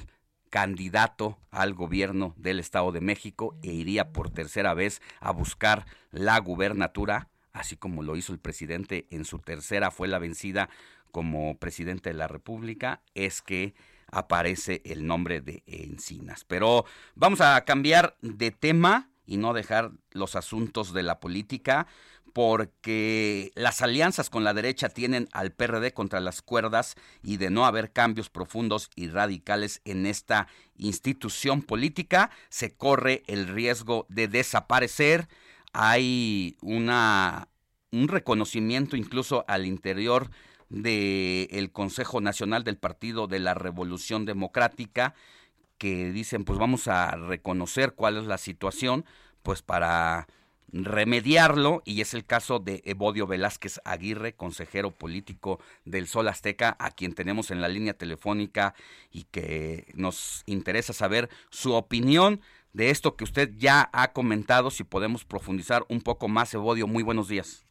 candidato 0.54 1.40
al 1.50 1.74
gobierno 1.74 2.36
del 2.38 2.60
Estado 2.60 2.92
de 2.92 3.02
México 3.02 3.58
e 3.64 3.72
iría 3.72 4.12
por 4.14 4.30
tercera 4.30 4.76
vez 4.76 5.02
a 5.20 5.32
buscar 5.32 5.88
la 6.12 6.38
gubernatura, 6.38 7.28
así 7.54 7.76
como 7.76 8.04
lo 8.04 8.16
hizo 8.16 8.34
el 8.34 8.40
presidente 8.40 9.08
en 9.10 9.26
su 9.26 9.40
tercera, 9.40 9.90
fue 9.90 10.08
la 10.08 10.20
vencida 10.20 10.70
como 11.12 11.58
presidente 11.58 12.12
de 12.12 12.18
la 12.18 12.28
República, 12.28 13.02
es 13.16 13.42
que 13.42 13.74
aparece 14.12 14.84
el 14.86 15.08
nombre 15.08 15.42
de 15.42 15.64
Encinas. 15.66 16.46
Pero 16.46 16.86
vamos 17.16 17.42
a 17.42 17.60
cambiar 17.66 18.16
de 18.22 18.52
tema 18.52 19.10
y 19.26 19.38
no 19.38 19.54
dejar 19.54 19.90
los 20.12 20.36
asuntos 20.36 20.94
de 20.94 21.02
la 21.02 21.20
política 21.20 21.88
porque 22.34 23.51
las 23.55 23.84
alianzas 23.84 24.31
con 24.31 24.43
la 24.43 24.55
derecha 24.55 24.89
tienen 24.89 25.30
al 25.31 25.51
PRD 25.51 25.93
contra 25.93 26.19
las 26.19 26.41
cuerdas 26.41 26.95
y 27.22 27.38
de 27.38 27.51
no 27.51 27.65
haber 27.65 27.93
cambios 27.93 28.30
profundos 28.30 28.89
y 28.95 29.07
radicales 29.07 29.81
en 29.85 30.07
esta 30.07 30.47
institución 30.76 31.61
política, 31.61 32.31
se 32.49 32.76
corre 32.76 33.23
el 33.27 33.47
riesgo 33.47 34.07
de 34.10 34.27
desaparecer. 34.27 35.30
Hay 35.73 36.57
una, 36.61 37.47
un 37.91 38.07
reconocimiento 38.07 38.97
incluso 38.97 39.45
al 39.47 39.68
interior 39.68 40.31
del 40.69 41.72
Consejo 41.72 42.19
Nacional 42.19 42.64
del 42.64 42.77
Partido 42.77 43.27
de 43.27 43.39
la 43.39 43.53
Revolución 43.53 44.26
Democrática 44.26 45.14
que 45.77 46.11
dicen, 46.11 46.45
pues 46.45 46.57
vamos 46.57 46.88
a 46.88 47.11
reconocer 47.11 47.93
cuál 47.93 48.18
es 48.18 48.26
la 48.26 48.38
situación, 48.39 49.05
pues 49.43 49.61
para 49.61 50.27
remediarlo 50.74 51.84
y 51.86 52.02
es 52.02 52.16
el 52.16 52.26
caso 52.26 52.60
de 52.60 52.82
Evodio 52.86 53.28
Velázquez 53.28 53.80
Aguirre, 53.86 54.34
consejero 54.34 54.90
político 54.91 55.60
del 55.86 56.08
Sol 56.08 56.28
Azteca, 56.28 56.76
a 56.80 56.90
quien 56.91 57.14
tenemos 57.14 57.52
en 57.52 57.62
la 57.62 57.68
línea 57.68 57.94
telefónica 57.94 58.74
y 59.12 59.26
que 59.26 59.86
nos 59.94 60.44
interesa 60.48 60.91
saber 60.91 61.30
su 61.50 61.74
opinión 61.74 62.41
de 62.74 62.90
esto 62.90 63.16
que 63.16 63.24
usted 63.24 63.52
ya 63.58 63.88
ha 63.94 64.14
comentado, 64.14 64.72
si 64.72 64.84
podemos 64.84 65.24
profundizar 65.26 65.86
un 65.90 66.02
poco 66.02 66.28
más, 66.28 66.52
Evodio, 66.56 66.88
muy 66.88 67.04
buenos 67.04 67.28
días. 67.28 67.64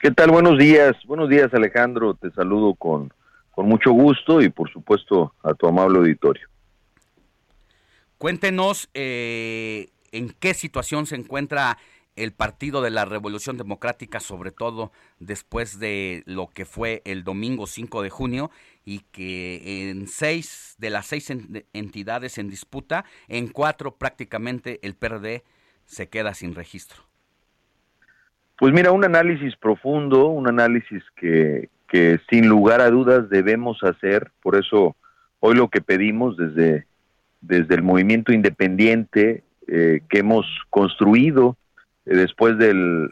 ¿Qué 0.00 0.10
tal? 0.10 0.32
Buenos 0.32 0.58
días, 0.58 0.96
buenos 1.06 1.28
días 1.28 1.54
Alejandro, 1.54 2.14
te 2.14 2.32
saludo 2.32 2.74
con, 2.74 3.12
con 3.52 3.68
mucho 3.68 3.92
gusto 3.92 4.42
y 4.42 4.48
por 4.48 4.68
supuesto 4.72 5.32
a 5.44 5.54
tu 5.54 5.68
amable 5.68 5.98
auditorio. 5.98 6.48
Cuéntenos 8.18 8.88
eh, 8.94 9.90
en 10.10 10.30
qué 10.38 10.54
situación 10.54 11.06
se 11.06 11.16
encuentra 11.16 11.78
el 12.16 12.32
Partido 12.32 12.82
de 12.82 12.90
la 12.90 13.04
Revolución 13.04 13.56
Democrática, 13.56 14.20
sobre 14.20 14.50
todo 14.50 14.92
después 15.18 15.78
de 15.78 16.22
lo 16.26 16.48
que 16.48 16.64
fue 16.64 17.02
el 17.04 17.24
domingo 17.24 17.66
5 17.66 18.02
de 18.02 18.10
junio 18.10 18.50
y 18.84 19.00
que 19.12 19.90
en 19.90 20.08
seis 20.08 20.76
de 20.78 20.90
las 20.90 21.06
seis 21.06 21.32
entidades 21.72 22.38
en 22.38 22.48
disputa, 22.48 23.04
en 23.28 23.48
cuatro 23.48 23.96
prácticamente 23.96 24.80
el 24.82 24.94
PRD 24.94 25.42
se 25.84 26.08
queda 26.08 26.34
sin 26.34 26.54
registro. 26.54 27.02
Pues 28.58 28.72
mira, 28.72 28.92
un 28.92 29.04
análisis 29.04 29.56
profundo, 29.56 30.26
un 30.26 30.48
análisis 30.48 31.02
que, 31.16 31.68
que 31.88 32.20
sin 32.30 32.48
lugar 32.48 32.80
a 32.80 32.90
dudas 32.90 33.28
debemos 33.28 33.82
hacer, 33.82 34.30
por 34.42 34.56
eso 34.56 34.96
hoy 35.40 35.56
lo 35.56 35.68
que 35.68 35.80
pedimos 35.80 36.36
desde, 36.36 36.86
desde 37.40 37.74
el 37.74 37.82
movimiento 37.82 38.32
independiente 38.32 39.42
eh, 39.66 40.02
que 40.08 40.18
hemos 40.18 40.46
construido 40.70 41.56
después 42.04 42.58
del 42.58 43.10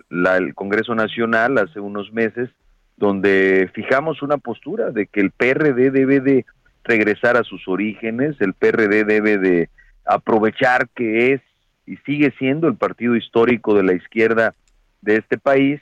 Congreso 0.55 0.95
Nacional 0.95 1.59
hace 1.59 1.81
unos 1.81 2.13
meses, 2.13 2.51
donde 2.97 3.71
fijamos 3.75 4.23
una 4.23 4.39
postura 4.39 4.91
de 4.91 5.07
que 5.07 5.21
el 5.21 5.31
PRD 5.31 5.91
debe 5.91 6.21
de 6.21 6.45
regresar 6.85 7.37
a 7.37 7.45
sus 7.45 7.67
orígenes, 7.69 8.37
el 8.41 8.55
PRD 8.55 9.05
debe 9.05 9.39
de 9.39 9.71
aprovechar 10.05 10.89
que 10.95 11.33
es 11.33 11.41
y 11.87 11.97
sigue 11.99 12.33
siendo 12.39 12.69
el 12.69 12.77
partido 12.77 13.17
histórico 13.17 13.75
de 13.75 13.83
la 13.83 13.95
izquierda 13.95 14.55
de 15.03 15.17
este 15.17 15.39
país 15.39 15.81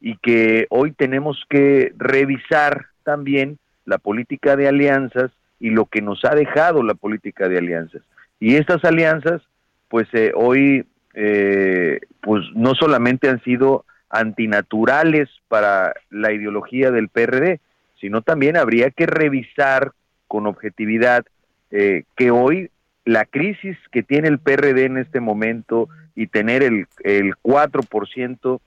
y 0.00 0.16
que 0.16 0.66
hoy 0.70 0.92
tenemos 0.92 1.44
que 1.48 1.92
revisar 1.96 2.86
también 3.04 3.58
la 3.84 3.98
política 3.98 4.56
de 4.56 4.68
alianzas 4.68 5.30
y 5.58 5.70
lo 5.70 5.86
que 5.86 6.00
nos 6.00 6.24
ha 6.24 6.34
dejado 6.34 6.82
la 6.82 6.94
política 6.94 7.48
de 7.48 7.58
alianzas. 7.58 8.02
Y 8.38 8.56
estas 8.56 8.82
alianzas, 8.84 9.42
pues 9.88 10.08
eh, 10.14 10.32
hoy 10.34 10.86
eh, 11.14 12.00
pues 12.20 12.44
no 12.54 12.74
solamente 12.74 13.28
han 13.28 13.42
sido 13.42 13.84
antinaturales 14.10 15.28
para 15.48 15.94
la 16.10 16.32
ideología 16.32 16.90
del 16.90 17.08
PRD, 17.08 17.60
sino 18.00 18.22
también 18.22 18.56
habría 18.56 18.90
que 18.90 19.06
revisar 19.06 19.92
con 20.26 20.46
objetividad 20.46 21.24
eh, 21.70 22.04
que 22.16 22.30
hoy 22.30 22.70
la 23.04 23.24
crisis 23.24 23.76
que 23.92 24.02
tiene 24.02 24.28
el 24.28 24.38
PRD 24.38 24.84
en 24.84 24.98
este 24.98 25.20
momento 25.20 25.88
y 26.14 26.26
tener 26.26 26.62
el, 26.62 26.86
el 27.02 27.34
4% 27.42 28.60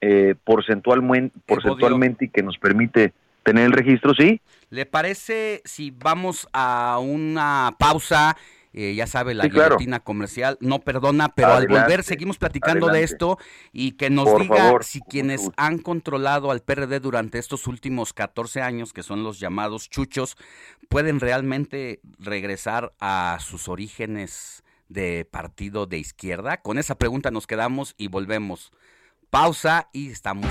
eh, 0.00 0.34
porcentualmente, 0.44 1.38
porcentualmente 1.46 2.26
y 2.26 2.28
que 2.28 2.42
nos 2.42 2.58
permite 2.58 3.12
tener 3.42 3.64
el 3.64 3.72
registro, 3.72 4.12
¿sí? 4.14 4.40
¿Le 4.70 4.86
parece 4.86 5.62
si 5.64 5.90
vamos 5.90 6.48
a 6.52 6.98
una 7.00 7.74
pausa 7.78 8.36
eh, 8.78 8.94
ya 8.94 9.06
sabe, 9.06 9.32
la 9.32 9.48
guillotina 9.48 10.00
comercial. 10.00 10.58
No 10.60 10.80
perdona, 10.80 11.30
pero 11.30 11.54
al 11.54 11.66
volver 11.66 12.04
seguimos 12.04 12.36
platicando 12.36 12.88
de 12.88 13.02
esto 13.02 13.38
y 13.72 13.92
que 13.92 14.10
nos 14.10 14.38
diga 14.38 14.82
si 14.82 15.00
quienes 15.00 15.50
han 15.56 15.78
controlado 15.78 16.50
al 16.50 16.60
PRD 16.60 17.00
durante 17.00 17.38
estos 17.38 17.66
últimos 17.66 18.12
14 18.12 18.60
años, 18.60 18.92
que 18.92 19.02
son 19.02 19.24
los 19.24 19.40
llamados 19.40 19.88
chuchos, 19.88 20.36
pueden 20.90 21.20
realmente 21.20 22.00
regresar 22.18 22.92
a 23.00 23.38
sus 23.40 23.66
orígenes 23.68 24.62
de 24.90 25.24
partido 25.24 25.86
de 25.86 25.96
izquierda. 25.96 26.58
Con 26.58 26.76
esa 26.76 26.96
pregunta 26.96 27.30
nos 27.30 27.46
quedamos 27.46 27.94
y 27.96 28.08
volvemos. 28.08 28.72
Pausa 29.30 29.88
y 29.94 30.10
estamos 30.10 30.50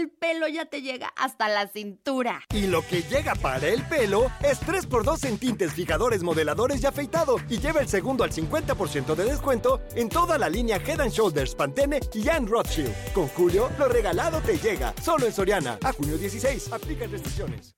El 0.00 0.08
pelo 0.10 0.48
ya 0.48 0.64
te 0.64 0.80
llega 0.80 1.12
hasta 1.16 1.48
la 1.48 1.68
cintura. 1.68 2.42
Y 2.54 2.66
lo 2.66 2.82
que 2.86 3.02
llega 3.02 3.34
para 3.34 3.68
el 3.68 3.82
pelo 3.82 4.30
es 4.42 4.60
3x2 4.62 5.26
en 5.26 5.38
tintes, 5.38 5.72
fijadores, 5.74 6.22
modeladores 6.22 6.82
y 6.82 6.86
afeitado. 6.86 7.36
Y 7.48 7.58
lleva 7.58 7.80
el 7.80 7.88
segundo 7.88 8.24
al 8.24 8.32
50% 8.32 9.14
de 9.14 9.24
descuento 9.24 9.80
en 9.94 10.08
toda 10.08 10.38
la 10.38 10.48
línea 10.48 10.78
Head 10.78 11.02
and 11.02 11.12
Shoulders, 11.12 11.54
Pantene 11.54 12.00
y 12.14 12.28
Anne 12.28 12.48
Rothschild. 12.48 13.12
Con 13.12 13.28
Julio, 13.28 13.70
lo 13.78 13.88
regalado 13.88 14.40
te 14.40 14.56
llega. 14.58 14.94
Solo 15.02 15.26
en 15.26 15.32
Soriana. 15.32 15.78
A 15.84 15.92
junio 15.92 16.16
16. 16.16 16.72
Aplica 16.72 17.06
restricciones. 17.06 17.76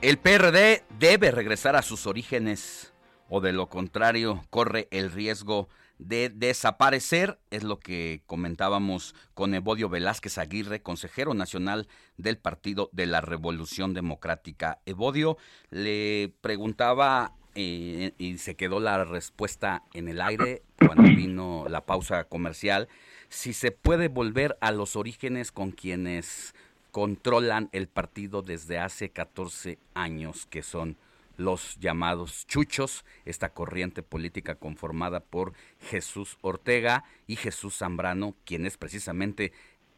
El 0.00 0.18
PRD 0.18 0.84
debe 0.98 1.30
regresar 1.32 1.76
a 1.76 1.82
sus 1.82 2.06
orígenes 2.06 2.94
o 3.28 3.40
de 3.40 3.52
lo 3.52 3.68
contrario 3.68 4.44
corre 4.48 4.88
el 4.90 5.10
riesgo 5.10 5.68
de 5.98 6.30
desaparecer, 6.30 7.38
es 7.50 7.62
lo 7.64 7.78
que 7.80 8.22
comentábamos 8.26 9.14
con 9.34 9.54
Evodio 9.54 9.88
Velázquez 9.88 10.38
Aguirre, 10.38 10.82
consejero 10.82 11.34
nacional 11.34 11.88
del 12.16 12.38
Partido 12.38 12.88
de 12.92 13.06
la 13.06 13.20
Revolución 13.20 13.94
Democrática. 13.94 14.78
Evodio 14.86 15.36
le 15.70 16.32
preguntaba 16.40 17.32
eh, 17.54 18.12
y 18.18 18.38
se 18.38 18.54
quedó 18.54 18.78
la 18.78 19.04
respuesta 19.04 19.82
en 19.92 20.08
el 20.08 20.20
aire 20.20 20.62
cuando 20.78 21.02
vino 21.16 21.66
la 21.68 21.84
pausa 21.84 22.24
comercial, 22.24 22.88
si 23.28 23.52
se 23.52 23.72
puede 23.72 24.08
volver 24.08 24.56
a 24.60 24.70
los 24.70 24.94
orígenes 24.96 25.50
con 25.50 25.72
quienes 25.72 26.54
controlan 26.92 27.68
el 27.72 27.88
partido 27.88 28.42
desde 28.42 28.78
hace 28.78 29.10
14 29.10 29.78
años, 29.94 30.46
que 30.46 30.62
son 30.62 30.96
los 31.38 31.78
llamados 31.78 32.46
chuchos, 32.46 33.06
esta 33.24 33.48
corriente 33.48 34.02
política 34.02 34.56
conformada 34.56 35.20
por 35.20 35.54
Jesús 35.80 36.36
Ortega 36.42 37.04
y 37.26 37.36
Jesús 37.36 37.78
Zambrano, 37.78 38.34
quien 38.44 38.66
es 38.66 38.76
precisamente 38.76 39.52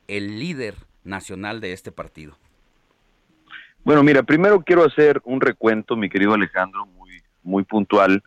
el 0.06 0.38
líder 0.38 0.74
nacional 1.02 1.60
de 1.60 1.72
este 1.72 1.90
partido. 1.90 2.36
Bueno, 3.82 4.02
mira, 4.02 4.22
primero 4.22 4.60
quiero 4.60 4.84
hacer 4.84 5.20
un 5.24 5.40
recuento, 5.40 5.96
mi 5.96 6.10
querido 6.10 6.34
Alejandro, 6.34 6.86
muy, 7.42 7.64
puntual 7.64 8.22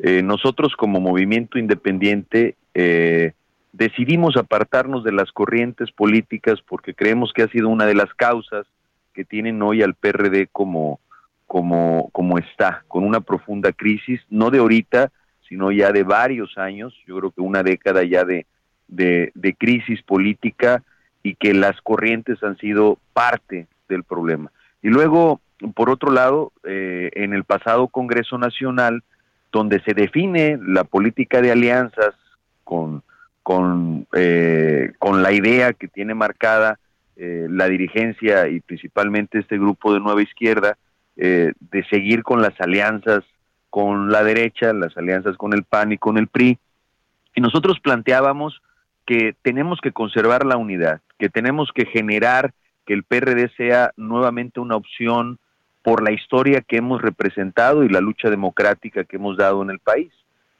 eh, 0.00 0.22
nosotros 0.22 0.74
como 0.76 1.00
movimiento 1.00 1.58
independiente 1.58 2.56
eh, 2.74 3.32
decidimos 3.72 4.36
apartarnos 4.36 5.04
de 5.04 5.12
las 5.12 5.32
corrientes 5.32 5.90
políticas 5.92 6.60
porque 6.66 6.92
creemos 6.92 7.32
que 7.32 7.42
ha 7.42 7.48
sido 7.48 7.68
una 7.68 7.86
de 7.86 7.94
las 7.94 8.12
causas 8.14 8.66
que 9.14 9.24
tienen 9.24 9.62
hoy 9.62 9.82
al 9.82 9.94
PRD 9.94 10.48
como, 10.52 11.00
como, 11.46 12.10
como 12.12 12.38
está, 12.38 12.84
con 12.88 13.04
una 13.04 13.20
profunda 13.20 13.72
crisis, 13.72 14.20
no 14.30 14.50
de 14.50 14.58
ahorita, 14.58 15.10
sino 15.48 15.70
ya 15.70 15.92
de 15.92 16.02
varios 16.02 16.58
años, 16.58 16.94
yo 17.06 17.18
creo 17.18 17.30
que 17.30 17.40
una 17.40 17.62
década 17.62 18.02
ya 18.02 18.24
de, 18.24 18.46
de, 18.88 19.30
de 19.34 19.54
crisis 19.54 20.02
política 20.02 20.82
y 21.22 21.34
que 21.34 21.54
las 21.54 21.80
corrientes 21.82 22.42
han 22.42 22.56
sido 22.58 22.98
parte 23.12 23.66
del 23.88 24.04
problema. 24.04 24.50
Y 24.82 24.88
luego, 24.88 25.40
por 25.74 25.90
otro 25.90 26.10
lado, 26.10 26.52
eh, 26.64 27.10
en 27.14 27.32
el 27.32 27.44
pasado 27.44 27.88
Congreso 27.88 28.38
Nacional, 28.38 29.02
donde 29.52 29.80
se 29.80 29.94
define 29.94 30.58
la 30.60 30.84
política 30.84 31.40
de 31.40 31.52
alianzas 31.52 32.14
con, 32.64 33.02
con, 33.42 34.06
eh, 34.14 34.92
con 34.98 35.22
la 35.22 35.32
idea 35.32 35.72
que 35.72 35.88
tiene 35.88 36.14
marcada 36.14 36.78
eh, 37.16 37.46
la 37.48 37.68
dirigencia 37.68 38.48
y 38.48 38.60
principalmente 38.60 39.38
este 39.38 39.56
grupo 39.56 39.94
de 39.94 40.00
Nueva 40.00 40.22
Izquierda, 40.22 40.76
de 41.16 41.86
seguir 41.90 42.22
con 42.22 42.42
las 42.42 42.60
alianzas 42.60 43.24
con 43.76 44.10
la 44.10 44.24
derecha, 44.24 44.72
las 44.72 44.96
alianzas 44.96 45.36
con 45.36 45.52
el 45.52 45.64
PAN 45.64 45.92
y 45.92 45.98
con 45.98 46.16
el 46.16 46.28
PRI. 46.28 46.58
Y 47.34 47.42
nosotros 47.42 47.78
planteábamos 47.78 48.62
que 49.04 49.34
tenemos 49.42 49.80
que 49.82 49.92
conservar 49.92 50.46
la 50.46 50.56
unidad, 50.56 51.02
que 51.18 51.28
tenemos 51.28 51.70
que 51.74 51.84
generar 51.84 52.54
que 52.86 52.94
el 52.94 53.02
PRD 53.02 53.50
sea 53.56 53.92
nuevamente 53.96 54.60
una 54.60 54.76
opción 54.76 55.38
por 55.82 56.02
la 56.02 56.12
historia 56.12 56.62
que 56.62 56.78
hemos 56.78 57.02
representado 57.02 57.84
y 57.84 57.90
la 57.90 58.00
lucha 58.00 58.30
democrática 58.30 59.04
que 59.04 59.16
hemos 59.16 59.36
dado 59.36 59.62
en 59.62 59.68
el 59.68 59.78
país. 59.78 60.10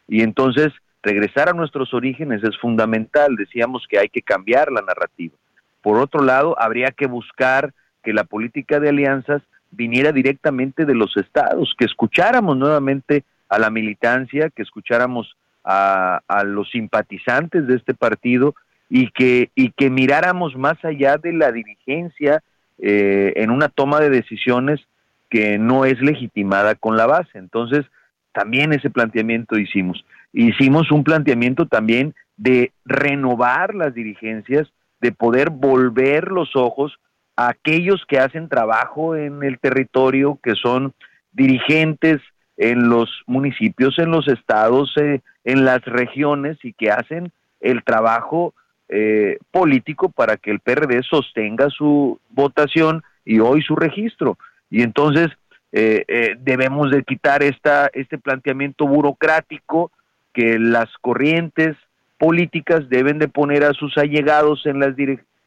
Y 0.09 0.21
entonces, 0.21 0.73
regresar 1.03 1.49
a 1.49 1.55
nuestros 1.55 1.95
orígenes 1.95 2.45
es 2.45 2.59
fundamental. 2.59 3.35
Decíamos 3.37 3.87
que 3.89 3.99
hay 3.99 4.09
que 4.09 4.21
cambiar 4.21 4.71
la 4.71 4.83
narrativa. 4.83 5.35
Por 5.81 5.99
otro 5.99 6.23
lado, 6.23 6.55
habría 6.61 6.91
que 6.91 7.07
buscar 7.07 7.73
que 8.05 8.13
la 8.13 8.25
política 8.25 8.79
de 8.79 8.91
alianzas 8.91 9.41
viniera 9.71 10.13
directamente 10.13 10.85
de 10.85 10.95
los 10.95 11.17
estados, 11.17 11.75
que 11.79 11.85
escucháramos 11.85 12.57
nuevamente 12.57 13.25
a 13.49 13.59
la 13.59 13.71
militancia, 13.71 14.51
que 14.51 14.63
escucháramos 14.63 15.37
a, 15.65 16.21
los 16.45 16.71
simpatizantes 16.71 17.67
de 17.67 17.75
este 17.77 17.95
partido 17.95 18.55
y 18.89 19.11
que, 19.11 19.51
y 19.55 19.73
que 19.73 19.91
miráramos 19.91 20.57
más 20.57 20.83
allá 20.85 21.17
de 21.17 21.33
la 21.33 21.51
dirigencia 21.51 22.43
eh, 22.79 23.33
en 23.37 23.51
una 23.51 23.69
toma 23.69 23.99
de 24.01 24.11
decisiones 24.11 24.81
que 25.29 25.59
no 25.59 25.85
es 25.85 26.01
legitimada 26.01 26.77
con 26.77 26.97
la 26.97 27.07
base. 27.07 27.39
Entonces, 27.39 27.85
también 28.33 28.73
ese 28.73 28.91
planteamiento 28.91 29.59
hicimos. 29.59 30.05
Hicimos 30.33 30.93
un 30.93 31.03
planteamiento 31.03 31.67
también 31.67 32.15
de 32.37 32.73
renovar 32.85 33.75
las 33.75 33.95
dirigencias, 33.95 34.69
de 35.01 35.11
poder 35.11 35.51
volver 35.51 36.31
los 36.31 36.55
ojos 36.55 36.99
a 37.37 37.49
aquellos 37.49 38.05
que 38.09 38.19
hacen 38.19 38.49
trabajo 38.49 39.15
en 39.15 39.43
el 39.43 39.59
territorio, 39.59 40.39
que 40.43 40.55
son 40.55 40.95
dirigentes 41.33 42.21
en 42.57 42.89
los 42.89 43.11
municipios, 43.27 43.99
en 43.99 44.11
los 44.11 44.27
estados, 44.27 44.93
eh, 44.97 45.21
en 45.45 45.65
las 45.65 45.85
regiones 45.85 46.57
y 46.63 46.73
que 46.73 46.91
hacen 46.91 47.31
el 47.61 47.85
trabajo 47.85 48.55
eh, 48.89 49.39
político 49.51 50.09
para 50.09 50.37
que 50.37 50.51
el 50.51 50.61
PRD 50.61 51.03
sostenga 51.03 51.69
su 51.69 52.19
votación 52.31 53.03
y 53.25 53.41
hoy 53.41 53.61
su 53.63 53.77
registro. 53.77 54.39
Y 54.71 54.83
entonces 54.83 55.29
eh, 55.73 56.37
debemos 56.41 56.91
de 56.91 57.03
quitar 57.03 57.43
esta, 57.43 57.91
este 57.93 58.17
planteamiento 58.17 58.87
burocrático 58.87 59.91
que 60.33 60.59
las 60.59 60.89
corrientes 61.03 61.77
políticas 62.19 62.89
deben 62.89 63.19
de 63.19 63.29
poner 63.29 63.65
a 63.65 63.75
sus 63.75 63.99
allegados 63.99 64.65
en 64.65 64.81
las, 64.81 64.97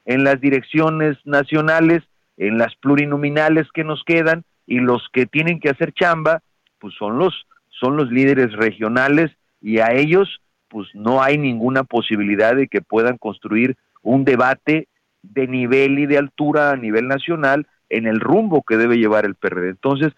en 0.10 0.24
las 0.24 0.42
direcciones 0.42 1.18
nacionales, 1.24 2.02
en 2.36 2.58
las 2.58 2.76
plurinominales 2.78 3.68
que 3.72 3.84
nos 3.84 4.04
quedan 4.04 4.44
y 4.66 4.80
los 4.80 5.08
que 5.14 5.28
tienen 5.28 5.60
que 5.60 5.70
hacer 5.70 5.94
chamba 5.94 6.42
pues 6.80 6.96
son 6.98 7.20
los 7.20 7.46
son 7.80 7.96
los 7.96 8.12
líderes 8.12 8.52
regionales 8.54 9.30
y 9.62 9.78
a 9.78 9.92
ellos 9.92 10.42
pues 10.68 10.88
no 10.96 11.22
hay 11.22 11.38
ninguna 11.38 11.84
posibilidad 11.84 12.56
de 12.56 12.68
que 12.68 12.82
puedan 12.82 13.20
construir 13.20 13.78
un 14.02 14.26
debate 14.26 14.88
de 15.22 15.48
nivel 15.48 16.00
y 16.00 16.08
de 16.08 16.18
altura 16.18 16.72
a 16.72 16.76
nivel 16.76 17.08
nacional 17.08 17.68
en 17.90 18.08
el 18.08 18.20
rumbo 18.20 18.64
que 18.64 18.78
debe 18.78 18.98
llevar 18.98 19.26
el 19.26 19.36
PRD. 19.36 19.70
Entonces, 19.70 20.14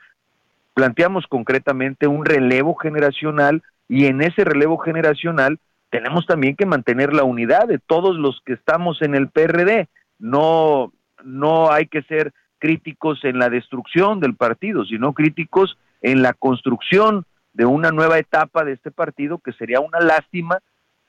planteamos 0.73 1.26
concretamente 1.27 2.07
un 2.07 2.26
relevo 2.26 2.76
generacional 2.76 3.61
y 3.89 4.05
en 4.05 4.22
ese 4.22 4.43
relevo 4.43 4.77
generacional 4.77 5.59
tenemos 5.91 6.26
también 6.26 6.55
que 6.55 6.65
mantener 6.65 7.13
la 7.13 7.23
unidad 7.23 7.68
de 7.68 7.77
todos 7.77 8.15
los 8.15 8.41
que 8.45 8.53
estamos 8.53 9.01
en 9.01 9.13
el 9.13 9.30
PRD. 9.30 9.89
No, 10.18 10.93
no 11.23 11.69
hay 11.69 11.88
que 11.88 12.01
ser 12.03 12.34
críticos 12.59 13.23
en 13.26 13.38
la 13.38 13.49
destrucción 13.49 14.22
del 14.22 14.35
partido, 14.35 14.85
sino 14.85 15.13
críticos 15.13 15.77
en 16.01 16.22
la 16.22 16.34
construcción 16.34 17.26
de 17.53 17.65
una 17.65 17.91
nueva 17.91 18.18
etapa 18.19 18.63
de 18.63 18.72
este 18.72 18.89
partido 18.89 19.39
que 19.39 19.51
sería 19.51 19.81
una 19.81 19.99
lástima 19.99 20.59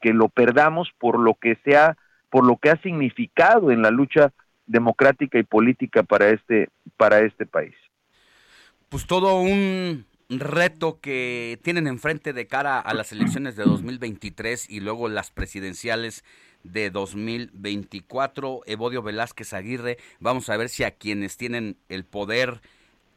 que 0.01 0.13
lo 0.13 0.29
perdamos 0.29 0.91
por 0.99 1.19
lo 1.19 1.35
que 1.35 1.57
sea 1.65 1.97
por 2.29 2.45
lo 2.45 2.57
que 2.57 2.71
ha 2.71 2.77
significado 2.83 3.71
en 3.71 3.83
la 3.83 3.91
lucha 3.91 4.33
democrática 4.67 5.39
y 5.39 5.45
política 5.45 6.03
para 6.03 6.31
este 6.31 6.71
para 6.97 7.21
este 7.21 7.47
país. 7.47 7.75
Pues 8.89 9.07
todo 9.07 9.41
un 9.41 10.07
reto 10.41 11.01
que 11.01 11.59
tienen 11.63 11.87
enfrente 11.87 12.33
de 12.33 12.47
cara 12.47 12.79
a 12.81 12.95
las 12.95 13.13
elecciones 13.13 13.57
de 13.57 13.65
2023 13.65 14.71
y 14.71 14.81
luego 14.81 15.09
las 15.09 15.31
presidenciales 15.31 16.25
de 16.65 16.91
2024. 16.91 18.63
Evodio 18.67 19.03
Velázquez 19.03 19.53
Aguirre, 19.53 19.99
vamos 20.21 20.49
a 20.49 20.57
ver 20.57 20.69
si 20.69 20.85
a 20.85 20.93
quienes 20.93 21.37
tienen 21.37 21.77
el 21.89 22.05
poder 22.05 22.61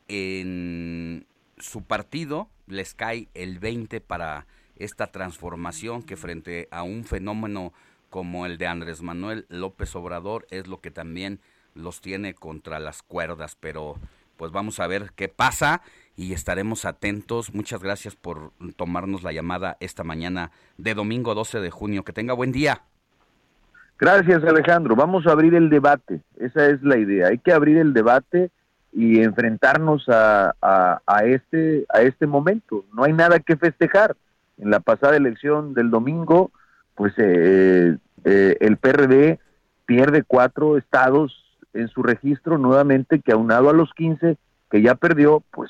en 0.08 1.26
su 1.58 1.84
partido 1.84 2.50
les 2.68 2.94
cae 2.94 3.30
el 3.34 3.60
20 3.60 4.02
para 4.02 4.48
esta 4.76 5.08
transformación 5.08 6.04
que 6.04 6.18
frente 6.18 6.68
a 6.72 6.84
un 6.84 7.06
fenómeno 7.06 7.74
como 8.10 8.46
el 8.46 8.58
de 8.58 8.68
Andrés 8.68 9.02
Manuel 9.02 9.46
López 9.50 9.96
Obrador 9.96 10.48
es 10.50 10.68
lo 10.68 10.82
que 10.82 10.92
también 10.92 11.40
los 11.74 12.02
tiene 12.02 12.34
contra 12.34 12.80
las 12.80 13.04
cuerdas, 13.04 13.58
pero 13.60 14.00
pues 14.38 14.52
vamos 14.52 14.80
a 14.80 14.88
ver 14.88 15.12
qué 15.16 15.28
pasa 15.30 15.82
y 16.16 16.34
estaremos 16.34 16.86
atentos. 16.86 17.54
Muchas 17.54 17.82
gracias 17.82 18.16
por 18.16 18.52
tomarnos 18.76 19.24
la 19.24 19.32
llamada 19.32 19.78
esta 19.80 20.04
mañana 20.04 20.52
de 20.78 20.94
domingo 20.94 21.36
12 21.36 21.60
de 21.60 21.72
junio. 21.72 22.04
Que 22.04 22.14
tenga 22.14 22.34
buen 22.34 22.52
día. 22.52 22.82
Gracias 23.98 24.44
Alejandro. 24.44 24.96
Vamos 24.96 25.26
a 25.28 25.32
abrir 25.32 25.56
el 25.56 25.70
debate. 25.70 26.22
Esa 26.38 26.68
es 26.68 26.82
la 26.84 26.98
idea. 26.98 27.28
Hay 27.28 27.38
que 27.38 27.54
abrir 27.54 27.78
el 27.78 27.94
debate 27.94 28.50
y 28.92 29.22
enfrentarnos 29.22 30.08
a, 30.08 30.54
a, 30.62 31.26
este, 31.26 31.86
a 31.90 32.02
este 32.02 32.28
momento. 32.28 32.86
No 32.94 33.04
hay 33.04 33.14
nada 33.14 33.40
que 33.40 33.58
festejar. 33.58 34.16
En 34.58 34.70
la 34.70 34.80
pasada 34.80 35.18
elección 35.18 35.74
del 35.74 35.92
domingo, 35.92 36.52
pues 36.96 37.14
eh, 37.18 37.98
eh, 38.24 38.58
el 38.62 38.78
PRD 38.78 39.40
pierde 39.86 40.24
cuatro 40.24 40.78
estados 40.78 41.58
en 41.74 41.90
su 41.90 42.04
registro 42.04 42.58
nuevamente 42.58 43.20
que 43.20 43.34
aunado 43.34 43.70
a 43.70 43.74
los 43.74 43.94
15 43.94 44.38
que 44.72 44.82
ya 44.82 44.96
perdió, 44.96 45.44
pues 45.52 45.70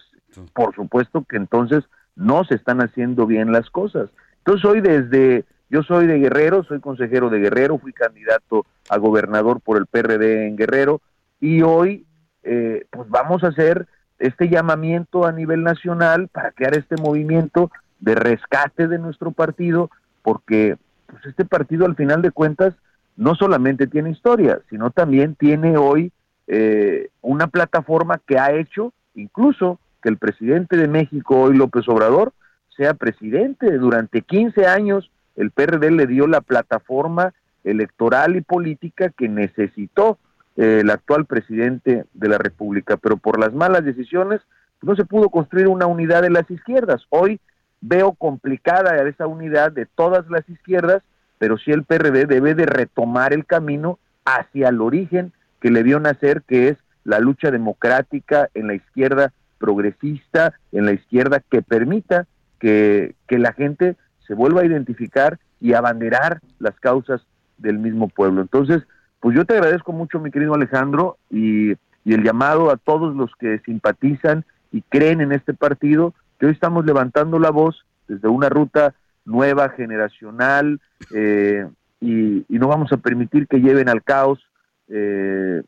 por 0.54 0.74
supuesto 0.76 1.26
que 1.28 1.38
entonces 1.38 1.84
no 2.16 2.44
se 2.44 2.56
están 2.56 2.82
haciendo 2.82 3.26
bien 3.26 3.52
las 3.52 3.70
cosas. 3.70 4.10
Entonces 4.40 4.66
hoy 4.66 4.82
desde, 4.82 5.46
yo 5.70 5.84
soy 5.84 6.08
de 6.08 6.20
Guerrero, 6.20 6.64
soy 6.64 6.80
consejero 6.80 7.30
de 7.30 7.40
Guerrero, 7.40 7.78
fui 7.78 7.94
candidato 7.94 8.66
a 8.90 8.98
gobernador 8.98 9.60
por 9.62 9.78
el 9.78 9.86
PRD 9.86 10.48
en 10.48 10.56
Guerrero 10.56 11.02
y 11.40 11.62
hoy 11.62 12.06
eh, 12.44 12.86
pues 12.92 13.10
vamos 13.10 13.44
a 13.44 13.48
hacer 13.48 13.88
este 14.20 14.50
llamamiento 14.50 15.26
a 15.26 15.32
nivel 15.32 15.64
nacional 15.64 16.30
para 16.30 16.52
crear 16.52 16.78
este 16.78 16.96
movimiento 17.02 17.72
de 18.00 18.16
rescate 18.16 18.88
de 18.88 19.00
nuestro 19.00 19.32
partido, 19.32 19.90
porque 20.22 20.78
pues 21.08 21.26
este 21.26 21.46
partido 21.46 21.86
al 21.86 21.96
final 21.96 22.22
de 22.22 22.32
cuentas 22.32 22.74
no 23.18 23.36
solamente 23.36 23.88
tiene 23.88 24.12
historia, 24.12 24.60
sino 24.70 24.92
también 24.92 25.36
tiene 25.36 25.78
hoy 25.78 26.12
eh, 26.48 27.10
una 27.22 27.48
plataforma 27.48 28.22
que 28.26 28.38
ha 28.38 28.52
hecho 28.52 28.94
incluso 29.16 29.80
que 30.06 30.10
el 30.10 30.18
presidente 30.18 30.78
de 30.78 30.88
México, 30.88 31.42
hoy 31.42 31.58
López 31.58 31.90
Obrador, 31.90 32.32
sea 32.78 32.94
presidente. 32.94 33.76
Durante 33.80 34.22
15 34.22 34.68
años 34.68 35.10
el 35.36 35.50
PRD 35.50 35.90
le 35.90 36.06
dio 36.06 36.28
la 36.28 36.42
plataforma 36.42 37.34
electoral 37.64 38.36
y 38.36 38.42
política 38.42 39.10
que 39.10 39.28
necesitó 39.28 40.20
eh, 40.58 40.82
el 40.82 40.92
actual 40.92 41.26
presidente 41.26 42.06
de 42.14 42.30
la 42.30 42.38
República, 42.38 42.98
pero 42.98 43.18
por 43.18 43.40
las 43.40 43.52
malas 43.52 43.84
decisiones 43.84 44.42
no 44.84 44.96
se 44.96 45.06
pudo 45.06 45.30
construir 45.30 45.68
una 45.68 45.88
unidad 45.88 46.22
de 46.22 46.30
las 46.30 46.52
izquierdas. 46.52 47.02
Hoy 47.10 47.40
veo 47.82 48.12
complicada 48.12 49.02
esa 49.10 49.26
unidad 49.26 49.72
de 49.72 49.88
todas 49.88 50.30
las 50.30 50.48
izquierdas, 50.48 51.02
pero 51.40 51.58
sí 51.58 51.72
el 51.72 51.84
PRD 51.84 52.28
debe 52.28 52.54
de 52.54 52.68
retomar 52.68 53.34
el 53.34 53.48
camino 53.48 53.98
hacia 54.24 54.70
el 54.70 54.82
origen 54.82 55.34
que 55.60 55.72
le 55.72 55.82
vio 55.82 56.00
nacer, 56.00 56.44
que 56.44 56.68
es 56.68 56.78
la 57.04 57.18
lucha 57.18 57.50
democrática 57.50 58.52
en 58.54 58.68
la 58.68 58.76
izquierda 58.76 59.34
progresista, 59.58 60.54
en 60.72 60.86
la 60.86 60.94
izquierda 60.94 61.42
que 61.50 61.62
permita 61.62 62.28
que 62.60 63.16
que, 63.28 63.38
la 63.38 63.54
gente 63.54 63.96
se 64.26 64.34
vuelva 64.34 64.62
a 64.62 64.66
identificar 64.66 65.40
y 65.60 65.74
abanderar 65.74 66.40
las 66.60 66.80
causas 66.80 67.22
del 67.58 67.80
mismo 67.80 68.08
pueblo. 68.08 68.42
Entonces, 68.42 68.84
pues 69.20 69.36
yo 69.36 69.46
te 69.46 69.54
agradezco 69.54 69.92
mucho, 69.92 70.20
mi 70.20 70.32
querido 70.32 70.54
Alejandro, 70.54 71.18
y, 71.30 71.72
y 72.04 72.14
el 72.14 72.24
llamado 72.24 72.72
a 72.72 72.78
todos 72.78 73.16
los 73.16 73.32
que 73.40 73.60
simpatizan 73.66 74.46
y 74.72 74.82
creen 74.82 75.22
en 75.22 75.32
este 75.32 75.54
partido, 75.54 76.14
que 76.40 76.48
hoy 76.48 76.52
estamos 76.52 76.86
levantando 76.86 77.40
la 77.40 77.50
voz 77.50 77.86
desde 78.08 78.28
una 78.28 78.50
ruta 78.50 78.94
nueva, 79.26 79.70
generacional, 79.70 80.80
eh, 81.14 81.68
y, 82.02 82.46
y 82.54 82.60
no 82.60 82.68
vamos 82.68 82.92
a 82.92 82.98
permitir 82.98 83.48
que 83.48 83.62
lleven 83.62 83.90
al 83.90 84.04
caos 84.04 84.40
eh, 84.88 85.64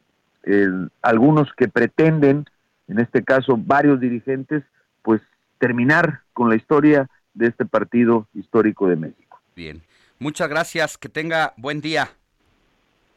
algunos 1.01 1.51
que 1.53 1.67
pretenden, 1.67 2.45
en 2.87 2.99
este 2.99 3.23
caso 3.23 3.57
varios 3.57 3.99
dirigentes, 3.99 4.63
pues 5.01 5.21
terminar 5.59 6.21
con 6.33 6.49
la 6.49 6.55
historia 6.55 7.09
de 7.33 7.47
este 7.47 7.65
partido 7.65 8.27
histórico 8.33 8.87
de 8.87 8.95
México. 8.95 9.41
Bien. 9.55 9.81
Muchas 10.19 10.49
gracias. 10.49 10.97
Que 10.97 11.09
tenga 11.09 11.53
buen 11.57 11.81
día. 11.81 12.09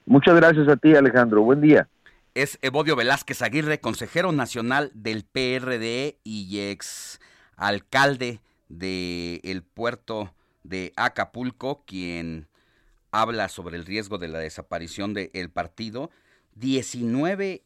Muchas 0.07 0.35
gracias 0.37 0.69
a 0.69 0.77
ti, 0.77 0.95
Alejandro. 0.95 1.43
Buen 1.43 1.61
día. 1.61 1.89
Es 2.35 2.59
Evodio 2.63 2.95
Velázquez 2.97 3.43
Aguirre, 3.43 3.81
consejero 3.81 4.33
nacional 4.33 4.91
del 4.95 5.25
PRD 5.25 6.19
y 6.23 6.61
ex 6.71 7.21
alcalde 7.57 8.41
del 8.69 9.63
puerto 9.63 10.33
de 10.63 10.93
Acapulco, 10.97 11.85
quien 11.87 12.47
habla 13.11 13.49
sobre 13.49 13.77
el 13.77 13.85
riesgo 13.85 14.19
de 14.19 14.29
la 14.29 14.39
desaparición 14.39 15.15
del 15.15 15.51
partido. 15.51 16.11
19 16.55 17.65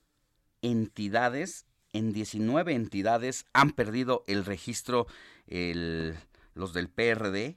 entidades, 0.62 1.66
en 1.94 2.12
19 2.12 2.74
entidades 2.74 3.46
han 3.54 3.70
perdido 3.70 4.24
el 4.26 4.44
registro 4.44 5.06
los 5.46 6.72
del 6.74 6.88
PRD, 6.88 7.56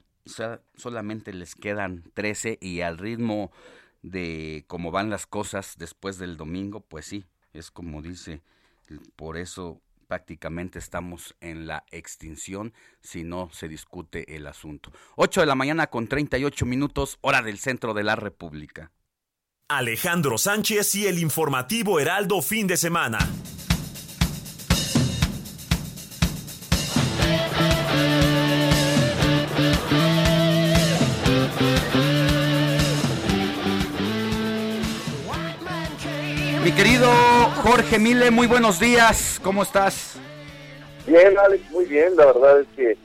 solamente 0.74 1.32
les 1.34 1.54
quedan 1.54 2.04
13 2.14 2.58
y 2.60 2.80
al 2.80 2.98
ritmo 2.98 3.50
de 4.02 4.64
cómo 4.66 4.90
van 4.90 5.10
las 5.10 5.26
cosas 5.26 5.74
después 5.76 6.18
del 6.18 6.36
domingo, 6.36 6.80
pues 6.80 7.06
sí, 7.06 7.26
es 7.52 7.70
como 7.70 8.00
dice, 8.00 8.42
por 9.16 9.36
eso 9.36 9.80
prácticamente 10.06 10.78
estamos 10.78 11.34
en 11.40 11.66
la 11.66 11.84
extinción 11.90 12.72
si 13.00 13.24
no 13.24 13.50
se 13.52 13.68
discute 13.68 14.36
el 14.36 14.46
asunto. 14.46 14.92
8 15.16 15.40
de 15.40 15.46
la 15.46 15.54
mañana 15.54 15.88
con 15.88 16.08
38 16.08 16.64
minutos, 16.64 17.18
hora 17.20 17.42
del 17.42 17.58
centro 17.58 17.92
de 17.92 18.04
la 18.04 18.16
República. 18.16 18.92
Alejandro 19.68 20.38
Sánchez 20.38 20.94
y 20.94 21.06
el 21.06 21.18
informativo 21.18 22.00
Heraldo 22.00 22.40
fin 22.40 22.66
de 22.66 22.78
semana. 22.78 23.18
Querido 36.78 37.10
Jorge 37.64 37.98
Mile, 37.98 38.30
muy 38.30 38.46
buenos 38.46 38.78
días, 38.78 39.40
¿cómo 39.42 39.64
estás? 39.64 40.14
Bien, 41.08 41.36
Alex, 41.36 41.68
muy 41.72 41.86
bien. 41.86 42.14
La 42.16 42.26
verdad 42.26 42.60
es 42.60 42.68
que 42.76 42.96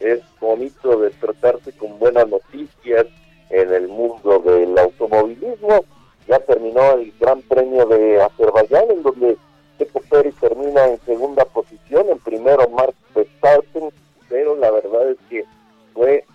es 0.00 0.20
bonito 0.38 0.98
despertarse 0.98 1.72
con 1.72 1.98
buenas 1.98 2.28
noticias 2.28 3.06
en 3.48 3.72
el 3.72 3.88
mundo 3.88 4.38
del 4.40 4.76
automovilismo. 4.76 5.82
Ya 6.28 6.40
terminó 6.40 6.92
el 6.92 7.10
Gran 7.18 7.40
Premio 7.40 7.86
de 7.86 8.20
Azerbaiyán, 8.20 8.90
en 8.90 9.02
donde 9.02 9.38
Checo 9.78 10.02
Pérez 10.10 10.34
termina 10.38 10.84
en 10.84 11.00
segunda 11.06 11.46
posición, 11.46 12.10
en 12.10 12.18
primero 12.18 12.68
Mark 12.68 12.94
Verstappen, 13.14 13.88
pero 14.28 14.56
la 14.56 14.70
verdad 14.72 15.10
es 15.10 15.18
que 15.30 15.46
fue 15.94 16.26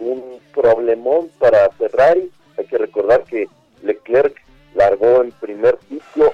un 0.00 0.40
problemón 0.52 1.30
para 1.38 1.70
Ferrari. 1.78 2.32
Hay 2.58 2.64
que 2.64 2.78
recordar 2.78 3.22
que 3.22 3.48
Leclerc 3.84 4.42
largó 4.74 5.22
en 5.22 5.32
primer 5.32 5.78
sitio 5.88 6.32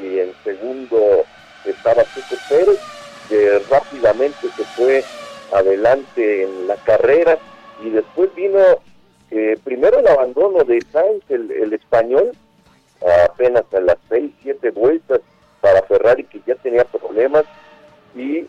y 0.00 0.20
en 0.20 0.32
segundo 0.44 1.24
estaba 1.64 2.04
Checo 2.04 2.36
Pérez, 2.48 2.78
que 3.28 3.58
rápidamente 3.70 4.48
se 4.56 4.64
fue 4.64 5.04
adelante 5.52 6.44
en 6.44 6.68
la 6.68 6.76
carrera. 6.76 7.38
Y 7.82 7.90
después 7.90 8.34
vino 8.34 8.60
eh, 9.30 9.58
primero 9.64 9.98
el 9.98 10.08
abandono 10.08 10.64
de 10.64 10.80
Sainz, 10.92 11.22
el, 11.28 11.50
el 11.50 11.72
español, 11.72 12.32
apenas 13.24 13.64
a 13.72 13.80
las 13.80 13.98
seis, 14.08 14.32
siete 14.42 14.70
vueltas 14.70 15.20
para 15.60 15.82
Ferrari 15.82 16.24
que 16.24 16.40
ya 16.46 16.54
tenía 16.56 16.84
problemas. 16.84 17.44
Y 18.14 18.46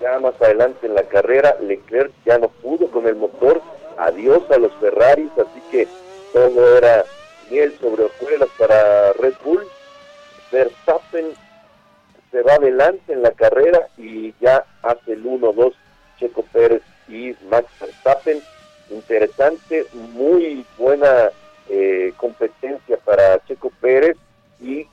ya 0.00 0.18
más 0.20 0.40
adelante 0.40 0.86
en 0.86 0.94
la 0.94 1.04
carrera 1.04 1.56
Leclerc 1.60 2.12
ya 2.24 2.38
no 2.38 2.48
pudo 2.48 2.90
con 2.90 3.06
el 3.06 3.16
motor, 3.16 3.60
adiós 3.96 4.42
a 4.50 4.58
los 4.58 4.72
Ferraris, 4.74 5.30
así 5.38 5.62
que 5.70 5.88
todo 6.32 6.76
era 6.76 7.04
miel 7.50 7.76
sobre 7.80 8.04
hojuelas 8.04 8.48
para 8.58 9.12
Red 9.14 9.34
Bull. 9.44 9.66
Verstappen 10.50 11.32
se 12.30 12.42
va 12.42 12.54
adelante 12.54 13.12
en 13.12 13.22
la 13.22 13.32
carrera 13.32 13.88
y 13.96 14.34
ya 14.40 14.64
hace 14.82 15.12
el 15.12 15.24
1-2 15.24 15.72
Checo 16.18 16.42
Pérez 16.52 16.82
y 17.08 17.34
Max 17.50 17.66
Verstappen. 17.80 18.40
Interesante, 18.90 19.86
muy 19.92 20.64
buena 20.78 21.30
eh, 21.68 22.12
competencia 22.16 22.96
para 22.98 23.44
Checo 23.46 23.70
Pérez 23.80 24.16
y 24.60 24.86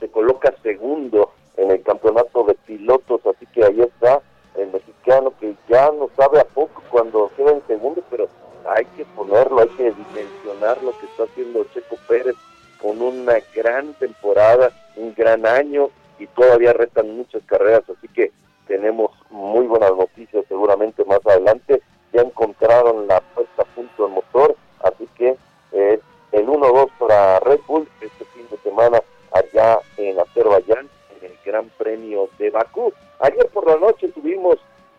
se 0.00 0.08
coloca 0.08 0.54
segundo 0.62 1.32
en 1.56 1.70
el 1.70 1.82
campeonato 1.82 2.44
de 2.44 2.54
pilotos, 2.54 3.20
así 3.26 3.46
que 3.46 3.64
ahí 3.64 3.80
está 3.80 4.20
el 4.56 4.68
mexicano 4.68 5.32
que 5.38 5.54
ya 5.68 5.90
no 5.92 6.10
sabe 6.16 6.40
a 6.40 6.44
poco 6.44 6.82
cuando 6.90 7.30
queda 7.36 7.52
en 7.52 7.66
segundo, 7.66 8.02
pero 8.10 8.28
hay 8.68 8.84
que 8.96 9.04
ponerlo, 9.04 9.60
hay 9.60 9.68
que 9.68 9.92
dimensionar 9.92 10.82
lo 10.82 10.98
que 10.98 11.06
está 11.06 11.24
haciendo 11.24 11.64
Checo 11.72 11.96
Pérez 12.08 12.36
con 12.80 13.00
una 13.00 13.34
gran 13.54 13.94
temporada, 13.94 14.70
un 14.96 15.14
gran 15.14 15.46
año 15.46 15.90
y 16.18 16.26
todavía 16.28 16.72
restan 16.72 17.16
muchas 17.16 17.42
carreras, 17.44 17.82
así 17.88 18.08
que 18.08 18.32
tenemos 18.66 19.10
muy 19.30 19.66
buenas 19.66 19.94
noticias 19.96 20.44
seguramente 20.48 21.04
más 21.04 21.20
adelante. 21.24 21.82
Ya 22.12 22.22
encontraron 22.22 23.06
la 23.06 23.20
puesta 23.20 23.62
a 23.62 23.64
punto 23.66 24.04
del 24.04 24.14
motor, 24.14 24.56
así 24.82 25.08
que 25.16 25.36
eh, 25.72 26.00
el 26.32 26.46
1-2 26.46 26.90
para 26.98 27.40
Red 27.40 27.60
Bull 27.66 27.88
este 28.00 28.24
fin 28.26 28.46
de 28.50 28.56
semana 28.58 29.00
allá 29.32 29.78
en 29.96 30.18
Azerbaiyán, 30.18 30.88
en 31.20 31.30
el 31.30 31.38
Gran 31.44 31.68
Premio 31.78 32.28
de 32.38 32.50
Bakú. 32.50 32.92
Ayer 33.20 33.46
por 33.48 33.66
la 33.66 33.76
noche 33.76 34.08
tuvimos 34.08 34.58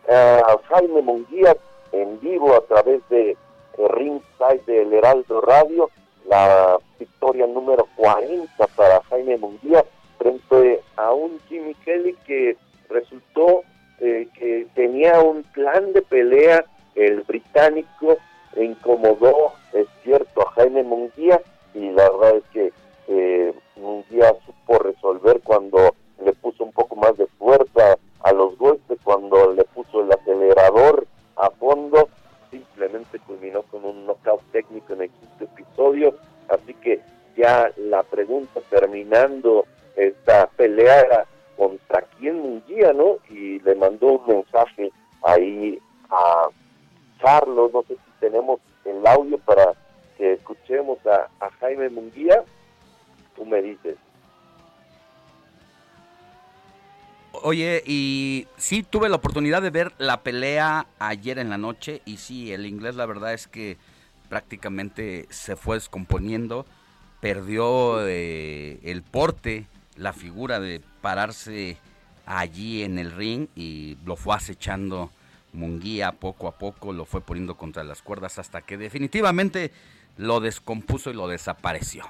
a 0.09 0.57
Jaime 0.69 1.01
Munguía 1.01 1.55
en 1.91 2.19
vivo 2.19 2.55
a 2.55 2.61
través 2.61 3.01
de 3.09 3.35
Ringside 3.77 4.63
del 4.65 4.93
Heraldo 4.93 5.41
Radio, 5.41 5.89
la 6.27 6.77
victoria 6.99 7.47
número 7.47 7.87
40 7.95 8.67
para 8.75 9.01
Jaime 9.03 9.37
Munguía 9.37 9.83
frente 10.17 10.81
a 10.95 11.13
un 11.13 11.39
Jimmy 11.47 11.73
Kelly 11.75 12.15
que 12.25 12.57
resultó 12.89 13.63
eh, 13.99 14.27
que 14.37 14.67
tenía 14.75 15.19
un 15.21 15.43
plan 15.43 15.93
de 15.93 16.01
pelea, 16.01 16.65
el 16.95 17.21
británico 17.21 18.17
incomodó, 18.55 19.53
es 19.73 19.87
cierto, 20.03 20.41
a 20.41 20.51
Jaime 20.51 20.83
Munguía 20.83 21.41
y 21.73 21.89
la 21.91 22.09
verdad 22.09 22.37
es 22.37 22.43
que 22.51 22.73
eh, 23.07 23.53
Munguía 23.75 24.35
supo 24.45 24.79
resolver 24.79 25.39
cuando 25.43 25.95
le 26.23 26.33
puso 26.33 26.63
un 26.63 26.71
poco 26.71 26.95
más 26.95 27.15
de 27.17 27.27
fuerza 27.37 27.97
a 28.23 28.31
los 28.33 28.57
golpes, 28.57 28.97
cuando 29.03 29.53
le 29.53 29.63
puso 29.65 30.01
el 30.01 30.11
acelerador 30.11 31.05
a 31.35 31.49
fondo, 31.51 32.09
simplemente 32.51 33.19
culminó 33.19 33.63
con 33.63 33.85
un 33.85 34.05
knockout 34.05 34.41
técnico 34.51 34.93
en 34.93 35.03
el 35.03 35.09
quinto 35.09 35.43
episodio, 35.43 36.15
así 36.49 36.73
que 36.75 37.01
ya 37.35 37.71
la 37.77 38.03
pregunta 38.03 38.61
terminando 38.69 39.65
esta 39.95 40.47
pelea 40.47 41.25
contra 41.55 42.01
quién 42.19 42.39
Munguía, 42.39 42.93
¿no? 42.93 43.17
Y 43.29 43.59
le 43.59 43.75
mandó 43.75 44.13
un 44.13 44.27
mensaje 44.27 44.91
ahí 45.23 45.79
a 46.09 46.49
Carlos, 47.21 47.71
no 47.73 47.83
sé 47.83 47.95
si 47.95 48.11
tenemos 48.19 48.59
el 48.85 49.05
audio 49.05 49.37
para 49.39 49.73
que 50.17 50.33
escuchemos 50.33 50.99
a, 51.05 51.27
a 51.39 51.49
Jaime 51.59 51.89
Munguía, 51.89 52.43
tú 53.35 53.45
me 53.45 53.61
dices. 53.61 53.97
Oye, 57.43 57.83
y 57.85 58.47
sí 58.57 58.83
tuve 58.83 59.09
la 59.09 59.17
oportunidad 59.17 59.61
de 59.61 59.69
ver 59.69 59.93
la 59.97 60.21
pelea 60.21 60.87
ayer 60.99 61.39
en 61.39 61.49
la 61.49 61.57
noche 61.57 62.01
y 62.05 62.17
sí, 62.17 62.51
el 62.51 62.65
inglés 62.65 62.95
la 62.95 63.05
verdad 63.05 63.33
es 63.33 63.47
que 63.47 63.77
prácticamente 64.29 65.25
se 65.29 65.55
fue 65.55 65.77
descomponiendo, 65.77 66.65
perdió 67.21 68.05
eh, 68.07 68.79
el 68.83 69.01
porte, 69.03 69.65
la 69.95 70.13
figura 70.13 70.59
de 70.59 70.81
pararse 71.01 71.77
allí 72.25 72.83
en 72.83 72.99
el 72.99 73.11
ring 73.11 73.47
y 73.55 73.97
lo 74.05 74.15
fue 74.15 74.35
acechando 74.35 75.11
Munguía 75.53 76.11
poco 76.11 76.47
a 76.47 76.57
poco, 76.57 76.93
lo 76.93 77.05
fue 77.05 77.21
poniendo 77.21 77.55
contra 77.55 77.83
las 77.83 78.01
cuerdas 78.01 78.37
hasta 78.37 78.61
que 78.61 78.77
definitivamente 78.77 79.71
lo 80.17 80.39
descompuso 80.39 81.09
y 81.09 81.13
lo 81.13 81.27
desapareció. 81.27 82.05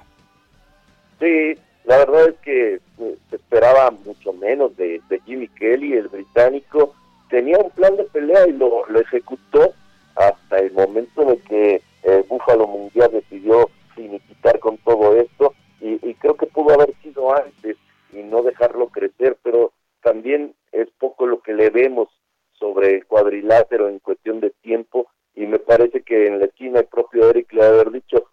Sí, 1.18 1.54
la 1.88 1.96
verdad 1.96 2.28
es 2.28 2.34
que 2.40 2.74
eh, 2.74 3.16
se 3.30 3.36
esperaba 3.36 3.90
mucho 3.90 4.34
menos 4.34 4.76
de, 4.76 5.00
de 5.08 5.20
Jimmy 5.20 5.48
Kelly, 5.48 5.94
el 5.94 6.08
británico, 6.08 6.94
tenía 7.30 7.56
un 7.56 7.70
plan 7.70 7.96
de 7.96 8.04
pelea 8.04 8.46
y 8.46 8.52
lo, 8.52 8.86
lo 8.86 9.00
ejecutó 9.00 9.72
hasta 10.14 10.58
el 10.58 10.72
momento 10.72 11.24
de 11.24 11.38
que 11.38 11.82
el 12.02 12.24
Búfalo 12.24 12.66
Mundial 12.66 13.10
decidió 13.10 13.70
finiquitar 13.94 14.58
con 14.58 14.76
todo 14.78 15.16
esto. 15.16 15.54
Y, 15.80 15.98
y 16.06 16.12
creo 16.16 16.36
que 16.36 16.44
pudo 16.44 16.74
haber 16.74 16.94
sido 17.02 17.34
antes 17.34 17.78
y 18.12 18.18
no 18.18 18.42
dejarlo 18.42 18.88
crecer, 18.88 19.38
pero 19.42 19.72
también 20.02 20.54
es 20.72 20.90
poco 20.98 21.26
lo 21.26 21.40
que 21.40 21.54
le 21.54 21.70
vemos 21.70 22.10
sobre 22.52 22.96
el 22.96 23.06
cuadrilátero 23.06 23.88
en 23.88 24.00
cuestión 24.00 24.40
de 24.40 24.50
tiempo. 24.60 25.06
Y 25.34 25.46
me 25.46 25.58
parece 25.58 26.02
que 26.02 26.26
en 26.26 26.38
la 26.40 26.44
esquina 26.44 26.80
el 26.80 26.86
propio 26.86 27.30
Eric 27.30 27.50
le 27.54 27.62
ha 27.62 27.68
haber 27.68 27.92
dicho 27.92 28.28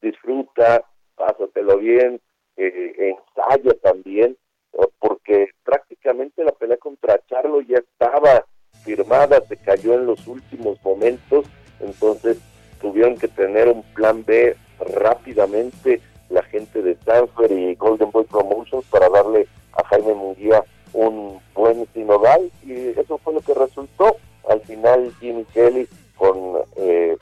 disfruta, 0.00 0.84
pásatelo 1.16 1.78
bien, 1.78 2.20
eh, 2.66 3.16
ensaya 3.16 3.74
también, 3.82 4.36
porque 4.98 5.48
prácticamente 5.64 6.44
la 6.44 6.52
pelea 6.52 6.76
contra 6.76 7.20
Charlo 7.26 7.60
ya 7.62 7.78
estaba 7.78 8.44
firmada, 8.84 9.40
se 9.48 9.56
cayó 9.56 9.94
en 9.94 10.06
los 10.06 10.26
últimos 10.26 10.82
momentos, 10.84 11.46
entonces 11.80 12.38
tuvieron 12.80 13.16
que 13.16 13.28
tener 13.28 13.68
un 13.68 13.82
plan 13.94 14.24
B 14.24 14.56
rápidamente 14.94 16.00
la 16.30 16.42
gente 16.44 16.80
de 16.80 16.92
Stanford 16.92 17.50
y 17.50 17.74
Golden 17.74 18.10
Boy 18.10 18.24
Promotions 18.24 18.86
para 18.86 19.08
darle 19.08 19.46
a 19.72 19.84
Jaime 19.88 20.14
Munguía 20.14 20.62
un 20.92 21.40
buen 21.54 21.86
sinodal 21.92 22.50
y 22.64 22.88
eso 22.98 23.18
fue 23.18 23.34
lo 23.34 23.40
que 23.40 23.54
resultó. 23.54 24.16
Al 24.48 24.60
final 24.62 25.12
Jimmy 25.20 25.44
Kelly 25.52 25.88
con 26.16 26.58
eh, 26.76 27.16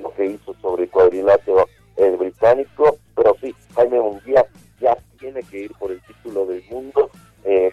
lo 0.00 0.12
que 0.14 0.26
hizo 0.26 0.54
sobre 0.60 0.84
el 0.84 0.90
cuadrilátero 0.90 1.66
el 1.96 2.16
británico, 2.16 2.98
pero 3.16 3.36
sí, 3.40 3.54
Jaime 3.74 3.98
Munguía 3.98 4.46
ya 4.78 4.96
tiene 5.18 5.42
que 5.42 5.60
ir 5.62 5.72
por 5.72 5.90
el 5.90 6.00
título 6.02 6.46
del 6.46 6.62
mundo. 6.70 7.10
Eh, 7.44 7.72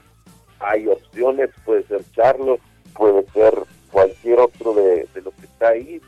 hay 0.59 0.87
opciones, 0.87 1.49
puede 1.65 1.83
ser 1.83 2.01
Charlo, 2.15 2.57
puede 2.95 3.23
ser 3.33 3.53
cualquier 3.91 4.39
otro 4.39 4.73
de, 4.73 5.07
de 5.13 5.21
lo 5.21 5.31
que 5.31 5.45
está 5.45 5.69
ahí, 5.69 6.01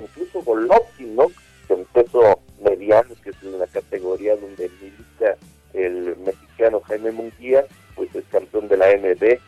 incluso 0.00 0.42
Golovkin, 0.42 1.16
¿no? 1.16 1.26
Que 1.66 1.74
en 1.74 1.84
peso 1.86 2.40
mediano, 2.62 3.14
que 3.22 3.30
es 3.30 3.42
la 3.42 3.66
categoría 3.66 4.36
donde 4.36 4.70
milita 4.80 5.36
el 5.74 6.16
mexicano 6.18 6.80
Jaime 6.86 7.10
Munguía, 7.10 7.66
pues 7.94 8.14
es 8.14 8.24
campeón 8.30 8.68
de 8.68 8.76
la 8.76 8.86
MB, 8.96 9.38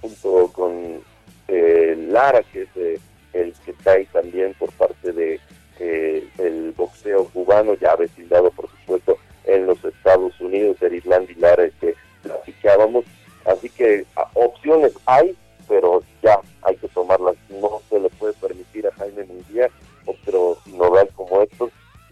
junto 0.00 0.52
con 0.52 1.02
eh, 1.48 1.96
Lara, 2.08 2.42
que 2.52 2.62
es 2.62 2.68
eh, 2.76 3.00
el 3.32 3.52
que 3.64 3.72
está 3.72 3.92
ahí 3.92 4.06
también 4.06 4.54
por 4.54 4.72
parte 4.72 5.12
de 5.12 5.40
eh, 5.80 6.28
el 6.38 6.72
boxeo 6.72 7.24
cubano, 7.26 7.74
ya 7.74 7.96
vecindado 7.96 8.50
por 8.50 8.68
supuesto 8.70 9.18
en 9.44 9.66
los 9.66 9.82
Estados 9.84 10.38
Unidos, 10.40 10.76
el 10.82 10.94
Irlanda 10.94 11.32
Lara, 11.38 11.68
que 11.80 11.94
platicábamos. 12.22 13.04
Así 13.44 13.70
que 13.70 14.04
opciones 14.34 14.92
hay, 15.06 15.36
pero 15.68 16.02
ya 16.22 16.40
hay 16.62 16.76
que 16.76 16.88
tomarlas. 16.88 17.36
No 17.48 17.80
se 17.88 17.98
le 17.98 18.10
puede 18.10 18.34
permitir 18.34 18.86
a 18.86 18.92
Jaime 18.92 19.24
Munguía 19.24 19.70
otro 20.04 20.58
sinodal 20.64 21.08
como 21.14 21.42
estos. 21.42 21.70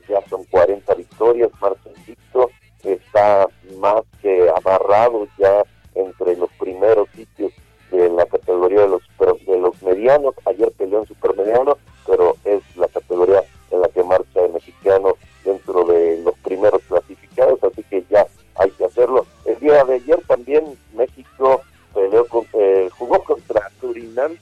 Ya 0.09 0.21
son 0.29 0.45
40 0.45 0.95
victorias, 0.95 1.51
marcha 1.61 1.91
invicto, 1.97 2.49
está 2.85 3.49
más 3.79 4.03
que 4.23 4.49
amarrado 4.57 5.27
ya 5.37 5.65
entre 5.95 6.37
los 6.37 6.51
primeros 6.53 7.09
sitios 7.11 7.53
de 7.91 8.09
la 8.11 8.25
categoría 8.27 8.83
de 8.83 8.89
los 8.89 9.03
de 9.47 9.59
los 9.59 9.83
medianos. 9.83 10.35
Ayer 10.45 10.71
peleó 10.73 11.01
en 11.01 11.07
supermediano, 11.07 11.77
pero 12.07 12.37
es 12.45 12.63
la 12.77 12.89
categoría 12.89 13.43
en 13.71 13.81
la 13.81 13.89
que 13.89 14.03
marcha 14.03 14.45
el 14.45 14.53
mexicano 14.53 15.15
dentro 15.45 15.85
de 15.85 16.21
los 16.23 16.35
primeros 16.39 16.83
clasificados, 16.89 17.63
así 17.65 17.83
que 17.85 18.05
ya 18.11 18.27
hay 18.57 18.71
que 18.71 18.85
hacerlo. 18.85 19.27
El 19.45 19.59
día 19.61 19.85
de 19.85 19.95
ayer 19.95 20.21
también 20.27 20.65
México 20.95 21.63
peleó 21.95 22.27
con, 22.27 22.47
eh, 22.55 22.89
jugó 22.99 23.23
contra 23.25 23.71
Surinam 23.81 24.37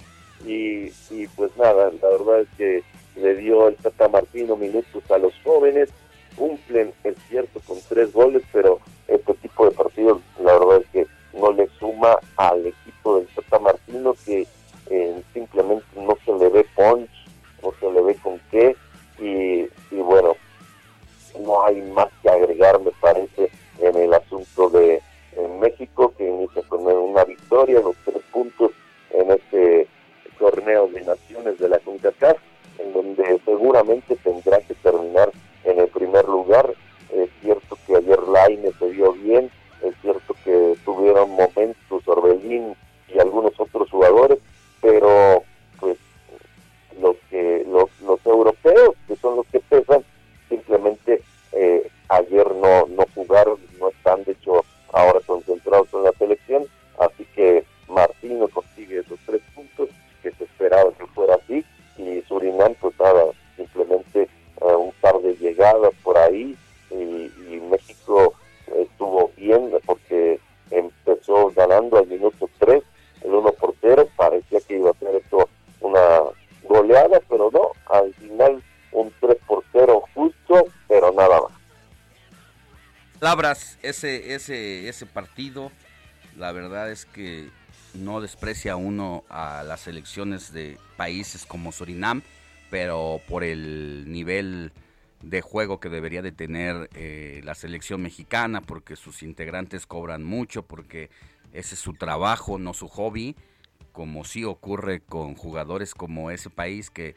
y, 0.44 0.92
y 1.10 1.26
pues 1.36 1.56
nada, 1.56 1.90
la 2.02 2.08
verdad 2.08 2.40
es 2.40 2.48
que 2.56 2.82
le 3.16 3.36
dio 3.36 3.68
el 3.68 3.76
Tata 3.76 4.08
Martino 4.08 4.56
minutos 4.56 5.02
a 5.10 5.18
los 5.18 5.32
jóvenes, 5.44 5.90
cumplen, 6.36 6.92
es 7.04 7.16
cierto, 7.28 7.60
con 7.66 7.78
tres 7.88 8.12
goles, 8.12 8.42
pero 8.52 8.80
este 9.06 9.34
tipo 9.34 9.66
de 9.66 9.70
partidos, 9.70 10.20
la 10.40 10.52
verdad 10.58 10.82
es 10.82 10.86
que 10.88 11.06
no 11.38 11.52
le 11.52 11.68
suma 11.78 12.16
al 12.36 12.66
equipo 12.66 13.18
del 13.18 13.28
Tata 13.28 13.58
Martino, 13.58 14.14
que 14.24 14.46
eh, 14.90 15.22
simplemente 15.32 15.86
no 15.96 16.16
se 16.24 16.32
le 16.32 16.48
ve 16.48 16.66
punch, 16.74 17.10
no 17.62 17.72
se 17.80 17.90
le 17.90 18.02
ve 18.02 18.16
con 18.16 18.40
qué, 18.50 18.76
y, 19.18 19.68
y 19.90 20.00
bueno, 20.02 20.36
no 21.40 21.64
hay 21.64 21.80
más 21.92 22.08
que 22.22 22.30
agregar, 22.30 22.80
me 22.80 22.92
parece, 23.00 23.50
en 23.78 23.96
el 23.96 24.14
asunto 24.14 24.70
de 24.70 25.02
México, 25.60 26.12
que 26.16 26.28
inicia 26.28 26.62
con 26.68 26.86
una 26.86 27.24
victoria, 27.24 27.80
ese, 84.34 84.88
ese, 84.88 85.06
partido, 85.06 85.70
la 86.36 86.52
verdad 86.52 86.90
es 86.90 87.04
que 87.04 87.48
no 87.94 88.20
desprecia 88.20 88.76
uno 88.76 89.24
a 89.28 89.62
las 89.62 89.86
elecciones 89.86 90.52
de 90.52 90.78
países 90.96 91.46
como 91.46 91.72
Surinam, 91.72 92.22
pero 92.70 93.20
por 93.28 93.44
el 93.44 94.04
nivel 94.08 94.72
de 95.22 95.40
juego 95.40 95.80
que 95.80 95.88
debería 95.88 96.22
de 96.22 96.32
tener 96.32 96.90
eh, 96.94 97.40
la 97.44 97.54
selección 97.54 98.02
mexicana, 98.02 98.60
porque 98.60 98.96
sus 98.96 99.22
integrantes 99.22 99.86
cobran 99.86 100.22
mucho, 100.22 100.62
porque 100.62 101.10
ese 101.52 101.74
es 101.74 101.80
su 101.80 101.94
trabajo, 101.94 102.58
no 102.58 102.74
su 102.74 102.88
hobby, 102.88 103.36
como 103.92 104.24
sí 104.24 104.44
ocurre 104.44 105.00
con 105.00 105.34
jugadores 105.34 105.94
como 105.94 106.30
ese 106.30 106.50
país 106.50 106.90
que 106.90 107.14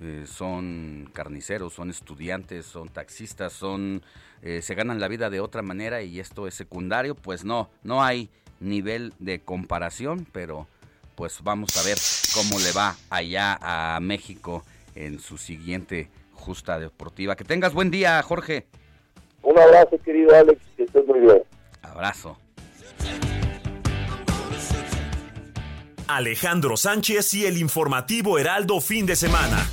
eh, 0.00 0.24
son 0.26 1.08
carniceros, 1.12 1.74
son 1.74 1.90
estudiantes, 1.90 2.66
son 2.66 2.88
taxistas, 2.88 3.52
son 3.52 4.02
eh, 4.42 4.60
se 4.60 4.74
ganan 4.74 5.00
la 5.00 5.08
vida 5.08 5.30
de 5.30 5.40
otra 5.40 5.62
manera 5.62 6.02
y 6.02 6.20
esto 6.20 6.46
es 6.46 6.54
secundario, 6.54 7.14
pues 7.14 7.44
no, 7.44 7.70
no 7.82 8.02
hay 8.02 8.28
nivel 8.60 9.14
de 9.18 9.40
comparación, 9.40 10.26
pero 10.32 10.66
pues 11.14 11.42
vamos 11.42 11.76
a 11.76 11.82
ver 11.82 11.96
cómo 12.34 12.58
le 12.58 12.72
va 12.72 12.96
allá 13.08 13.58
a 13.60 13.98
México 14.00 14.64
en 14.94 15.18
su 15.20 15.38
siguiente 15.38 16.08
justa 16.32 16.78
deportiva. 16.78 17.36
Que 17.36 17.44
tengas 17.44 17.72
buen 17.72 17.90
día, 17.90 18.20
Jorge. 18.22 18.66
un 19.42 19.58
abrazo 19.58 19.98
querido 20.04 20.34
Alex 20.34 20.60
que 20.76 20.82
estés 20.82 21.06
muy 21.06 21.20
bien 21.20 21.42
Abrazo. 21.82 22.36
Alejandro 26.06 26.76
Sánchez 26.76 27.32
y 27.34 27.46
el 27.46 27.56
informativo 27.56 28.38
Heraldo 28.38 28.80
fin 28.80 29.06
de 29.06 29.16
semana. 29.16 29.66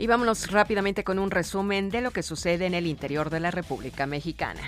Y 0.00 0.06
vámonos 0.06 0.50
rápidamente 0.50 1.04
con 1.04 1.18
un 1.18 1.30
resumen 1.30 1.90
de 1.90 2.00
lo 2.00 2.10
que 2.10 2.22
sucede 2.22 2.64
en 2.64 2.72
el 2.72 2.86
interior 2.86 3.28
de 3.28 3.38
la 3.38 3.50
República 3.50 4.06
Mexicana. 4.06 4.62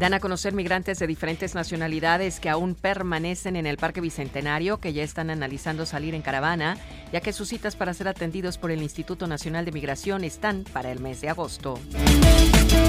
Dan 0.00 0.14
a 0.14 0.20
conocer 0.20 0.54
migrantes 0.54 0.98
de 0.98 1.06
diferentes 1.06 1.54
nacionalidades 1.54 2.40
que 2.40 2.48
aún 2.48 2.74
permanecen 2.74 3.54
en 3.54 3.66
el 3.66 3.76
Parque 3.76 4.00
Bicentenario, 4.00 4.78
que 4.78 4.94
ya 4.94 5.02
están 5.02 5.28
analizando 5.28 5.84
salir 5.84 6.14
en 6.14 6.22
caravana, 6.22 6.78
ya 7.12 7.20
que 7.20 7.34
sus 7.34 7.48
citas 7.48 7.76
para 7.76 7.92
ser 7.92 8.08
atendidos 8.08 8.56
por 8.56 8.70
el 8.70 8.80
Instituto 8.80 9.26
Nacional 9.26 9.66
de 9.66 9.72
Migración 9.72 10.24
están 10.24 10.64
para 10.64 10.90
el 10.90 11.00
mes 11.00 11.20
de 11.20 11.28
agosto. 11.28 11.78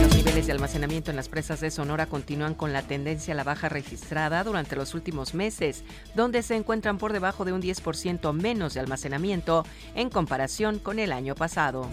Los 0.01 0.15
niveles 0.15 0.45
de 0.45 0.53
almacenamiento 0.53 1.11
en 1.11 1.17
las 1.17 1.27
presas 1.27 1.59
de 1.59 1.69
Sonora 1.69 2.05
continúan 2.05 2.53
con 2.53 2.71
la 2.71 2.81
tendencia 2.81 3.33
a 3.33 3.35
la 3.35 3.43
baja 3.43 3.67
registrada 3.67 4.45
durante 4.45 4.77
los 4.77 4.93
últimos 4.93 5.33
meses, 5.33 5.83
donde 6.15 6.43
se 6.43 6.55
encuentran 6.55 6.97
por 6.97 7.11
debajo 7.11 7.43
de 7.43 7.51
un 7.51 7.61
10% 7.61 8.31
menos 8.31 8.73
de 8.73 8.79
almacenamiento 8.79 9.65
en 9.95 10.09
comparación 10.09 10.79
con 10.79 10.97
el 10.97 11.11
año 11.11 11.35
pasado. 11.35 11.89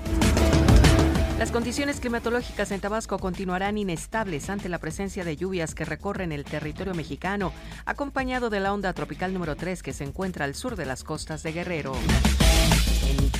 Las 1.38 1.52
condiciones 1.52 2.00
climatológicas 2.00 2.72
en 2.72 2.80
Tabasco 2.80 3.16
continuarán 3.20 3.78
inestables 3.78 4.50
ante 4.50 4.68
la 4.68 4.80
presencia 4.80 5.22
de 5.22 5.36
lluvias 5.36 5.72
que 5.72 5.84
recorren 5.84 6.32
el 6.32 6.44
territorio 6.44 6.94
mexicano, 6.94 7.52
acompañado 7.86 8.50
de 8.50 8.58
la 8.58 8.74
onda 8.74 8.92
tropical 8.92 9.32
número 9.32 9.54
3 9.54 9.84
que 9.84 9.92
se 9.92 10.02
encuentra 10.02 10.46
al 10.46 10.56
sur 10.56 10.74
de 10.74 10.84
las 10.84 11.04
costas 11.04 11.44
de 11.44 11.52
Guerrero. 11.52 11.92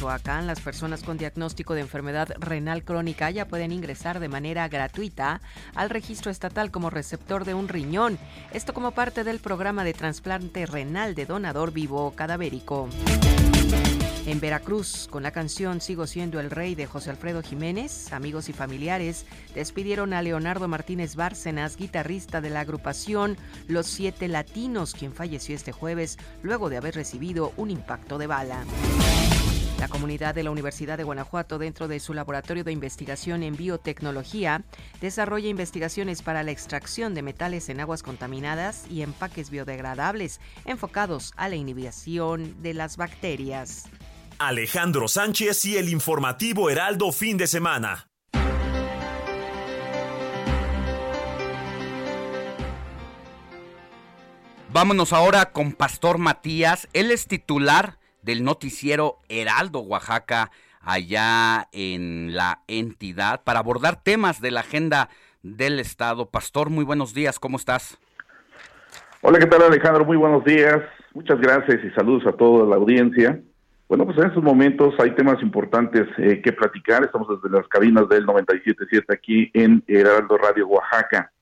Las 0.01 0.61
personas 0.61 1.03
con 1.03 1.19
diagnóstico 1.19 1.75
de 1.75 1.81
enfermedad 1.81 2.29
renal 2.39 2.85
crónica 2.85 3.31
ya 3.31 3.49
pueden 3.49 3.73
ingresar 3.73 4.21
de 4.21 4.29
manera 4.29 4.69
gratuita 4.69 5.41
al 5.75 5.91
registro 5.91 6.31
estatal 6.31 6.71
como 6.71 6.89
receptor 6.89 7.45
de 7.45 7.55
un 7.55 7.67
riñón, 7.67 8.17
esto 8.53 8.73
como 8.73 8.93
parte 8.93 9.25
del 9.25 9.41
programa 9.41 9.83
de 9.83 9.95
trasplante 9.95 10.67
renal 10.67 11.17
de 11.17 11.27
donador 11.27 11.73
vivo 11.73 12.13
cadavérico. 12.15 12.89
En 14.25 14.41
Veracruz, 14.41 15.09
con 15.11 15.25
la 15.25 15.33
canción 15.33 15.81
Sigo 15.81 16.07
siendo 16.07 16.39
el 16.39 16.51
rey 16.51 16.77
de 16.77 16.87
José 16.87 17.11
Alfredo 17.11 17.43
Jiménez, 17.43 18.13
amigos 18.13 18.49
y 18.49 18.53
familiares 18.53 19.27
despidieron 19.55 20.13
a 20.13 20.23
Leonardo 20.23 20.69
Martínez 20.69 21.17
Bárcenas, 21.17 21.77
guitarrista 21.77 22.41
de 22.41 22.51
la 22.51 22.61
agrupación 22.61 23.37
Los 23.67 23.87
Siete 23.87 24.29
Latinos, 24.29 24.95
quien 24.95 25.13
falleció 25.13 25.57
este 25.57 25.73
jueves 25.73 26.19
luego 26.43 26.71
de 26.71 26.77
haber 26.77 26.95
recibido 26.95 27.53
un 27.57 27.71
impacto 27.71 28.17
de 28.17 28.27
bala. 28.29 28.65
La 29.79 29.87
comunidad 29.87 30.35
de 30.35 30.43
la 30.43 30.51
Universidad 30.51 30.99
de 30.99 31.05
Guanajuato, 31.05 31.57
dentro 31.57 31.87
de 31.87 32.01
su 32.01 32.13
laboratorio 32.13 32.65
de 32.65 32.73
investigación 32.73 33.45
en 33.45 33.57
biotecnología, 33.57 34.65
desarrolla 35.01 35.49
investigaciones 35.49 36.21
para 36.23 36.43
la 36.43 36.51
extracción 36.51 37.15
de 37.15 37.23
metales 37.23 37.69
en 37.69 37.79
aguas 37.79 38.03
contaminadas 38.03 38.87
y 38.91 39.03
empaques 39.03 39.51
biodegradables 39.51 40.41
enfocados 40.65 41.33
a 41.37 41.49
la 41.49 41.55
inhibición 41.55 42.61
de 42.61 42.75
las 42.75 42.97
bacterias. 42.97 43.85
Alejandro 44.41 45.07
Sánchez 45.07 45.65
y 45.67 45.77
el 45.77 45.89
informativo 45.89 46.71
Heraldo 46.71 47.13
fin 47.13 47.37
de 47.37 47.47
semana. 47.47 48.09
Vámonos 54.71 55.13
ahora 55.13 55.53
con 55.53 55.73
Pastor 55.73 56.19
Matías. 56.19 56.89
Él 56.93 57.11
es 57.11 57.27
titular 57.27 57.98
del 58.29 58.45
noticiero 58.45 59.21
Heraldo 59.31 59.81
Oaxaca, 59.81 60.51
allá 60.83 61.67
en 61.73 62.37
la 62.37 62.61
entidad, 62.69 63.43
para 63.43 63.61
abordar 63.61 64.03
temas 64.03 64.43
de 64.43 64.51
la 64.51 64.61
agenda 64.61 65.09
del 65.43 65.81
Estado. 65.81 66.27
Pastor, 66.27 66.69
muy 66.69 66.85
buenos 66.85 67.15
días, 67.15 67.39
¿cómo 67.39 67.57
estás? 67.57 67.97
Hola, 69.23 69.39
¿qué 69.39 69.47
tal 69.47 69.63
Alejandro? 69.63 70.05
Muy 70.05 70.19
buenos 70.19 70.45
días. 70.45 70.79
Muchas 71.15 71.41
gracias 71.41 71.83
y 71.83 71.91
saludos 71.93 72.27
a 72.27 72.33
toda 72.33 72.67
la 72.67 72.77
audiencia. 72.77 73.41
Bueno, 73.89 74.05
pues 74.05 74.19
en 74.19 74.27
estos 74.27 74.45
momentos 74.45 74.95
hay 74.99 75.13
temas 75.13 75.43
importantes 75.43 76.07
eh, 76.19 76.43
que 76.43 76.53
platicar. 76.53 77.05
Estamos 77.05 77.29
desde 77.31 77.57
las 77.57 77.67
cabinas 77.69 78.11
del 78.11 78.27
97.7 78.27 79.05
aquí 79.09 79.51
en 79.55 79.83
Heraldo 79.87 80.37
Radio 80.37 80.69
Oaxaca. 80.69 81.33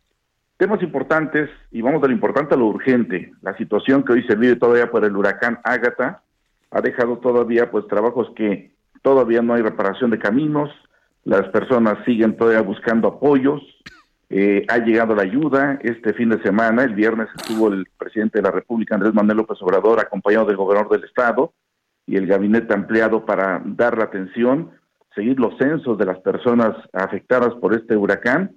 Temas 0.56 0.80
importantes 0.84 1.50
y 1.72 1.82
vamos 1.82 2.00
de 2.00 2.06
lo 2.06 2.14
importante 2.14 2.54
a 2.54 2.56
lo 2.56 2.66
urgente. 2.66 3.32
La 3.42 3.56
situación 3.56 4.04
que 4.04 4.12
hoy 4.12 4.22
se 4.28 4.36
vive 4.36 4.54
todavía 4.54 4.88
por 4.88 5.04
el 5.04 5.16
huracán 5.16 5.58
Ágata 5.64 6.22
ha 6.76 6.82
dejado 6.82 7.16
todavía 7.18 7.70
pues 7.70 7.86
trabajos 7.86 8.30
que 8.36 8.74
todavía 9.00 9.40
no 9.40 9.54
hay 9.54 9.62
reparación 9.62 10.10
de 10.10 10.18
caminos, 10.18 10.70
las 11.24 11.48
personas 11.48 12.04
siguen 12.04 12.36
todavía 12.36 12.60
buscando 12.60 13.08
apoyos, 13.08 13.62
eh, 14.28 14.66
ha 14.68 14.78
llegado 14.78 15.14
la 15.14 15.22
ayuda 15.22 15.78
este 15.82 16.12
fin 16.12 16.28
de 16.28 16.42
semana, 16.42 16.84
el 16.84 16.94
viernes 16.94 17.28
estuvo 17.36 17.68
el 17.68 17.86
presidente 17.96 18.38
de 18.38 18.42
la 18.42 18.50
República 18.50 18.94
Andrés 18.94 19.14
Manuel 19.14 19.38
López 19.38 19.56
Obrador 19.62 20.00
acompañado 20.00 20.44
del 20.46 20.56
gobernador 20.56 20.92
del 20.92 21.08
estado, 21.08 21.54
y 22.06 22.16
el 22.16 22.26
gabinete 22.26 22.74
ampliado 22.74 23.24
para 23.24 23.62
dar 23.64 23.96
la 23.96 24.04
atención, 24.04 24.70
seguir 25.14 25.40
los 25.40 25.56
censos 25.58 25.96
de 25.96 26.04
las 26.04 26.18
personas 26.18 26.76
afectadas 26.92 27.54
por 27.54 27.74
este 27.74 27.96
huracán. 27.96 28.54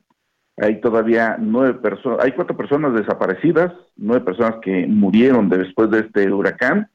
Hay 0.58 0.82
todavía 0.82 1.38
nueve 1.40 1.76
personas, 1.76 2.20
hay 2.24 2.34
cuatro 2.34 2.56
personas 2.58 2.94
desaparecidas, 2.94 3.72
nueve 3.96 4.26
personas 4.26 4.56
que 4.62 4.86
murieron 4.88 5.48
después 5.48 5.90
de 5.90 6.00
este 6.00 6.30
huracán, 6.32 6.90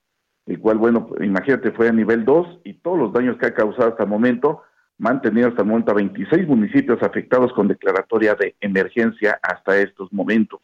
el 0.46 0.58
cual, 0.58 0.78
bueno, 0.78 1.08
imagínate, 1.20 1.72
fue 1.72 1.88
a 1.88 1.92
nivel 1.92 2.24
2 2.24 2.60
y 2.64 2.74
todos 2.74 2.98
los 2.98 3.12
daños 3.12 3.36
que 3.38 3.46
ha 3.46 3.54
causado 3.54 3.90
hasta 3.90 4.04
el 4.04 4.08
momento, 4.08 4.62
mantenido 4.98 5.48
hasta 5.48 5.62
el 5.62 5.68
momento 5.68 5.92
a 5.92 5.94
26 5.94 6.46
municipios 6.46 7.02
afectados 7.02 7.52
con 7.52 7.68
declaratoria 7.68 8.34
de 8.34 8.54
emergencia 8.60 9.38
hasta 9.42 9.78
estos 9.78 10.12
momentos. 10.12 10.60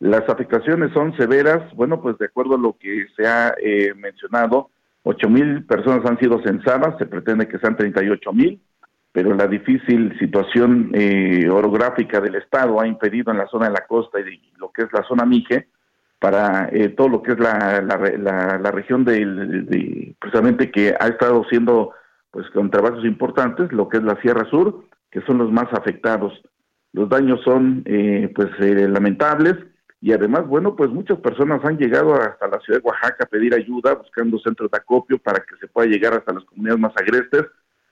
Las 0.00 0.28
afectaciones 0.28 0.92
son 0.92 1.16
severas, 1.16 1.74
bueno, 1.74 2.00
pues 2.00 2.16
de 2.18 2.26
acuerdo 2.26 2.54
a 2.54 2.58
lo 2.58 2.76
que 2.78 3.06
se 3.16 3.26
ha 3.26 3.54
eh, 3.60 3.92
mencionado, 3.94 4.70
Ocho 5.10 5.30
mil 5.30 5.64
personas 5.64 6.04
han 6.04 6.18
sido 6.18 6.38
censadas, 6.42 6.98
se 6.98 7.06
pretende 7.06 7.48
que 7.48 7.58
sean 7.58 7.78
38 7.78 8.30
mil, 8.34 8.60
pero 9.10 9.34
la 9.34 9.46
difícil 9.46 10.14
situación 10.18 10.90
eh, 10.92 11.48
orográfica 11.48 12.20
del 12.20 12.34
Estado 12.34 12.78
ha 12.78 12.86
impedido 12.86 13.32
en 13.32 13.38
la 13.38 13.46
zona 13.46 13.68
de 13.68 13.72
la 13.72 13.86
costa 13.86 14.20
y 14.20 14.52
lo 14.58 14.70
que 14.70 14.82
es 14.82 14.92
la 14.92 15.02
zona 15.04 15.24
Mije, 15.24 15.68
para 16.18 16.68
eh, 16.72 16.88
todo 16.88 17.08
lo 17.08 17.22
que 17.22 17.32
es 17.32 17.38
la, 17.38 17.80
la, 17.80 18.70
región 18.70 19.04
de, 19.04 20.14
precisamente 20.18 20.70
que 20.70 20.94
ha 20.98 21.06
estado 21.08 21.44
siendo 21.48 21.92
pues 22.30 22.48
con 22.50 22.70
trabajos 22.70 23.04
importantes, 23.04 23.72
lo 23.72 23.88
que 23.88 23.98
es 23.98 24.02
la 24.02 24.20
Sierra 24.20 24.48
Sur, 24.50 24.84
que 25.10 25.20
son 25.22 25.38
los 25.38 25.50
más 25.50 25.72
afectados. 25.72 26.32
Los 26.92 27.08
daños 27.08 27.40
son 27.44 27.82
eh, 27.86 28.32
pues 28.34 28.48
eh, 28.60 28.88
lamentables, 28.88 29.56
y 30.00 30.12
además, 30.12 30.46
bueno, 30.46 30.76
pues 30.76 30.90
muchas 30.90 31.18
personas 31.18 31.64
han 31.64 31.76
llegado 31.76 32.14
hasta 32.14 32.46
la 32.46 32.60
ciudad 32.60 32.80
de 32.80 32.86
Oaxaca 32.86 33.24
a 33.24 33.28
pedir 33.28 33.54
ayuda, 33.54 33.94
buscando 33.94 34.38
centros 34.38 34.70
de 34.70 34.78
acopio 34.78 35.18
para 35.18 35.40
que 35.40 35.56
se 35.60 35.66
pueda 35.66 35.88
llegar 35.88 36.14
hasta 36.14 36.32
las 36.32 36.44
comunidades 36.44 36.80
más 36.80 36.92
agrestes, 36.96 37.46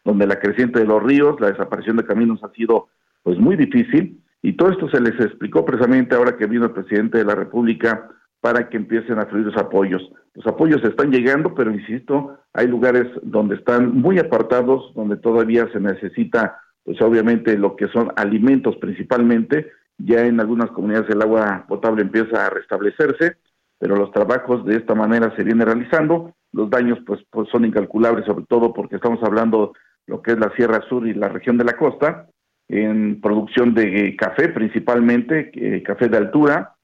donde 0.04 0.26
la 0.26 0.38
creciente 0.38 0.78
de 0.78 0.86
los 0.86 1.02
ríos, 1.02 1.40
la 1.40 1.50
desaparición 1.50 1.96
de 1.96 2.04
caminos 2.04 2.42
ha 2.44 2.52
sido 2.52 2.88
pues 3.24 3.38
muy 3.38 3.56
difícil 3.56 4.22
y 4.40 4.52
todo 4.52 4.70
esto 4.70 4.88
se 4.88 5.00
les 5.00 5.18
explicó 5.20 5.64
precisamente 5.64 6.14
ahora 6.14 6.36
que 6.36 6.46
vino 6.46 6.66
el 6.66 6.70
presidente 6.70 7.18
de 7.18 7.24
la 7.24 7.34
República 7.34 8.08
para 8.40 8.68
que 8.68 8.76
empiecen 8.76 9.18
a 9.18 9.26
fluir 9.26 9.46
los 9.46 9.56
apoyos. 9.56 10.02
Los 10.34 10.46
apoyos 10.46 10.82
están 10.84 11.10
llegando, 11.10 11.54
pero 11.54 11.72
insisto, 11.72 12.38
hay 12.52 12.66
lugares 12.66 13.06
donde 13.22 13.56
están 13.56 13.94
muy 13.94 14.18
apartados, 14.18 14.92
donde 14.94 15.16
todavía 15.16 15.68
se 15.72 15.80
necesita, 15.80 16.58
pues 16.84 17.00
obviamente 17.00 17.56
lo 17.56 17.74
que 17.76 17.88
son 17.88 18.12
alimentos 18.16 18.76
principalmente, 18.76 19.70
ya 19.98 20.26
en 20.26 20.40
algunas 20.40 20.70
comunidades 20.70 21.08
el 21.10 21.22
agua 21.22 21.64
potable 21.68 22.02
empieza 22.02 22.46
a 22.46 22.50
restablecerse, 22.50 23.36
pero 23.78 23.96
los 23.96 24.10
trabajos 24.12 24.64
de 24.64 24.76
esta 24.76 24.94
manera 24.94 25.34
se 25.36 25.44
vienen 25.44 25.66
realizando. 25.66 26.34
Los 26.52 26.70
daños 26.70 26.98
pues, 27.06 27.20
pues 27.30 27.48
son 27.50 27.64
incalculables, 27.64 28.24
sobre 28.26 28.44
todo 28.46 28.72
porque 28.72 28.96
estamos 28.96 29.22
hablando 29.22 29.72
lo 30.06 30.22
que 30.22 30.32
es 30.32 30.38
la 30.38 30.52
Sierra 30.54 30.82
Sur 30.88 31.06
y 31.06 31.14
la 31.14 31.28
región 31.28 31.58
de 31.58 31.64
la 31.64 31.76
costa, 31.76 32.28
en 32.68 33.20
producción 33.20 33.74
de 33.74 34.14
café 34.16 34.48
principalmente, 34.48 35.50
eh, 35.54 35.82
café 35.82 36.08
de 36.08 36.16
altura, 36.16 36.75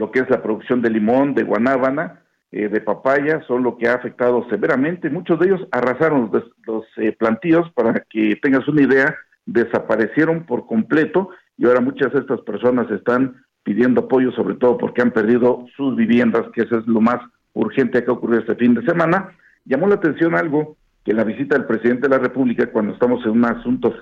lo 0.00 0.10
que 0.10 0.20
es 0.20 0.30
la 0.30 0.42
producción 0.42 0.80
de 0.80 0.88
limón, 0.88 1.34
de 1.34 1.42
guanábana, 1.42 2.22
eh, 2.52 2.68
de 2.68 2.80
papaya, 2.80 3.42
son 3.46 3.62
lo 3.62 3.76
que 3.76 3.86
ha 3.86 3.94
afectado 3.94 4.46
severamente. 4.48 5.10
Muchos 5.10 5.38
de 5.38 5.48
ellos 5.48 5.68
arrasaron 5.72 6.30
los, 6.32 6.44
los 6.66 6.84
eh, 6.96 7.12
plantíos, 7.12 7.70
para 7.72 7.92
que 8.08 8.36
tengas 8.36 8.66
una 8.66 8.80
idea, 8.80 9.14
desaparecieron 9.44 10.46
por 10.46 10.66
completo 10.66 11.28
y 11.58 11.66
ahora 11.66 11.82
muchas 11.82 12.14
de 12.14 12.20
estas 12.20 12.40
personas 12.40 12.90
están 12.90 13.44
pidiendo 13.62 14.00
apoyo, 14.00 14.32
sobre 14.32 14.54
todo 14.54 14.78
porque 14.78 15.02
han 15.02 15.10
perdido 15.10 15.66
sus 15.76 15.94
viviendas, 15.94 16.46
que 16.54 16.62
eso 16.62 16.78
es 16.78 16.86
lo 16.86 17.02
más 17.02 17.20
urgente 17.52 18.02
que 18.02 18.10
ha 18.10 18.14
ocurrido 18.14 18.40
este 18.40 18.54
fin 18.54 18.72
de 18.72 18.86
semana. 18.86 19.36
Llamó 19.66 19.86
la 19.86 19.96
atención 19.96 20.34
algo 20.34 20.78
que 21.04 21.12
la 21.12 21.24
visita 21.24 21.58
del 21.58 21.66
presidente 21.66 22.08
de 22.08 22.16
la 22.16 22.22
República, 22.22 22.72
cuando 22.72 22.94
estamos 22.94 23.22
en 23.26 23.32
un 23.32 23.44
asunto 23.44 23.94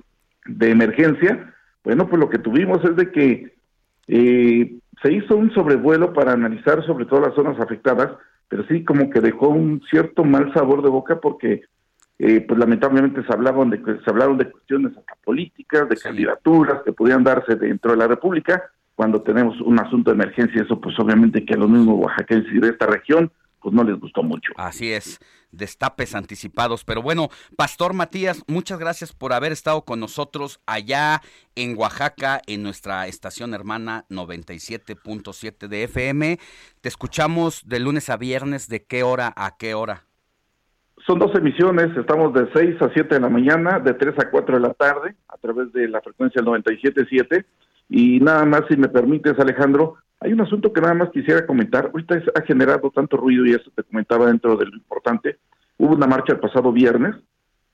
de 0.47 0.71
emergencia, 0.71 1.53
bueno, 1.83 2.09
pues 2.09 2.21
lo 2.21 2.31
que 2.31 2.39
tuvimos 2.39 2.85
es 2.85 2.95
de 2.95 3.11
que 3.11 3.59
eh, 4.07 4.79
se 5.03 5.13
hizo 5.13 5.37
un 5.37 5.53
sobrevuelo 5.53 6.13
para 6.13 6.33
analizar 6.33 6.85
sobre 6.85 7.07
todo 7.07 7.21
las 7.21 7.35
zonas 7.35 7.59
afectadas, 7.61 8.11
pero 8.49 8.65
sí 8.67 8.85
como 8.85 9.11
que 9.11 9.21
dejó 9.21 9.49
un 9.49 9.83
cierto 9.91 10.25
mal 10.25 10.53
sabor 10.53 10.83
de 10.83 10.89
boca 10.89 11.21
porque 11.21 11.63
eh, 12.19 12.41
pues 12.41 12.59
lamentablemente 12.59 13.23
se 13.25 13.33
hablaban 13.33 13.71
de 13.71 13.79
se 13.79 14.11
hablaron 14.11 14.39
de 14.39 14.51
cuestiones 14.51 14.97
hasta 14.97 15.15
políticas, 15.25 15.89
de 15.89 15.97
candidaturas 15.97 16.83
que 16.85 16.93
podían 16.93 17.23
darse 17.23 17.55
dentro 17.55 17.93
de 17.93 17.99
la 17.99 18.09
República. 18.09 18.65
Cuando 18.97 19.23
tenemos 19.23 19.61
un 19.61 19.79
asunto 19.79 20.11
de 20.11 20.17
emergencia, 20.17 20.63
eso 20.63 20.81
pues 20.81 20.99
obviamente 20.99 21.45
que 21.45 21.55
a 21.55 21.59
los 21.59 21.71
mismos 21.71 22.05
oaxaquenses 22.05 22.61
de 22.61 22.69
esta 22.69 22.87
región 22.87 23.31
pues 23.61 23.75
no 23.75 23.85
les 23.85 23.99
gustó 23.99 24.23
mucho. 24.23 24.53
Así 24.57 24.93
es, 24.93 25.21
destapes 25.51 26.15
anticipados. 26.15 26.85
Pero 26.85 27.03
bueno, 27.03 27.29
Pastor 27.57 27.95
Matías, 27.95 28.43
muchas 28.47 28.79
gracias 28.79 29.13
por 29.13 29.33
haber 29.33 29.53
estado 29.53 29.83
con 29.83 30.01
nosotros 30.01 30.61
allá 30.67 31.21
en 31.55 31.77
Oaxaca, 31.77 32.41
en 32.47 32.63
nuestra 32.63 33.07
estación 33.07 33.55
hermana 33.55 34.05
97.7 34.11 35.69
de 35.69 35.85
FM. 35.85 36.39
Te 36.81 36.89
escuchamos 36.89 37.69
de 37.69 37.81
lunes 37.81 38.11
a 38.11 38.17
viernes, 38.17 38.69
¿de 38.69 38.85
qué 38.85 39.03
hora 39.03 39.33
a 39.37 39.57
qué 39.57 39.75
hora? 39.75 40.05
Son 41.07 41.19
dos 41.19 41.35
emisiones, 41.35 41.97
estamos 41.97 42.35
de 42.35 42.51
6 42.53 42.83
a 42.83 42.91
7 42.93 43.15
de 43.15 43.21
la 43.21 43.31
mañana, 43.31 43.79
de 43.79 43.95
3 43.95 44.15
a 44.19 44.31
4 44.31 44.57
de 44.57 44.61
la 44.61 44.75
tarde, 44.75 45.15
a 45.29 45.37
través 45.39 45.73
de 45.73 45.89
la 45.89 46.03
frecuencia 46.03 46.43
del 46.43 46.51
97.7. 46.53 47.45
Y 47.89 48.21
nada 48.21 48.45
más, 48.45 48.63
si 48.69 48.77
me 48.77 48.89
permites, 48.89 49.39
Alejandro, 49.39 49.97
hay 50.21 50.33
un 50.33 50.41
asunto 50.41 50.73
que 50.73 50.81
nada 50.81 50.95
más 50.95 51.11
quisiera 51.11 51.47
comentar. 51.47 51.87
Ahorita 51.87 52.21
ha 52.35 52.43
generado 52.43 52.91
tanto 52.91 53.17
ruido 53.17 53.47
y 53.47 53.53
eso 53.53 53.71
te 53.75 53.85
comentaba 53.85 54.27
dentro 54.27 54.57
de 54.57 54.67
lo 54.67 54.77
importante. 54.77 55.39
Hubo 55.79 55.95
una 55.95 56.07
marcha 56.07 56.33
el 56.33 56.41
pasado 56.41 56.73
viernes 56.73 57.15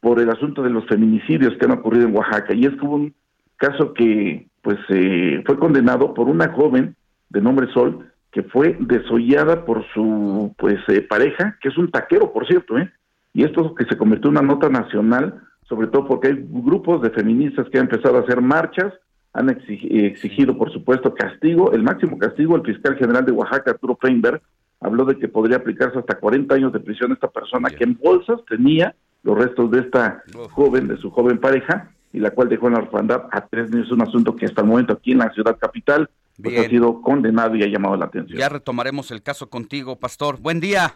por 0.01 0.20
el 0.20 0.28
asunto 0.28 0.62
de 0.62 0.70
los 0.70 0.86
feminicidios 0.86 1.55
que 1.57 1.65
han 1.65 1.73
ocurrido 1.73 2.07
en 2.07 2.16
Oaxaca. 2.16 2.53
Y 2.53 2.66
es 2.66 2.73
que 2.73 2.85
hubo 2.85 2.97
un 2.97 3.15
caso 3.57 3.95
que 3.95 4.47
pues 4.62 4.78
eh, 4.91 5.43
fue 5.47 5.59
condenado 5.59 6.15
por 6.15 6.28
una 6.28 6.53
joven 6.53 6.97
de 7.31 7.41
nombre 7.41 7.66
Sol 7.73 8.11
que 8.31 8.43
fue 8.43 8.77
desollada 8.81 9.65
por 9.65 9.86
su 9.95 10.53
pues 10.59 10.81
eh, 10.89 11.03
pareja, 11.03 11.57
que 11.61 11.69
es 11.69 11.78
un 11.78 11.91
taquero, 11.91 12.32
por 12.32 12.47
cierto, 12.49 12.77
¿eh? 12.77 12.91
Y 13.32 13.45
esto 13.45 13.74
que 13.77 13.85
se 13.85 13.97
convirtió 13.97 14.28
en 14.28 14.39
una 14.39 14.47
nota 14.47 14.69
nacional, 14.69 15.41
sobre 15.69 15.86
todo 15.86 16.07
porque 16.09 16.28
hay 16.28 16.45
grupos 16.49 17.01
de 17.01 17.11
feministas 17.11 17.69
que 17.70 17.78
han 17.78 17.85
empezado 17.85 18.16
a 18.16 18.23
hacer 18.23 18.41
marchas, 18.41 18.93
han 19.35 19.51
exigido, 19.51 20.56
por 20.56 20.73
supuesto, 20.73 21.12
castigo, 21.12 21.73
el 21.73 21.82
máximo 21.82 22.16
castigo, 22.19 22.55
el 22.55 22.62
fiscal 22.62 22.97
general 22.97 23.27
de 23.27 23.32
Oaxaca, 23.32 23.73
Arturo 23.73 23.98
Feinberg, 24.01 24.40
habló 24.81 25.05
de 25.05 25.19
que 25.19 25.28
podría 25.28 25.56
aplicarse 25.56 25.98
hasta 25.98 26.19
40 26.19 26.55
años 26.55 26.73
de 26.73 26.78
prisión 26.78 27.11
a 27.11 27.15
esta 27.15 27.28
persona 27.28 27.69
que 27.69 27.82
en 27.82 27.98
bolsas 28.01 28.40
tenía 28.48 28.94
los 29.24 29.36
restos 29.36 29.70
de 29.73 29.81
esta 29.81 30.23
joven, 30.52 30.86
de 30.86 30.97
su 30.98 31.11
joven 31.11 31.39
pareja, 31.39 31.90
y 32.12 32.20
la 32.20 32.31
cual 32.31 32.48
dejó 32.48 32.69
en 32.69 32.74
la 32.74 32.81
orfandad 32.81 33.24
a 33.32 33.44
tres 33.47 33.70
niños, 33.70 33.90
un 33.90 34.02
asunto 34.02 34.36
que 34.36 34.47
hasta 34.47 34.61
el 34.61 34.69
momento 34.69 34.93
aquí 34.93 35.12
en 35.12 35.19
la 35.19 35.32
ciudad 35.32 35.59
capital 35.59 36.09
pues 36.40 36.59
ha 36.59 36.69
sido 36.69 37.02
condenado 37.02 37.56
y 37.56 37.65
ha 37.65 37.66
llamado 37.66 37.97
la 37.97 38.05
atención. 38.06 38.39
Ya 38.39 38.48
retomaremos 38.48 39.11
el 39.11 39.23
caso 39.23 39.51
contigo, 39.51 39.98
Pastor. 39.98 40.40
Buen 40.40 40.61
día. 40.61 40.94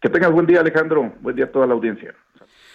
Que 0.00 0.08
tengas 0.08 0.32
buen 0.32 0.46
día, 0.46 0.60
Alejandro. 0.60 1.12
Buen 1.20 1.36
día 1.36 1.46
a 1.46 1.50
toda 1.50 1.66
la 1.66 1.74
audiencia. 1.74 2.14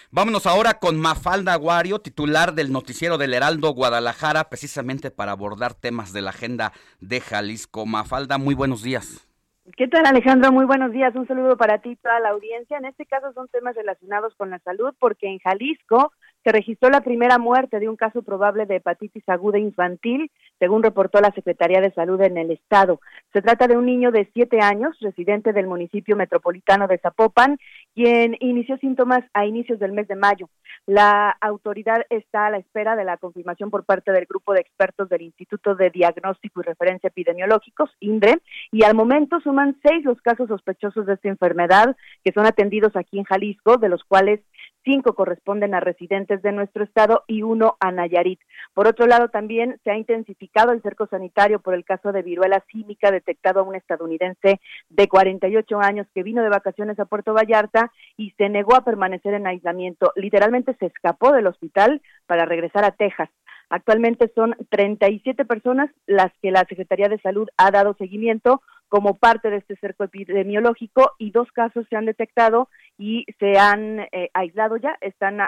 Vámonos 0.09 0.45
ahora 0.47 0.75
con 0.75 0.97
Mafalda 0.97 1.51
Aguario, 1.51 1.99
titular 1.99 2.53
del 2.53 2.71
noticiero 2.71 3.17
del 3.17 3.34
Heraldo 3.34 3.73
Guadalajara, 3.73 4.45
precisamente 4.45 5.11
para 5.11 5.34
abordar 5.34 5.73
temas 5.73 6.13
de 6.13 6.21
la 6.21 6.29
agenda 6.29 6.71
de 7.01 7.19
Jalisco. 7.19 7.85
Mafalda, 7.85 8.38
muy 8.38 8.55
buenos 8.55 8.84
días. 8.84 9.27
¿Qué 9.75 9.89
tal 9.89 10.05
Alejandro? 10.05 10.53
Muy 10.53 10.63
buenos 10.63 10.93
días. 10.93 11.13
Un 11.13 11.27
saludo 11.27 11.57
para 11.57 11.79
ti 11.79 11.89
y 11.89 11.95
toda 11.97 12.21
la 12.21 12.29
audiencia. 12.29 12.77
En 12.77 12.85
este 12.85 13.05
caso 13.05 13.34
son 13.34 13.49
temas 13.49 13.75
relacionados 13.75 14.34
con 14.35 14.49
la 14.49 14.59
salud 14.59 14.93
porque 14.97 15.27
en 15.27 15.39
Jalisco 15.39 16.13
se 16.47 16.53
registró 16.53 16.89
la 16.89 17.01
primera 17.01 17.37
muerte 17.39 17.77
de 17.77 17.89
un 17.89 17.97
caso 17.97 18.21
probable 18.21 18.65
de 18.65 18.77
hepatitis 18.77 19.27
aguda 19.27 19.59
infantil, 19.59 20.31
según 20.59 20.81
reportó 20.81 21.19
la 21.19 21.33
Secretaría 21.33 21.81
de 21.81 21.91
Salud 21.91 22.21
en 22.21 22.37
el 22.37 22.51
estado. 22.51 23.01
Se 23.33 23.41
trata 23.41 23.67
de 23.67 23.75
un 23.75 23.85
niño 23.85 24.11
de 24.11 24.29
siete 24.33 24.61
años, 24.61 24.95
residente 25.01 25.51
del 25.51 25.67
municipio 25.67 26.15
metropolitano 26.15 26.87
de 26.87 26.99
Zapopan, 26.99 27.57
quien 27.93 28.37
inició 28.39 28.77
síntomas 28.77 29.25
a 29.33 29.45
inicios 29.45 29.77
del 29.77 29.91
mes 29.91 30.07
de 30.07 30.15
mayo. 30.15 30.47
La 30.85 31.31
autoridad 31.41 32.05
está 32.09 32.45
a 32.45 32.49
la 32.49 32.59
espera 32.59 32.95
de 32.95 33.03
la 33.03 33.17
confirmación 33.17 33.69
por 33.69 33.83
parte 33.83 34.13
del 34.13 34.25
grupo 34.25 34.53
de 34.53 34.61
expertos 34.61 35.09
del 35.09 35.23
Instituto 35.23 35.75
de 35.75 35.89
Diagnóstico 35.89 36.61
y 36.61 36.63
Referencia 36.63 37.09
Epidemiológicos, 37.09 37.91
INDRE, 37.99 38.39
y 38.71 38.85
al 38.85 38.95
momento 38.95 39.41
suman 39.41 39.75
seis 39.83 40.05
los 40.05 40.21
casos 40.21 40.47
sospechosos 40.47 41.07
de 41.07 41.15
esta 41.15 41.27
enfermedad 41.27 41.97
que 42.23 42.31
son 42.31 42.45
atendidos 42.45 42.95
aquí 42.95 43.19
en 43.19 43.25
Jalisco, 43.25 43.75
de 43.75 43.89
los 43.89 44.05
cuales 44.05 44.39
cinco 44.83 45.13
corresponden 45.13 45.73
a 45.73 45.79
residentes 45.79 46.41
de 46.41 46.51
nuestro 46.51 46.83
estado 46.83 47.23
y 47.27 47.41
uno 47.41 47.77
a 47.79 47.91
Nayarit. 47.91 48.39
Por 48.73 48.87
otro 48.87 49.05
lado, 49.05 49.29
también 49.29 49.79
se 49.83 49.91
ha 49.91 49.97
intensificado 49.97 50.71
el 50.71 50.81
cerco 50.81 51.07
sanitario 51.07 51.59
por 51.59 51.73
el 51.73 51.85
caso 51.85 52.11
de 52.11 52.21
viruela 52.21 52.63
símica 52.71 53.11
detectado 53.11 53.59
a 53.59 53.63
un 53.63 53.75
estadounidense 53.75 54.59
de 54.89 55.07
48 55.07 55.79
años 55.79 56.07
que 56.13 56.23
vino 56.23 56.43
de 56.43 56.49
vacaciones 56.49 56.99
a 56.99 57.05
Puerto 57.05 57.33
Vallarta 57.33 57.91
y 58.15 58.31
se 58.31 58.49
negó 58.49 58.75
a 58.75 58.83
permanecer 58.83 59.33
en 59.33 59.47
aislamiento. 59.47 60.11
Literalmente 60.15 60.75
se 60.79 60.87
escapó 60.87 61.31
del 61.31 61.47
hospital 61.47 62.01
para 62.25 62.45
regresar 62.45 62.83
a 62.83 62.91
Texas. 62.91 63.29
Actualmente 63.69 64.31
son 64.34 64.56
37 64.69 65.44
personas 65.45 65.89
las 66.06 66.31
que 66.41 66.52
la 66.52 66.65
Secretaría 66.69 67.10
de 67.10 67.19
Salud 67.19 67.49
ha 67.57 67.69
dado 67.72 67.95
seguimiento 67.95 68.61
como 68.88 69.18
parte 69.18 69.49
de 69.49 69.57
este 69.57 69.76
cerco 69.77 70.06
epidemiológico 70.06 71.11
y 71.18 71.31
dos 71.31 71.52
casos 71.52 71.85
se 71.89 71.98
han 71.98 72.06
detectado 72.06 72.69
y 72.98 73.26
se 73.39 73.60
han 73.60 73.99
eh, 73.99 74.30
aislado 74.34 74.77
ya, 74.77 74.98
están 75.02 75.39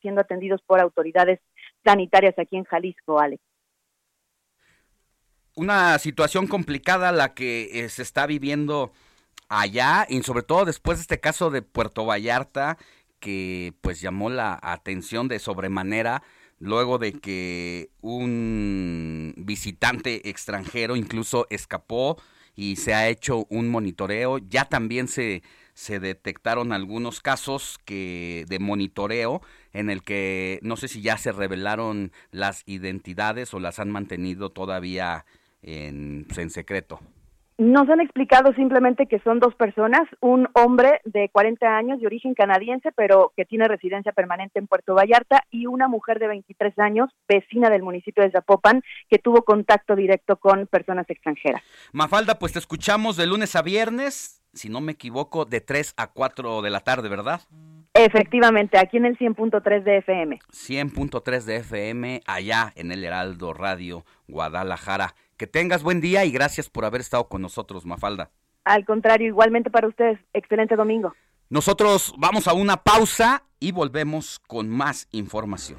siendo 0.00 0.22
atendidos 0.22 0.62
por 0.62 0.80
autoridades 0.80 1.40
sanitarias 1.84 2.38
aquí 2.38 2.56
en 2.56 2.64
Jalisco, 2.64 3.20
Alex. 3.20 3.42
Una 5.54 5.98
situación 5.98 6.46
complicada 6.46 7.12
la 7.12 7.34
que 7.34 7.84
eh, 7.84 7.88
se 7.88 8.02
está 8.02 8.26
viviendo 8.26 8.92
allá 9.48 10.06
y 10.08 10.22
sobre 10.22 10.42
todo 10.42 10.64
después 10.64 10.98
de 10.98 11.02
este 11.02 11.20
caso 11.20 11.50
de 11.50 11.62
Puerto 11.62 12.04
Vallarta 12.06 12.78
que 13.20 13.74
pues 13.80 14.00
llamó 14.00 14.28
la 14.30 14.58
atención 14.62 15.28
de 15.28 15.38
sobremanera 15.38 16.22
luego 16.58 16.98
de 16.98 17.12
que 17.12 17.90
un 18.00 19.34
visitante 19.36 20.28
extranjero 20.28 20.96
incluso 20.96 21.46
escapó 21.50 22.16
y 22.54 22.76
se 22.76 22.94
ha 22.94 23.08
hecho 23.08 23.46
un 23.50 23.68
monitoreo. 23.68 24.38
Ya 24.38 24.64
también 24.64 25.08
se, 25.08 25.42
se 25.74 26.00
detectaron 26.00 26.72
algunos 26.72 27.20
casos 27.20 27.78
que 27.84 28.46
de 28.48 28.58
monitoreo 28.58 29.42
en 29.72 29.90
el 29.90 30.02
que 30.02 30.58
no 30.62 30.76
sé 30.76 30.88
si 30.88 31.02
ya 31.02 31.18
se 31.18 31.32
revelaron 31.32 32.12
las 32.30 32.62
identidades 32.66 33.52
o 33.52 33.60
las 33.60 33.78
han 33.78 33.90
mantenido 33.90 34.50
todavía 34.50 35.26
en, 35.62 36.24
pues, 36.26 36.38
en 36.38 36.50
secreto. 36.50 37.00
Nos 37.58 37.88
han 37.88 38.02
explicado 38.02 38.52
simplemente 38.52 39.06
que 39.06 39.18
son 39.20 39.40
dos 39.40 39.54
personas, 39.54 40.02
un 40.20 40.46
hombre 40.52 41.00
de 41.04 41.30
40 41.30 41.66
años 41.66 41.98
de 41.98 42.06
origen 42.06 42.34
canadiense, 42.34 42.92
pero 42.92 43.32
que 43.34 43.46
tiene 43.46 43.66
residencia 43.66 44.12
permanente 44.12 44.58
en 44.58 44.66
Puerto 44.66 44.94
Vallarta, 44.94 45.42
y 45.50 45.66
una 45.66 45.88
mujer 45.88 46.18
de 46.18 46.28
23 46.28 46.78
años, 46.78 47.08
vecina 47.26 47.70
del 47.70 47.82
municipio 47.82 48.22
de 48.22 48.30
Zapopan, 48.30 48.82
que 49.08 49.18
tuvo 49.18 49.42
contacto 49.42 49.96
directo 49.96 50.36
con 50.36 50.66
personas 50.66 51.08
extranjeras. 51.08 51.62
Mafalda, 51.92 52.38
pues 52.38 52.52
te 52.52 52.58
escuchamos 52.58 53.16
de 53.16 53.26
lunes 53.26 53.56
a 53.56 53.62
viernes, 53.62 54.42
si 54.52 54.68
no 54.68 54.82
me 54.82 54.92
equivoco, 54.92 55.46
de 55.46 55.62
3 55.62 55.94
a 55.96 56.08
4 56.08 56.60
de 56.60 56.68
la 56.70 56.80
tarde, 56.80 57.08
¿verdad? 57.08 57.40
Efectivamente, 57.94 58.76
aquí 58.76 58.98
en 58.98 59.06
el 59.06 59.16
100.3 59.16 59.82
de 59.82 59.96
FM. 59.96 60.38
100.3 60.52 61.44
de 61.44 61.56
FM, 61.56 62.20
allá 62.26 62.74
en 62.76 62.92
el 62.92 63.02
Heraldo 63.02 63.54
Radio 63.54 64.04
Guadalajara. 64.28 65.14
Que 65.36 65.46
tengas 65.46 65.82
buen 65.82 66.00
día 66.00 66.24
y 66.24 66.30
gracias 66.30 66.70
por 66.70 66.84
haber 66.84 67.00
estado 67.00 67.28
con 67.28 67.42
nosotros, 67.42 67.84
Mafalda. 67.84 68.30
Al 68.64 68.84
contrario, 68.84 69.28
igualmente 69.28 69.70
para 69.70 69.86
ustedes. 69.86 70.18
Excelente 70.32 70.76
domingo. 70.76 71.14
Nosotros 71.50 72.14
vamos 72.18 72.48
a 72.48 72.54
una 72.54 72.78
pausa 72.78 73.44
y 73.60 73.72
volvemos 73.72 74.40
con 74.46 74.68
más 74.68 75.08
información. 75.12 75.78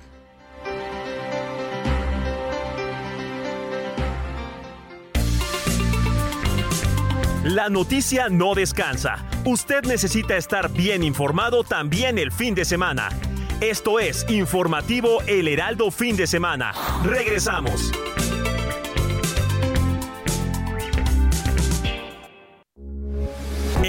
La 7.44 7.70
noticia 7.70 8.28
no 8.30 8.56
descansa. 8.56 9.26
Usted 9.46 9.84
necesita 9.86 10.36
estar 10.36 10.70
bien 10.70 11.02
informado 11.02 11.64
también 11.64 12.18
el 12.18 12.32
fin 12.32 12.54
de 12.56 12.66
semana. 12.66 13.10
Esto 13.62 14.00
es 14.00 14.30
Informativo 14.30 15.22
El 15.28 15.48
Heraldo 15.48 15.90
Fin 15.90 16.16
de 16.16 16.28
Semana. 16.28 16.74
Regresamos. 17.04 17.92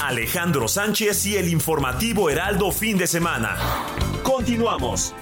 Alejandro 0.00 0.68
Sánchez 0.68 1.26
y 1.26 1.36
el 1.36 1.48
informativo 1.48 2.30
Heraldo 2.30 2.70
fin 2.70 2.96
de 2.96 3.06
semana. 3.06 3.56
Continuamos. 4.22 5.12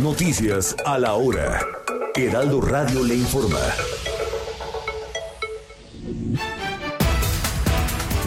Noticias 0.00 0.74
a 0.86 0.98
la 0.98 1.14
hora. 1.14 1.60
Heraldo 2.14 2.62
Radio 2.62 3.04
le 3.04 3.16
informa. 3.16 3.60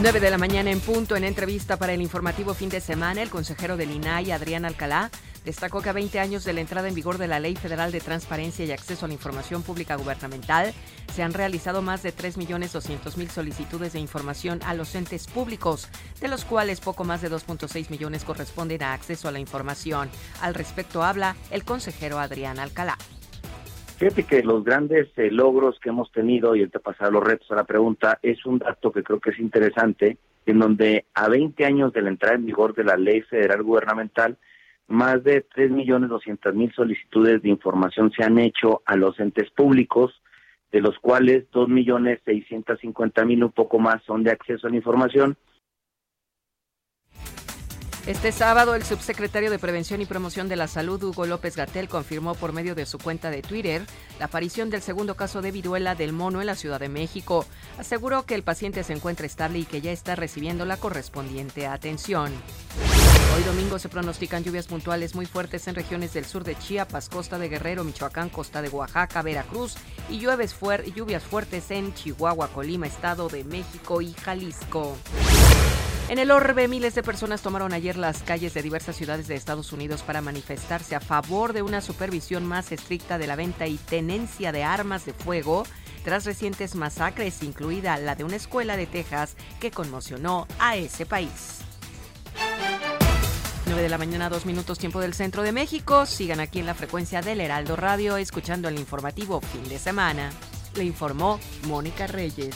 9 0.04 0.20
de 0.20 0.30
la 0.30 0.38
mañana 0.38 0.70
en 0.70 0.82
punto, 0.82 1.16
en 1.16 1.24
entrevista 1.24 1.78
para 1.78 1.94
el 1.94 2.02
informativo 2.02 2.54
fin 2.54 2.68
de 2.68 2.82
semana, 2.82 3.22
el 3.22 3.30
consejero 3.30 3.78
del 3.78 3.90
INAI, 3.90 4.32
Adrián 4.32 4.66
Alcalá, 4.66 5.10
destacó 5.46 5.82
que 5.82 5.90
a 5.90 5.94
20 5.94 6.20
años 6.20 6.44
de 6.46 6.54
la 6.54 6.62
entrada 6.62 6.88
en 6.88 6.96
vigor 6.96 7.18
de 7.18 7.28
la 7.28 7.40
Ley 7.40 7.56
Federal 7.56 7.92
de 7.92 8.00
Transparencia 8.00 8.66
y 8.66 8.72
Acceso 8.72 9.06
a 9.06 9.08
la 9.08 9.14
Información 9.14 9.64
Pública 9.64 9.96
Gubernamental, 9.96 10.74
se 11.12 11.24
han 11.24 11.34
realizado 11.34 11.82
más 11.82 12.04
de 12.04 12.14
3.200.000 12.14 13.28
solicitudes 13.30 13.94
de 13.94 14.00
información 14.00 14.60
a 14.66 14.74
los 14.74 14.96
entes 14.96 15.28
públicos, 15.28 15.90
de 16.20 16.28
los 16.28 16.46
cuales 16.46 16.82
poco 16.82 17.04
más 17.04 17.22
de 17.22 17.30
2.6 17.30 17.90
millones 17.90 18.24
corresponden 18.24 18.84
a 18.84 18.94
acceso 18.94 19.28
a 19.28 19.32
la 19.32 19.40
información. 19.40 20.10
Al 20.42 20.54
respecto 20.54 21.04
habla 21.04 21.36
el 21.52 21.64
consejero 21.64 22.20
Adrián 22.20 22.60
Alcalá. 22.60 22.98
Fíjate 23.98 24.24
que 24.24 24.44
los 24.44 24.64
grandes 24.64 25.08
eh, 25.18 25.30
logros 25.32 25.80
que 25.80 25.90
hemos 25.90 26.12
tenido, 26.12 26.56
y 26.56 26.68
pasar 26.68 27.12
los 27.12 27.24
retos 27.24 27.50
a 27.52 27.56
la 27.56 27.64
pregunta, 27.64 28.20
es 28.22 28.46
un 28.46 28.60
dato 28.60 28.92
que 28.92 29.04
creo 29.04 29.20
que 29.20 29.30
es 29.30 29.40
interesante, 29.40 30.18
en 30.46 30.60
donde 30.60 31.06
a 31.14 31.30
20 31.30 31.64
años 31.64 31.94
de 31.94 32.02
la 32.02 32.10
entrada 32.10 32.36
en 32.36 32.46
vigor 32.46 32.74
de 32.76 32.84
la 32.84 32.98
ley 32.98 33.22
federal 33.22 33.64
gubernamental, 33.64 34.38
más 34.94 35.24
de 35.24 35.46
3.200.000 35.50 36.74
solicitudes 36.74 37.42
de 37.42 37.50
información 37.50 38.12
se 38.16 38.24
han 38.24 38.38
hecho 38.38 38.82
a 38.86 38.96
los 38.96 39.20
entes 39.20 39.50
públicos, 39.50 40.22
de 40.72 40.82
los 40.82 40.98
cuales 41.00 41.50
2.650.000, 41.52 43.44
un 43.44 43.52
poco 43.52 43.80
más, 43.80 44.02
son 44.04 44.24
de 44.24 44.32
acceso 44.32 44.68
a 44.68 44.70
la 44.70 44.78
información, 44.78 45.36
Este 48.06 48.34
sábado, 48.34 48.76
el 48.76 48.84
subsecretario 48.84 49.50
de 49.50 49.60
Prevención 49.60 50.02
y 50.02 50.06
Promoción 50.06 50.50
de 50.50 50.58
la 50.58 50.68
Salud, 50.68 51.02
Hugo 51.02 51.26
López 51.26 51.56
Gatel, 51.56 51.88
confirmó 51.88 52.36
por 52.36 52.52
medio 52.52 52.76
de 52.76 52.86
su 52.86 52.98
cuenta 52.98 53.30
de 53.30 53.42
Twitter 53.42 53.82
la 54.20 54.26
aparición 54.26 54.70
del 54.70 54.82
segundo 54.82 55.16
caso 55.16 55.42
de 55.42 55.54
viruela 55.54 55.96
del 55.96 56.12
mono 56.12 56.42
en 56.42 56.48
la 56.48 56.56
Ciudad 56.56 56.82
de 56.82 56.90
México. 56.90 57.46
Aseguró 57.78 58.26
que 58.26 58.36
el 58.36 58.44
paciente 58.44 58.84
se 58.84 58.92
encuentra 58.92 59.26
estable 59.26 59.60
y 59.60 59.66
que 59.66 59.80
ya 59.80 59.94
está 59.94 60.18
recibiendo 60.18 60.66
la 60.66 60.76
correspondiente 60.76 61.66
atención. 61.66 62.34
Hoy 63.38 63.44
domingo 63.44 63.80
se 63.80 63.88
pronostican 63.88 64.44
lluvias 64.44 64.68
puntuales 64.68 65.16
muy 65.16 65.26
fuertes 65.26 65.66
en 65.70 65.76
regiones 65.76 66.12
del 66.12 66.26
sur 66.26 66.44
de 66.44 66.58
Chiapas, 66.58 67.08
costa 67.08 67.40
de 67.40 67.48
Guerrero, 67.48 67.86
Michoacán, 67.86 68.28
costa 68.28 68.62
de 68.62 68.68
Oaxaca, 68.68 69.22
Veracruz 69.22 69.76
y 70.10 70.20
lluvias, 70.20 70.54
fuer 70.54 70.94
lluvias 70.94 71.24
fuertes 71.24 71.72
en 71.72 71.94
Chihuahua, 71.94 72.50
Colima, 72.50 72.86
Estado 72.86 73.30
de 73.30 73.46
México 73.46 74.02
y 74.02 74.12
Jalisco. 74.12 74.98
En 76.10 76.20
el 76.20 76.32
orbe, 76.32 76.68
miles 76.68 76.96
de 76.96 77.02
personas 77.02 77.42
tomaron 77.42 77.74
ayer 77.74 77.96
las 77.96 78.22
calles 78.24 78.54
de 78.54 78.62
diversas 78.62 78.96
ciudades 78.96 79.28
de 79.28 79.36
Estados 79.36 79.72
Unidos 79.72 80.04
para 80.04 80.22
manifestarse 80.22 80.96
a 80.96 81.00
favor 81.00 81.54
de 81.54 81.62
una 81.62 81.82
supervisión 81.82 82.46
más 82.46 82.72
estricta 82.72 83.18
de 83.18 83.26
la 83.26 83.36
venta 83.36 83.68
y 83.68 83.78
tenencia 83.78 84.52
de 84.52 84.64
armas 84.64 85.06
de 85.06 85.14
fuego 85.14 85.64
tras 86.04 86.26
recientes 86.26 86.76
masacres, 86.76 87.42
incluida 87.42 87.98
la 87.98 88.16
de 88.16 88.26
una 88.26 88.36
escuela 88.36 88.76
de 88.76 88.86
Texas 88.86 89.36
que 89.62 89.72
conmocionó 89.72 90.46
a 90.60 90.76
ese 90.76 91.06
país. 91.06 91.60
9 93.66 93.82
de 93.82 93.90
la 93.90 93.98
mañana, 93.98 94.30
dos 94.30 94.46
minutos 94.46 94.78
tiempo 94.78 95.00
del 95.00 95.14
centro 95.14 95.42
de 95.42 95.54
México. 95.54 96.06
Sigan 96.06 96.42
aquí 96.42 96.60
en 96.60 96.66
la 96.66 96.76
frecuencia 96.76 97.22
del 97.22 97.40
Heraldo 97.40 97.78
Radio 97.78 98.18
escuchando 98.18 98.68
el 98.68 98.78
informativo 98.78 99.40
fin 99.40 99.68
de 99.70 99.80
semana. 99.80 100.32
Le 100.76 100.84
informó 100.84 101.40
Mónica 101.66 102.08
Reyes. 102.08 102.56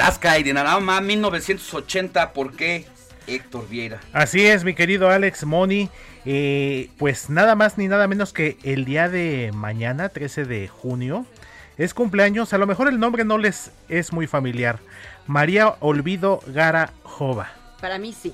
Alaska 0.00 0.38
y 0.38 0.42
Dinarama 0.42 1.00
1980, 1.00 2.32
¿por 2.32 2.54
qué? 2.56 2.86
Héctor 3.26 3.68
Vieira. 3.68 4.00
Así 4.12 4.46
es, 4.46 4.62
mi 4.64 4.74
querido 4.74 5.10
Alex 5.10 5.44
Moni. 5.44 5.90
Eh, 6.24 6.90
pues 6.98 7.30
nada 7.30 7.54
más 7.54 7.78
ni 7.78 7.88
nada 7.88 8.06
menos 8.08 8.32
que 8.32 8.56
el 8.62 8.84
día 8.84 9.08
de 9.08 9.50
mañana, 9.54 10.08
13 10.08 10.44
de 10.44 10.68
junio, 10.68 11.26
es 11.78 11.94
cumpleaños. 11.94 12.52
A 12.52 12.58
lo 12.58 12.66
mejor 12.66 12.88
el 12.88 12.98
nombre 13.00 13.24
no 13.24 13.38
les 13.38 13.70
es 13.88 14.12
muy 14.12 14.26
familiar. 14.26 14.78
María 15.26 15.74
Olvido 15.80 16.40
Gara 16.46 16.92
Jova. 17.02 17.50
Para 17.80 17.98
mí 17.98 18.12
sí, 18.12 18.32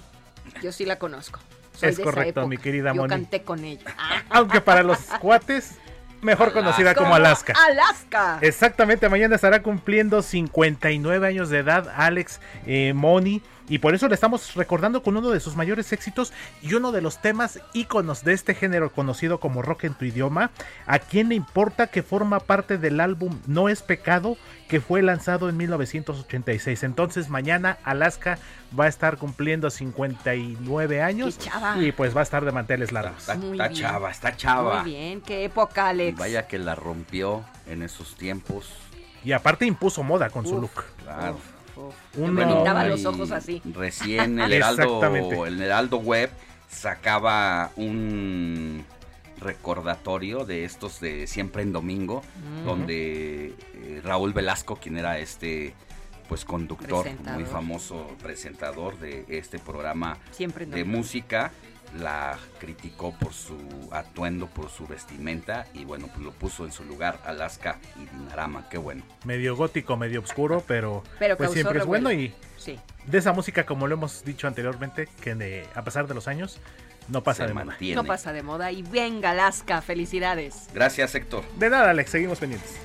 yo 0.63 0.73
sí 0.73 0.85
la 0.85 0.99
conozco. 0.99 1.41
Soy 1.75 1.89
Es 1.89 1.97
de 1.97 2.03
esa 2.03 2.11
correcto, 2.11 2.41
época. 2.41 2.47
mi 2.49 2.59
querida 2.59 2.91
Yo 2.91 2.97
Moni. 3.03 3.09
canté 3.09 3.43
con 3.43 3.65
ella. 3.65 3.85
Aunque 4.31 4.61
para 4.61 4.83
los 4.83 4.99
cuates, 5.21 5.79
mejor 6.23 6.53
conocida 6.53 6.95
como 6.95 7.15
Alaska. 7.15 7.55
Alaska. 7.69 8.39
Exactamente, 8.41 9.09
mañana 9.09 9.35
estará 9.35 9.63
cumpliendo 9.63 10.23
59 10.23 11.27
años 11.27 11.51
de 11.51 11.59
edad 11.59 11.93
Alex 11.97 12.41
eh, 12.67 12.93
Moni. 12.95 13.43
Y 13.69 13.79
por 13.79 13.95
eso 13.95 14.09
le 14.09 14.15
estamos 14.15 14.55
recordando 14.55 15.03
con 15.03 15.17
uno 15.17 15.31
de 15.31 15.41
sus 15.41 15.57
mayores 15.57 15.93
éxitos 15.93 16.33
y 16.63 16.75
uno 16.75 16.93
de 16.93 17.01
los 17.01 17.21
temas 17.21 17.61
íconos 17.73 18.25
de 18.25 18.33
este 18.33 18.55
género 18.55 18.91
conocido 18.93 19.41
como 19.41 19.63
rock 19.63 19.85
en 19.85 19.95
tu 19.95 20.05
idioma. 20.05 20.51
¿A 20.87 20.99
quién 20.99 21.29
le 21.29 21.35
importa 21.35 21.87
que 21.87 22.03
forma 22.03 22.41
parte 22.41 22.79
del 22.79 23.01
álbum 23.01 23.39
No 23.47 23.69
es 23.69 23.83
pecado 23.83 24.37
que 24.69 24.81
fue 24.81 25.03
lanzado 25.03 25.49
en 25.49 25.57
1986? 25.57 26.83
Entonces 26.83 27.29
mañana 27.29 27.79
Alaska 27.85 28.39
va 28.79 28.85
a 28.85 28.89
estar 28.89 29.19
cumpliendo 29.19 29.71
59 29.71 31.03
años 31.03 31.37
¡Qué 31.37 31.45
chava! 31.45 31.79
y 31.79 31.93
pues 31.93 32.17
va 32.17 32.21
a 32.21 32.25
estar 32.25 32.45
de 32.45 32.53
manteles 32.53 32.91
largos. 32.93 33.19
Está, 33.19 33.35
está 33.35 33.71
chava, 33.71 34.11
está 34.11 34.37
chava. 34.37 34.83
Muy 34.83 34.93
bien, 34.93 35.21
qué 35.21 35.45
época, 35.45 35.89
Alex. 35.89 36.19
Vaya 36.19 36.47
que 36.47 36.59
la 36.59 36.75
rompió 36.75 37.45
en 37.67 37.83
esos 37.83 38.17
tiempos. 38.17 38.71
Y 39.25 39.33
aparte 39.33 39.67
impuso 39.67 40.03
moda 40.03 40.31
con 40.31 40.47
su 40.47 40.61
look. 40.61 40.85
Claro. 41.03 41.39
Uno- 42.17 42.33
me 42.33 42.47
pintaba 42.47 42.85
los 42.85 43.05
ojos 43.05 43.31
así. 43.31 43.61
Recién 43.73 44.39
el 44.41 44.53
Heraldo, 44.55 45.47
el 45.47 45.61
Heraldo 45.63 45.99
Web 45.99 46.31
sacaba 46.69 47.71
un 47.77 48.85
recordatorio 49.41 50.45
de 50.45 50.65
estos 50.65 51.01
de 51.01 51.27
siempre 51.27 51.63
en 51.63 51.73
domingo, 51.73 52.23
donde 52.65 53.55
eh, 53.75 54.01
Raúl 54.05 54.33
Velasco, 54.33 54.77
quien 54.77 54.97
era 54.97 55.19
este 55.19 55.75
pues 56.29 56.45
conductor 56.47 57.07
muy 57.35 57.45
famoso 57.45 58.07
presentador 58.23 58.99
de 58.99 59.27
este 59.29 59.59
programa 59.59 60.17
Siempre 60.31 60.65
en 60.65 60.71
de 60.71 60.85
música 60.85 61.51
la 61.99 62.39
criticó 62.59 63.13
por 63.19 63.35
su 63.35 63.57
atuendo, 63.91 64.47
por 64.47 64.71
su 64.71 64.87
vestimenta 64.87 65.67
y 65.75 65.85
bueno, 65.85 66.07
pues 66.09 66.21
lo 66.21 66.33
puso 66.33 66.65
en 66.65 66.73
su 66.73 66.85
lugar 66.85 67.19
Alaska 67.25 67.79
y 67.97 68.07
Dinarama, 68.17 68.69
qué 68.71 68.79
bueno. 68.79 69.03
medio 69.25 69.57
gótico, 69.57 69.97
medio 69.97 70.21
oscuro, 70.21 70.63
pero, 70.67 71.03
Pero 71.19 71.37
pues 71.37 71.53
siempre 71.53 71.79
es 71.81 71.85
bueno 71.87 72.11
y 72.13 72.35
Sí. 72.57 72.79
de 73.07 73.19
esa 73.19 73.33
música, 73.33 73.67
como 73.67 73.87
lo 73.87 73.95
hemos 73.95 74.25
dicho 74.25 74.47
anteriormente, 74.47 75.09
que 75.21 75.35
de- 75.35 75.67
a 75.75 75.83
pesar 75.83 76.07
de 76.07 76.15
los 76.15 76.29
años, 76.29 76.59
no 77.09 77.23
pasa 77.23 77.43
Se 77.43 77.49
de 77.49 77.55
moda. 77.55 77.77
No 77.95 78.05
pasa 78.05 78.33
de 78.33 78.43
moda. 78.43 78.71
Y 78.71 78.83
venga, 78.83 79.31
Alaska, 79.33 79.83
felicidades. 79.83 80.69
Gracias, 80.73 81.15
Héctor. 81.15 81.45
De 81.59 81.69
nada, 81.69 81.91
Alex, 81.91 82.11
seguimos 82.11 82.39
pendientes. 82.39 82.77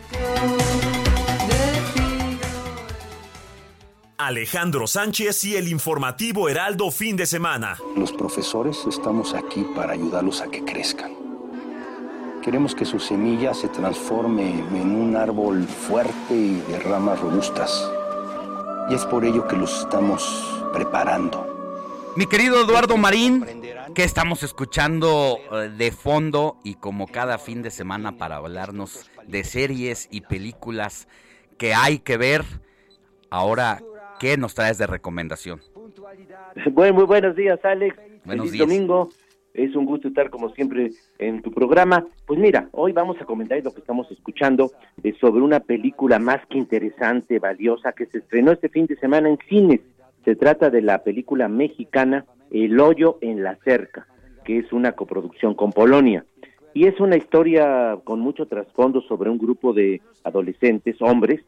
Alejandro 4.19 4.87
Sánchez 4.87 5.43
y 5.43 5.57
el 5.57 5.67
informativo 5.67 6.49
Heraldo 6.49 6.89
fin 6.89 7.15
de 7.15 7.27
semana. 7.27 7.77
Los 7.95 8.11
profesores 8.11 8.83
estamos 8.89 9.35
aquí 9.35 9.63
para 9.75 9.93
ayudarlos 9.93 10.41
a 10.41 10.47
que 10.47 10.65
crezcan. 10.65 11.11
Queremos 12.41 12.73
que 12.73 12.83
su 12.83 12.99
semilla 12.99 13.53
se 13.53 13.67
transforme 13.67 14.49
en 14.49 14.95
un 14.95 15.15
árbol 15.15 15.67
fuerte 15.67 16.33
y 16.33 16.55
de 16.67 16.79
ramas 16.79 17.19
robustas. 17.19 17.91
Y 18.89 18.95
es 18.95 19.05
por 19.05 19.23
ello 19.23 19.47
que 19.47 19.55
los 19.55 19.81
estamos 19.81 20.63
preparando. 20.73 21.45
Mi 22.15 22.25
querido 22.25 22.59
Eduardo 22.65 22.97
Marín, 22.97 23.45
que 23.93 24.03
estamos 24.03 24.41
escuchando 24.41 25.37
eh, 25.51 25.69
de 25.77 25.91
fondo 25.91 26.57
y 26.63 26.73
como 26.73 27.05
cada 27.05 27.37
fin 27.37 27.61
de 27.61 27.69
semana 27.69 28.17
para 28.17 28.37
hablarnos 28.37 29.11
de 29.27 29.43
series 29.43 30.07
y 30.09 30.21
películas 30.21 31.07
que 31.59 31.75
hay 31.75 31.99
que 31.99 32.17
ver. 32.17 32.43
Ahora, 33.29 33.83
¿qué 34.19 34.37
nos 34.37 34.53
traes 34.53 34.77
de 34.77 34.87
recomendación? 34.87 35.61
Bueno, 36.71 36.95
muy 36.95 37.03
buenos 37.05 37.35
días, 37.35 37.63
Alex. 37.63 37.95
Buenos 38.25 38.47
Feliz 38.47 38.51
días. 38.51 38.67
domingo. 38.67 39.09
Es 39.53 39.75
un 39.75 39.85
gusto 39.85 40.07
estar 40.07 40.29
como 40.29 40.49
siempre 40.49 40.91
en 41.19 41.41
tu 41.41 41.51
programa. 41.51 42.05
Pues 42.25 42.39
mira, 42.39 42.69
hoy 42.71 42.93
vamos 42.93 43.17
a 43.19 43.25
comentar 43.25 43.61
lo 43.63 43.73
que 43.73 43.79
estamos 43.79 44.09
escuchando 44.11 44.71
eh, 45.03 45.13
sobre 45.19 45.41
una 45.41 45.59
película 45.59 46.19
más 46.19 46.45
que 46.47 46.57
interesante, 46.57 47.39
valiosa, 47.39 47.91
que 47.93 48.05
se 48.07 48.19
estrenó 48.19 48.51
este 48.51 48.69
fin 48.69 48.85
de 48.85 48.95
semana 48.97 49.29
en 49.29 49.37
cines. 49.49 49.81
Se 50.25 50.35
trata 50.35 50.69
de 50.69 50.81
la 50.81 51.03
película 51.03 51.47
mexicana 51.47 52.25
El 52.51 52.79
hoyo 52.79 53.17
en 53.21 53.43
la 53.43 53.55
cerca, 53.63 54.07
que 54.43 54.59
es 54.59 54.71
una 54.71 54.91
coproducción 54.93 55.53
con 55.55 55.71
Polonia. 55.71 56.25
Y 56.73 56.85
es 56.85 56.99
una 56.99 57.17
historia 57.17 57.97
con 58.03 58.19
mucho 58.19 58.45
trasfondo 58.45 59.01
sobre 59.01 59.29
un 59.29 59.37
grupo 59.39 59.73
de 59.73 60.01
adolescentes, 60.23 61.01
hombres, 61.01 61.41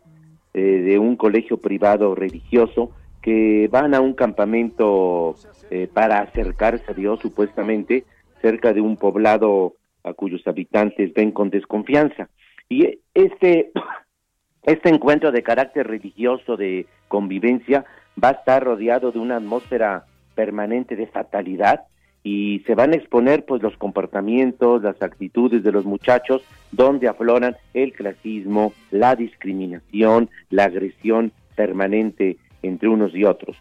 eh, 0.54 0.62
de 0.62 1.00
un 1.00 1.16
colegio 1.16 1.58
privado 1.58 2.16
religioso 2.16 2.92
que 3.22 3.68
van 3.72 3.94
a 3.94 4.02
un 4.02 4.14
campamento 4.14 5.36
eh, 5.70 5.88
para 5.94 6.20
acercarse 6.20 6.86
a 6.90 6.94
Dios 6.94 7.20
supuestamente 7.20 8.06
cerca 8.42 8.74
de 8.74 8.82
un 8.82 8.98
poblado 8.98 9.76
a 10.04 10.14
cuyos 10.14 10.46
habitantes 10.48 11.14
ven 11.14 11.32
con 11.32 11.50
desconfianza. 11.50 12.30
Y 12.70 13.00
este, 13.14 13.72
este 14.64 14.90
encuentro 14.90 15.32
de 15.32 15.44
carácter 15.44 15.88
religioso, 15.88 16.58
de 16.58 16.88
convivencia, 17.08 17.86
va 18.22 18.30
a 18.30 18.34
estar 18.34 18.64
rodeado 18.64 19.12
de 19.12 19.20
una 19.20 19.38
atmósfera 19.38 20.06
permanente 20.36 20.96
de 20.96 21.08
fatalidad 21.08 21.82
y 22.24 22.60
se 22.68 22.76
van 22.76 22.94
a 22.94 22.98
exponer 22.98 23.46
pues 23.46 23.62
los 23.62 23.78
comportamientos, 23.78 24.84
las 24.84 25.02
actitudes 25.02 25.64
de 25.64 25.72
los 25.72 25.86
muchachos 25.86 26.42
donde 26.72 27.08
afloran 27.08 27.56
el 27.74 27.94
clasismo, 27.94 28.74
la 28.92 29.16
discriminación, 29.16 30.30
la 30.50 30.66
agresión 30.66 31.32
permanente 31.56 32.38
entre 32.62 32.90
unos 32.90 33.16
y 33.16 33.24
otros. 33.24 33.58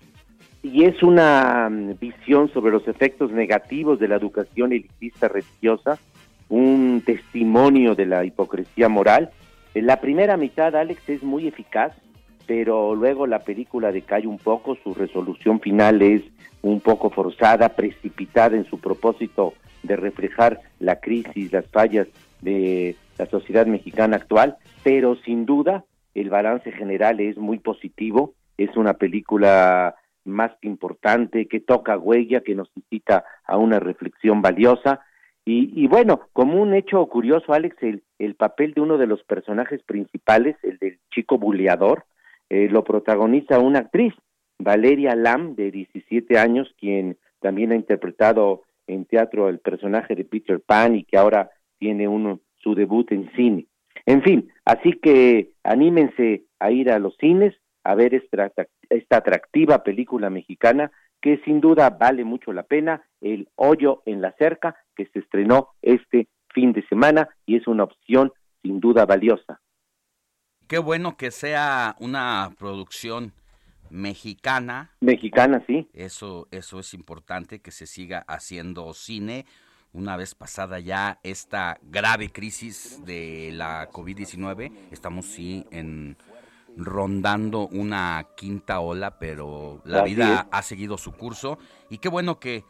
Y 0.62 0.84
es 0.84 1.02
una 1.02 1.68
mm, 1.70 1.98
visión 2.00 2.52
sobre 2.52 2.72
los 2.72 2.86
efectos 2.88 3.30
negativos 3.30 4.00
de 4.00 4.08
la 4.08 4.16
educación 4.16 4.72
elitista 4.72 5.28
religiosa, 5.28 5.98
un 6.48 7.02
testimonio 7.04 7.94
de 7.94 8.06
la 8.06 8.24
hipocresía 8.24 8.88
moral. 8.88 9.30
La 9.74 10.00
primera 10.00 10.36
mitad, 10.36 10.74
Alex, 10.74 11.08
es 11.08 11.22
muy 11.22 11.46
eficaz, 11.46 11.92
pero 12.48 12.94
luego 12.94 13.26
la 13.26 13.40
película 13.40 13.92
decae 13.92 14.26
un 14.26 14.38
poco, 14.38 14.74
su 14.82 14.94
resolución 14.94 15.60
final 15.60 16.00
es 16.00 16.22
un 16.62 16.80
poco 16.80 17.10
forzada, 17.10 17.68
precipitada 17.68 18.56
en 18.56 18.64
su 18.64 18.80
propósito 18.80 19.52
de 19.82 19.96
reflejar 19.96 20.58
la 20.80 20.98
crisis, 20.98 21.52
las 21.52 21.66
fallas 21.66 22.08
de 22.40 22.96
la 23.18 23.26
sociedad 23.26 23.66
mexicana 23.66 24.16
actual, 24.16 24.56
pero 24.82 25.14
sin 25.16 25.44
duda 25.44 25.84
el 26.14 26.30
balance 26.30 26.72
general 26.72 27.20
es 27.20 27.36
muy 27.36 27.58
positivo, 27.58 28.32
es 28.56 28.74
una 28.78 28.94
película 28.94 29.94
más 30.24 30.50
que 30.62 30.68
importante, 30.68 31.48
que 31.48 31.60
toca 31.60 31.98
huella, 31.98 32.40
que 32.40 32.54
nos 32.54 32.70
incita 32.74 33.26
a 33.44 33.58
una 33.58 33.78
reflexión 33.78 34.40
valiosa. 34.40 35.00
Y, 35.44 35.70
y 35.74 35.86
bueno, 35.86 36.22
como 36.32 36.62
un 36.62 36.72
hecho 36.72 37.04
curioso, 37.08 37.52
Alex, 37.52 37.76
el, 37.82 38.02
el, 38.18 38.36
papel 38.36 38.72
de 38.72 38.80
uno 38.80 38.96
de 38.96 39.06
los 39.06 39.22
personajes 39.24 39.82
principales, 39.82 40.56
el 40.62 40.78
del 40.78 40.98
chico 41.10 41.36
buleador, 41.38 42.04
eh, 42.50 42.68
lo 42.68 42.84
protagoniza 42.84 43.58
una 43.58 43.80
actriz, 43.80 44.14
Valeria 44.58 45.14
Lam, 45.14 45.54
de 45.54 45.70
17 45.70 46.38
años, 46.38 46.74
quien 46.78 47.16
también 47.40 47.72
ha 47.72 47.76
interpretado 47.76 48.62
en 48.86 49.04
teatro 49.04 49.48
el 49.48 49.58
personaje 49.60 50.14
de 50.14 50.24
Peter 50.24 50.60
Pan 50.60 50.96
y 50.96 51.04
que 51.04 51.16
ahora 51.16 51.50
tiene 51.78 52.08
uno, 52.08 52.40
su 52.56 52.74
debut 52.74 53.12
en 53.12 53.30
cine. 53.32 53.66
En 54.06 54.22
fin, 54.22 54.50
así 54.64 54.92
que 54.94 55.50
anímense 55.62 56.44
a 56.58 56.70
ir 56.70 56.90
a 56.90 56.98
los 56.98 57.16
cines 57.18 57.54
a 57.84 57.94
ver 57.94 58.14
esta, 58.14 58.50
esta 58.88 59.16
atractiva 59.16 59.82
película 59.82 60.30
mexicana 60.30 60.90
que 61.20 61.38
sin 61.44 61.60
duda 61.60 61.90
vale 61.90 62.24
mucho 62.24 62.52
la 62.52 62.62
pena, 62.62 63.02
El 63.20 63.48
Hoyo 63.56 64.02
en 64.06 64.20
la 64.20 64.32
Cerca, 64.38 64.76
que 64.94 65.06
se 65.06 65.20
estrenó 65.20 65.70
este 65.82 66.28
fin 66.54 66.72
de 66.72 66.86
semana 66.86 67.28
y 67.44 67.56
es 67.56 67.66
una 67.66 67.84
opción 67.84 68.32
sin 68.62 68.80
duda 68.80 69.04
valiosa. 69.04 69.60
Qué 70.68 70.78
bueno 70.78 71.16
que 71.16 71.30
sea 71.30 71.96
una 71.98 72.52
producción 72.58 73.32
mexicana. 73.88 74.90
Mexicana, 75.00 75.64
sí. 75.66 75.88
Eso, 75.94 76.46
eso 76.50 76.78
es 76.78 76.92
importante, 76.92 77.60
que 77.60 77.70
se 77.70 77.86
siga 77.86 78.24
haciendo 78.28 78.92
cine. 78.92 79.46
Una 79.94 80.18
vez 80.18 80.34
pasada 80.34 80.78
ya 80.78 81.20
esta 81.22 81.78
grave 81.82 82.30
crisis 82.30 83.02
de 83.06 83.50
la 83.54 83.90
COVID-19, 83.90 84.70
estamos 84.90 85.24
sí 85.24 85.64
en 85.70 86.18
rondando 86.76 87.66
una 87.68 88.26
quinta 88.36 88.80
ola, 88.80 89.18
pero 89.18 89.80
la 89.84 90.02
Así 90.02 90.14
vida 90.14 90.34
es. 90.34 90.46
ha 90.50 90.62
seguido 90.62 90.98
su 90.98 91.12
curso 91.12 91.58
y 91.88 91.96
qué 91.96 92.10
bueno 92.10 92.38
que 92.38 92.64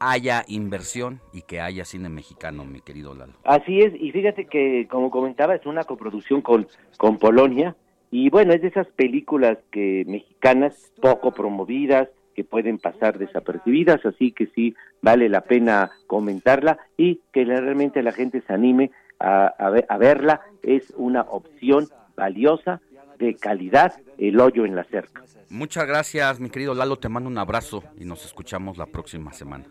haya 0.00 0.44
inversión 0.48 1.20
y 1.32 1.42
que 1.42 1.60
haya 1.60 1.84
cine 1.84 2.08
mexicano, 2.08 2.64
mi 2.64 2.80
querido 2.80 3.14
Lalo. 3.14 3.34
Así 3.44 3.80
es, 3.80 3.92
y 4.00 4.10
fíjate 4.12 4.46
que, 4.46 4.86
como 4.90 5.10
comentaba, 5.10 5.54
es 5.54 5.66
una 5.66 5.84
coproducción 5.84 6.40
con, 6.42 6.66
con 6.96 7.18
Polonia, 7.18 7.76
y 8.10 8.30
bueno, 8.30 8.54
es 8.54 8.62
de 8.62 8.68
esas 8.68 8.86
películas 8.88 9.58
que 9.70 10.04
mexicanas 10.06 10.92
poco 11.00 11.32
promovidas, 11.32 12.08
que 12.34 12.44
pueden 12.44 12.78
pasar 12.78 13.18
desapercibidas, 13.18 14.04
así 14.06 14.32
que 14.32 14.46
sí 14.54 14.74
vale 15.02 15.28
la 15.28 15.40
pena 15.40 15.90
comentarla 16.06 16.78
y 16.96 17.20
que 17.32 17.44
realmente 17.44 18.02
la 18.02 18.12
gente 18.12 18.42
se 18.46 18.52
anime 18.52 18.92
a, 19.18 19.46
a 19.48 19.70
ver- 19.70 19.86
a 19.88 19.98
verla, 19.98 20.40
es 20.62 20.92
una 20.96 21.22
opción 21.22 21.88
valiosa, 22.16 22.80
de 23.18 23.34
calidad, 23.34 23.94
el 24.16 24.38
hoyo 24.38 24.64
en 24.64 24.76
la 24.76 24.84
cerca. 24.84 25.24
Muchas 25.50 25.88
gracias, 25.88 26.38
mi 26.38 26.50
querido 26.50 26.72
Lalo, 26.74 26.96
te 26.96 27.08
mando 27.08 27.28
un 27.28 27.38
abrazo 27.38 27.82
y 27.98 28.04
nos 28.04 28.24
escuchamos 28.24 28.78
la 28.78 28.86
próxima 28.86 29.32
semana. 29.32 29.64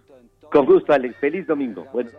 Con 0.52 0.66
gusto, 0.66 0.94
Alex, 0.94 1.16
feliz 1.20 1.46
domingo. 1.46 1.86
Bueno. 1.92 2.10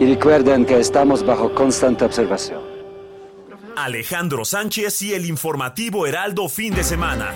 Y 0.00 0.06
recuerden 0.06 0.64
que 0.64 0.78
estamos 0.78 1.24
bajo 1.24 1.54
constante 1.54 2.04
observación. 2.04 2.62
Alejandro 3.76 4.44
Sánchez 4.44 5.02
y 5.02 5.14
el 5.14 5.26
informativo 5.26 6.06
Heraldo 6.06 6.48
fin 6.48 6.74
de 6.74 6.84
semana. 6.84 7.32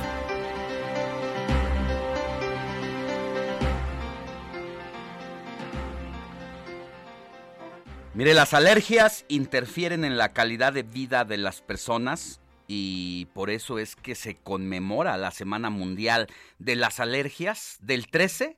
Mire, 8.14 8.34
las 8.34 8.54
alergias 8.54 9.24
interfieren 9.28 10.04
en 10.04 10.16
la 10.16 10.32
calidad 10.32 10.72
de 10.72 10.82
vida 10.82 11.24
de 11.24 11.36
las 11.36 11.60
personas 11.60 12.40
y 12.66 13.26
por 13.26 13.48
eso 13.48 13.78
es 13.78 13.94
que 13.94 14.14
se 14.14 14.34
conmemora 14.34 15.16
la 15.16 15.30
Semana 15.30 15.70
Mundial 15.70 16.26
de 16.58 16.74
las 16.74 16.98
Alergias 16.98 17.78
del 17.80 18.08
13 18.08 18.56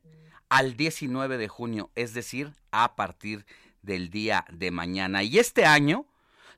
al 0.51 0.77
19 0.77 1.39
de 1.39 1.49
junio, 1.49 1.91
es 1.95 2.13
decir, 2.13 2.53
a 2.73 2.95
partir 2.97 3.47
del 3.83 4.11
día 4.11 4.45
de 4.53 4.71
mañana. 4.71 5.23
Y 5.23 5.39
este 5.39 5.65
año 5.65 6.05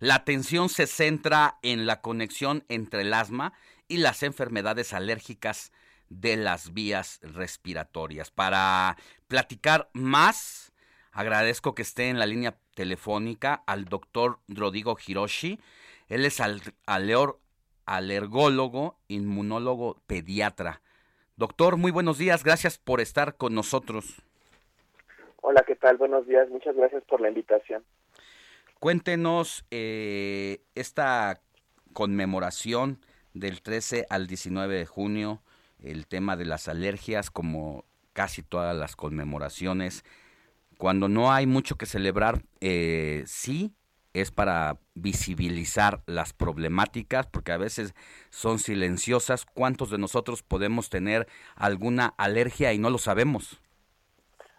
la 0.01 0.17
atención 0.17 0.69
se 0.69 0.89
centra 0.89 1.59
en 1.63 1.87
la 1.87 2.01
conexión 2.01 2.65
entre 2.69 3.03
el 3.03 3.15
asma 3.15 3.53
y 3.87 3.99
las 3.99 4.25
enfermedades 4.25 4.93
alérgicas 4.93 5.71
de 6.09 6.37
las 6.37 6.73
vías 6.75 7.21
respiratorias. 7.23 8.31
Para 8.31 8.97
platicar 9.29 9.89
más, 9.93 10.73
agradezco 11.13 11.75
que 11.75 11.83
esté 11.83 12.09
en 12.09 12.19
la 12.19 12.27
línea 12.27 12.57
telefónica 12.75 13.63
al 13.67 13.85
doctor 13.85 14.41
Rodrigo 14.49 14.97
Hiroshi. 15.07 15.61
Él 16.09 16.25
es 16.25 16.41
al- 16.41 16.75
alergólogo, 17.87 18.99
inmunólogo, 19.09 20.03
pediatra. 20.07 20.81
Doctor, 21.37 21.77
muy 21.77 21.91
buenos 21.91 22.19
días. 22.19 22.45
Gracias 22.45 22.79
por 22.79 23.01
estar 23.01 23.37
con 23.37 23.55
nosotros. 23.55 24.23
Hola, 25.41 25.65
¿qué 25.67 25.75
tal? 25.75 25.97
Buenos 25.97 26.27
días. 26.27 26.49
Muchas 26.51 26.77
gracias 26.77 27.03
por 27.05 27.21
la 27.21 27.29
invitación. 27.29 27.83
Cuéntenos 28.79 29.65
eh, 29.71 30.61
esta 30.75 31.41
conmemoración 31.93 32.99
del 33.33 33.63
13 33.63 34.07
al 34.11 34.27
19 34.27 34.77
de 34.77 34.87
junio, 34.87 35.43
el 35.83 36.07
tema 36.07 36.37
de 36.37 36.45
las 36.45 36.69
alergias, 36.69 37.31
como 37.31 37.85
casi 38.13 38.43
todas 38.43 38.77
las 38.77 38.95
conmemoraciones. 38.95 40.05
Cuando 40.79 41.09
no 41.09 41.33
hay 41.33 41.47
mucho 41.47 41.77
que 41.77 41.87
celebrar, 41.87 42.43
eh, 42.61 43.23
sí 43.27 43.73
es 44.15 44.31
para 44.31 44.79
visibilizar 44.95 46.01
las 46.07 46.33
problemáticas, 46.33 47.27
porque 47.27 47.53
a 47.53 47.59
veces 47.59 47.95
son 48.31 48.59
silenciosas. 48.59 49.47
¿Cuántos 49.47 49.91
de 49.91 49.99
nosotros 49.99 50.43
podemos 50.43 50.91
tener 50.91 51.27
alguna 51.57 52.15
alergia 52.19 52.73
y 52.73 52.79
no 52.79 52.91
lo 52.91 52.99
sabemos? 52.99 53.61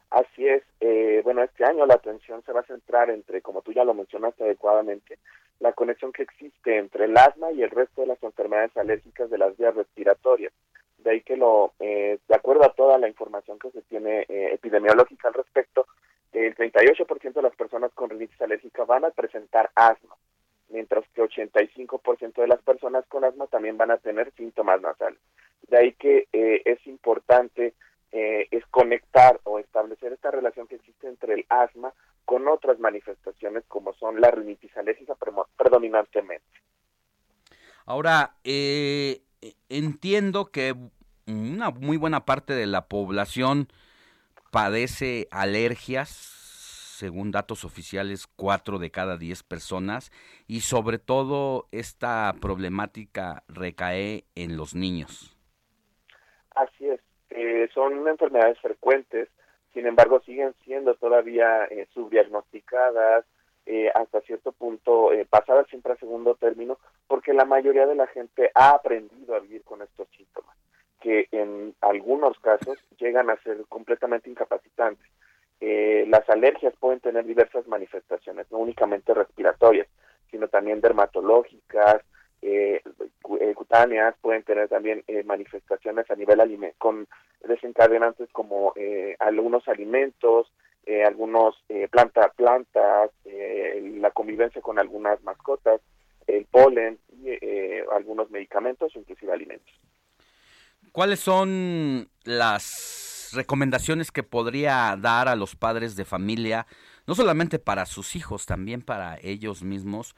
Así 0.09 0.47
es. 0.47 0.63
eh, 0.79 1.21
bueno, 1.23 1.41
este 1.41 1.65
año 1.65 1.85
la 1.85 1.95
atención 1.95 2.43
se 2.45 2.51
va 2.51 2.59
a 2.59 2.65
centrar 2.65 3.09
entre, 3.09 3.41
como 3.41 3.61
tú 3.61 3.71
ya 3.73 3.83
lo 3.83 3.93
mencionaste 3.93 4.43
adecuadamente, 4.43 5.17
la 5.59 5.73
conexión 5.73 6.11
que 6.11 6.23
existe 6.23 6.77
entre 6.77 7.05
el 7.05 7.17
asma 7.17 7.51
y 7.51 7.63
el 7.63 7.71
resto 7.71 8.01
de 8.01 8.07
las 8.07 8.21
enfermedades 8.21 8.75
alérgicas 8.77 9.29
de 9.29 9.37
las 9.37 9.57
vías 9.57 9.73
respiratorias. 9.73 10.53
De 10.97 11.11
ahí 11.11 11.21
que 11.21 11.35
lo, 11.35 11.73
eh, 11.79 12.19
de 12.27 12.35
acuerdo 12.35 12.65
a 12.65 12.73
toda 12.73 12.97
la 12.97 13.07
información 13.07 13.57
que 13.59 13.71
se 13.71 13.81
tiene 13.83 14.21
eh, 14.29 14.53
epidemiológica 14.53 15.29
al 15.29 15.33
respecto, 15.33 15.87
el 16.33 16.55
38% 16.55 17.33
de 17.33 17.41
las 17.41 17.55
personas 17.55 17.91
con 17.93 18.09
rinitis 18.09 18.41
alérgica 18.41 18.83
van 18.85 19.05
a 19.05 19.11
presentar 19.11 19.69
asma, 19.75 20.15
mientras 20.69 21.05
que 21.13 21.21
85% 21.21 22.41
de 22.41 22.47
las 22.47 22.61
personas 22.61 23.05
con 23.07 23.23
asma 23.23 23.47
también 23.47 23.77
van 23.77 23.91
a 23.91 23.97
tener 23.97 24.31
síntomas 24.33 24.81
nasales. 24.81 25.19
De 25.67 25.77
ahí 25.77 25.93
que 25.93 26.27
eh, 26.33 26.61
es 26.65 26.85
importante 26.87 27.73
eh, 28.11 28.47
es 28.51 28.65
conectar 28.67 29.39
o 29.43 29.59
establecer 29.59 30.13
esta 30.13 30.31
relación 30.31 30.67
que 30.67 30.75
existe 30.75 31.07
entre 31.07 31.33
el 31.33 31.45
asma 31.49 31.93
con 32.25 32.47
otras 32.47 32.79
manifestaciones 32.79 33.63
como 33.67 33.93
son 33.93 34.21
la 34.21 34.29
rinitis 34.31 34.75
alérgica 34.77 35.15
predominantemente. 35.57 36.45
Ahora, 37.85 38.35
eh, 38.43 39.21
entiendo 39.67 40.45
que 40.45 40.75
una 41.27 41.71
muy 41.71 41.97
buena 41.97 42.25
parte 42.25 42.53
de 42.53 42.65
la 42.65 42.85
población 42.85 43.67
padece 44.53 45.27
alergias, 45.31 46.09
según 46.09 47.31
datos 47.31 47.65
oficiales, 47.65 48.27
cuatro 48.27 48.77
de 48.77 48.91
cada 48.91 49.17
diez 49.17 49.41
personas, 49.41 50.11
y 50.47 50.61
sobre 50.61 50.99
todo 50.99 51.67
esta 51.71 52.35
problemática 52.39 53.43
recae 53.47 54.25
en 54.35 54.55
los 54.55 54.75
niños. 54.75 55.35
Así 56.51 56.87
es, 56.87 57.01
eh, 57.31 57.67
son 57.73 58.07
enfermedades 58.07 58.59
frecuentes, 58.59 59.27
sin 59.73 59.87
embargo 59.87 60.21
siguen 60.21 60.53
siendo 60.63 60.93
todavía 60.95 61.65
eh, 61.65 61.87
subdiagnosticadas, 61.91 63.25
eh, 63.65 63.89
hasta 63.95 64.21
cierto 64.21 64.51
punto 64.51 65.13
eh, 65.13 65.25
pasadas 65.25 65.67
siempre 65.69 65.93
a 65.93 65.97
segundo 65.97 66.35
término, 66.35 66.77
porque 67.07 67.33
la 67.33 67.45
mayoría 67.45 67.87
de 67.87 67.95
la 67.95 68.05
gente 68.05 68.51
ha 68.53 68.69
aprendido 68.69 69.33
a 69.33 69.39
vivir 69.39 69.63
con 69.63 69.81
estos 69.81 70.07
síntomas. 70.15 70.55
Que 71.03 71.27
en 71.33 71.75
algunos 71.81 72.39
casos 72.39 72.77
llegan 72.97 73.29
a 73.29 73.35
ser 73.43 73.57
completamente 73.67 74.29
incapacitantes. 74.29 75.05
Eh, 75.59 76.05
las 76.07 76.27
alergias 76.29 76.73
pueden 76.79 77.01
tener 77.01 77.25
diversas 77.25 77.67
manifestaciones, 77.67 78.49
no 78.49 78.59
únicamente 78.59 79.13
respiratorias, 79.13 79.87
sino 80.31 80.47
también 80.47 80.79
dermatológicas, 80.79 82.01
eh, 82.41 82.81
eh, 83.41 83.53
cutáneas, 83.53 84.15
pueden 84.21 84.43
tener 84.43 84.69
también 84.69 85.03
manifestaciones 85.25 86.09
a 86.09 86.15
nivel 86.15 86.39
aliment 86.39 86.73
con 86.77 87.05
desencadenantes 87.47 88.29
como 88.31 88.73
algunos 89.19 89.67
alimentos, 89.67 90.51
algunos 91.05 91.61
planta, 91.91 92.29
plantas, 92.35 93.11
la 93.25 94.11
convivencia 94.11 94.61
con 94.61 94.79
algunas 94.79 95.21
mascotas, 95.23 95.81
el 96.27 96.45
polen 96.45 96.97
algunos 97.91 98.29
medicamentos 98.31 98.93
inclusive 98.95 99.31
alimentos. 99.31 99.73
¿Cuáles 100.93 101.21
son 101.21 102.07
las 102.23 103.31
recomendaciones 103.33 104.11
que 104.11 104.21
podría 104.21 104.95
dar 104.95 105.27
a 105.27 105.35
los 105.35 105.55
padres 105.55 105.95
de 105.95 106.05
familia, 106.05 106.67
no 107.07 107.15
solamente 107.15 107.57
para 107.57 107.87
sus 107.87 108.15
hijos, 108.15 108.45
también 108.45 108.83
para 108.83 109.17
ellos 109.23 109.63
mismos, 109.63 110.13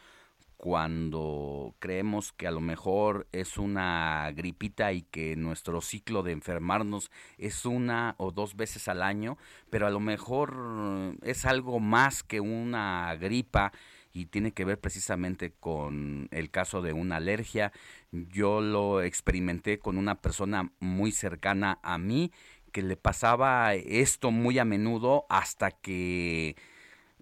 cuando 0.57 1.75
creemos 1.79 2.33
que 2.33 2.45
a 2.45 2.51
lo 2.51 2.59
mejor 2.59 3.25
es 3.31 3.57
una 3.57 4.29
gripita 4.35 4.91
y 4.91 5.03
que 5.03 5.37
nuestro 5.37 5.79
ciclo 5.79 6.23
de 6.23 6.33
enfermarnos 6.33 7.09
es 7.37 7.65
una 7.65 8.15
o 8.17 8.31
dos 8.31 8.57
veces 8.57 8.89
al 8.89 9.01
año, 9.01 9.37
pero 9.69 9.87
a 9.87 9.91
lo 9.91 10.01
mejor 10.01 11.15
es 11.21 11.45
algo 11.45 11.79
más 11.79 12.21
que 12.21 12.41
una 12.41 13.15
gripa 13.15 13.71
y 14.15 14.27
tiene 14.27 14.53
que 14.53 14.63
ver 14.63 14.79
precisamente 14.79 15.51
con 15.51 16.29
el 16.31 16.49
caso 16.49 16.81
de 16.81 16.93
una 16.93 17.17
alergia. 17.17 17.73
Yo 18.11 18.61
lo 18.61 19.01
experimenté 19.01 19.77
con 19.77 19.97
una 19.97 20.21
persona 20.21 20.71
muy 20.79 21.11
cercana 21.11 21.79
a 21.83 21.97
mí 21.97 22.31
que 22.71 22.81
le 22.81 22.95
pasaba 22.95 23.73
esto 23.75 24.31
muy 24.31 24.57
a 24.57 24.63
menudo 24.65 25.25
hasta 25.29 25.71
que 25.71 26.55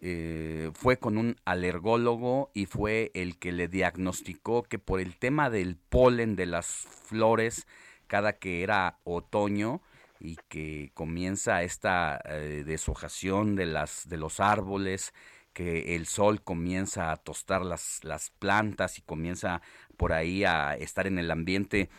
eh, 0.01 0.69
fue 0.75 0.97
con 0.97 1.17
un 1.17 1.35
alergólogo 1.45 2.51
y 2.53 2.67
fue 2.67 3.09
el 3.15 3.39
que 3.39 3.51
le 3.51 3.67
diagnosticó 3.67 4.61
que 4.61 4.77
por 4.77 4.99
el 4.99 5.17
tema 5.17 5.49
del 5.49 5.77
polen 5.77 6.35
de 6.35 6.45
las 6.45 6.67
flores 6.67 7.65
cada 8.05 8.33
que 8.33 8.61
era 8.61 8.99
otoño 9.03 9.81
y 10.19 10.37
que 10.47 10.91
comienza 10.93 11.63
esta 11.63 12.21
eh, 12.25 12.63
deshojación 12.65 13.55
de 13.55 13.65
las 13.65 14.07
de 14.07 14.17
los 14.17 14.39
árboles 14.39 15.13
que 15.53 15.95
el 15.95 16.05
sol 16.05 16.41
comienza 16.41 17.11
a 17.11 17.17
tostar 17.17 17.63
las, 17.63 18.03
las 18.03 18.31
plantas 18.31 18.97
y 18.97 19.01
comienza 19.01 19.61
por 19.97 20.13
ahí 20.13 20.43
a 20.43 20.75
estar 20.75 21.07
en 21.07 21.19
el 21.19 21.31
ambiente 21.31 21.89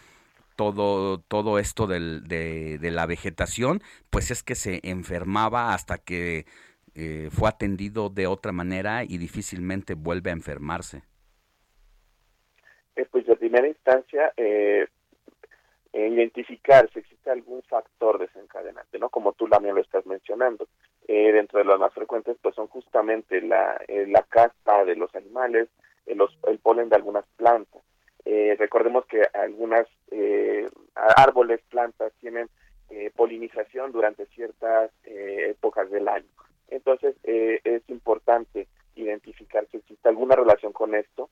todo, 0.57 1.21
todo 1.21 1.59
esto 1.59 1.87
del, 1.87 2.25
de, 2.29 2.79
de, 2.79 2.91
la 2.91 3.07
vegetación, 3.07 3.81
pues 4.11 4.31
es 4.31 4.43
que 4.43 4.55
se 4.55 4.81
enfermaba 4.85 5.75
hasta 5.75 5.99
que 5.99 6.47
eh, 6.95 7.29
fue 7.31 7.49
atendido 7.49 8.09
de 8.09 8.27
otra 8.29 8.53
manera 8.53 9.03
y 9.03 9.19
difícilmente 9.19 9.95
vuelve 9.95 10.31
a 10.31 10.35
enfermarse. 10.35 11.03
Eh, 12.95 13.07
pues 13.11 13.27
de 13.27 13.35
primera 13.37 13.67
instancia, 13.67 14.33
eh, 14.37 14.87
identificar 15.95 16.91
si 16.93 16.99
existe 16.99 17.31
algún 17.31 17.63
factor 17.63 18.19
desencadenante, 18.19 18.99
¿no? 18.99 19.11
Como 19.11 19.33
tú 19.33 19.47
también 19.49 19.77
lo 19.77 19.81
estás 19.81 20.05
mencionando. 20.07 20.67
Eh, 21.07 21.33
dentro 21.33 21.59
de 21.59 21.65
los 21.65 21.79
más 21.79 21.93
frecuentes, 21.93 22.37
pues 22.43 22.55
son 22.55 22.67
justamente 22.67 23.41
la, 23.41 23.81
eh, 23.87 24.07
la 24.09 24.23
caspa 24.23 24.85
de 24.85 24.97
los 24.97 25.15
animales, 25.15 25.69
eh, 26.07 26.15
los, 26.15 26.37
el 26.49 26.59
polen 26.59 26.89
de 26.89 26.97
algunas 26.97 27.25
plantas. 27.37 27.83
recordemos 28.59 29.05
que 29.07 29.23
algunas 29.35 29.87
árboles, 30.95 31.61
plantas 31.71 32.13
tienen 32.21 32.49
polinización 33.17 33.93
durante 33.93 34.27
ciertas 34.27 34.91
épocas 35.05 35.91
del 35.91 36.09
año. 36.09 36.29
Entonces, 36.69 37.17
es 37.23 37.83
importante 37.89 38.67
identificar 38.95 39.67
si 39.71 39.77
existe 39.79 40.09
alguna 40.09 40.37
relación 40.37 40.73
con 40.73 40.95
esto, 40.95 41.29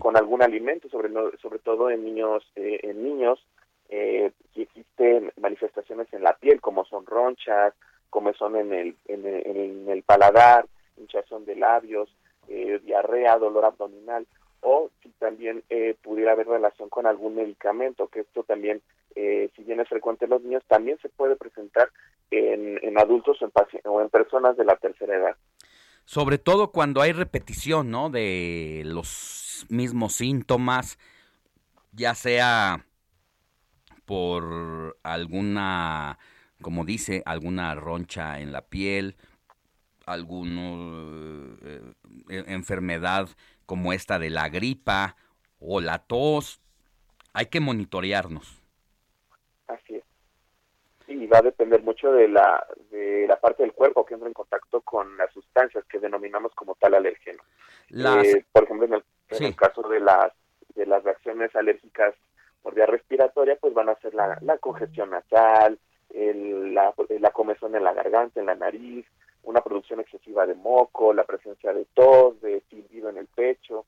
con 0.00 0.16
algún 0.16 0.42
alimento, 0.42 0.88
sobre, 0.88 1.10
sobre 1.40 1.58
todo 1.60 1.90
en 1.90 2.04
niños, 2.04 2.50
en 2.56 3.04
niños 3.04 3.38
eh, 3.88 4.32
si 4.54 4.62
existen 4.62 5.32
manifestaciones 5.40 6.12
en 6.12 6.22
la 6.22 6.34
piel, 6.36 6.60
como 6.60 6.84
son 6.84 7.06
ronchas, 7.06 7.74
como 8.10 8.32
son 8.34 8.56
en 8.56 8.72
el, 8.72 8.96
en 9.06 9.88
el, 9.88 10.02
paladar, 10.02 10.66
hinchazón 10.98 11.44
de 11.44 11.56
labios, 11.56 12.14
eh, 12.48 12.78
diarrea, 12.84 13.38
dolor 13.38 13.64
abdominal, 13.64 14.26
o 14.60 14.90
si 15.02 15.08
también 15.18 15.62
eh, 15.70 15.96
pudiera 16.02 16.32
haber 16.32 16.46
relación 16.46 16.88
con 16.88 17.06
algún 17.06 17.34
medicamento, 17.34 18.08
que 18.08 18.20
esto 18.20 18.44
también, 18.44 18.82
eh, 19.14 19.50
si 19.56 19.64
bien 19.64 19.80
es 19.80 19.88
frecuente 19.88 20.26
en 20.26 20.30
los 20.32 20.42
niños, 20.42 20.62
también 20.68 20.98
se 21.00 21.08
puede 21.08 21.36
presentar 21.36 21.88
en, 22.30 22.78
en 22.82 22.98
adultos 22.98 23.38
en, 23.40 23.50
o 23.84 24.00
en 24.00 24.08
personas 24.10 24.56
de 24.56 24.64
la 24.64 24.76
tercera 24.76 25.16
edad. 25.16 25.36
Sobre 26.04 26.38
todo 26.38 26.70
cuando 26.70 27.00
hay 27.00 27.12
repetición, 27.12 27.90
¿no? 27.90 28.10
De 28.10 28.82
los 28.84 29.66
mismos 29.68 30.14
síntomas, 30.14 30.98
ya 31.92 32.14
sea 32.14 32.84
por 34.12 34.98
alguna, 35.04 36.18
como 36.60 36.84
dice, 36.84 37.22
alguna 37.24 37.74
roncha 37.74 38.40
en 38.40 38.52
la 38.52 38.60
piel, 38.60 39.16
alguna 40.04 41.56
eh, 41.62 41.94
eh, 42.28 42.44
enfermedad 42.48 43.30
como 43.64 43.94
esta 43.94 44.18
de 44.18 44.28
la 44.28 44.50
gripa 44.50 45.16
o 45.60 45.80
la 45.80 45.98
tos. 46.00 46.60
Hay 47.32 47.46
que 47.46 47.60
monitorearnos. 47.60 48.62
Así 49.66 49.94
es. 49.94 50.04
Y 51.08 51.26
va 51.26 51.38
a 51.38 51.42
depender 51.42 51.82
mucho 51.82 52.12
de 52.12 52.28
la, 52.28 52.66
de 52.90 53.24
la 53.26 53.40
parte 53.40 53.62
del 53.62 53.72
cuerpo 53.72 54.04
que 54.04 54.12
entra 54.12 54.28
en 54.28 54.34
contacto 54.34 54.82
con 54.82 55.16
las 55.16 55.32
sustancias 55.32 55.86
que 55.86 55.98
denominamos 55.98 56.52
como 56.54 56.74
tal 56.74 56.92
alérgeno. 56.92 57.42
Eh, 57.88 58.44
por 58.52 58.64
ejemplo, 58.64 58.84
en 58.88 58.92
el, 58.92 59.04
en 59.30 59.44
el 59.44 59.56
caso 59.56 59.80
de 59.88 60.00
las, 60.00 60.34
de 60.74 60.84
las 60.84 61.02
reacciones 61.02 61.56
alérgicas 61.56 62.14
por 62.62 62.74
vía 62.74 62.86
respiratoria, 62.86 63.56
pues 63.60 63.74
van 63.74 63.88
a 63.88 63.96
ser 63.96 64.14
la, 64.14 64.58
congestión 64.58 65.10
nasal, 65.10 65.78
la, 66.10 66.94
la 67.08 67.30
comezón 67.30 67.74
en 67.74 67.84
la 67.84 67.92
garganta, 67.92 68.40
en 68.40 68.46
la 68.46 68.54
nariz, 68.54 69.06
una 69.42 69.60
producción 69.60 70.00
excesiva 70.00 70.46
de 70.46 70.54
moco, 70.54 71.12
la 71.12 71.24
presencia 71.24 71.72
de 71.72 71.84
tos, 71.94 72.40
de 72.40 72.62
silbido 72.70 73.08
en 73.08 73.18
el 73.18 73.26
pecho. 73.26 73.86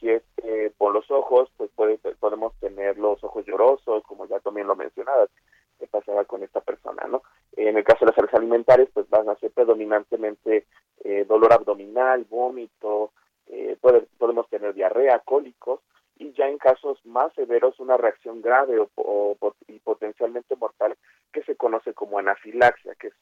Si 0.00 0.10
es 0.10 0.22
eh, 0.42 0.72
por 0.76 0.92
los 0.92 1.10
ojos, 1.10 1.48
pues 1.56 1.70
puede, 1.74 1.98
podemos 2.18 2.52
tener 2.60 2.98
los 2.98 3.22
ojos 3.24 3.46
llorosos, 3.46 4.02
como 4.04 4.26
ya 4.26 4.40
también 4.40 4.66
lo 4.66 4.76
mencionabas, 4.76 5.30
que 5.78 5.86
pasaba 5.86 6.24
con 6.24 6.42
esta 6.42 6.60
persona, 6.60 7.06
¿no? 7.08 7.22
En 7.56 7.76
el 7.76 7.84
caso 7.84 8.00
de 8.00 8.06
las 8.06 8.18
alergias 8.18 8.40
alimentarias, 8.40 8.88
pues 8.92 9.08
van 9.08 9.28
a 9.28 9.36
ser 9.36 9.52
predominantemente 9.52 10.66
eh, 11.04 11.24
dolor 11.26 11.52
abdominal, 11.52 12.24
vómito, 12.28 13.12
eh, 13.46 13.76
podemos 14.18 14.48
tener 14.48 14.74
diarrea, 14.74 15.20
cólicos, 15.20 15.80
y 16.18 16.32
ya 16.32 16.48
en 16.48 16.58
casos 16.58 16.98
más 17.04 17.32
severos 17.34 17.78
una 17.78 17.96
reacción 17.96 18.40
grave 18.40 18.78
o, 18.94 19.36
y 19.68 19.78
potencialmente 19.80 20.56
mortal 20.56 20.96
que 21.32 21.42
se 21.42 21.56
conoce 21.56 21.92
como 21.92 22.18
anafilaxia, 22.18 22.94
que 22.94 23.08
es 23.08 23.14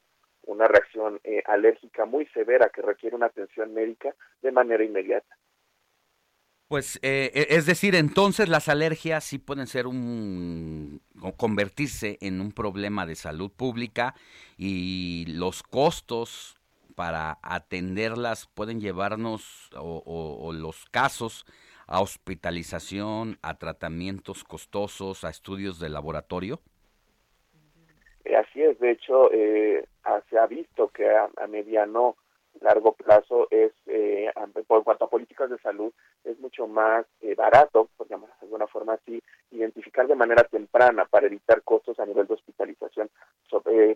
una 0.42 0.66
reacción 0.66 1.20
eh, 1.24 1.42
alérgica 1.46 2.04
muy 2.04 2.26
severa 2.26 2.70
que 2.74 2.82
requiere 2.82 3.16
una 3.16 3.26
atención 3.26 3.74
médica 3.74 4.14
de 4.42 4.52
manera 4.52 4.84
inmediata. 4.84 5.36
Pues 6.68 6.98
eh, 7.02 7.30
e, 7.34 7.56
es 7.56 7.66
decir, 7.66 7.94
entonces 7.94 8.48
las 8.48 8.68
alergias 8.68 9.24
sí 9.24 9.38
pueden 9.38 9.66
ser 9.66 9.86
un 9.86 11.02
o 11.20 11.32
convertirse 11.32 12.18
en 12.20 12.40
un 12.40 12.52
problema 12.52 13.06
de 13.06 13.16
salud 13.16 13.50
pública 13.50 14.14
y 14.56 15.24
los 15.28 15.62
costos 15.62 16.58
para 16.94 17.38
atenderlas 17.42 18.46
pueden 18.46 18.80
llevarnos 18.80 19.70
o 19.76 20.52
los 20.52 20.84
casos 20.86 21.44
a 21.86 22.00
hospitalización, 22.00 23.38
a 23.42 23.58
tratamientos 23.58 24.44
costosos, 24.44 25.24
a 25.24 25.30
estudios 25.30 25.78
de 25.78 25.88
laboratorio? 25.88 26.60
Eh, 28.24 28.36
así 28.36 28.62
es, 28.62 28.78
de 28.78 28.92
hecho, 28.92 29.30
eh, 29.32 29.86
se 30.30 30.38
ha 30.38 30.46
visto 30.46 30.88
que 30.88 31.08
a, 31.08 31.28
mediano, 31.46 32.16
largo 32.60 32.92
plazo 32.92 33.48
es, 33.50 33.72
eh, 33.86 34.30
por 34.66 34.84
cuanto 34.84 35.04
a 35.04 35.10
políticas 35.10 35.50
de 35.50 35.58
salud, 35.58 35.92
es 36.24 36.38
mucho 36.38 36.66
más 36.66 37.04
barato, 37.36 37.90
por 37.96 38.08
llamarlo 38.08 38.34
de 38.40 38.46
alguna 38.46 38.66
forma 38.66 38.94
así, 38.94 39.22
identificar 39.50 40.06
de 40.06 40.14
manera 40.14 40.44
temprana 40.44 41.04
para 41.04 41.26
evitar 41.26 41.62
costos 41.62 41.98
a 41.98 42.06
nivel 42.06 42.26
de 42.26 42.34
hospitalización. 42.34 43.10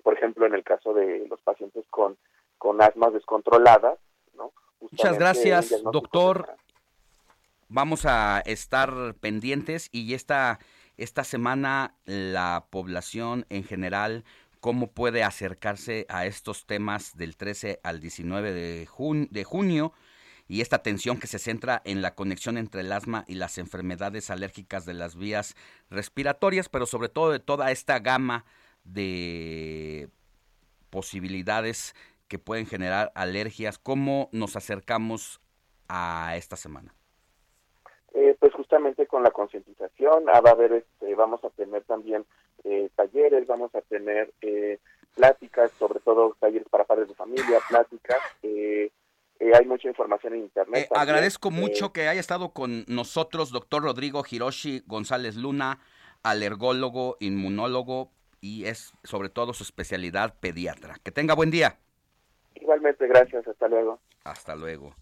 por 0.03 0.15
ejemplo, 0.15 0.47
en 0.47 0.55
el 0.55 0.65
caso 0.65 0.93
de 0.93 1.27
los 1.29 1.41
pacientes 1.41 1.85
con, 1.89 2.17
con 2.59 2.83
asmas 2.83 3.13
descontroladas, 3.13 3.99
¿no? 4.35 4.53
Muchas 4.81 5.19
gracias, 5.19 5.83
doctor. 5.83 6.49
Vamos 7.71 8.07
a 8.07 8.41
estar 8.47 9.15
pendientes 9.21 9.91
y 9.93 10.15
esta, 10.15 10.59
esta 10.97 11.23
semana 11.23 11.95
la 12.07 12.67
población 12.71 13.45
en 13.51 13.63
general, 13.63 14.25
cómo 14.61 14.91
puede 14.91 15.23
acercarse 15.23 16.07
a 16.09 16.25
estos 16.25 16.67
temas 16.67 17.15
del 17.17 17.37
13 17.37 17.81
al 17.83 18.01
19 18.01 18.53
de, 18.55 18.89
de 19.31 19.45
junio 19.45 19.93
y 20.49 20.63
esta 20.63 20.77
atención 20.77 21.19
que 21.19 21.27
se 21.27 21.39
centra 21.39 21.83
en 21.85 22.01
la 22.01 22.15
conexión 22.15 22.57
entre 22.57 22.81
el 22.81 22.91
asma 22.91 23.25
y 23.29 23.35
las 23.35 23.59
enfermedades 23.59 24.31
alérgicas 24.31 24.87
de 24.87 24.95
las 24.95 25.15
vías 25.15 25.55
respiratorias, 25.91 26.71
pero 26.71 26.87
sobre 26.87 27.11
todo 27.11 27.31
de 27.31 27.39
toda 27.39 27.71
esta 27.71 27.99
gama 27.99 28.47
de 28.85 30.09
posibilidades 30.89 31.95
que 32.29 32.39
pueden 32.39 32.67
generar 32.67 33.13
alergias. 33.15 33.77
¿Cómo 33.77 34.31
nos 34.33 34.57
acercamos 34.57 35.43
a 35.87 36.33
esta 36.37 36.57
semana? 36.57 36.98
Eh, 38.21 38.37
pues 38.41 38.53
justamente 38.53 39.07
con 39.07 39.23
la 39.23 39.31
concientización, 39.31 40.25
ah, 40.29 40.41
va 40.41 40.51
a 40.51 40.55
haber, 40.55 40.73
este, 40.73 41.15
vamos 41.15 41.45
a 41.45 41.51
tener 41.51 41.85
también 41.85 42.25
eh, 42.65 42.91
talleres, 42.97 43.47
vamos 43.47 43.73
a 43.77 43.81
tener 43.83 44.33
eh, 44.41 44.81
pláticas, 45.15 45.71
sobre 45.79 46.01
todo 46.01 46.37
talleres 46.41 46.69
para 46.69 46.83
padres 46.83 47.07
de 47.07 47.15
familia, 47.15 47.61
pláticas. 47.69 48.19
hay 48.43 49.67
mucha 49.67 49.87
información 49.87 50.35
en 50.35 50.41
internet. 50.41 50.89
agradezco 50.97 51.53
mucho 51.53 51.93
que 51.93 52.09
haya 52.09 52.19
estado 52.19 52.53
con 52.53 52.85
nosotros, 52.89 53.53
doctor 53.53 53.85
Rodrigo 53.85 54.25
Hiroshi 54.29 54.83
González 54.87 55.37
Luna, 55.37 55.79
alergólogo, 56.25 57.19
inmunólogo 57.21 58.11
y 58.41 58.65
es 58.65 58.95
sobre 59.05 59.29
todo 59.29 59.53
su 59.53 59.63
especialidad 59.63 60.35
pediatra. 60.41 60.97
Que 61.05 61.13
tenga 61.13 61.35
buen 61.35 61.53
día. 61.53 61.79
Igualmente, 62.57 63.07
gracias. 63.07 63.47
Hasta 63.47 63.69
luego. 63.69 64.01
Hasta 64.25 64.57
luego. 64.57 64.97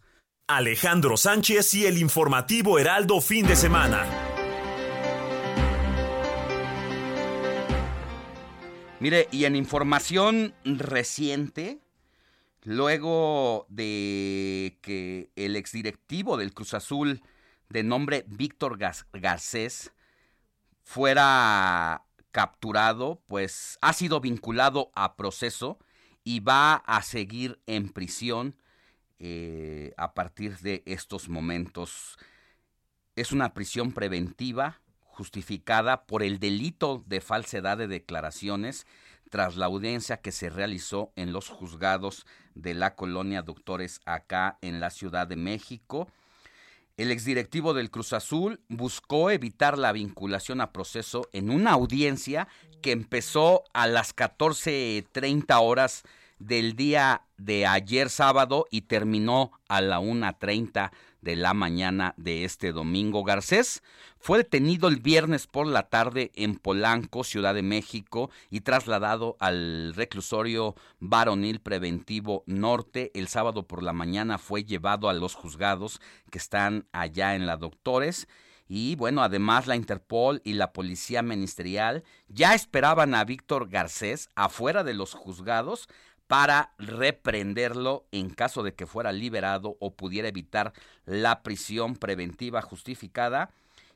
Alejandro 0.49 1.17
Sánchez 1.17 1.75
y 1.75 1.87
el 1.87 1.99
informativo 1.99 2.79
Heraldo 2.79 3.21
fin 3.21 3.49
de 3.49 3.57
semana. 3.57 4.07
Mire, 9.01 9.27
y 9.33 9.45
en 9.45 9.57
información 9.57 10.55
reciente, 10.65 11.81
luego 12.63 13.67
de 13.69 14.79
que 14.83 15.33
el 15.35 15.57
exdirectivo 15.57 16.37
del 16.37 16.55
Cruz 16.55 16.75
Azul, 16.75 17.23
de 17.69 17.83
nombre 17.83 18.25
Víctor 18.29 18.79
Garcés, 18.79 19.93
fuera 20.85 22.05
capturado, 22.31 23.21
pues 23.27 23.79
ha 23.81 23.93
sido 23.93 24.21
vinculado 24.21 24.93
a 24.95 25.17
proceso 25.17 25.81
y 26.23 26.39
va 26.39 26.77
a 26.77 27.03
seguir 27.03 27.61
en 27.67 27.89
prisión 27.89 28.55
eh, 29.19 29.93
a 29.97 30.15
partir 30.15 30.59
de 30.59 30.83
estos 30.87 31.29
momentos. 31.29 32.19
Es 33.15 33.33
una 33.33 33.55
prisión 33.55 33.93
preventiva 33.93 34.81
justificada 35.01 36.05
por 36.05 36.23
el 36.23 36.39
delito 36.39 37.03
de 37.07 37.21
falsedad 37.21 37.79
de 37.79 37.89
declaraciones 37.89 38.87
tras 39.31 39.57
la 39.57 39.67
audiencia 39.67 40.19
que 40.19 40.33
se 40.33 40.51
realizó 40.51 41.13
en 41.17 41.33
los 41.33 41.49
juzgados 41.49 42.27
de 42.55 42.75
la 42.75 42.95
colonia 42.95 43.43
Doctores 43.43 44.01
acá 44.05 44.59
en 44.61 44.81
la 44.81 44.91
Ciudad 44.91 45.27
de 45.27 45.37
México. 45.37 46.09
El 46.97 47.11
exdirectivo 47.11 47.75
del 47.75 47.91
Cruz 47.91 48.13
Azul 48.13 48.61
buscó 48.69 49.31
evitar 49.31 49.77
la 49.77 49.93
vinculación 49.93 50.61
a 50.61 50.73
proceso 50.73 51.29
en 51.33 51.51
una 51.51 51.73
audiencia 51.73 52.49
que 52.81 52.93
empezó 52.93 53.65
a 53.75 53.87
las 53.87 54.15
14.30 54.15 55.61
horas 55.61 56.05
del 56.39 56.77
día 56.77 57.23
de 57.37 57.67
ayer 57.67 58.11
sábado 58.11 58.67
y 58.71 58.83
terminó 58.83 59.53
a 59.69 59.81
la 59.81 60.01
1.30 60.01 60.91
de 61.21 61.37
la 61.37 61.55
mañana 61.55 62.15
de 62.17 62.45
este 62.45 62.73
domingo. 62.73 63.25
Garcés 63.25 63.83
fue 64.19 64.39
detenido 64.39 64.89
el 64.89 64.97
viernes 64.97 65.47
por 65.47 65.67
la 65.67 65.89
tarde 65.89 66.31
en 66.35 66.57
Polanco, 66.57 67.25
Ciudad 67.25 67.55
de 67.55 67.63
México, 67.63 68.31
y 68.51 68.61
trasladado 68.61 69.37
al 69.41 69.93
reclusorio 69.95 70.77
varonil 71.01 71.61
preventivo 71.61 72.45
norte. 72.47 73.11
El 73.15 73.29
sábado 73.29 73.67
por 73.67 73.83
la 73.83 73.93
mañana 73.93 74.39
fue 74.39 74.65
llevado 74.65 75.09
a 75.09 75.15
los 75.15 75.35
juzgados 75.35 76.01
que 76.31 76.39
están 76.39 76.87
allá 76.93 77.35
en 77.35 77.47
la 77.47 77.57
Doctores. 77.57 78.29
Y 78.69 78.97
bueno, 78.97 79.23
además 79.23 79.67
la 79.67 79.77
Interpol 79.77 80.41
y 80.45 80.55
la 80.55 80.73
Policía 80.73 81.23
Ministerial 81.23 82.03
ya 82.29 82.55
esperaban 82.55 83.15
a 83.15 83.25
Víctor 83.25 83.69
Garcés 83.69 84.29
afuera 84.35 84.83
de 84.83 84.95
los 84.95 85.15
juzgados 85.15 85.89
para 86.27 86.73
reprenderlo 86.79 88.07
en 88.11 88.31
caso 88.31 88.63
de 88.63 88.75
que 88.75 88.87
fuera 88.87 89.13
liberado 89.13 89.77
o 89.81 89.95
pudiera 89.95 90.29
evitar 90.29 90.73
la 91.05 91.43
prisión 91.43 91.97
preventiva 91.97 92.63
justificada 92.63 93.51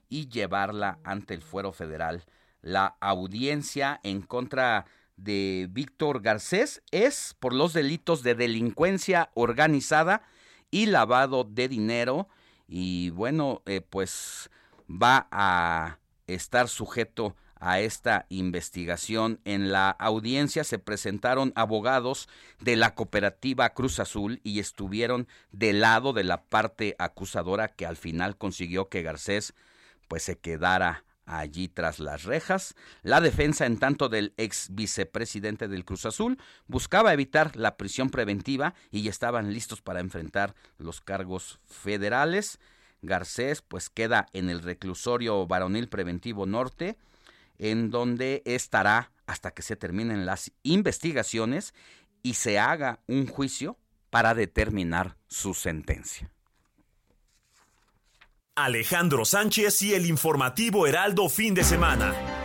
y 0.08 0.28
llevarla 0.28 0.98
ante 1.04 1.34
el 1.34 1.42
fuero 1.42 1.72
federal. 1.72 2.24
La 2.62 2.96
audiencia 3.00 4.00
en 4.02 4.22
contra 4.22 4.86
de 5.16 5.68
Víctor 5.70 6.22
Garcés 6.22 6.82
es 6.90 7.36
por 7.40 7.52
los 7.52 7.72
delitos 7.72 8.22
de 8.22 8.34
delincuencia 8.34 9.30
organizada 9.34 10.22
y 10.70 10.86
lavado 10.86 11.44
de 11.44 11.68
dinero 11.68 12.28
y 12.68 13.10
bueno, 13.10 13.62
eh, 13.66 13.80
pues 13.80 14.50
va 14.88 15.26
a 15.30 15.98
estar 16.26 16.68
sujeto 16.68 17.34
a 17.60 17.80
esta 17.80 18.26
investigación. 18.30 19.40
En 19.44 19.70
la 19.70 19.90
audiencia 19.90 20.64
se 20.64 20.78
presentaron 20.78 21.52
abogados 21.54 22.28
de 22.58 22.76
la 22.76 22.94
cooperativa 22.94 23.70
Cruz 23.70 24.00
Azul 24.00 24.40
y 24.42 24.58
estuvieron 24.58 25.28
del 25.52 25.80
lado 25.80 26.12
de 26.12 26.24
la 26.24 26.42
parte 26.44 26.96
acusadora 26.98 27.68
que 27.68 27.86
al 27.86 27.96
final 27.96 28.36
consiguió 28.36 28.88
que 28.88 29.02
Garcés 29.02 29.54
pues 30.08 30.24
se 30.24 30.38
quedara 30.38 31.04
allí 31.26 31.68
tras 31.68 32.00
las 32.00 32.24
rejas. 32.24 32.74
La 33.02 33.20
defensa, 33.20 33.66
en 33.66 33.78
tanto 33.78 34.08
del 34.08 34.34
ex 34.36 34.68
vicepresidente 34.72 35.68
del 35.68 35.84
Cruz 35.84 36.04
Azul, 36.06 36.38
buscaba 36.66 37.12
evitar 37.12 37.54
la 37.56 37.76
prisión 37.76 38.10
preventiva 38.10 38.74
y 38.90 39.06
estaban 39.06 39.52
listos 39.52 39.80
para 39.80 40.00
enfrentar 40.00 40.54
los 40.78 41.00
cargos 41.00 41.60
federales. 41.66 42.58
Garcés 43.02 43.62
pues 43.62 43.88
queda 43.88 44.26
en 44.32 44.50
el 44.50 44.62
reclusorio 44.62 45.46
varonil 45.46 45.88
preventivo 45.88 46.46
norte 46.46 46.98
en 47.60 47.90
donde 47.90 48.42
estará 48.46 49.12
hasta 49.26 49.52
que 49.52 49.62
se 49.62 49.76
terminen 49.76 50.26
las 50.26 50.50
investigaciones 50.62 51.74
y 52.22 52.34
se 52.34 52.58
haga 52.58 53.00
un 53.06 53.26
juicio 53.26 53.78
para 54.08 54.34
determinar 54.34 55.16
su 55.28 55.54
sentencia. 55.54 56.32
Alejandro 58.56 59.24
Sánchez 59.24 59.82
y 59.82 59.94
el 59.94 60.06
informativo 60.06 60.86
Heraldo 60.86 61.28
fin 61.28 61.54
de 61.54 61.64
semana. 61.64 62.39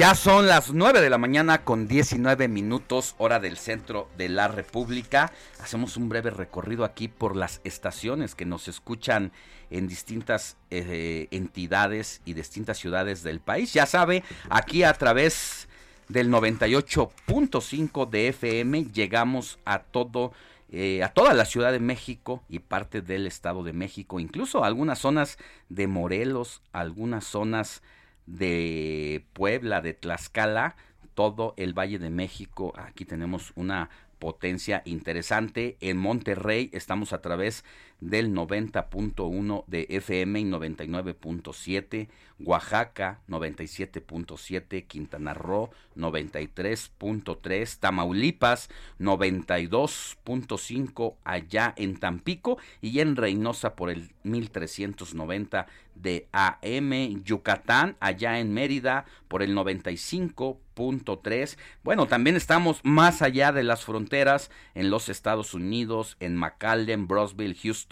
Ya 0.00 0.14
son 0.14 0.46
las 0.46 0.72
9 0.72 1.02
de 1.02 1.10
la 1.10 1.18
mañana 1.18 1.62
con 1.62 1.86
19 1.86 2.48
minutos 2.48 3.14
hora 3.18 3.38
del 3.38 3.58
centro 3.58 4.08
de 4.16 4.30
la 4.30 4.48
República. 4.48 5.30
Hacemos 5.60 5.98
un 5.98 6.08
breve 6.08 6.30
recorrido 6.30 6.86
aquí 6.86 7.06
por 7.08 7.36
las 7.36 7.60
estaciones 7.64 8.34
que 8.34 8.46
nos 8.46 8.66
escuchan 8.66 9.30
en 9.68 9.88
distintas 9.88 10.56
eh, 10.70 11.28
entidades 11.32 12.22
y 12.24 12.32
distintas 12.32 12.78
ciudades 12.78 13.22
del 13.22 13.40
país. 13.40 13.74
Ya 13.74 13.84
sabe, 13.84 14.24
aquí 14.48 14.84
a 14.84 14.94
través 14.94 15.68
del 16.08 16.30
98.5 16.30 18.08
de 18.08 18.28
FM 18.28 18.84
llegamos 18.94 19.58
a 19.66 19.80
todo 19.80 20.32
eh, 20.72 21.02
a 21.02 21.10
toda 21.10 21.34
la 21.34 21.44
Ciudad 21.44 21.72
de 21.72 21.80
México 21.80 22.42
y 22.48 22.60
parte 22.60 23.02
del 23.02 23.26
Estado 23.26 23.62
de 23.64 23.74
México, 23.74 24.18
incluso 24.18 24.64
algunas 24.64 24.98
zonas 24.98 25.36
de 25.68 25.88
Morelos, 25.88 26.62
algunas 26.72 27.24
zonas 27.24 27.82
de 28.30 29.24
Puebla, 29.32 29.80
de 29.80 29.94
Tlaxcala, 29.94 30.76
todo 31.14 31.54
el 31.56 31.76
Valle 31.76 31.98
de 31.98 32.10
México. 32.10 32.72
Aquí 32.76 33.04
tenemos 33.04 33.52
una 33.56 33.90
potencia 34.18 34.82
interesante. 34.84 35.76
En 35.80 35.96
Monterrey 35.96 36.70
estamos 36.72 37.12
a 37.12 37.20
través 37.20 37.64
del 38.00 38.34
90.1 38.34 39.64
de 39.66 39.86
FM 39.90 40.40
y 40.40 40.44
99.7, 40.44 42.08
Oaxaca 42.40 43.20
97.7, 43.28 44.86
Quintana 44.86 45.34
Roo 45.34 45.68
93.3, 45.96 47.78
Tamaulipas 47.78 48.70
92.5 48.98 51.16
allá 51.24 51.74
en 51.76 51.98
Tampico 51.98 52.56
y 52.80 53.00
en 53.00 53.16
Reynosa 53.16 53.76
por 53.76 53.90
el 53.90 54.12
1390 54.22 55.66
de 55.94 56.28
AM, 56.32 57.22
Yucatán 57.24 57.96
allá 58.00 58.40
en 58.40 58.54
Mérida 58.54 59.04
por 59.28 59.42
el 59.42 59.54
95.3. 59.54 61.58
Bueno, 61.82 62.06
también 62.06 62.36
estamos 62.36 62.80
más 62.82 63.20
allá 63.22 63.52
de 63.52 63.64
las 63.64 63.84
fronteras 63.84 64.50
en 64.74 64.90
los 64.90 65.08
Estados 65.08 65.54
Unidos, 65.54 66.16
en 66.20 66.36
McAllen, 66.36 67.06
Brosville, 67.06 67.56
Houston, 67.62 67.89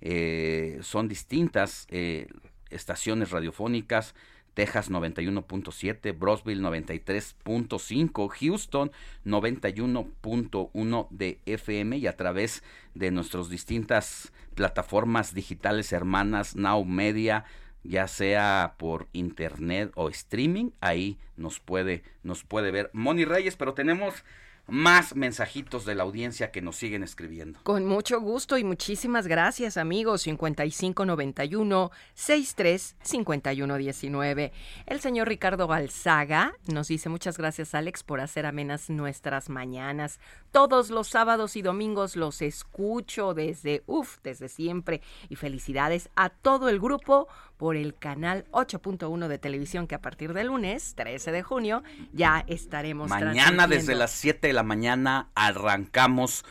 eh, 0.00 0.78
son 0.82 1.08
distintas 1.08 1.86
eh, 1.90 2.28
estaciones 2.70 3.30
radiofónicas. 3.30 4.14
Texas 4.54 4.90
91.7, 4.90 6.18
Brosville 6.18 6.62
93.5, 6.62 8.28
Houston 8.40 8.90
91.1 9.26 11.08
de 11.10 11.38
FM 11.44 11.98
y 11.98 12.06
a 12.06 12.16
través 12.16 12.62
de 12.94 13.10
nuestras 13.10 13.50
distintas 13.50 14.32
plataformas 14.54 15.34
digitales 15.34 15.92
hermanas 15.92 16.56
Now 16.56 16.86
Media, 16.86 17.44
ya 17.84 18.08
sea 18.08 18.76
por 18.78 19.08
internet 19.12 19.92
o 19.94 20.08
streaming, 20.08 20.70
ahí 20.80 21.18
nos 21.36 21.60
puede 21.60 22.02
nos 22.22 22.42
puede 22.42 22.70
ver 22.70 22.88
Moni 22.94 23.26
Reyes, 23.26 23.56
pero 23.56 23.74
tenemos 23.74 24.24
más 24.66 25.14
mensajitos 25.14 25.84
de 25.84 25.94
la 25.94 26.02
audiencia 26.02 26.50
que 26.50 26.60
nos 26.60 26.76
siguen 26.76 27.02
escribiendo. 27.02 27.60
Con 27.62 27.86
mucho 27.86 28.20
gusto 28.20 28.58
y 28.58 28.64
muchísimas 28.64 29.26
gracias, 29.26 29.76
amigos. 29.76 30.22
5591 30.22 31.90
63 32.14 32.96
5119. 33.02 34.52
El 34.86 35.00
señor 35.00 35.28
Ricardo 35.28 35.66
Balzaga 35.66 36.54
nos 36.66 36.88
dice 36.88 37.08
muchas 37.08 37.38
gracias, 37.38 37.74
Alex, 37.74 38.02
por 38.02 38.20
hacer 38.20 38.46
amenas 38.46 38.90
nuestras 38.90 39.48
mañanas. 39.48 40.18
Todos 40.56 40.88
los 40.88 41.08
sábados 41.08 41.54
y 41.56 41.60
domingos 41.60 42.16
los 42.16 42.40
escucho 42.40 43.34
desde, 43.34 43.82
uff, 43.84 44.16
desde 44.22 44.48
siempre. 44.48 45.02
Y 45.28 45.36
felicidades 45.36 46.08
a 46.16 46.30
todo 46.30 46.70
el 46.70 46.80
grupo 46.80 47.28
por 47.58 47.76
el 47.76 47.94
canal 47.94 48.46
8.1 48.52 49.28
de 49.28 49.36
televisión 49.36 49.86
que 49.86 49.96
a 49.96 50.00
partir 50.00 50.32
del 50.32 50.46
lunes 50.46 50.94
13 50.94 51.30
de 51.30 51.42
junio 51.42 51.82
ya 52.14 52.42
estaremos 52.46 53.10
Mañana 53.10 53.66
desde 53.66 53.94
las 53.94 54.12
7 54.12 54.46
de 54.46 54.54
la 54.54 54.62
mañana 54.62 55.28
arrancamos 55.34 56.46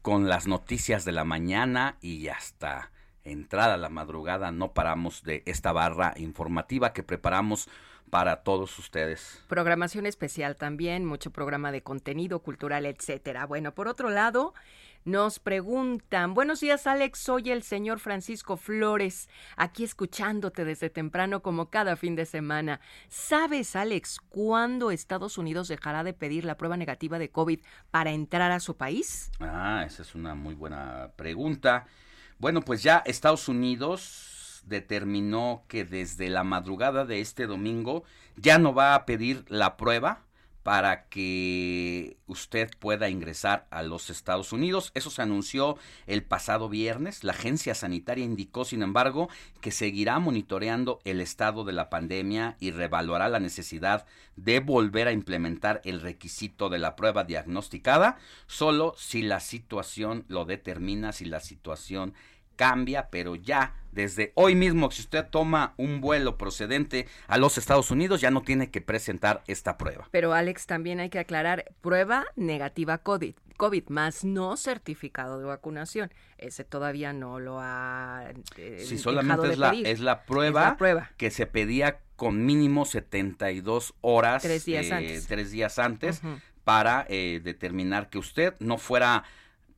con 0.00 0.30
las 0.30 0.46
noticias 0.46 1.04
de 1.04 1.12
la 1.12 1.24
mañana 1.24 1.98
y 2.00 2.28
hasta 2.28 2.90
entrada 3.22 3.74
a 3.74 3.76
la 3.76 3.90
madrugada 3.90 4.50
no 4.50 4.72
paramos 4.72 5.24
de 5.24 5.42
esta 5.44 5.72
barra 5.72 6.14
informativa 6.16 6.94
que 6.94 7.02
preparamos 7.02 7.68
para 8.12 8.42
todos 8.42 8.78
ustedes. 8.78 9.42
Programación 9.48 10.04
especial 10.04 10.56
también, 10.56 11.06
mucho 11.06 11.30
programa 11.30 11.72
de 11.72 11.82
contenido 11.82 12.40
cultural, 12.40 12.84
etcétera. 12.84 13.46
Bueno, 13.46 13.72
por 13.74 13.88
otro 13.88 14.10
lado, 14.10 14.52
nos 15.06 15.38
preguntan, 15.38 16.34
buenos 16.34 16.60
días 16.60 16.86
Alex, 16.86 17.18
soy 17.18 17.50
el 17.50 17.62
señor 17.62 18.00
Francisco 18.00 18.58
Flores, 18.58 19.30
aquí 19.56 19.82
escuchándote 19.82 20.66
desde 20.66 20.90
temprano 20.90 21.40
como 21.40 21.70
cada 21.70 21.96
fin 21.96 22.14
de 22.14 22.26
semana. 22.26 22.80
¿Sabes 23.08 23.76
Alex 23.76 24.20
cuándo 24.28 24.90
Estados 24.90 25.38
Unidos 25.38 25.68
dejará 25.68 26.04
de 26.04 26.12
pedir 26.12 26.44
la 26.44 26.58
prueba 26.58 26.76
negativa 26.76 27.18
de 27.18 27.30
COVID 27.30 27.60
para 27.90 28.10
entrar 28.10 28.52
a 28.52 28.60
su 28.60 28.76
país? 28.76 29.30
Ah, 29.40 29.84
esa 29.86 30.02
es 30.02 30.14
una 30.14 30.34
muy 30.34 30.54
buena 30.54 31.12
pregunta. 31.16 31.86
Bueno, 32.38 32.60
pues 32.60 32.82
ya 32.82 33.02
Estados 33.06 33.48
Unidos 33.48 34.31
determinó 34.64 35.64
que 35.68 35.84
desde 35.84 36.28
la 36.28 36.44
madrugada 36.44 37.04
de 37.04 37.20
este 37.20 37.46
domingo 37.46 38.04
ya 38.36 38.58
no 38.58 38.74
va 38.74 38.94
a 38.94 39.04
pedir 39.06 39.44
la 39.48 39.76
prueba 39.76 40.24
para 40.62 41.08
que 41.08 42.16
usted 42.26 42.70
pueda 42.78 43.08
ingresar 43.08 43.66
a 43.70 43.82
los 43.82 44.10
Estados 44.10 44.52
Unidos. 44.52 44.92
Eso 44.94 45.10
se 45.10 45.22
anunció 45.22 45.76
el 46.06 46.22
pasado 46.22 46.68
viernes. 46.68 47.24
La 47.24 47.32
agencia 47.32 47.74
sanitaria 47.74 48.24
indicó, 48.24 48.64
sin 48.64 48.82
embargo, 48.82 49.28
que 49.60 49.72
seguirá 49.72 50.18
monitoreando 50.18 51.00
el 51.04 51.20
estado 51.20 51.64
de 51.64 51.72
la 51.72 51.90
pandemia 51.90 52.56
y 52.60 52.70
revaluará 52.70 53.28
la 53.28 53.40
necesidad 53.40 54.06
de 54.36 54.60
volver 54.60 55.08
a 55.08 55.12
implementar 55.12 55.80
el 55.84 56.00
requisito 56.00 56.68
de 56.68 56.78
la 56.78 56.94
prueba 56.94 57.24
diagnosticada, 57.24 58.18
solo 58.46 58.94
si 58.96 59.22
la 59.22 59.40
situación 59.40 60.24
lo 60.28 60.44
determina, 60.44 61.12
si 61.12 61.24
la 61.24 61.40
situación 61.40 62.14
cambia, 62.56 63.08
pero 63.10 63.34
ya 63.34 63.74
desde 63.92 64.32
hoy 64.34 64.54
mismo, 64.54 64.90
si 64.90 65.02
usted 65.02 65.26
toma 65.28 65.74
un 65.76 66.00
vuelo 66.00 66.38
procedente 66.38 67.06
a 67.28 67.36
los 67.36 67.58
Estados 67.58 67.90
Unidos, 67.90 68.20
ya 68.20 68.30
no 68.30 68.40
tiene 68.42 68.70
que 68.70 68.80
presentar 68.80 69.42
esta 69.46 69.76
prueba. 69.76 70.08
Pero 70.10 70.32
Alex, 70.32 70.66
también 70.66 70.98
hay 70.98 71.10
que 71.10 71.18
aclarar, 71.18 71.66
prueba 71.82 72.24
negativa 72.34 72.98
COVID, 72.98 73.34
COVID 73.58 73.88
más 73.88 74.24
no 74.24 74.56
certificado 74.56 75.38
de 75.38 75.44
vacunación. 75.44 76.12
Ese 76.38 76.64
todavía 76.64 77.12
no 77.12 77.38
lo 77.38 77.58
ha... 77.60 78.24
Eh, 78.56 78.82
sí, 78.84 78.98
solamente 78.98 79.52
es 79.52 79.58
la, 79.58 79.72
es 79.72 80.00
la, 80.00 80.24
prueba 80.24 80.76
que 81.18 81.30
se 81.30 81.46
pedía 81.46 82.00
con 82.16 82.46
mínimo 82.46 82.86
72 82.86 83.94
horas. 84.00 84.42
Tres 84.42 84.64
días 84.64 84.86
eh, 84.86 84.94
antes. 84.94 85.26
Tres 85.26 85.50
días 85.50 85.78
antes 85.78 86.22
para 86.64 87.06
eh, 87.08 87.40
determinar 87.42 88.08
que 88.08 88.18
usted 88.18 88.54
no 88.58 88.78
fuera 88.78 89.24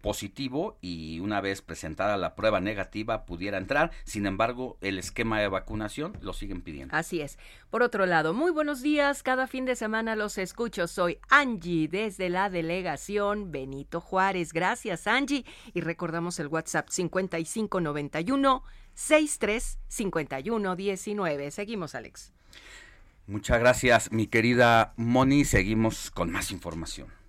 positivo 0.05 0.77
y 0.83 1.19
una 1.21 1.41
vez 1.41 1.63
presentada 1.63 2.19
la 2.19 2.35
prueba 2.35 2.61
negativa 2.61 3.25
pudiera 3.25 3.57
entrar. 3.57 3.91
Sin 4.05 4.27
embargo, 4.27 4.77
el 4.83 4.99
esquema 4.99 5.41
de 5.41 5.49
vacunación 5.49 6.19
lo 6.21 6.35
siguen 6.35 6.61
pidiendo. 6.61 6.95
Así 6.95 7.23
es. 7.23 7.39
Por 7.71 7.83
otro 7.83 8.05
lado, 8.05 8.35
muy 8.35 8.51
buenos 8.51 8.83
días. 8.83 9.23
Cada 9.23 9.47
fin 9.47 9.65
de 9.65 9.77
semana 9.77 10.15
los 10.15 10.37
escucho. 10.37 10.89
Soy 10.89 11.21
Angie 11.31 11.89
desde 11.89 12.29
la 12.29 12.51
delegación 12.51 13.51
Benito 13.51 14.03
Juárez. 14.03 14.53
Gracias, 14.53 15.07
Angie. 15.07 15.47
Y 15.73 15.81
recordamos 15.81 16.39
el 16.39 16.49
WhatsApp 16.49 16.91
5591 16.91 18.63
635119. 18.93 21.51
Seguimos, 21.51 21.95
Alex. 21.95 22.35
Muchas 23.27 23.59
gracias, 23.59 24.13
mi 24.13 24.27
querida 24.27 24.93
Moni. 24.97 25.47
Seguimos 25.47 26.11
con 26.11 26.31
más 26.31 26.51
información. 26.51 27.24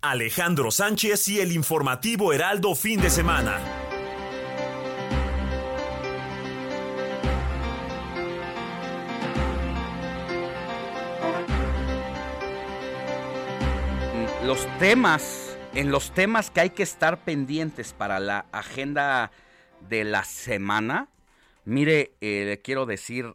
Alejandro 0.00 0.70
Sánchez 0.70 1.28
y 1.28 1.40
el 1.40 1.50
informativo 1.50 2.32
Heraldo 2.32 2.76
fin 2.76 3.00
de 3.00 3.10
semana. 3.10 3.58
Los 14.44 14.64
temas, 14.78 15.58
en 15.74 15.90
los 15.90 16.12
temas 16.12 16.52
que 16.52 16.60
hay 16.60 16.70
que 16.70 16.84
estar 16.84 17.24
pendientes 17.24 17.92
para 17.92 18.20
la 18.20 18.46
agenda 18.52 19.32
de 19.88 20.04
la 20.04 20.22
semana, 20.22 21.08
mire, 21.64 22.12
eh, 22.20 22.44
le 22.46 22.62
quiero 22.62 22.86
decir 22.86 23.34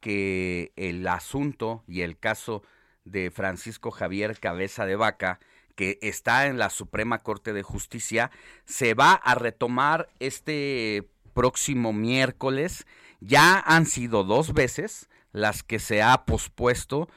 que 0.00 0.72
el 0.74 1.06
asunto 1.06 1.84
y 1.86 2.00
el 2.00 2.18
caso 2.18 2.64
de 3.04 3.30
Francisco 3.30 3.92
Javier 3.92 4.40
Cabeza 4.40 4.86
de 4.86 4.96
Vaca, 4.96 5.38
que 5.80 5.98
está 6.02 6.46
en 6.46 6.58
la 6.58 6.68
Suprema 6.68 7.22
Corte 7.22 7.54
de 7.54 7.62
Justicia, 7.62 8.30
se 8.66 8.92
va 8.92 9.14
a 9.14 9.34
retomar 9.34 10.10
este 10.18 11.08
próximo 11.32 11.94
miércoles. 11.94 12.86
Ya 13.20 13.58
han 13.58 13.86
sido 13.86 14.22
dos 14.22 14.52
veces 14.52 15.08
las 15.32 15.62
que 15.62 15.78
se 15.78 16.02
ha 16.02 16.26
pospuesto. 16.26 17.08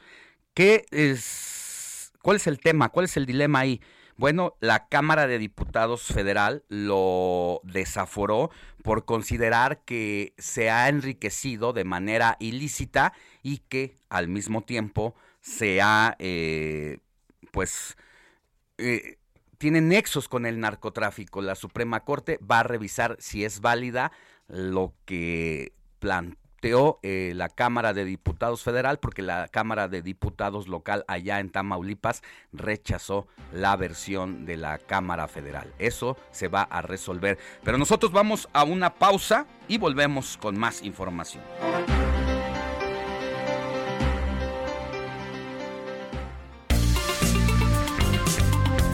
¿Qué 0.54 0.86
es, 0.92 2.10
¿Cuál 2.22 2.36
es 2.36 2.46
el 2.46 2.58
tema? 2.58 2.88
¿Cuál 2.88 3.04
es 3.04 3.18
el 3.18 3.26
dilema 3.26 3.58
ahí? 3.58 3.82
Bueno, 4.16 4.56
la 4.60 4.88
Cámara 4.88 5.26
de 5.26 5.38
Diputados 5.38 6.04
Federal 6.04 6.64
lo 6.70 7.60
desaforó 7.64 8.50
por 8.82 9.04
considerar 9.04 9.84
que 9.84 10.32
se 10.38 10.70
ha 10.70 10.88
enriquecido 10.88 11.74
de 11.74 11.84
manera 11.84 12.38
ilícita 12.40 13.12
y 13.42 13.58
que 13.58 13.98
al 14.08 14.28
mismo 14.28 14.62
tiempo 14.62 15.14
se 15.42 15.82
ha, 15.82 16.16
eh, 16.18 17.00
pues, 17.50 17.98
eh, 18.78 19.18
tiene 19.58 19.80
nexos 19.80 20.28
con 20.28 20.46
el 20.46 20.60
narcotráfico. 20.60 21.42
La 21.42 21.54
Suprema 21.54 22.00
Corte 22.00 22.38
va 22.38 22.60
a 22.60 22.64
revisar 22.64 23.16
si 23.18 23.44
es 23.44 23.60
válida 23.60 24.12
lo 24.48 24.92
que 25.04 25.72
planteó 25.98 26.98
eh, 27.02 27.32
la 27.34 27.48
Cámara 27.48 27.92
de 27.92 28.04
Diputados 28.04 28.62
Federal, 28.62 28.98
porque 28.98 29.22
la 29.22 29.48
Cámara 29.48 29.88
de 29.88 30.02
Diputados 30.02 30.68
local 30.68 31.04
allá 31.08 31.40
en 31.40 31.50
Tamaulipas 31.50 32.22
rechazó 32.52 33.26
la 33.52 33.76
versión 33.76 34.44
de 34.44 34.56
la 34.56 34.78
Cámara 34.78 35.28
Federal. 35.28 35.72
Eso 35.78 36.16
se 36.30 36.48
va 36.48 36.62
a 36.62 36.82
resolver. 36.82 37.38
Pero 37.62 37.78
nosotros 37.78 38.12
vamos 38.12 38.48
a 38.52 38.64
una 38.64 38.94
pausa 38.94 39.46
y 39.68 39.78
volvemos 39.78 40.36
con 40.36 40.58
más 40.58 40.82
información. 40.82 41.42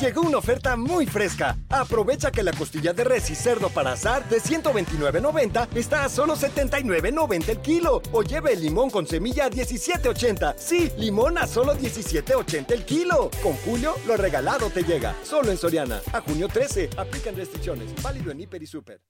Llegó 0.00 0.20
una 0.20 0.36
oferta 0.36 0.76
muy 0.76 1.06
fresca. 1.06 1.56
Aprovecha 1.70 2.30
que 2.30 2.42
la 2.42 2.52
costilla 2.52 2.92
de 2.92 3.02
res 3.02 3.30
y 3.30 3.34
cerdo 3.34 3.70
para 3.70 3.92
azar 3.92 4.28
de 4.28 4.42
129.90 4.42 5.68
está 5.74 6.04
a 6.04 6.10
solo 6.10 6.36
79.90 6.36 7.48
el 7.48 7.60
kilo. 7.62 8.02
O 8.12 8.22
lleve 8.22 8.52
el 8.52 8.60
limón 8.60 8.90
con 8.90 9.06
semilla 9.06 9.46
a 9.46 9.50
17.80. 9.50 10.54
Sí, 10.58 10.92
limón 10.98 11.38
a 11.38 11.46
solo 11.46 11.74
17.80 11.74 12.72
el 12.72 12.84
kilo. 12.84 13.30
Con 13.42 13.54
Julio, 13.54 13.94
lo 14.06 14.18
regalado 14.18 14.68
te 14.68 14.82
llega. 14.82 15.14
Solo 15.24 15.50
en 15.50 15.56
Soriana. 15.56 16.02
A 16.12 16.20
junio 16.20 16.48
13. 16.48 16.90
Aplican 16.98 17.34
restricciones. 17.34 17.90
Válido 18.02 18.30
en 18.30 18.40
Hiper 18.40 18.62
y 18.62 18.66
Super. 18.66 19.00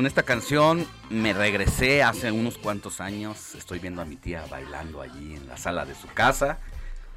Con 0.00 0.06
esta 0.06 0.22
canción 0.22 0.86
me 1.10 1.34
regresé 1.34 2.02
hace 2.02 2.32
unos 2.32 2.56
cuantos 2.56 3.02
años. 3.02 3.54
Estoy 3.54 3.80
viendo 3.80 4.00
a 4.00 4.06
mi 4.06 4.16
tía 4.16 4.42
bailando 4.50 5.02
allí 5.02 5.34
en 5.34 5.46
la 5.46 5.58
sala 5.58 5.84
de 5.84 5.94
su 5.94 6.06
casa. 6.08 6.56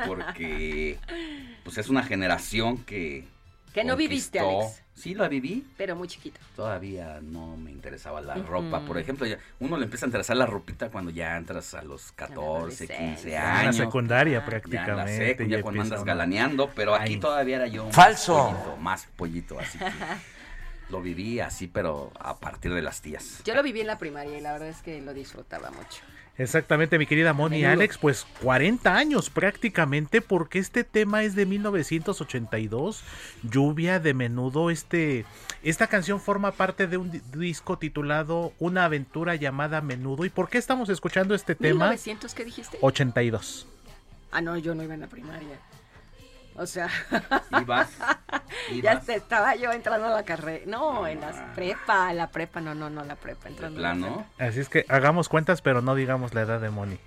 Porque 0.05 0.99
pues 1.63 1.77
es 1.77 1.87
una 1.87 2.03
generación 2.03 2.79
que... 2.79 3.25
Que 3.73 3.85
no 3.85 3.95
viviste, 3.95 4.37
Alex. 4.39 4.81
Sí, 4.95 5.13
la 5.13 5.29
viví. 5.29 5.65
Pero 5.77 5.95
muy 5.95 6.09
chiquito. 6.09 6.41
Todavía 6.57 7.21
no 7.21 7.55
me 7.55 7.71
interesaba 7.71 8.19
la 8.19 8.35
ropa. 8.35 8.81
Por 8.81 8.97
ejemplo, 8.97 9.25
ya- 9.27 9.37
uno 9.61 9.77
le 9.77 9.85
empieza 9.85 10.05
a 10.05 10.07
interesar 10.07 10.35
la 10.35 10.45
ropita 10.45 10.89
cuando 10.89 11.09
ya 11.09 11.37
entras 11.37 11.73
a 11.75 11.83
los 11.83 12.11
14, 12.11 12.85
15 12.89 13.29
Ya 13.29 13.39
en 13.39 13.45
la 13.53 13.59
años. 13.61 13.77
secundaria, 13.77 14.33
Ya 14.33 14.37
en 14.39 14.43
la 14.43 14.49
prácticamente, 14.49 15.37
secu, 15.37 15.43
ya 15.49 15.61
cuando 15.61 15.83
andas 15.83 16.03
galaneando. 16.03 16.69
Pero 16.75 16.95
aquí 16.95 17.13
Ay. 17.13 17.19
todavía 17.21 17.55
era 17.55 17.67
yo 17.67 17.85
un 17.85 17.93
¡Falso! 17.93 18.49
pollito, 18.51 18.77
más 18.81 19.07
pollito, 19.15 19.57
así 19.57 19.77
que 19.77 19.85
lo 20.89 21.01
viví 21.01 21.39
así, 21.39 21.67
pero 21.67 22.11
a 22.19 22.37
partir 22.37 22.73
de 22.73 22.81
las 22.81 23.01
tías. 23.01 23.41
Yo 23.45 23.55
lo 23.55 23.63
viví 23.63 23.81
en 23.81 23.87
la 23.87 23.97
primaria 23.97 24.37
y 24.37 24.41
la 24.41 24.51
verdad 24.53 24.69
es 24.69 24.81
que 24.81 25.01
lo 25.01 25.13
disfrutaba 25.13 25.71
mucho. 25.71 26.01
Exactamente, 26.35 26.97
mi 26.97 27.05
querida 27.05 27.31
Moni. 27.33 27.63
Alex, 27.63 27.99
pues 27.99 28.25
40 28.41 28.95
años 28.95 29.29
prácticamente, 29.29 30.19
porque 30.19 30.57
este 30.57 30.83
tema 30.83 31.21
es 31.23 31.35
de 31.35 31.45
1982, 31.45 33.03
Lluvia 33.43 33.99
de 33.99 34.13
Menudo. 34.15 34.71
Este, 34.71 35.25
esta 35.61 35.85
canción 35.87 36.19
forma 36.19 36.51
parte 36.51 36.87
de 36.87 36.97
un 36.97 37.11
di- 37.11 37.21
disco 37.35 37.77
titulado 37.77 38.51
Una 38.59 38.85
aventura 38.85 39.35
llamada 39.35 39.81
Menudo. 39.81 40.25
¿Y 40.25 40.29
por 40.29 40.49
qué 40.49 40.57
estamos 40.57 40.89
escuchando 40.89 41.35
este 41.35 41.53
tema? 41.53 41.85
1900, 41.89 42.33
¿qué 42.33 42.45
dijiste? 42.45 42.77
82. 42.81 43.67
Ah, 44.31 44.41
no, 44.41 44.57
yo 44.57 44.73
no 44.73 44.81
iba 44.83 44.95
en 44.95 45.01
la 45.01 45.07
primaria. 45.07 45.59
O 46.55 46.65
sea, 46.67 46.87
Ibas, 47.61 47.89
ya 48.83 48.99
te- 48.99 49.15
estaba 49.15 49.55
yo 49.55 49.71
entrando 49.71 50.07
a 50.07 50.11
la 50.11 50.23
carrera. 50.23 50.63
No, 50.67 51.07
en 51.07 51.19
la 51.21 51.53
prepa, 51.55 52.13
la 52.13 52.29
prepa, 52.29 52.61
no, 52.61 52.75
no, 52.75 52.89
no, 52.89 53.03
la 53.03 53.15
prepa, 53.15 53.49
entrando. 53.49 53.79
la 53.81 53.93
plano? 53.93 54.25
prepa. 54.37 54.49
Así 54.49 54.59
es 54.59 54.69
que 54.69 54.85
hagamos 54.89 55.29
cuentas, 55.29 55.61
pero 55.61 55.81
no 55.81 55.95
digamos 55.95 56.33
la 56.33 56.41
edad 56.41 56.59
de 56.61 56.69
Moni. 56.69 56.99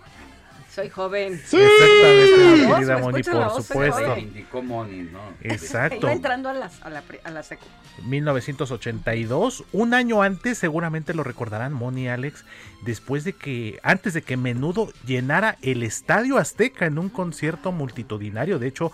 Soy 0.71 0.91
joven. 0.91 1.33
Exactamente, 1.33 2.37
mi 2.37 2.61
La 2.69 2.75
querida 2.77 2.97
¿me 2.97 3.03
Moni, 3.03 3.23
la 3.23 3.33
por 3.33 3.45
voz? 3.45 3.67
Supuesto. 3.67 4.17
Indicó 4.19 4.63
Moni, 4.63 5.03
¿no? 5.05 5.21
Exacto. 5.41 5.97
Iba 6.01 6.13
entrando 6.13 6.51
a, 6.51 6.53
las, 6.53 6.83
a 6.83 6.91
la, 6.91 7.03
a 7.25 7.31
la 7.31 7.43
secu. 7.43 7.65
1982, 8.05 9.65
un 9.73 9.95
año 9.95 10.21
antes, 10.23 10.59
seguramente 10.59 11.15
lo 11.15 11.23
recordarán 11.23 11.73
Moni 11.73 12.03
y 12.05 12.09
Alex, 12.09 12.45
después 12.83 13.25
de 13.25 13.33
que, 13.33 13.79
antes 13.83 14.15
de 14.15 14.23
que 14.23 14.37
Menudo 14.37 14.93
llenara 15.05 15.57
el 15.63 15.83
Estadio 15.83 16.39
Azteca 16.39 16.87
en 16.87 16.99
un 16.99 17.09
concierto 17.09 17.73
multitudinario, 17.73 18.59
de 18.59 18.69
hecho, 18.69 18.93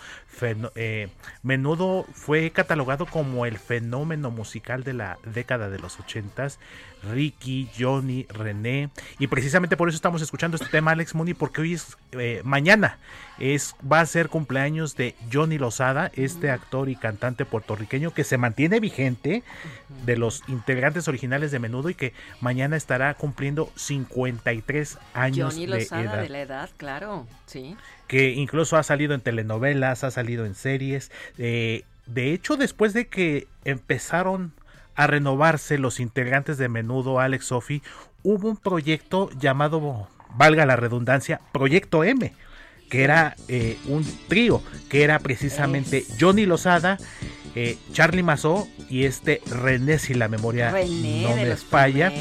eh, 0.74 1.08
Menudo 1.42 2.06
fue 2.12 2.50
catalogado 2.50 3.06
como 3.06 3.46
el 3.46 3.58
fenómeno 3.58 4.30
musical 4.30 4.84
de 4.84 4.94
la 4.94 5.18
década 5.24 5.70
de 5.70 5.78
los 5.78 5.98
80s, 5.98 6.58
Ricky, 7.02 7.68
Johnny, 7.78 8.26
René, 8.28 8.90
y 9.18 9.26
precisamente 9.26 9.76
por 9.76 9.88
eso 9.88 9.96
estamos 9.96 10.22
escuchando 10.22 10.56
este 10.56 10.68
tema, 10.68 10.92
Alex 10.92 11.14
Moni, 11.14 11.34
porque 11.34 11.60
hoy 11.60 11.74
es, 11.74 11.96
eh, 12.12 12.40
mañana, 12.44 12.98
es, 13.42 13.74
va 13.90 13.98
a 13.98 14.06
ser 14.06 14.28
cumpleaños 14.28 14.94
de 14.94 15.16
Johnny 15.30 15.58
Lozada, 15.58 16.12
este 16.14 16.50
actor 16.50 16.88
y 16.88 16.94
cantante 16.94 17.44
puertorriqueño 17.44 18.14
que 18.14 18.22
se 18.22 18.38
mantiene 18.38 18.78
vigente 18.78 19.42
de 20.06 20.16
los 20.16 20.44
integrantes 20.46 21.08
originales 21.08 21.50
de 21.50 21.58
Menudo 21.58 21.90
y 21.90 21.94
que 21.96 22.14
mañana 22.40 22.76
estará 22.76 23.12
cumpliendo 23.14 23.72
53 23.74 24.96
años 25.12 25.54
Johnny 25.54 25.66
de 25.66 25.78
Lozada 25.78 26.02
edad 26.02 26.22
de 26.22 26.28
la 26.28 26.40
edad, 26.40 26.70
claro, 26.76 27.26
sí. 27.46 27.76
que 28.06 28.30
incluso 28.30 28.76
ha 28.76 28.84
salido 28.84 29.12
en 29.12 29.20
telenovelas, 29.20 30.04
ha 30.04 30.12
salido 30.12 30.46
en 30.46 30.54
series. 30.54 31.10
eh, 31.36 31.82
de 32.06 32.32
hecho, 32.32 32.56
después 32.56 32.94
de 32.94 33.06
que 33.06 33.46
empezaron 33.64 34.52
a 34.94 35.06
renovarse 35.06 35.78
los 35.78 36.00
integrantes 36.00 36.58
de 36.58 36.68
Menudo, 36.68 37.18
Alex 37.18 37.46
Sofi, 37.46 37.82
hubo 38.22 38.48
un 38.48 38.56
proyecto 38.56 39.30
llamado, 39.38 40.08
valga 40.34 40.66
la 40.66 40.76
redundancia, 40.76 41.40
Proyecto 41.52 42.04
M, 42.04 42.32
que 42.92 43.04
era 43.04 43.36
eh, 43.48 43.78
un 43.86 44.04
trío, 44.28 44.60
que 44.90 45.02
era 45.02 45.18
precisamente 45.18 46.04
Johnny 46.20 46.44
Lozada, 46.44 46.98
eh, 47.54 47.78
Charlie 47.94 48.22
Mazó 48.22 48.68
y 48.90 49.04
este 49.04 49.40
René, 49.46 49.98
si 49.98 50.12
la 50.12 50.28
memoria 50.28 50.70
René 50.70 51.22
no 51.22 51.34
me 51.34 51.56
falla. 51.56 52.12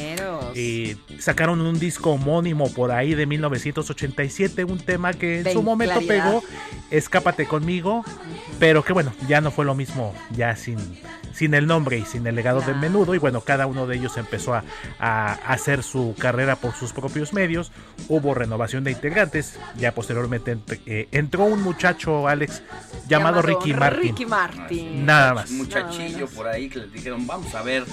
Eh, 0.54 0.96
sacaron 1.18 1.60
un 1.60 1.78
disco 1.78 2.12
homónimo 2.12 2.72
por 2.72 2.90
ahí 2.90 3.14
de 3.14 3.26
1987, 3.26 4.64
un 4.64 4.78
tema 4.78 5.12
que 5.12 5.40
en 5.40 5.44
De 5.44 5.52
su 5.52 5.62
momento 5.62 6.00
claridad. 6.00 6.24
pegó, 6.24 6.42
Escápate 6.90 7.44
conmigo, 7.44 8.02
pero 8.58 8.82
que 8.82 8.94
bueno, 8.94 9.12
ya 9.28 9.42
no 9.42 9.50
fue 9.50 9.66
lo 9.66 9.74
mismo 9.74 10.14
ya 10.30 10.56
sin, 10.56 10.78
sin 11.32 11.54
el 11.54 11.66
nombre 11.66 11.98
y 11.98 12.04
sin 12.04 12.26
el 12.26 12.34
legado 12.34 12.60
de 12.60 12.74
menudo 12.74 13.14
y 13.14 13.18
bueno, 13.18 13.40
cada 13.40 13.66
uno 13.66 13.86
de 13.86 13.96
ellos 13.96 14.16
empezó 14.16 14.54
a, 14.54 14.64
a 14.98 15.32
hacer 15.32 15.82
su 15.82 16.14
carrera 16.18 16.56
por 16.56 16.74
sus 16.74 16.92
propios 16.92 17.32
medios, 17.32 17.72
hubo 18.08 18.34
renovación 18.34 18.84
de 18.84 18.90
integrantes, 18.92 19.58
ya 19.76 19.92
posteriormente 19.94 20.56
ent- 20.56 20.80
eh, 20.86 21.08
entró 21.12 21.44
un 21.44 21.62
muchacho, 21.62 22.28
Alex, 22.28 22.62
llamado, 23.08 23.42
Ricky 23.42 23.72
Martin. 23.74 24.02
Ricky 24.02 24.26
Martin. 24.26 25.06
Nada 25.06 25.34
más. 25.34 25.50
Un 25.50 25.58
muchachillo 25.58 26.26
por 26.28 26.46
ahí 26.46 26.68
que 26.68 26.78
les 26.80 26.92
dijeron, 26.92 27.26
vamos 27.26 27.54
a 27.54 27.62
ver. 27.62 27.84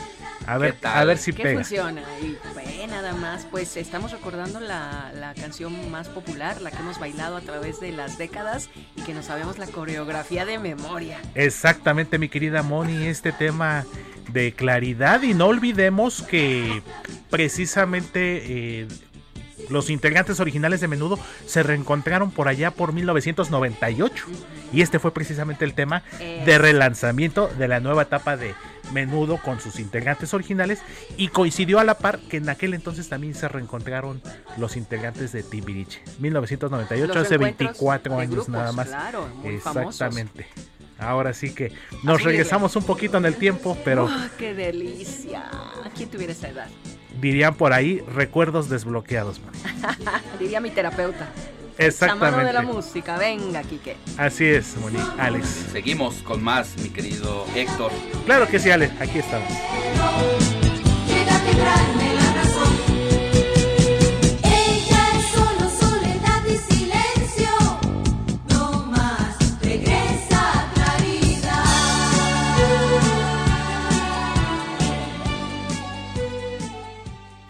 A 0.49 0.57
ver, 0.57 0.76
a 0.84 1.03
ver 1.05 1.17
si 1.19 1.31
¿Qué 1.31 1.43
pega. 1.43 1.59
funciona? 1.59 2.01
Y 2.21 2.35
fue 2.53 2.88
nada 2.88 3.13
más, 3.13 3.45
pues 3.51 3.77
estamos 3.77 4.11
recordando 4.11 4.59
la, 4.59 5.11
la 5.13 5.35
canción 5.35 5.91
más 5.91 6.07
popular, 6.07 6.59
la 6.59 6.71
que 6.71 6.77
hemos 6.77 6.99
bailado 6.99 7.38
a 7.38 7.41
través 7.41 7.80
de 7.80 7.91
las 7.91 8.17
décadas 8.17 8.69
y 8.95 9.01
que 9.03 9.13
nos 9.13 9.26
sabemos 9.26 9.59
la 9.59 9.67
coreografía 9.67 10.45
de 10.45 10.57
memoria. 10.57 11.19
Exactamente, 11.35 12.17
mi 12.17 12.30
querida 12.30 12.63
Moni, 12.63 13.05
este 13.05 13.31
tema 13.31 13.85
de 14.34 14.51
claridad 14.53 15.21
y 15.21 15.35
no 15.35 15.45
olvidemos 15.47 16.23
que 16.23 16.81
precisamente 17.30 18.80
eh, 18.81 18.88
los 19.69 19.89
integrantes 19.89 20.39
originales 20.39 20.81
de 20.81 20.88
Menudo 20.88 21.19
se 21.45 21.63
reencontraron 21.63 22.31
por 22.31 22.47
allá 22.47 22.71
por 22.71 22.93
1998 22.93 24.26
y 24.73 24.81
este 24.81 24.99
fue 24.99 25.13
precisamente 25.13 25.65
el 25.65 25.73
tema 25.73 26.03
de 26.19 26.57
relanzamiento 26.57 27.47
de 27.47 27.67
la 27.67 27.80
nueva 27.80 28.03
etapa 28.03 28.38
de 28.38 28.53
Menudo 28.93 29.37
con 29.37 29.59
sus 29.59 29.79
integrantes 29.79 30.33
originales 30.33 30.79
y 31.17 31.27
coincidió 31.29 31.79
a 31.79 31.83
la 31.83 31.95
par 31.97 32.19
que 32.19 32.37
en 32.37 32.49
aquel 32.49 32.73
entonces 32.73 33.09
también 33.09 33.35
se 33.35 33.47
reencontraron 33.47 34.21
los 34.57 34.75
integrantes 34.77 35.31
de 35.31 35.43
Timbiriche 35.43 36.01
1998 36.19 37.07
Los 37.07 37.17
hace 37.17 37.37
reencuentros 37.37 37.67
24 37.79 38.15
de 38.15 38.21
años 38.21 38.31
grupos, 38.31 38.49
nada 38.49 38.71
más 38.71 38.87
claro, 38.87 39.27
muy 39.43 39.57
famosos. 39.59 40.01
exactamente 40.01 40.47
ahora 40.97 41.33
sí 41.33 41.53
que 41.53 41.71
nos 42.03 42.17
Así 42.17 42.25
regresamos 42.25 42.75
un 42.75 42.83
poquito 42.83 43.17
en 43.17 43.25
el 43.25 43.35
tiempo 43.35 43.77
pero 43.85 44.07
¡Ah, 44.09 44.29
¡Qué 44.37 44.53
delicia! 44.53 45.43
¿Quién 45.95 46.09
tuviera 46.09 46.33
esa 46.33 46.49
edad? 46.49 46.67
dirían 47.19 47.55
por 47.55 47.73
ahí 47.73 48.01
recuerdos 48.15 48.69
desbloqueados. 48.69 49.41
Diría 50.39 50.61
mi 50.61 50.69
terapeuta. 50.69 51.27
Exactamente. 51.80 52.26
Chamano 52.26 52.47
de 52.47 52.53
la 52.53 52.61
música, 52.61 53.18
venga, 53.18 53.64
Quique. 53.64 53.95
Así 54.18 54.45
es, 54.45 54.76
Moni, 54.77 54.99
Alex. 55.18 55.47
Seguimos 55.72 56.15
con 56.15 56.43
más, 56.43 56.76
mi 56.77 56.89
querido 56.89 57.45
Héctor. 57.56 57.91
Claro 58.26 58.47
que 58.47 58.60
sí, 58.60 58.69
Alex, 58.69 58.99
aquí 58.99 59.19
estamos. 59.19 59.49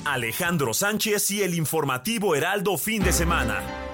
Alejandro 0.06 0.74
Sánchez 0.74 1.32
y 1.32 1.44
el 1.44 1.54
informativo 1.54 2.36
Heraldo 2.36 2.78
fin 2.78 3.02
de 3.02 3.14
semana. 3.14 3.89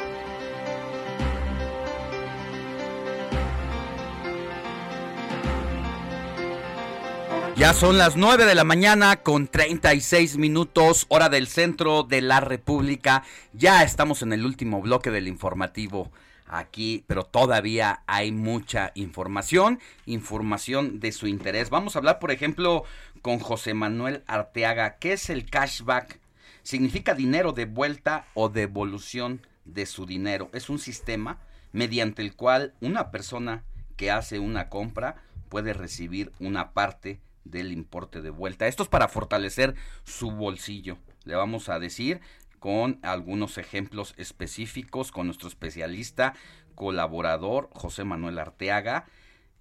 Ya 7.58 7.74
son 7.74 7.98
las 7.98 8.18
9 8.18 8.44
de 8.44 8.54
la 8.54 8.66
mañana 8.66 9.16
con 9.24 9.48
36 9.48 10.36
minutos, 10.36 11.06
hora 11.08 11.30
del 11.30 11.48
centro 11.48 12.04
de 12.04 12.20
la 12.20 12.42
República. 12.42 13.24
Ya 13.54 13.82
estamos 13.84 14.22
en 14.22 14.34
el 14.34 14.46
último 14.46 14.82
bloque 14.82 15.10
del 15.10 15.30
informativo 15.30 16.12
aquí, 16.48 17.06
pero 17.08 17.24
todavía 17.24 18.04
hay 18.08 18.34
mucha 18.34 18.92
información, 18.94 19.80
información 20.06 21.00
de 21.00 21.14
su 21.14 21.28
interés. 21.28 21.70
Vamos 21.70 21.96
a 21.96 22.00
hablar, 22.00 22.20
por 22.20 22.32
ejemplo, 22.32 22.84
con 23.22 23.40
José 23.40 23.74
Manuel 23.74 24.26
Arteaga. 24.28 24.98
¿Qué 24.98 25.14
es 25.14 25.30
el 25.30 25.50
cashback? 25.50 26.20
Significa 26.62 27.16
dinero 27.16 27.54
de 27.54 27.66
vuelta 27.66 28.26
o 28.34 28.50
devolución 28.50 29.40
de 29.64 29.86
su 29.86 30.06
dinero. 30.06 30.50
Es 30.52 30.70
un 30.70 30.78
sistema 30.78 31.40
mediante 31.72 32.22
el 32.22 32.36
cual 32.36 32.74
una 32.82 33.12
persona 33.12 33.64
que 33.96 34.12
hace 34.12 34.40
una 34.40 34.68
compra 34.68 35.24
puede 35.48 35.72
recibir 35.72 36.34
una 36.40 36.72
parte 36.72 37.22
del 37.46 37.72
importe 37.72 38.22
de 38.22 38.32
vuelta. 38.32 38.68
Esto 38.68 38.84
es 38.84 38.90
para 38.90 39.08
fortalecer 39.08 39.76
su 40.04 40.32
bolsillo. 40.32 40.98
Le 41.24 41.36
vamos 41.36 41.70
a 41.70 41.80
decir 41.80 42.20
con 42.60 43.00
algunos 43.04 43.58
ejemplos 43.58 44.16
específicos 44.18 45.12
con 45.12 45.28
nuestro 45.28 45.48
especialista, 45.48 46.34
colaborador 46.74 47.70
José 47.74 48.04
Manuel 48.04 48.40
Arteaga. 48.40 49.06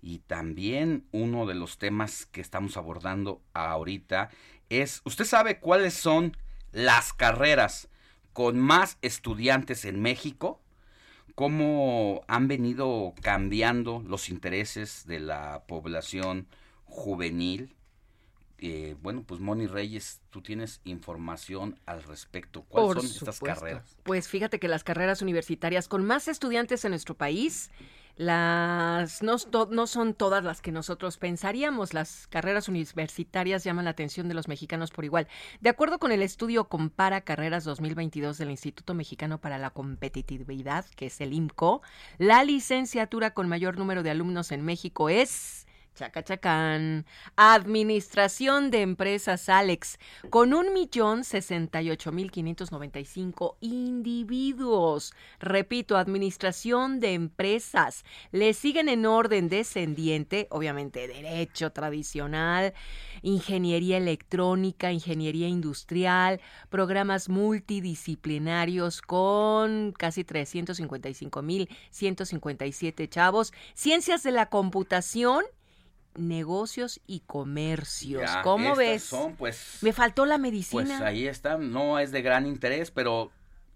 Y 0.00 0.18
también 0.18 1.06
uno 1.12 1.46
de 1.46 1.54
los 1.54 1.78
temas 1.78 2.26
que 2.26 2.40
estamos 2.40 2.76
abordando 2.76 3.40
ahorita 3.52 4.30
es, 4.68 5.00
¿usted 5.04 5.24
sabe 5.24 5.60
cuáles 5.60 5.94
son 5.94 6.36
las 6.72 7.12
carreras 7.12 7.88
con 8.32 8.58
más 8.58 8.98
estudiantes 9.00 9.84
en 9.84 10.02
México? 10.02 10.60
¿Cómo 11.34 12.22
han 12.28 12.48
venido 12.48 13.14
cambiando 13.22 14.02
los 14.06 14.28
intereses 14.28 15.06
de 15.06 15.20
la 15.20 15.64
población 15.66 16.48
juvenil? 16.94 17.74
Eh, 18.58 18.96
bueno, 19.02 19.24
pues 19.26 19.40
Moni 19.40 19.66
Reyes, 19.66 20.20
tú 20.30 20.40
tienes 20.40 20.80
información 20.84 21.78
al 21.86 22.02
respecto. 22.02 22.62
¿Cuáles 22.62 22.94
Por 22.94 23.02
son 23.02 23.10
estas 23.10 23.40
carreras? 23.40 23.96
Pues 24.04 24.28
fíjate 24.28 24.58
que 24.58 24.68
las 24.68 24.84
carreras 24.84 25.20
universitarias 25.20 25.88
con 25.88 26.04
más 26.04 26.28
estudiantes 26.28 26.84
en 26.84 26.92
nuestro 26.92 27.16
país, 27.16 27.70
las 28.16 29.22
no, 29.22 29.36
no 29.70 29.86
son 29.88 30.14
todas 30.14 30.44
las 30.44 30.62
que 30.62 30.70
nosotros 30.70 31.18
pensaríamos. 31.18 31.94
Las 31.94 32.28
carreras 32.28 32.68
universitarias 32.68 33.64
llaman 33.64 33.86
la 33.86 33.90
atención 33.90 34.28
de 34.28 34.34
los 34.34 34.46
mexicanos 34.46 34.92
por 34.92 35.04
igual. 35.04 35.26
De 35.60 35.68
acuerdo 35.68 35.98
con 35.98 36.12
el 36.12 36.22
estudio 36.22 36.68
Compara 36.68 37.22
Carreras 37.22 37.64
2022 37.64 38.38
del 38.38 38.52
Instituto 38.52 38.94
Mexicano 38.94 39.40
para 39.40 39.58
la 39.58 39.70
Competitividad, 39.70 40.86
que 40.96 41.06
es 41.06 41.20
el 41.20 41.32
IMCO, 41.32 41.82
la 42.18 42.44
licenciatura 42.44 43.32
con 43.32 43.48
mayor 43.48 43.76
número 43.76 44.04
de 44.04 44.10
alumnos 44.10 44.52
en 44.52 44.64
México 44.64 45.08
es 45.08 45.63
Chacachacán. 45.94 47.06
Administración 47.36 48.70
de 48.70 48.82
empresas, 48.82 49.48
Alex, 49.48 49.98
con 50.30 50.52
un 50.52 50.72
millón 50.72 51.24
sesenta 51.24 51.82
y 51.82 51.90
ocho 51.90 52.12
mil 52.12 52.30
quinientos 52.30 52.72
noventa 52.72 53.00
y 53.00 53.04
cinco 53.04 53.56
individuos. 53.60 55.14
Repito, 55.40 55.96
administración 55.96 57.00
de 57.00 57.14
empresas. 57.14 58.04
Le 58.32 58.54
siguen 58.54 58.88
en 58.88 59.06
orden 59.06 59.48
descendiente, 59.48 60.48
obviamente, 60.50 61.06
derecho 61.06 61.70
tradicional, 61.70 62.74
ingeniería 63.22 63.96
electrónica, 63.96 64.92
ingeniería 64.92 65.48
industrial, 65.48 66.40
programas 66.68 67.28
multidisciplinarios 67.28 69.00
con 69.02 69.92
casi 69.92 70.24
355 70.24 71.42
mil 71.42 71.68
157 71.90 73.08
chavos, 73.08 73.52
ciencias 73.74 74.22
de 74.22 74.32
la 74.32 74.46
computación 74.46 75.44
negocios 76.16 77.00
y 77.06 77.20
comercios. 77.20 78.22
Ya, 78.22 78.42
¿Cómo 78.42 78.74
ves? 78.76 79.02
son, 79.04 79.36
pues, 79.36 79.78
Me 79.82 79.92
faltó 79.92 80.26
la 80.26 80.36
Pues 80.36 80.42
medicina. 80.42 81.06
ahí 81.06 81.26
está, 81.26 81.56
no 81.58 81.98
es 81.98 82.12
de 82.12 82.22
gran 82.22 82.46
interés, 82.46 82.90
pero 82.90 83.30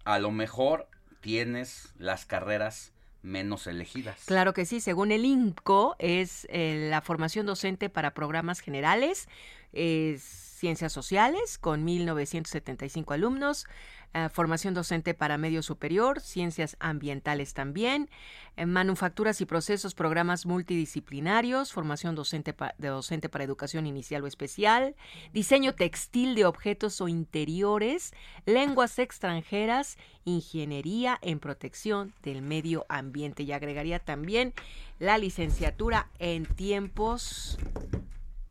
a 0.05 0.19
lo 0.19 0.31
mejor 0.31 0.89
tienes 1.21 1.93
las 1.99 2.25
carreras 2.27 2.93
menos 3.23 3.67
elegidas. 3.67 4.21
Claro 4.27 4.55
que 4.55 4.65
sí, 4.65 4.81
según 4.81 5.11
el 5.13 5.25
INCO 5.25 5.97
es 5.99 6.47
eh, 6.51 6.87
la 6.91 7.03
formación 7.03 7.47
docente 7.47 7.91
para 7.91 8.15
programas 8.15 8.61
generales, 8.61 9.29
es 9.73 10.48
ciencias 10.59 10.93
sociales 10.93 11.59
con 11.59 11.85
1975 11.85 13.15
alumnos, 13.15 13.67
eh, 14.15 14.29
formación 14.33 14.73
docente 14.75 15.13
para 15.13 15.37
medio 15.39 15.63
superior, 15.63 16.21
ciencias 16.21 16.77
ambientales 16.81 17.53
también, 17.53 18.09
eh, 18.57 18.65
manufacturas 18.65 19.41
y 19.41 19.47
procesos, 19.47 19.95
programas 19.95 20.47
multidisciplinarios, 20.47 21.73
formación 21.73 22.15
docente, 22.15 22.55
de 22.79 22.89
docente 22.89 23.29
para 23.29 23.45
educación 23.45 23.87
inicial 23.87 24.25
o 24.25 24.27
especial, 24.27 24.97
diseño 25.33 25.75
textil 25.75 26.35
de 26.35 26.47
objetos 26.47 27.01
o 27.01 27.09
interiores, 27.09 28.13
lenguas 28.47 28.99
extranjeras, 28.99 29.99
ingeniería 30.25 31.19
en 31.23 31.39
protección 31.39 32.15
del 32.23 32.43
medio 32.43 32.87
ambiente. 32.89 33.43
Y 33.43 33.53
agregaría 33.53 33.99
también 33.99 34.55
la 34.99 35.19
licenciatura 35.19 36.09
en 36.19 36.47
tiempos 36.47 37.59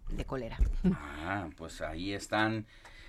de 0.10 0.26
cólera. 0.26 0.58
Ah, 0.94 1.50
pues 1.58 1.82
ahí 1.82 2.14
están. 2.14 2.66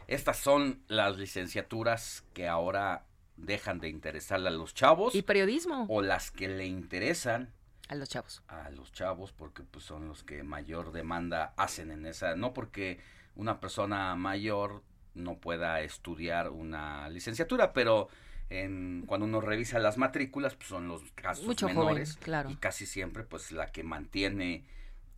Estas 0.07 0.39
son 0.39 0.83
las 0.89 1.17
licenciaturas 1.17 2.25
que 2.33 2.49
ahora 2.49 3.05
dejan 3.37 3.79
de 3.79 3.89
interesarle 3.89 4.49
a 4.49 4.53
los 4.53 4.75
chavos. 4.75 5.15
Y 5.15 5.23
periodismo. 5.23 5.87
O 5.89 6.03
las 6.03 6.31
que 6.31 6.49
le 6.49 6.67
interesan 6.67 7.53
a 7.89 7.95
los 7.95 8.09
chavos. 8.09 8.43
A 8.49 8.69
los 8.71 8.93
chavos, 8.93 9.33
porque 9.33 9.63
pues 9.63 9.85
son 9.85 10.09
los 10.09 10.23
que 10.25 10.43
mayor 10.43 10.93
demanda 10.93 11.55
hacen 11.57 11.91
en 11.91 12.05
esa. 12.07 12.37
No 12.37 12.53
porque 12.53 13.01
una 13.35 13.61
persona 13.61 14.15
mayor 14.17 14.83
no 15.15 15.39
pueda 15.39 15.81
estudiar 15.81 16.51
una 16.51 17.09
licenciatura, 17.09 17.73
pero 17.73 18.09
en, 18.51 19.05
cuando 19.07 19.27
uno 19.27 19.41
revisa 19.41 19.79
las 19.79 19.97
matrículas, 19.99 20.55
pues 20.55 20.69
son 20.69 20.89
los 20.89 21.03
casos 21.13 21.45
Mucho 21.47 21.67
joven, 21.67 21.79
menores. 21.79 22.17
claro. 22.17 22.51
Y 22.51 22.57
casi 22.57 22.87
siempre, 22.87 23.25
pues 23.25 23.53
la 23.53 23.73
que 23.73 23.83
mantiene 23.83 24.65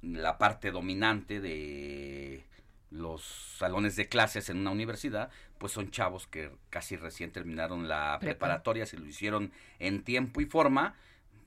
la 0.03 0.39
parte 0.39 0.70
dominante 0.70 1.41
de 1.41 2.45
los 2.91 3.23
salones 3.59 3.97
de 3.97 4.09
clases 4.09 4.49
en 4.49 4.59
una 4.59 4.70
universidad, 4.70 5.31
pues 5.59 5.73
son 5.73 5.91
chavos 5.91 6.27
que 6.27 6.51
casi 6.70 6.97
recién 6.97 7.31
terminaron 7.31 7.89
la 7.89 8.19
Prepa. 8.19 8.39
preparatoria, 8.39 8.87
se 8.87 8.99
lo 8.99 9.07
hicieron 9.07 9.53
en 9.79 10.03
tiempo 10.03 10.41
y 10.41 10.47
forma, 10.47 10.97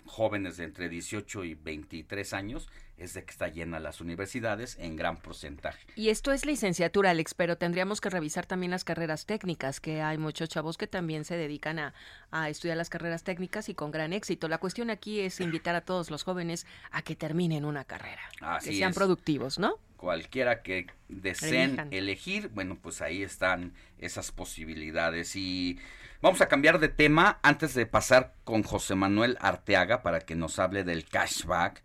jóvenes 0.06 0.58
de 0.58 0.66
entre 0.66 0.90
18 0.90 1.44
y 1.44 1.56
23 1.56 2.34
años, 2.34 2.68
es 2.98 3.14
de 3.16 3.24
que 3.24 3.32
está 3.32 3.48
llena 3.48 3.80
las 3.80 4.02
universidades 4.02 4.78
en 4.80 4.96
gran 4.96 5.18
porcentaje. 5.18 5.86
Y 5.96 6.10
esto 6.10 6.32
es 6.32 6.46
licenciatura, 6.46 7.10
Alex, 7.10 7.34
pero 7.34 7.58
tendríamos 7.58 8.02
que 8.02 8.10
revisar 8.10 8.46
también 8.46 8.72
las 8.72 8.84
carreras 8.84 9.26
técnicas, 9.26 9.80
que 9.80 10.02
hay 10.02 10.18
muchos 10.18 10.48
chavos 10.50 10.78
que 10.78 10.88
también 10.88 11.26
se 11.26 11.36
dedican 11.36 11.80
a, 11.80 11.94
a 12.32 12.50
estudiar 12.50 12.78
las 12.78 12.90
carreras 12.90 13.24
técnicas 13.24 13.68
y 13.70 13.74
con 13.76 13.92
gran 13.92 14.14
éxito. 14.14 14.48
La 14.48 14.60
cuestión 14.60 14.90
aquí 14.90 15.20
es 15.22 15.40
invitar 15.40 15.76
a 15.76 15.82
todos 15.82 16.12
los 16.12 16.24
jóvenes 16.24 16.66
a 16.92 17.02
que 17.02 17.16
terminen 17.16 17.66
una 17.66 17.84
carrera, 17.84 18.22
Así 18.42 18.72
que 18.72 18.76
sean 18.78 18.92
es. 18.92 18.96
productivos, 18.96 19.58
¿no? 19.60 19.80
cualquiera 19.98 20.62
que 20.64 20.88
deseen 21.08 21.80
Elijan. 21.80 21.94
elegir, 21.94 22.50
bueno, 22.50 22.78
pues 22.82 23.02
ahí 23.02 23.24
están 23.24 23.74
esas 24.00 24.34
posibilidades. 24.34 25.36
Y 25.38 25.80
vamos 26.24 26.40
a 26.40 26.48
cambiar 26.48 26.80
de 26.80 26.88
tema 26.88 27.38
antes 27.44 27.74
de 27.74 27.86
pasar 27.86 28.34
con 28.46 28.64
José 28.64 28.96
Manuel 28.96 29.38
Arteaga 29.42 30.04
para 30.04 30.22
que 30.22 30.36
nos 30.36 30.58
hable 30.58 30.86
del 30.86 31.04
cashback. 31.04 31.84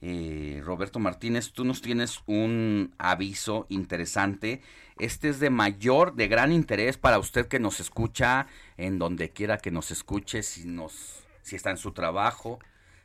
Eh, 0.00 0.62
Roberto 0.64 0.98
Martínez, 0.98 1.52
tú 1.52 1.62
nos 1.62 1.82
tienes 1.82 2.22
un 2.24 2.94
aviso 2.96 3.66
interesante. 3.68 4.62
Este 4.98 5.28
es 5.28 5.40
de 5.40 5.50
mayor, 5.50 6.14
de 6.14 6.26
gran 6.26 6.52
interés 6.52 6.96
para 6.96 7.18
usted 7.18 7.48
que 7.48 7.60
nos 7.60 7.78
escucha 7.78 8.46
en 8.78 8.98
donde 8.98 9.28
quiera 9.28 9.58
que 9.58 9.70
nos 9.70 9.90
escuche, 9.90 10.42
si 10.42 10.66
nos, 10.66 11.26
si 11.42 11.54
está 11.54 11.70
en 11.70 11.76
su 11.76 11.92
trabajo, 11.92 12.58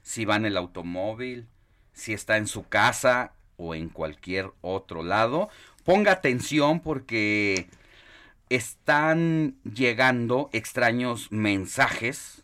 si 0.03 0.24
va 0.24 0.38
en 0.38 0.45
el 0.45 0.56
automóvil, 0.56 1.50
si 1.91 2.14
está 2.14 2.38
en 2.38 2.48
su 2.48 2.64
casa 2.69 3.33
o 3.58 3.75
en 3.75 3.90
cualquier 3.90 4.50
otro 4.61 5.03
lado. 5.03 5.50
Ponga 5.83 6.14
atención 6.14 6.80
porque 6.80 7.67
están 8.52 9.56
llegando 9.64 10.50
extraños 10.52 11.32
mensajes 11.32 12.44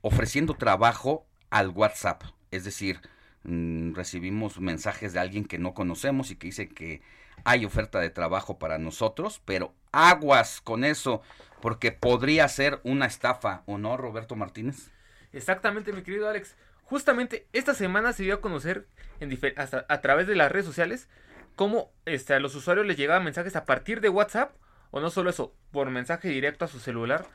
ofreciendo 0.00 0.54
trabajo 0.54 1.26
al 1.48 1.68
WhatsApp. 1.68 2.24
Es 2.50 2.64
decir, 2.64 3.00
mm, 3.44 3.94
recibimos 3.94 4.58
mensajes 4.58 5.12
de 5.12 5.20
alguien 5.20 5.44
que 5.44 5.58
no 5.58 5.74
conocemos 5.74 6.32
y 6.32 6.36
que 6.36 6.48
dice 6.48 6.68
que 6.68 7.02
hay 7.44 7.64
oferta 7.64 8.00
de 8.00 8.10
trabajo 8.10 8.58
para 8.58 8.78
nosotros, 8.78 9.40
pero 9.44 9.72
aguas 9.92 10.60
con 10.60 10.82
eso, 10.82 11.22
porque 11.62 11.92
podría 11.92 12.48
ser 12.48 12.80
una 12.82 13.06
estafa, 13.06 13.62
¿o 13.66 13.78
no, 13.78 13.96
Roberto 13.96 14.34
Martínez? 14.34 14.90
Exactamente, 15.32 15.92
mi 15.92 16.02
querido 16.02 16.28
Alex. 16.28 16.56
Justamente 16.82 17.46
esta 17.52 17.74
semana 17.74 18.12
se 18.12 18.24
dio 18.24 18.34
a 18.34 18.40
conocer 18.40 18.88
en 19.20 19.38
hasta 19.56 19.86
a 19.88 20.00
través 20.00 20.26
de 20.26 20.34
las 20.34 20.50
redes 20.50 20.66
sociales 20.66 21.08
cómo 21.54 21.92
este, 22.06 22.34
a 22.34 22.40
los 22.40 22.56
usuarios 22.56 22.86
les 22.86 22.96
llegaban 22.96 23.22
mensajes 23.22 23.54
a 23.54 23.66
partir 23.66 24.00
de 24.00 24.08
WhatsApp 24.08 24.52
o 24.90 25.00
no 25.00 25.10
solo 25.10 25.30
eso, 25.30 25.54
por 25.70 25.90
mensaje 25.90 26.28
directo 26.28 26.64
a 26.64 26.68
su 26.68 26.80
celular 26.80 27.26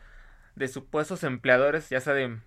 de 0.56 0.68
supuestos 0.68 1.24
empleadores, 1.24 1.90
ya 1.90 2.00
sea 2.02 2.14
de 2.14 2.38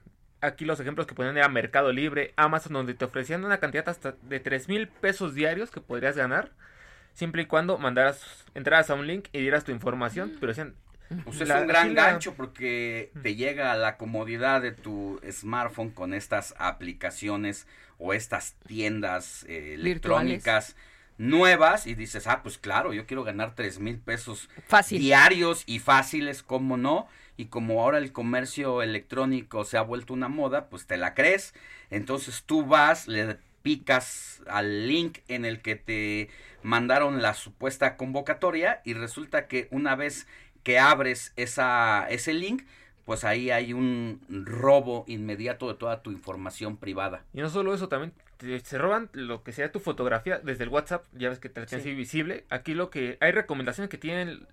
aquí 0.41 0.65
los 0.65 0.79
ejemplos 0.81 1.07
que 1.07 1.15
ponen 1.15 1.37
era 1.37 1.49
Mercado 1.49 1.93
Libre, 1.93 2.33
Amazon, 2.37 2.73
donde 2.75 2.95
te 2.95 3.05
ofrecían 3.05 3.45
una 3.45 3.59
cantidad 3.59 3.89
hasta 3.89 4.13
de 4.23 4.41
3 4.41 4.69
mil 4.69 4.89
pesos 4.89 5.35
diarios 5.35 5.71
que 5.71 5.81
podrías 5.81 6.17
ganar, 6.17 6.51
siempre 7.15 7.43
y 7.43 7.47
cuando 7.47 7.79
mandaras, 7.79 8.45
entraras 8.55 8.91
a 8.91 8.95
un 8.95 9.07
link 9.07 9.29
y 9.33 9.41
dieras 9.41 9.65
tu 9.65 9.73
información, 9.73 10.37
pero 10.39 10.49
decían... 10.53 10.75
Pues 11.25 11.41
es 11.41 11.47
la- 11.49 11.61
un 11.61 11.69
gran 11.69 11.95
la- 11.95 12.07
gancho 12.11 12.35
porque 12.35 13.13
te 13.23 13.37
llega 13.37 13.71
a 13.71 13.77
la 13.77 13.97
comodidad 13.97 14.61
de 14.61 14.73
tu 14.73 15.21
smartphone 15.31 15.91
con 15.91 16.13
estas 16.13 16.53
aplicaciones 16.59 17.69
o 17.99 18.13
estas 18.13 18.55
tiendas 18.67 19.45
eh, 19.49 19.75
electrónicas 19.75 20.75
nuevas 21.19 21.87
y 21.87 21.95
dices, 21.95 22.27
ah, 22.27 22.43
pues 22.43 22.59
claro, 22.59 22.93
yo 22.93 23.07
quiero 23.07 23.25
ganar 23.25 23.55
tres 23.55 23.79
mil 23.79 23.99
pesos 23.99 24.49
Fácil. 24.67 24.99
diarios 25.01 25.63
y 25.67 25.79
fáciles, 25.79 26.43
¿cómo 26.43 26.77
no? 26.77 27.07
Y 27.37 27.47
como 27.47 27.83
ahora 27.83 27.99
el 27.99 28.13
comercio 28.13 28.83
electrónico 28.83 29.65
se 29.65 29.77
ha 29.77 29.83
vuelto 29.83 30.15
una 30.15 30.29
moda, 30.29 30.69
pues 30.69 30.87
te 30.87 30.97
la 30.97 31.15
crees. 31.15 31.55
Entonces 31.91 32.45
tú 32.45 32.65
vas, 32.65 33.09
le 33.09 33.39
picas 33.63 34.43
al 34.47 34.87
link 34.89 35.19
en 35.29 35.45
el 35.45 35.61
que 35.61 35.77
te 35.77 36.29
mandaron 36.63 37.21
la 37.23 37.35
supuesta 37.35 37.97
convocatoria 37.97 38.81
y 38.85 38.95
resulta 38.95 39.49
que 39.49 39.69
una 39.71 39.97
vez 39.97 40.27
que 40.63 40.79
abres 40.79 41.33
esa, 41.37 42.07
ese 42.09 42.33
link, 42.33 42.63
pues 43.05 43.23
ahí 43.25 43.51
hay 43.51 43.73
un 43.73 44.21
robo 44.29 45.05
inmediato 45.07 45.69
de 45.69 45.75
toda 45.75 46.03
tu 46.03 46.11
información 46.11 46.77
privada. 46.77 47.25
Y 47.35 47.41
no 47.41 47.49
solo 47.51 47.75
eso, 47.75 47.89
también 47.89 48.13
te- 48.37 48.61
se 48.61 48.79
roban 48.79 49.09
lo 49.13 49.43
que 49.43 49.53
sea 49.53 49.71
tu 49.73 49.81
fotografía 49.81 50.39
desde 50.39 50.65
el 50.65 50.71
WhatsApp, 50.71 51.05
ya 51.13 51.29
ves 51.29 51.39
que 51.39 51.49
te 51.49 51.61
la 51.61 51.67
tienen 51.67 51.83
Sí. 51.85 51.91
así 51.91 51.97
visible. 51.97 52.45
Aquí 52.51 52.75
lo 52.75 52.91
que 52.91 53.17
hay 53.21 53.33
recomendaciones 53.33 53.89
que 53.91 53.99
tienen 53.99 54.47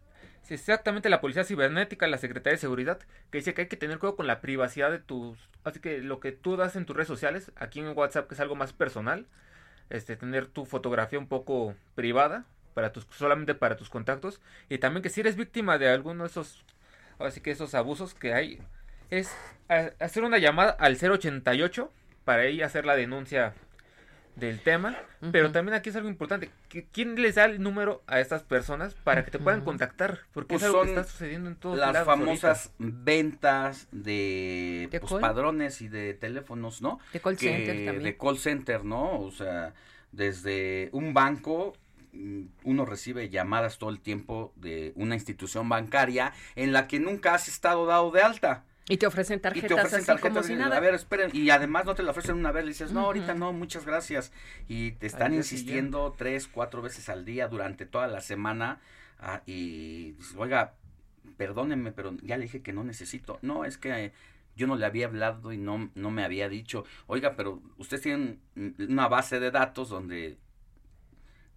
exactamente 0.50 1.10
la 1.10 1.22
Policía 1.22 1.44
Cibernética, 1.44 2.06
la 2.08 2.18
Secretaría 2.18 2.56
de 2.56 2.60
Seguridad, 2.62 3.00
que 3.32 3.38
dice 3.40 3.54
que 3.54 3.62
hay 3.62 3.68
que 3.68 3.78
tener 3.78 3.98
cuidado 4.00 4.16
con 4.18 4.28
la 4.28 4.42
privacidad 4.42 4.92
de 4.92 5.00
tus... 5.00 5.38
Así 5.64 5.80
que 5.80 6.00
lo 6.00 6.20
que 6.20 6.32
tú 6.32 6.58
das 6.58 6.76
en 6.76 6.86
tus 6.86 6.96
redes 6.96 7.08
sociales, 7.08 7.52
aquí 7.56 7.80
en 7.80 7.98
WhatsApp, 7.98 8.28
que 8.28 8.34
es 8.36 8.40
algo 8.42 8.56
más 8.56 8.74
personal, 8.74 9.26
este, 9.90 10.16
tener 10.18 10.48
tu 10.48 10.66
fotografía 10.66 11.18
un 11.20 11.28
poco 11.28 11.76
privada, 11.96 12.46
para 12.74 12.92
tus, 12.92 13.06
solamente 13.12 13.54
para 13.56 13.78
tus 13.78 13.90
contactos, 13.90 14.42
y 14.68 14.80
también 14.80 15.04
que 15.04 15.10
si 15.10 15.22
eres 15.22 15.36
víctima 15.36 15.78
de 15.78 15.90
alguno 15.90 16.24
de 16.24 16.30
esos, 16.30 16.66
así 17.20 17.40
que 17.40 17.52
esos 17.52 17.76
abusos 17.76 18.14
que 18.16 18.34
hay, 18.34 18.60
es 19.12 19.34
hacer 20.00 20.24
una 20.24 20.40
llamada 20.40 20.72
al 20.72 20.98
088 20.98 21.92
para 22.26 22.42
ahí 22.44 22.62
hacer 22.64 22.86
la 22.86 22.96
denuncia 22.96 23.54
del 24.36 24.62
tema, 24.62 24.98
pero 25.32 25.52
también 25.52 25.76
aquí 25.76 25.90
es 25.90 25.96
algo 25.96 26.10
importante, 26.10 26.50
que 26.68 26.86
¿quién 26.92 27.22
les 27.22 27.36
da 27.36 27.46
el 27.46 27.62
número 27.62 28.02
a 28.08 28.20
estas 28.20 28.42
personas 28.44 28.96
para 28.96 29.24
que 29.24 29.32
te 29.32 29.38
puedan 29.40 29.62
contactar? 29.62 30.22
Porque 30.34 30.56
Pues 30.56 30.64
es 30.64 30.68
algo 30.70 30.82
que 30.82 30.88
son 30.90 30.98
está 31.00 31.12
sucediendo 31.12 31.50
en 31.50 31.56
todos 31.56 31.78
las 31.78 31.94
lados 31.94 32.08
famosas 32.08 32.72
ventas 32.80 33.88
de, 33.92 34.88
¿De 34.92 35.00
pues, 35.00 35.12
call? 35.12 35.22
padrones 35.22 35.82
y 35.82 35.88
de 35.88 36.14
teléfonos, 36.16 36.82
¿no? 36.82 37.00
De 37.14 37.20
call 37.20 37.38
Que- 37.38 37.46
center 37.48 37.76
también. 37.86 38.04
De 38.04 38.18
call 38.18 38.38
center, 38.40 38.84
¿no? 38.86 39.20
O 39.20 39.32
sea, 39.32 39.74
desde 40.12 40.90
un 40.94 41.14
banco 41.14 41.74
mm, 42.14 42.44
uno 42.64 42.86
recibe 42.86 43.30
llamadas 43.30 43.78
todo 43.78 43.90
el 43.90 44.00
tiempo 44.00 44.52
de 44.56 44.94
una 44.96 45.16
institución 45.16 45.68
bancaria 45.70 46.34
en 46.56 46.72
la 46.74 46.88
que 46.88 47.00
nunca 47.00 47.34
has 47.36 47.48
estado 47.48 47.86
dado 47.86 48.12
de 48.12 48.22
alta. 48.22 48.66
Y 48.90 48.98
te 48.98 49.08
ofrecen 49.08 49.38
Y 49.38 49.42
tarjetas 49.42 49.68
te 49.68 49.74
ofrecen 49.74 50.00
así 50.00 50.06
tarjetas 50.08 50.32
como 50.32 50.46
y 50.46 50.48
si 50.48 50.56
nada. 50.56 50.78
A 50.78 50.80
ver, 50.80 50.94
esperen. 50.94 51.30
Y 51.34 51.50
además 51.50 51.86
no 51.86 51.96
te 51.96 52.04
la 52.04 52.12
ofrecen 52.12 52.36
una 52.36 52.52
vez. 52.52 52.66
Le 52.66 52.72
dices, 52.72 52.92
no, 52.92 53.02
ahorita 53.02 53.34
no, 53.34 53.54
muchas 53.54 53.86
gracias. 53.86 54.32
Y 54.68 54.92
te 54.94 55.08
están 55.08 55.34
insistiendo 55.34 56.14
tres, 56.18 56.48
cuatro 56.48 56.82
veces 56.82 57.10
al 57.10 57.24
día 57.26 57.48
durante 57.48 57.86
toda 57.86 58.08
la 58.08 58.22
semana. 58.22 58.82
ah, 59.20 59.42
y 59.46 60.12
dices, 60.14 60.36
oiga, 60.38 60.74
perdónenme, 61.38 61.92
pero 61.92 62.16
ya 62.22 62.38
le 62.38 62.44
dije 62.44 62.62
que 62.62 62.74
no 62.74 62.84
necesito. 62.84 63.40
No, 63.42 63.66
es 63.66 63.78
que 63.78 64.06
eh, 64.06 64.14
yo 64.56 64.68
no 64.68 64.76
le 64.76 64.86
había 64.86 65.08
hablado 65.08 65.54
y 65.54 65.58
no, 65.58 65.90
no 65.96 66.12
me 66.12 66.24
había 66.24 66.50
dicho. 66.50 66.86
Oiga, 67.08 67.36
pero 67.36 67.62
ustedes 67.78 68.04
tienen 68.04 68.42
una 68.80 69.08
base 69.08 69.40
de 69.40 69.52
datos 69.52 69.90
donde 69.90 70.38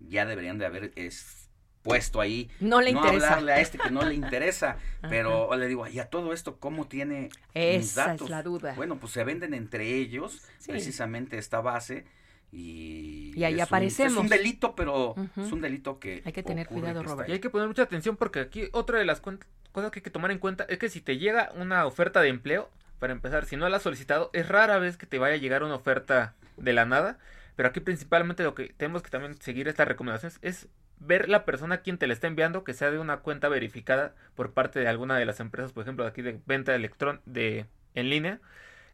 ya 0.01 0.27
deberían 0.27 0.59
de 0.59 0.67
haber 0.67 0.93
es, 0.97 1.46
puesto 1.87 2.21
ahí. 2.21 2.51
No 2.61 2.81
le 2.81 2.91
interesa. 2.91 3.27
hablarle 3.35 3.53
a 3.53 3.61
este 3.61 3.79
que 3.79 3.91
no 3.91 4.03
le 4.05 4.15
interesa. 4.15 4.77
pero 5.09 5.55
le 5.57 5.67
digo, 5.69 5.87
y 5.87 5.99
a 5.99 6.07
todo 6.11 6.33
esto, 6.33 6.57
¿cómo 6.59 6.87
tiene 6.87 7.23
mis 7.23 7.33
Esa 7.55 7.79
es 7.81 7.95
datos? 7.95 8.31
la 8.31 8.43
duda. 8.43 8.75
Bueno, 8.75 8.97
pues 8.99 9.13
se 9.13 9.25
venden 9.25 9.55
entre 9.55 9.85
ellos 9.95 10.43
Sí. 10.59 10.71
precisamente 10.73 11.39
esta 11.39 11.61
base 11.61 12.05
y... 12.53 13.33
Y 13.37 13.45
ahí 13.45 13.55
es 13.55 13.59
un- 13.59 13.63
aparecemos. 13.65 14.13
es 14.13 14.19
un 14.19 14.29
delito, 14.29 14.75
pero 14.75 15.15
es 15.37 15.53
un 15.53 15.61
delito 15.61 15.99
que... 15.99 16.23
Hay 16.25 16.33
que 16.33 16.43
tener 16.43 16.67
cuidado, 16.69 17.03
Robert. 17.03 17.29
Y 17.29 17.33
hay 17.33 17.39
que 17.41 17.51
poner 17.51 17.69
mucha 17.69 17.83
atención 17.83 18.17
porque 18.17 18.41
aquí 18.41 18.69
otra 18.73 18.99
de 18.99 19.05
las 19.05 19.21
cosas 19.21 19.41
que 19.91 19.99
hay 19.99 20.03
que 20.03 20.11
tomar 20.11 20.31
en 20.31 20.39
cuenta 20.39 20.65
es 20.69 20.79
que 20.79 20.89
si 20.89 21.01
te 21.01 21.19
llega 21.19 21.53
una 21.55 21.85
oferta 21.87 22.21
de 22.21 22.29
empleo, 22.29 22.71
para 22.99 23.13
empezar, 23.13 23.45
si 23.45 23.57
no 23.57 23.69
la 23.69 23.77
has 23.77 23.83
solicitado, 23.83 24.31
es 24.33 24.49
rara 24.49 24.79
vez 24.79 24.97
que 24.97 25.05
te 25.07 25.19
vaya 25.19 25.35
a 25.35 25.39
llegar 25.39 25.63
una 25.63 25.75
oferta 25.75 26.35
de 26.57 26.73
la 26.73 26.87
nada, 26.87 27.19
pero 27.57 27.69
aquí 27.69 27.81
principalmente 27.81 28.43
lo 28.43 28.55
que 28.55 28.73
tenemos 28.77 29.03
que 29.03 29.11
también 29.11 29.39
seguir 29.41 29.69
estas 29.69 29.87
recomendaciones 29.87 30.39
es 30.41 30.67
ver 30.99 31.29
la 31.29 31.45
persona 31.45 31.77
a 31.77 31.81
quien 31.83 31.99
te 31.99 32.07
la 32.07 32.13
está 32.13 32.27
enviando, 32.27 32.65
que 32.65 32.75
sea 32.75 32.91
de 32.91 32.99
una 32.99 33.19
cuenta 33.19 33.49
verificada 33.49 34.15
por 34.35 34.53
parte 34.53 34.81
de 34.81 34.89
alguna 34.89 35.19
de 35.19 35.25
las 35.27 35.41
empresas, 35.41 35.73
por 35.73 35.83
ejemplo, 35.83 36.05
de 36.05 36.11
aquí 36.11 36.23
de 36.23 36.41
venta 36.47 36.75
electrón 36.75 37.21
de 37.27 37.67
en 37.95 38.11
línea, 38.11 38.41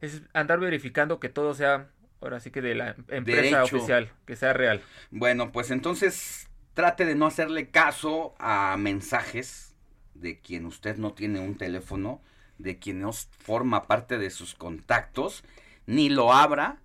es 0.00 0.22
andar 0.32 0.60
verificando 0.60 1.20
que 1.20 1.28
todo 1.28 1.54
sea 1.54 1.88
ahora 2.20 2.40
sí 2.40 2.50
que 2.50 2.62
de 2.62 2.74
la 2.74 2.96
empresa 3.08 3.58
Derecho. 3.58 3.76
oficial, 3.76 4.10
que 4.26 4.36
sea 4.36 4.52
real. 4.52 4.80
Bueno, 5.10 5.52
pues 5.52 5.70
entonces 5.70 6.48
trate 6.74 7.04
de 7.04 7.14
no 7.14 7.26
hacerle 7.26 7.70
caso 7.70 8.34
a 8.38 8.76
mensajes 8.78 9.74
de 10.14 10.40
quien 10.40 10.66
usted 10.66 10.96
no 10.96 11.12
tiene 11.12 11.40
un 11.40 11.56
teléfono, 11.56 12.22
de 12.58 12.78
quien 12.78 13.00
no 13.00 13.12
forma 13.12 13.86
parte 13.88 14.18
de 14.18 14.30
sus 14.30 14.54
contactos, 14.54 15.42
ni 15.86 16.08
lo 16.08 16.32
abra 16.32 16.78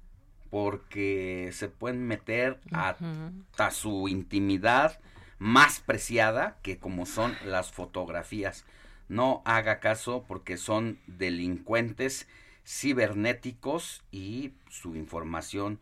porque 0.50 1.50
se 1.54 1.70
pueden 1.70 2.06
meter 2.08 2.60
hasta 2.72 3.72
su 3.72 4.08
intimidad 4.08 5.00
más 5.40 5.80
preciada 5.80 6.58
que 6.62 6.78
como 6.78 7.06
son 7.06 7.36
las 7.46 7.72
fotografías. 7.72 8.66
No 9.08 9.42
haga 9.46 9.80
caso 9.80 10.26
porque 10.28 10.58
son 10.58 11.00
delincuentes 11.08 12.28
cibernéticos 12.66 14.04
y 14.12 14.54
su 14.70 14.96
información 14.96 15.80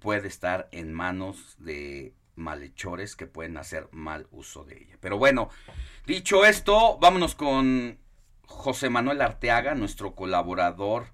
puede 0.00 0.28
estar 0.28 0.68
en 0.72 0.92
manos 0.92 1.56
de 1.58 2.12
malhechores 2.34 3.16
que 3.16 3.26
pueden 3.26 3.56
hacer 3.56 3.88
mal 3.92 4.26
uso 4.30 4.64
de 4.64 4.76
ella. 4.76 4.98
Pero 5.00 5.16
bueno, 5.16 5.48
dicho 6.06 6.44
esto, 6.44 6.98
vámonos 6.98 7.34
con 7.34 7.98
José 8.46 8.90
Manuel 8.90 9.22
Arteaga, 9.22 9.74
nuestro 9.74 10.14
colaborador 10.14 11.06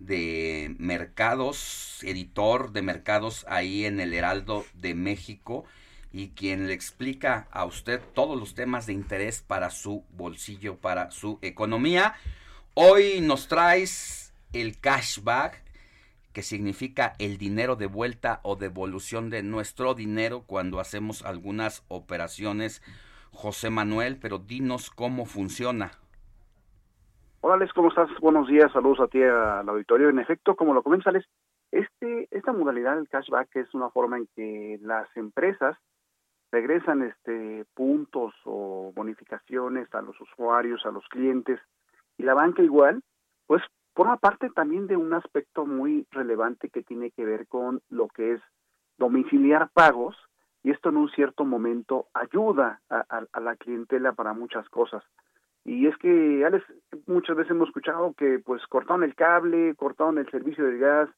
de 0.00 0.74
mercados, 0.78 2.00
editor 2.02 2.72
de 2.72 2.82
mercados 2.82 3.46
ahí 3.48 3.84
en 3.84 4.00
el 4.00 4.12
Heraldo 4.12 4.64
de 4.74 4.94
México 4.94 5.64
y 6.12 6.30
quien 6.30 6.66
le 6.66 6.72
explica 6.72 7.46
a 7.52 7.64
usted 7.64 8.00
todos 8.14 8.38
los 8.38 8.54
temas 8.54 8.86
de 8.86 8.94
interés 8.94 9.42
para 9.42 9.70
su 9.70 10.04
bolsillo, 10.10 10.76
para 10.76 11.10
su 11.10 11.38
economía. 11.42 12.14
Hoy 12.74 13.20
nos 13.20 13.46
traes 13.46 14.32
el 14.52 14.78
cashback, 14.80 15.62
que 16.32 16.42
significa 16.42 17.14
el 17.18 17.38
dinero 17.38 17.76
de 17.76 17.86
vuelta 17.86 18.40
o 18.42 18.56
devolución 18.56 19.30
de 19.30 19.42
nuestro 19.42 19.94
dinero 19.94 20.44
cuando 20.46 20.80
hacemos 20.80 21.22
algunas 21.22 21.82
operaciones. 21.88 22.82
José 23.32 23.70
Manuel, 23.70 24.16
pero 24.16 24.38
dinos 24.38 24.90
cómo 24.90 25.26
funciona. 25.26 25.99
Hola 27.42 27.54
Alex, 27.54 27.72
¿cómo 27.72 27.88
estás? 27.88 28.10
Buenos 28.20 28.48
días, 28.48 28.70
saludos 28.70 29.00
a 29.00 29.08
ti 29.08 29.22
al 29.22 29.66
auditorio. 29.66 30.10
En 30.10 30.18
efecto, 30.18 30.56
como 30.56 30.74
lo 30.74 30.82
comentas 30.82 31.06
Alex, 31.06 31.26
este, 31.72 32.28
esta 32.30 32.52
modalidad 32.52 32.96
del 32.96 33.08
cashback 33.08 33.56
es 33.56 33.72
una 33.72 33.88
forma 33.88 34.18
en 34.18 34.28
que 34.36 34.78
las 34.82 35.08
empresas 35.16 35.74
regresan 36.52 37.02
este 37.02 37.64
puntos 37.72 38.34
o 38.44 38.92
bonificaciones 38.94 39.88
a 39.94 40.02
los 40.02 40.20
usuarios, 40.20 40.84
a 40.84 40.90
los 40.90 41.08
clientes 41.08 41.58
y 42.18 42.24
la 42.24 42.34
banca 42.34 42.62
igual, 42.62 43.00
pues 43.46 43.62
forma 43.94 44.18
parte 44.18 44.50
también 44.50 44.86
de 44.86 44.98
un 44.98 45.14
aspecto 45.14 45.64
muy 45.64 46.06
relevante 46.10 46.68
que 46.68 46.82
tiene 46.82 47.10
que 47.10 47.24
ver 47.24 47.46
con 47.46 47.80
lo 47.88 48.08
que 48.08 48.34
es 48.34 48.42
domiciliar 48.98 49.70
pagos 49.72 50.14
y 50.62 50.72
esto 50.72 50.90
en 50.90 50.98
un 50.98 51.08
cierto 51.08 51.46
momento 51.46 52.08
ayuda 52.12 52.82
a 52.90 53.40
la 53.40 53.56
clientela 53.56 54.12
para 54.12 54.34
muchas 54.34 54.68
cosas. 54.68 55.02
Y 55.64 55.86
es 55.86 55.96
que, 55.98 56.44
Alex, 56.44 56.64
muchas 57.06 57.36
veces 57.36 57.50
hemos 57.50 57.68
escuchado 57.68 58.14
que 58.14 58.38
pues 58.38 58.66
cortaron 58.66 59.04
el 59.04 59.14
cable, 59.14 59.74
cortaron 59.74 60.18
el 60.18 60.30
servicio 60.30 60.64
de 60.64 60.78
gas 60.78 61.10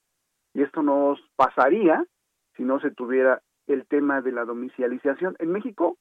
y 0.55 0.63
esto 0.63 0.83
nos 0.83 1.21
pasaría 1.37 2.05
si 2.57 2.65
no 2.65 2.81
se 2.81 2.91
tuviera 2.91 3.41
el 3.67 3.87
tema 3.87 4.21
de 4.21 4.33
la 4.33 4.45
domiciliación. 4.45 5.37
En 5.39 5.53
México, 5.53 5.99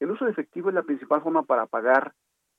el 0.00 0.10
uso 0.10 0.24
de 0.24 0.32
efectivo 0.32 0.68
es 0.68 0.74
la 0.74 0.82
principal 0.82 1.22
forma 1.22 1.42
para 1.44 1.66
pagar, 1.66 2.14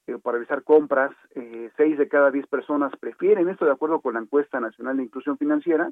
eh, 0.08 0.18
para 0.22 0.38
realizar 0.38 0.64
compras. 0.64 1.12
Eh, 1.36 1.72
seis 1.76 1.98
de 1.98 2.08
cada 2.08 2.32
diez 2.32 2.48
personas 2.48 2.94
prefieren 3.00 3.50
esto 3.50 3.66
de 3.66 3.72
acuerdo 3.72 4.02
con 4.02 4.14
la 4.14 4.22
encuesta 4.22 4.60
nacional 4.60 4.98
de 4.98 5.03
inclusión 5.03 5.38
financiera. 5.38 5.90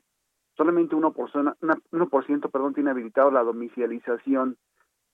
Solamente 0.56 0.96
1%, 0.96 1.56
una, 1.62 1.76
1% 1.92 2.52
perdón, 2.52 2.74
tiene 2.74 2.92
habilitado 2.92 3.32
la 3.32 3.44
domiciliación 3.44 4.58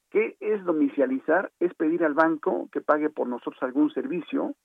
¿Qué 0.10 0.38
es 0.40 0.64
domiciliar? 0.64 1.52
Es 1.60 1.74
pedir 1.74 2.04
al 2.04 2.14
banco 2.14 2.70
que 2.72 2.82
pague 2.82 3.10
por 3.10 3.28
nosotros 3.28 3.62
algún 3.62 3.92
servicio, 3.92 4.56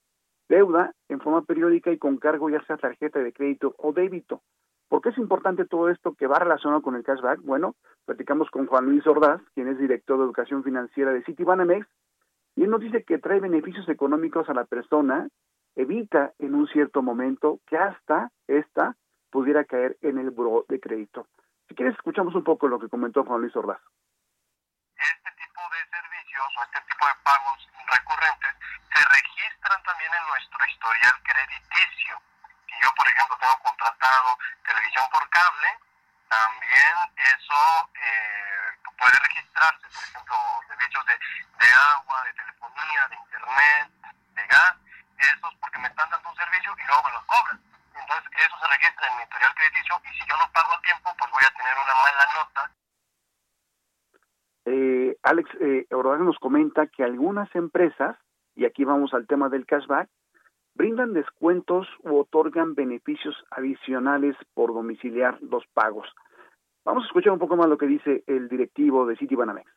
deuda 0.49 0.95
en 1.09 1.21
forma 1.21 1.43
periódica 1.43 1.91
y 1.91 1.99
con 1.99 2.19
cargo 2.19 2.51
ya 2.51 2.65
sea 2.67 2.77
tarjeta 2.77 3.19
de 3.19 3.33
crédito 3.33 3.75
o 3.79 3.93
débito. 3.93 4.43
¿Por 4.89 5.01
qué 5.01 5.09
es 5.09 5.19
importante 5.19 5.65
todo 5.65 5.89
esto 5.89 6.15
que 6.15 6.27
va 6.27 6.39
relacionado 6.39 6.83
con 6.83 6.97
el 6.97 7.03
cashback? 7.03 7.41
Bueno, 7.41 7.77
platicamos 8.05 8.51
con 8.51 8.67
Juan 8.67 8.85
Luis 8.85 9.07
Ordaz, 9.07 9.41
quien 9.55 9.69
es 9.69 9.79
director 9.79 10.19
de 10.19 10.25
educación 10.25 10.63
financiera 10.63 11.13
de 11.13 11.25
Citibanamex, 11.25 11.87
y 12.57 12.65
él 12.65 12.71
nos 12.71 12.81
dice 12.81 13.03
que 13.03 13.19
trae 13.19 13.41
beneficios 13.41 13.89
económicos 13.89 14.49
a 14.51 14.55
la 14.55 14.67
persona, 14.67 15.29
evita 15.77 16.35
en 16.39 16.55
un 16.55 16.67
cierto 16.69 17.03
momento 17.03 17.61
que 17.67 17.79
hasta 17.79 18.31
esta 18.47 18.97
pudiera 19.31 19.65
caer 19.65 19.97
en 20.03 20.19
el 20.19 20.31
buro 20.31 20.67
de 20.69 20.79
crédito. 20.79 21.27
Si 21.69 21.75
quieres, 21.75 21.95
escuchamos 21.95 22.35
un 22.35 22.45
poco 22.45 22.69
lo 22.69 22.79
que 22.79 22.91
comentó 22.91 23.25
Juan 23.25 23.41
Luis 23.41 23.57
Ordaz. 23.57 23.81
Este 24.95 25.31
tipo 25.41 25.63
de 25.73 25.81
servicios 25.89 26.23
o 26.57 26.63
este 26.65 26.81
tipo 26.83 27.07
de 27.07 27.15
pagos 27.23 27.69
recurrentes 27.87 28.55
se 28.95 29.05
registran 29.05 29.83
también 29.83 30.13
en 30.15 30.27
nuestro 30.27 30.67
historial 30.67 31.23
crediticio. 31.23 32.23
Si 32.67 32.75
yo, 32.83 32.95
por 32.95 33.09
ejemplo, 33.09 33.37
tengo 33.39 33.59
contratado 33.59 34.39
televisión 34.65 35.05
por 35.11 35.29
cable, 35.31 35.79
también 36.29 36.95
eso 37.17 37.91
eh, 37.95 38.79
puede 38.99 39.19
registrarse, 39.19 39.87
por 39.89 40.05
ejemplo, 40.05 40.37
servicios 40.69 41.07
de, 41.07 41.19
de 41.67 41.73
agua, 41.95 42.23
de 42.25 42.33
telefonía, 42.35 43.09
de 43.09 43.17
internet, 43.17 43.89
de 44.35 44.47
gas, 44.47 44.75
esos 45.19 45.55
porque 45.61 45.79
me 45.79 45.89
están 45.89 46.11
dando 46.11 46.29
un 46.29 46.37
servicio 46.37 46.75
y 46.79 46.87
luego 46.87 47.03
me 47.05 47.13
los 47.13 47.25
cobran. 47.25 47.61
Entonces, 47.95 48.31
eso 48.39 48.59
se 48.59 48.67
registra 48.67 49.07
en 49.09 49.17
mi 49.17 49.23
historial 49.23 49.55
crediticio 49.55 50.03
y 50.05 50.19
si 50.19 50.27
yo 50.27 50.37
no 50.37 50.51
pago 50.53 50.73
a 50.75 50.81
tiempo, 50.83 51.15
pues 51.17 51.31
voy 51.31 51.45
a 51.45 51.55
tener 51.55 51.79
una 51.79 51.95
mala 51.95 52.27
nota. 52.35 52.71
Alex 55.23 55.49
eh, 55.61 55.87
Ordaz 55.91 56.21
nos 56.21 56.39
comenta 56.39 56.87
que 56.89 57.05
algunas 57.05 57.49
empresas, 57.55 58.17
y 58.55 58.65
aquí 58.65 58.85
vamos 58.85 59.15
al 59.15 59.27
tema 59.27 59.49
del 59.49 59.67
cashback, 59.67 60.09
brindan 60.75 61.13
descuentos 61.13 61.87
u 62.01 62.19
otorgan 62.19 62.75
beneficios 62.75 63.37
adicionales 63.51 64.37
por 64.55 64.75
domiciliar 64.75 65.39
los 65.43 65.65
pagos. 65.75 66.09
Vamos 66.85 67.05
a 67.05 67.07
escuchar 67.07 67.33
un 67.33 67.39
poco 67.39 67.57
más 67.57 67.69
lo 67.69 67.79
que 67.79 67.87
dice 67.87 68.25
el 68.27 68.49
directivo 68.49 69.07
de 69.07 69.17
Citibanamex. 69.17 69.71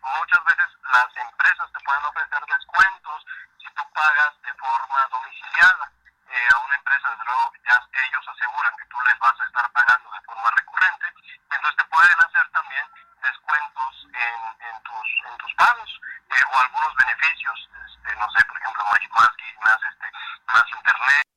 Muchas 0.00 0.42
veces 0.48 0.68
las 0.80 1.12
empresas 1.28 1.68
te 1.68 1.84
pueden 1.84 2.04
ofrecer 2.08 2.40
descuentos 2.48 3.18
si 3.60 3.68
tú 3.76 3.82
pagas 3.92 4.32
de 4.40 4.52
forma 4.56 5.00
domiciliada. 5.12 5.92
Eh, 6.28 6.48
a 6.52 6.64
una 6.64 6.76
empresa, 6.76 7.08
desde 7.08 7.24
luego, 7.24 7.44
ya 7.64 7.76
ellos 8.04 8.24
aseguran 8.28 8.72
que 8.76 8.88
tú 8.88 8.96
les 9.08 9.18
vas 9.18 9.36
a 9.40 9.44
estar 9.44 9.64
pagando 9.72 10.08
de 10.12 10.20
forma 10.28 10.48
recurrente, 10.56 11.06
entonces 11.48 11.76
te 11.76 11.88
pueden 11.88 12.18
hacer 12.20 12.44
también 12.52 12.84
descuentos 13.28 13.92
en, 14.12 14.74
tus, 14.84 15.54
pagos 15.56 15.90
eh, 16.30 16.44
o 16.48 16.54
algunos 16.58 16.92
beneficios, 16.96 17.58
este, 17.86 18.10
no 18.16 18.26
sé, 18.30 18.40
por 18.48 18.56
ejemplo, 18.56 18.82
más, 18.88 19.00
más, 19.12 19.32
más, 19.64 19.80
este, 19.90 20.06
más 20.46 20.64
internet. 20.72 21.28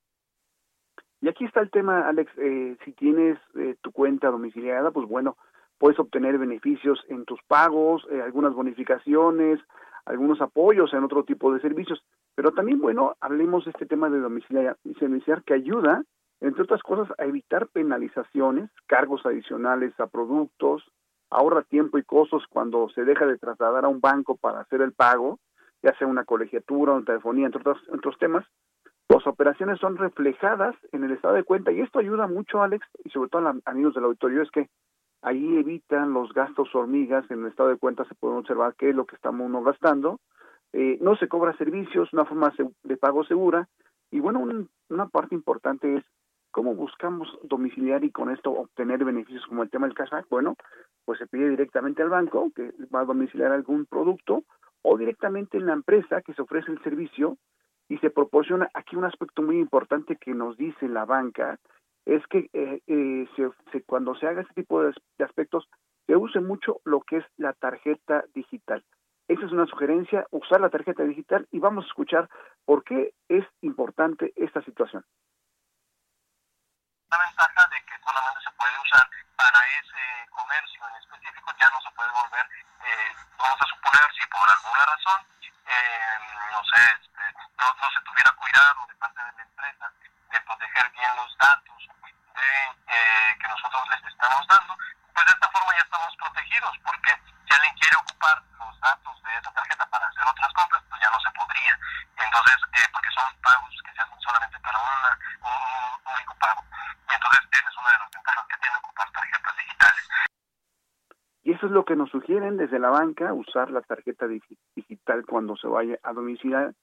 Y 1.21 1.27
aquí 1.29 1.45
está 1.45 1.61
el 1.61 1.69
tema, 1.69 2.07
Alex, 2.07 2.31
eh, 2.37 2.77
si 2.83 2.93
tienes 2.93 3.37
eh, 3.55 3.75
tu 3.81 3.91
cuenta 3.91 4.31
domiciliada, 4.31 4.91
pues 4.91 5.07
bueno, 5.07 5.37
puedes 5.77 5.99
obtener 5.99 6.37
beneficios 6.37 7.03
en 7.09 7.25
tus 7.25 7.41
pagos, 7.43 8.05
eh, 8.11 8.21
algunas 8.21 8.53
bonificaciones, 8.53 9.59
algunos 10.05 10.41
apoyos 10.41 10.93
en 10.93 11.03
otro 11.03 11.23
tipo 11.23 11.53
de 11.53 11.61
servicios. 11.61 12.03
Pero 12.35 12.51
también, 12.53 12.79
bueno, 12.79 13.15
hablemos 13.19 13.65
de 13.65 13.71
este 13.71 13.85
tema 13.85 14.09
de 14.09 14.19
domiciliar, 14.19 14.77
domiciliar 14.83 15.43
que 15.43 15.53
ayuda, 15.53 16.03
entre 16.39 16.63
otras 16.63 16.81
cosas, 16.81 17.07
a 17.19 17.25
evitar 17.25 17.67
penalizaciones, 17.67 18.71
cargos 18.87 19.23
adicionales 19.25 19.93
a 19.99 20.07
productos, 20.07 20.83
ahorra 21.31 21.63
tiempo 21.63 21.97
y 21.97 22.03
costos 22.03 22.43
cuando 22.49 22.89
se 22.89 23.03
deja 23.03 23.25
de 23.25 23.37
trasladar 23.37 23.85
a 23.85 23.87
un 23.87 24.01
banco 24.01 24.35
para 24.35 24.59
hacer 24.59 24.81
el 24.81 24.91
pago, 24.91 25.39
ya 25.81 25.97
sea 25.97 26.07
una 26.07 26.25
colegiatura, 26.25 26.93
una 26.93 27.05
telefonía, 27.05 27.47
entre 27.47 27.61
otros, 27.61 27.79
otros 27.89 28.17
temas. 28.19 28.45
Las 29.09 29.25
operaciones 29.25 29.79
son 29.79 29.97
reflejadas 29.97 30.75
en 30.91 31.03
el 31.03 31.11
estado 31.11 31.33
de 31.33 31.43
cuenta 31.43 31.71
y 31.71 31.81
esto 31.81 31.99
ayuda 31.99 32.27
mucho, 32.27 32.61
Alex, 32.61 32.85
y 33.03 33.09
sobre 33.09 33.29
todo 33.29 33.47
a 33.47 33.55
amigos 33.65 33.95
del 33.95 34.05
auditorio, 34.05 34.41
es 34.41 34.51
que 34.51 34.69
ahí 35.21 35.57
evitan 35.57 36.13
los 36.13 36.33
gastos 36.33 36.73
hormigas, 36.75 37.29
en 37.29 37.41
el 37.41 37.47
estado 37.47 37.69
de 37.69 37.77
cuenta 37.77 38.05
se 38.05 38.15
puede 38.15 38.35
observar 38.35 38.75
qué 38.77 38.89
es 38.89 38.95
lo 38.95 39.05
que 39.05 39.15
estamos 39.15 39.45
uno 39.45 39.63
gastando, 39.63 40.19
eh, 40.73 40.97
no 41.01 41.15
se 41.17 41.27
cobra 41.27 41.55
servicios, 41.57 42.13
una 42.13 42.25
forma 42.25 42.53
de 42.83 42.97
pago 42.97 43.23
segura, 43.25 43.67
y 44.11 44.19
bueno, 44.19 44.39
un, 44.39 44.69
una 44.89 45.07
parte 45.07 45.35
importante 45.35 45.97
es 45.97 46.03
cómo 46.51 46.75
buscamos 46.75 47.27
domiciliar 47.43 48.03
y 48.03 48.11
con 48.11 48.29
esto 48.29 48.51
obtener 48.51 49.03
beneficios 49.03 49.45
como 49.47 49.63
el 49.63 49.69
tema 49.69 49.87
del 49.87 49.95
cashback. 49.95 50.27
Bueno, 50.29 50.55
pues 51.05 51.19
se 51.19 51.27
pide 51.27 51.49
directamente 51.49 52.01
al 52.01 52.09
banco 52.09 52.51
que 52.55 52.71
va 52.93 53.01
a 53.01 53.05
domiciliar 53.05 53.51
algún 53.51 53.85
producto 53.85 54.43
o 54.83 54.97
directamente 54.97 55.57
en 55.57 55.65
la 55.65 55.73
empresa 55.73 56.21
que 56.21 56.33
se 56.33 56.41
ofrece 56.41 56.71
el 56.71 56.81
servicio 56.83 57.37
y 57.89 57.97
se 57.97 58.09
proporciona 58.09 58.69
aquí 58.73 58.95
un 58.95 59.05
aspecto 59.05 59.41
muy 59.41 59.59
importante 59.59 60.17
que 60.17 60.33
nos 60.33 60.57
dice 60.57 60.87
la 60.87 61.05
banca 61.05 61.59
es 62.05 62.25
que 62.27 62.49
eh, 62.53 62.81
eh, 62.87 63.27
se, 63.71 63.83
cuando 63.83 64.15
se 64.15 64.27
haga 64.27 64.41
este 64.41 64.61
tipo 64.61 64.81
de, 64.81 64.93
de 65.17 65.25
aspectos 65.25 65.67
se 66.07 66.15
use 66.15 66.39
mucho 66.39 66.81
lo 66.83 67.01
que 67.01 67.17
es 67.17 67.25
la 67.37 67.53
tarjeta 67.53 68.25
digital. 68.33 68.83
Esa 69.27 69.45
es 69.45 69.51
una 69.51 69.65
sugerencia, 69.65 70.25
usar 70.31 70.59
la 70.59 70.69
tarjeta 70.69 71.03
digital 71.03 71.47
y 71.51 71.59
vamos 71.59 71.85
a 71.85 71.87
escuchar 71.87 72.29
por 72.65 72.83
qué 72.83 73.13
es 73.29 73.45
importante 73.61 74.33
esta 74.35 74.61
situación. 74.63 75.03
La 77.11 77.17
ventaja 77.17 77.67
de 77.67 77.83
que 77.83 77.99
solamente 77.99 78.39
se 78.41 78.51
puede 78.51 78.79
usar 78.79 79.03
para 79.35 79.59
ese 79.67 80.29
comercio 80.31 80.87
en 80.87 80.95
específico, 80.95 81.53
ya 81.59 81.69
no 81.69 81.81
se 81.81 81.91
puede 81.91 82.09
volver, 82.11 82.47
eh, 82.85 83.11
vamos 83.37 83.59
a 83.61 83.67
suponer 83.67 84.07
si 84.15 84.25
por 84.27 84.49
alguna 84.49 84.85
razón, 84.85 85.19
eh, 85.67 86.17
no 86.51 86.63
sé, 86.63 86.81
este, 87.03 87.23
no, 87.59 87.67
no 87.67 87.91
se 87.91 87.99
tuviera 88.07 88.31
cuidado 88.31 88.87
de 88.87 88.95
parte 88.95 89.23
de 89.23 89.31
la 89.33 89.43
empresa 89.43 89.91
de 90.31 90.39
proteger 90.39 90.89
bien 90.91 91.15
los 91.17 91.37
datos 91.37 91.89
de, 92.33 92.49
eh, 92.87 93.37
que 93.41 93.47
nosotros 93.49 93.89
les 93.89 94.03
estamos 94.05 94.47
dando, 94.47 94.77
pues 95.13 95.25
de 95.25 95.33
esta 95.33 95.49
forma 95.51 95.71
ya 95.75 95.83
estamos 95.83 96.15
protegidos, 96.17 96.73
porque 96.83 97.11
si 97.45 97.51
alguien 97.53 97.75
quiere 97.79 97.95
ocupar 97.97 98.35
los 98.59 98.79
datos 98.79 99.15
de 99.23 99.31
esa 99.35 99.51
tarjeta 99.51 99.85
para 99.89 100.07
hacer 100.07 100.23
otras 100.23 100.53
compras, 100.53 100.83
pues 100.89 101.01
ya 101.01 101.09
no 101.11 101.19
se 101.19 101.31
podría. 101.31 101.73
Entonces, 102.17 102.57
eh, 102.79 102.87
porque 102.91 103.11
son 103.11 103.27
pagos 103.41 103.71
que 103.83 103.91
se 103.91 104.01
hacen 104.01 104.19
solamente 104.21 104.57
para 104.59 104.77
una, 104.79 105.11
un, 105.41 106.13
único 106.15 106.33
pago. 106.39 106.61
Entonces, 107.11 107.41
esa 107.51 107.69
es 107.69 107.77
una 107.77 107.91
de 107.91 107.99
las 107.99 108.11
ventajas 108.11 108.45
que 108.47 108.57
tiene 108.57 108.77
ocupar 108.77 109.11
tarjetas 109.11 109.57
digitales. 109.57 110.05
Y 111.43 111.51
eso 111.53 111.65
es 111.65 111.71
lo 111.71 111.85
que 111.85 111.95
nos 111.95 112.09
sugieren 112.11 112.57
desde 112.57 112.79
la 112.79 112.89
banca, 112.89 113.33
usar 113.33 113.71
la 113.71 113.81
tarjeta 113.81 114.27
digital 114.27 115.25
cuando 115.25 115.55
se 115.57 115.67
vaya 115.67 115.97
a 116.03 116.13
domiciliar. 116.13 116.73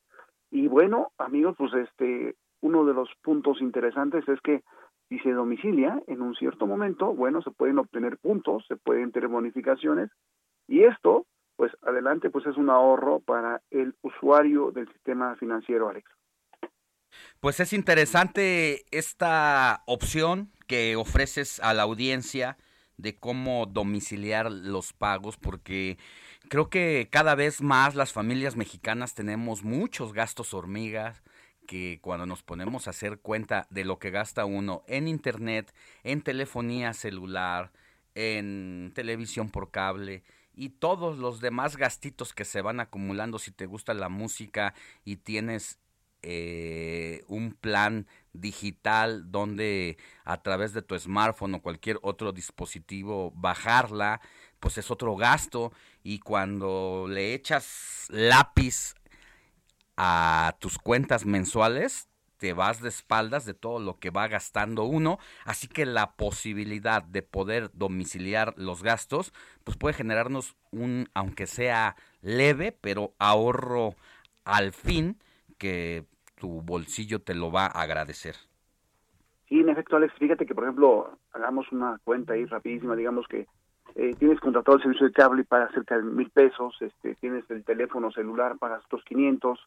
Y 0.50 0.66
bueno, 0.66 1.12
amigos, 1.18 1.54
pues 1.56 1.72
este, 1.74 2.34
uno 2.60 2.84
de 2.84 2.94
los 2.94 3.08
puntos 3.22 3.60
interesantes 3.60 4.28
es 4.28 4.40
que 4.40 4.62
si 5.08 5.18
se 5.20 5.30
domicilia 5.32 6.02
en 6.06 6.22
un 6.22 6.34
cierto 6.34 6.66
momento, 6.66 7.14
bueno, 7.14 7.42
se 7.42 7.50
pueden 7.50 7.78
obtener 7.78 8.18
puntos, 8.18 8.64
se 8.68 8.76
pueden 8.76 9.12
tener 9.12 9.28
bonificaciones 9.28 10.10
y 10.66 10.84
esto, 10.84 11.26
pues 11.56 11.72
adelante, 11.82 12.30
pues 12.30 12.46
es 12.46 12.56
un 12.56 12.70
ahorro 12.70 13.20
para 13.20 13.62
el 13.70 13.94
usuario 14.02 14.70
del 14.70 14.86
sistema 14.92 15.34
financiero, 15.36 15.88
Alex. 15.88 16.10
Pues 17.40 17.58
es 17.60 17.72
interesante 17.72 18.84
esta 18.90 19.82
opción 19.86 20.50
que 20.66 20.96
ofreces 20.96 21.60
a 21.60 21.72
la 21.72 21.84
audiencia 21.84 22.58
de 22.98 23.16
cómo 23.16 23.64
domiciliar 23.66 24.50
los 24.50 24.92
pagos 24.92 25.36
porque 25.36 25.98
creo 26.48 26.68
que 26.68 27.08
cada 27.10 27.34
vez 27.34 27.62
más 27.62 27.94
las 27.94 28.12
familias 28.12 28.56
mexicanas 28.56 29.14
tenemos 29.14 29.62
muchos 29.62 30.12
gastos 30.12 30.52
hormigas, 30.52 31.22
que 31.68 32.00
cuando 32.00 32.24
nos 32.24 32.42
ponemos 32.42 32.86
a 32.86 32.90
hacer 32.90 33.18
cuenta 33.20 33.66
de 33.68 33.84
lo 33.84 33.98
que 33.98 34.10
gasta 34.10 34.46
uno 34.46 34.82
en 34.86 35.06
internet, 35.06 35.74
en 36.02 36.22
telefonía 36.22 36.94
celular, 36.94 37.72
en 38.14 38.90
televisión 38.94 39.50
por 39.50 39.70
cable 39.70 40.24
y 40.54 40.70
todos 40.70 41.18
los 41.18 41.40
demás 41.40 41.76
gastitos 41.76 42.32
que 42.32 42.46
se 42.46 42.62
van 42.62 42.80
acumulando 42.80 43.38
si 43.38 43.50
te 43.50 43.66
gusta 43.66 43.92
la 43.92 44.08
música 44.08 44.74
y 45.04 45.16
tienes 45.16 45.78
eh, 46.22 47.22
un 47.28 47.52
plan 47.52 48.06
digital 48.32 49.30
donde 49.30 49.98
a 50.24 50.42
través 50.42 50.72
de 50.72 50.80
tu 50.80 50.98
smartphone 50.98 51.54
o 51.54 51.62
cualquier 51.62 51.98
otro 52.00 52.32
dispositivo 52.32 53.30
bajarla, 53.36 54.22
pues 54.58 54.78
es 54.78 54.90
otro 54.90 55.14
gasto. 55.16 55.70
Y 56.02 56.18
cuando 56.20 57.06
le 57.08 57.34
echas 57.34 58.06
lápiz 58.08 58.94
a 60.00 60.54
tus 60.60 60.78
cuentas 60.78 61.26
mensuales, 61.26 62.08
te 62.38 62.52
vas 62.52 62.80
de 62.80 62.88
espaldas 62.88 63.44
de 63.44 63.52
todo 63.52 63.80
lo 63.80 63.98
que 63.98 64.10
va 64.10 64.28
gastando 64.28 64.84
uno, 64.84 65.18
así 65.44 65.66
que 65.66 65.84
la 65.86 66.12
posibilidad 66.12 67.02
de 67.02 67.22
poder 67.22 67.70
domiciliar 67.72 68.54
los 68.56 68.84
gastos, 68.84 69.32
pues 69.64 69.76
puede 69.76 69.94
generarnos 69.94 70.56
un, 70.70 71.08
aunque 71.14 71.48
sea 71.48 71.96
leve, 72.22 72.70
pero 72.80 73.12
ahorro 73.18 73.96
al 74.44 74.72
fin 74.72 75.18
que 75.58 76.04
tu 76.36 76.62
bolsillo 76.62 77.20
te 77.20 77.34
lo 77.34 77.50
va 77.50 77.66
a 77.66 77.82
agradecer. 77.82 78.36
Sí, 79.48 79.58
en 79.58 79.68
efecto, 79.68 79.96
Alex, 79.96 80.14
fíjate 80.14 80.46
que, 80.46 80.54
por 80.54 80.62
ejemplo, 80.62 81.18
hagamos 81.32 81.72
una 81.72 81.98
cuenta 82.04 82.34
ahí 82.34 82.44
rapidísima, 82.44 82.94
digamos 82.94 83.26
que 83.26 83.48
eh, 83.96 84.14
tienes 84.16 84.38
contratado 84.38 84.76
el 84.76 84.82
servicio 84.84 85.08
de 85.08 85.12
cable 85.12 85.42
y 85.42 85.44
pagas 85.44 85.72
cerca 85.72 85.96
de 85.96 86.04
mil 86.04 86.30
pesos, 86.30 86.76
este, 86.80 87.16
tienes 87.16 87.50
el 87.50 87.64
teléfono 87.64 88.12
celular, 88.12 88.58
pagas 88.58 88.84
otros 88.84 89.02
500, 89.04 89.58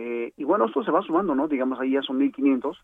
eh, 0.00 0.32
y 0.36 0.44
bueno, 0.44 0.64
esto 0.64 0.82
se 0.82 0.90
va 0.90 1.02
sumando, 1.02 1.34
¿no? 1.34 1.46
Digamos, 1.46 1.78
ahí 1.78 1.92
ya 1.92 2.02
son 2.02 2.16
1500, 2.16 2.78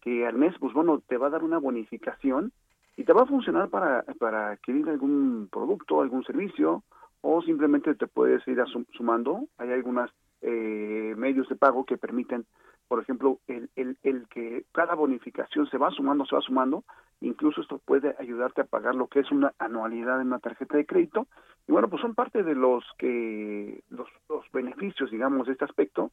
que 0.00 0.26
al 0.26 0.36
mes, 0.36 0.54
pues 0.60 0.72
bueno, 0.72 1.02
te 1.06 1.16
va 1.16 1.26
a 1.26 1.30
dar 1.30 1.42
una 1.42 1.58
bonificación 1.58 2.52
y 2.96 3.04
te 3.04 3.12
va 3.12 3.22
a 3.22 3.26
funcionar 3.26 3.68
para, 3.68 4.04
para 4.20 4.50
adquirir 4.50 4.88
algún 4.88 5.48
producto, 5.50 6.00
algún 6.00 6.24
servicio, 6.24 6.84
o 7.20 7.42
simplemente 7.42 7.94
te 7.94 8.06
puedes 8.06 8.46
ir 8.46 8.62
sumando. 8.92 9.48
Hay 9.58 9.72
algunos 9.72 10.10
medios 10.42 11.48
de 11.48 11.56
pago 11.56 11.84
que 11.84 11.96
permiten, 11.96 12.44
por 12.88 13.00
ejemplo, 13.00 13.38
el, 13.46 13.70
el, 13.76 13.96
el 14.02 14.26
que 14.28 14.64
cada 14.72 14.94
bonificación 14.94 15.66
se 15.68 15.78
va 15.78 15.90
sumando, 15.90 16.26
se 16.26 16.34
va 16.34 16.42
sumando, 16.42 16.84
incluso 17.20 17.60
esto 17.60 17.78
puede 17.78 18.14
ayudarte 18.18 18.60
a 18.60 18.66
pagar 18.66 18.94
lo 18.94 19.06
que 19.06 19.20
es 19.20 19.30
una 19.30 19.52
anualidad 19.58 20.20
en 20.20 20.28
una 20.28 20.38
tarjeta 20.38 20.76
de 20.76 20.86
crédito. 20.86 21.26
Y 21.66 21.72
bueno, 21.72 21.88
pues 21.88 22.02
son 22.02 22.14
parte 22.14 22.42
de 22.42 22.54
los 22.54 22.84
que 22.98 23.82
los, 23.90 24.08
los 24.28 24.44
beneficios, 24.52 25.10
digamos, 25.10 25.46
de 25.46 25.52
este 25.52 25.64
aspecto. 25.64 26.10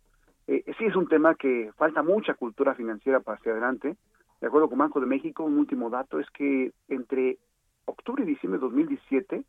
Eh, 0.52 0.64
sí 0.80 0.86
es 0.86 0.96
un 0.96 1.08
tema 1.08 1.36
que 1.36 1.72
falta 1.78 2.02
mucha 2.02 2.34
cultura 2.34 2.74
financiera 2.74 3.20
para 3.20 3.38
hacia 3.38 3.52
adelante. 3.52 3.96
De 4.42 4.48
acuerdo 4.48 4.68
con 4.68 4.80
Banco 4.80 5.00
de 5.00 5.06
México, 5.06 5.44
un 5.44 5.60
último 5.60 5.92
dato 5.92 6.20
es 6.20 6.28
que 6.32 6.72
entre 6.88 7.38
octubre 7.86 8.24
y 8.24 8.26
diciembre 8.26 8.58
de 8.58 8.66
2017 8.66 9.44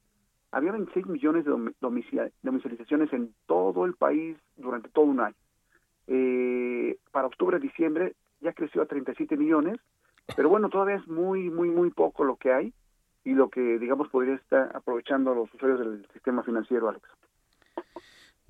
había 0.53 0.73
26 0.73 1.07
millones 1.07 1.47
de 1.47 1.73
domicilizaciones 1.81 3.11
en 3.15 3.33
todo 3.47 3.87
el 3.87 3.95
país 3.95 4.37
durante 4.59 4.91
todo 4.91 5.07
un 5.07 5.21
año. 5.21 5.37
Eh, 6.07 6.99
para 7.13 7.29
octubre-diciembre 7.29 8.15
ya 8.41 8.53
creció 8.53 8.83
a 8.83 8.87
37 8.87 9.39
millones, 9.39 9.81
pero 10.37 10.51
bueno, 10.51 10.69
todavía 10.69 10.97
es 10.97 11.09
muy, 11.09 11.49
muy, 11.49 11.71
muy 11.71 11.91
poco 11.93 12.25
lo 12.25 12.37
que 12.37 12.53
hay 12.53 12.75
y 13.25 13.33
lo 13.33 13.49
que, 13.49 13.79
digamos, 13.79 14.09
podría 14.09 14.35
estar 14.35 14.77
aprovechando 14.77 15.35
los 15.35 15.55
usuarios 15.55 15.81
del 15.81 16.07
sistema 16.13 16.43
financiero, 16.43 16.91
Alex. 16.91 17.09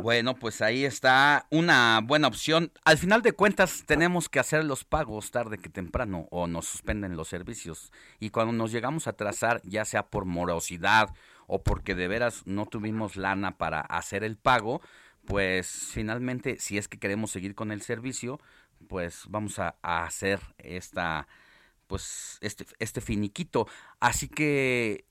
Bueno, 0.00 0.34
pues 0.34 0.62
ahí 0.62 0.86
está 0.86 1.46
una 1.50 2.00
buena 2.02 2.28
opción. 2.28 2.72
Al 2.84 2.96
final 2.96 3.20
de 3.20 3.32
cuentas 3.32 3.84
tenemos 3.84 4.30
que 4.30 4.40
hacer 4.40 4.64
los 4.64 4.84
pagos 4.84 5.30
tarde 5.30 5.58
que 5.58 5.68
temprano 5.68 6.26
o 6.30 6.46
nos 6.46 6.66
suspenden 6.66 7.16
los 7.16 7.28
servicios. 7.28 7.92
Y 8.18 8.30
cuando 8.30 8.52
nos 8.54 8.72
llegamos 8.72 9.06
a 9.06 9.10
atrasar, 9.10 9.60
ya 9.62 9.84
sea 9.84 10.06
por 10.06 10.24
morosidad 10.24 11.10
o 11.46 11.62
porque 11.62 11.94
de 11.94 12.08
veras 12.08 12.42
no 12.46 12.64
tuvimos 12.64 13.16
lana 13.16 13.58
para 13.58 13.80
hacer 13.80 14.24
el 14.24 14.38
pago, 14.38 14.80
pues 15.26 15.68
finalmente 15.92 16.58
si 16.58 16.78
es 16.78 16.88
que 16.88 16.98
queremos 16.98 17.30
seguir 17.30 17.54
con 17.54 17.70
el 17.70 17.82
servicio, 17.82 18.40
pues 18.88 19.24
vamos 19.28 19.58
a, 19.58 19.76
a 19.82 20.04
hacer 20.04 20.40
esta 20.56 21.28
pues 21.86 22.38
este 22.40 22.64
este 22.78 23.02
finiquito. 23.02 23.68
Así 24.00 24.28
que 24.28 25.04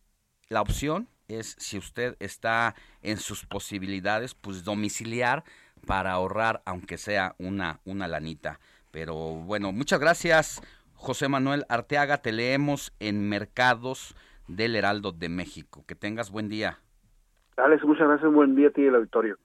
la 0.48 0.61
opción 0.61 1.09
es 1.30 1.56
si 1.58 1.77
usted 1.77 2.17
está 2.19 2.75
en 3.01 3.17
sus 3.17 3.45
posibilidades, 3.45 4.35
pues 4.35 4.64
domiciliar 4.64 5.43
para 5.85 6.11
ahorrar, 6.11 6.61
aunque 6.66 6.98
sea 6.98 7.35
una, 7.38 7.80
una 7.85 8.08
lanita. 8.08 8.59
Pero 8.91 9.16
bueno, 9.16 9.72
muchas 9.72 9.99
gracias, 9.99 10.61
José 10.93 11.30
Manuel 11.30 11.66
Arteaga. 11.69 12.17
Te 12.17 12.32
leemos 12.32 12.93
en 12.99 13.30
Mercados 13.30 14.16
del 14.48 14.75
Heraldo 14.75 15.11
de 15.11 15.30
México. 15.30 15.85
Que 15.88 15.95
tengas 15.95 16.32
buen 16.32 16.49
día. 16.49 16.80
Alex, 17.58 17.83
muchas 17.83 18.08
gracias, 18.08 18.32
buen 18.32 18.56
día 18.56 18.69
a 18.69 18.72
ti 18.72 18.82
y 18.82 18.85
el 18.88 18.95
auditorio. 18.95 19.38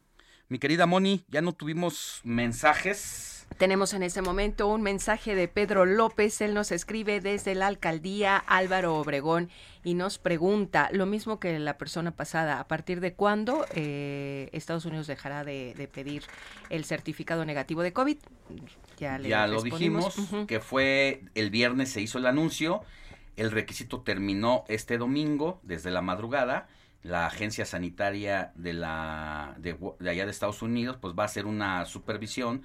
Mi 0.48 0.58
querida 0.58 0.86
Moni, 0.86 1.24
ya 1.28 1.40
no 1.40 1.52
tuvimos 1.52 2.20
mensajes. 2.24 3.33
Tenemos 3.58 3.94
en 3.94 4.02
este 4.02 4.20
momento 4.20 4.66
un 4.66 4.82
mensaje 4.82 5.36
de 5.36 5.46
Pedro 5.46 5.84
López. 5.84 6.40
Él 6.40 6.54
nos 6.54 6.72
escribe 6.72 7.20
desde 7.20 7.54
la 7.54 7.68
alcaldía 7.68 8.36
Álvaro 8.36 8.96
Obregón 8.96 9.48
y 9.84 9.94
nos 9.94 10.18
pregunta 10.18 10.88
lo 10.92 11.06
mismo 11.06 11.38
que 11.38 11.56
la 11.60 11.78
persona 11.78 12.10
pasada. 12.10 12.58
¿A 12.58 12.66
partir 12.66 13.00
de 13.00 13.14
cuándo 13.14 13.64
eh, 13.74 14.48
Estados 14.52 14.86
Unidos 14.86 15.06
dejará 15.06 15.44
de, 15.44 15.74
de 15.76 15.86
pedir 15.86 16.24
el 16.68 16.84
certificado 16.84 17.44
negativo 17.44 17.82
de 17.82 17.92
COVID? 17.92 18.18
Ya, 18.98 19.18
le 19.18 19.28
Ya 19.28 19.46
lo 19.46 19.62
dijimos, 19.62 20.16
que 20.48 20.58
fue 20.58 21.22
el 21.34 21.50
viernes 21.50 21.90
se 21.90 22.00
hizo 22.00 22.18
el 22.18 22.26
anuncio, 22.26 22.82
el 23.36 23.52
requisito 23.52 24.00
terminó 24.00 24.64
este 24.68 24.98
domingo 24.98 25.60
desde 25.62 25.92
la 25.92 26.02
madrugada, 26.02 26.66
la 27.02 27.26
agencia 27.26 27.66
sanitaria 27.66 28.52
de 28.56 28.72
la 28.72 29.54
de 29.58 29.76
allá 30.10 30.24
de 30.24 30.30
Estados 30.30 30.62
Unidos 30.62 30.96
pues 31.00 31.14
va 31.16 31.24
a 31.24 31.26
hacer 31.26 31.46
una 31.46 31.84
supervisión 31.84 32.62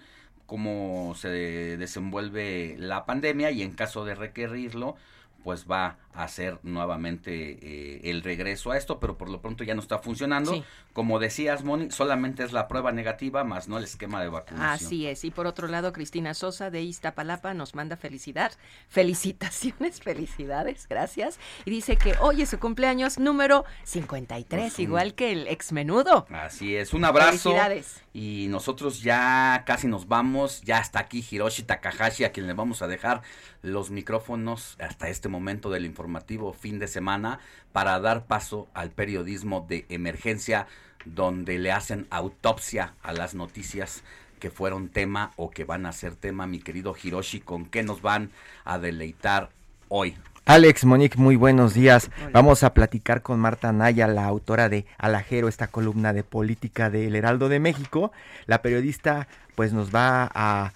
cómo 0.50 1.14
se 1.16 1.30
desenvuelve 1.78 2.76
la 2.80 3.06
pandemia 3.06 3.52
y 3.52 3.62
en 3.62 3.72
caso 3.72 4.04
de 4.04 4.16
requerirlo 4.16 4.96
pues 5.44 5.68
va 5.70 5.98
hacer 6.24 6.60
nuevamente 6.64 7.60
eh, 7.62 8.02
el 8.10 8.22
regreso 8.24 8.72
a 8.72 8.78
esto, 8.78 9.00
pero 9.00 9.18
por 9.18 9.30
lo 9.30 9.42
pronto 9.42 9.64
ya 9.64 9.76
no 9.76 9.82
está 9.82 10.00
funcionando. 10.00 10.54
Sí. 10.54 10.64
Como 10.94 11.20
decías, 11.20 11.64
Moni, 11.64 11.92
solamente 11.92 12.44
es 12.44 12.52
la 12.52 12.68
prueba 12.68 12.92
negativa, 12.92 13.44
más 13.44 13.68
no 13.68 13.78
el 13.78 13.84
esquema 13.86 14.22
de 14.22 14.30
vacunación. 14.30 14.88
Así 14.88 15.08
es. 15.08 15.24
Y 15.24 15.32
por 15.32 15.48
otro 15.48 15.68
lado, 15.68 15.94
Cristina 15.94 16.34
Sosa 16.34 16.70
de 16.70 16.82
Iztapalapa 16.82 17.54
nos 17.54 17.76
manda 17.76 17.96
felicidad. 17.98 18.52
Felicitaciones, 18.90 20.02
felicidades, 20.04 20.88
gracias. 20.88 21.40
Y 21.66 21.72
dice 21.72 21.96
que 21.98 22.16
hoy 22.20 22.42
es 22.42 22.50
su 22.50 22.60
cumpleaños 22.60 23.18
número 23.18 23.66
53, 23.84 24.62
Pues 24.62 24.78
un- 24.78 24.84
igual 24.84 25.14
que 25.16 25.32
el 25.32 25.48
ex 25.48 25.72
menudo. 25.72 26.28
Así 26.32 26.76
es, 26.76 26.94
un 26.94 27.06
abrazo. 27.06 27.50
Felicidades. 27.52 28.02
Y 28.14 28.48
nosotros 28.50 29.02
ya 29.02 29.64
casi 29.66 29.88
nos 29.88 30.08
vamos, 30.08 30.62
ya 30.62 30.80
está 30.80 31.00
aquí 31.00 31.26
Hiroshi 31.30 31.64
Takahashi, 31.64 32.24
a 32.24 32.32
quien 32.32 32.48
le 32.48 32.54
vamos 32.54 32.82
a 32.82 32.88
dejar 32.88 33.22
los 33.62 33.92
micrófonos 33.92 34.76
hasta 34.80 35.10
este 35.10 35.30
momento 35.30 35.70
del 35.70 35.86
informativo 36.10 36.54
fin 36.54 36.80
de 36.80 36.88
semana 36.88 37.40
para 37.72 38.00
dar 38.00 38.26
paso 38.26 38.68
al 38.74 38.90
periodismo 38.90 39.66
de 39.70 39.86
emergencia 39.90 40.66
donde 41.06 41.60
le 41.60 41.72
hacen 41.72 42.08
autopsia 42.10 42.94
a 43.04 43.14
las 43.14 43.36
noticias 43.36 44.04
que 44.40 44.50
fueron 44.50 44.90
tema 44.90 45.32
o 45.36 45.52
que 45.52 45.66
van 45.66 45.86
a 45.86 45.92
ser 45.92 46.16
tema, 46.16 46.48
mi 46.48 46.60
querido 46.60 46.96
Hiroshi, 47.02 47.42
¿con 47.42 47.66
qué 47.66 47.84
nos 47.84 48.02
van 48.02 48.32
a 48.66 48.80
deleitar 48.80 49.52
hoy? 49.88 50.18
Alex, 50.46 50.84
Monique, 50.84 51.20
muy 51.20 51.36
buenos 51.36 51.76
días. 51.76 52.10
Vamos 52.32 52.64
a 52.64 52.74
platicar 52.74 53.22
con 53.22 53.40
Marta 53.40 53.72
Naya, 53.72 54.08
la 54.08 54.26
autora 54.26 54.68
de 54.68 54.88
Alajero, 54.98 55.48
esta 55.48 55.68
columna 55.68 56.12
de 56.12 56.24
política 56.24 56.90
del 56.90 57.16
Heraldo 57.16 57.50
de 57.50 57.60
México. 57.60 58.12
La 58.48 58.64
periodista 58.64 59.28
pues 59.56 59.74
nos 59.74 59.94
va 59.94 60.32
a 60.34 60.74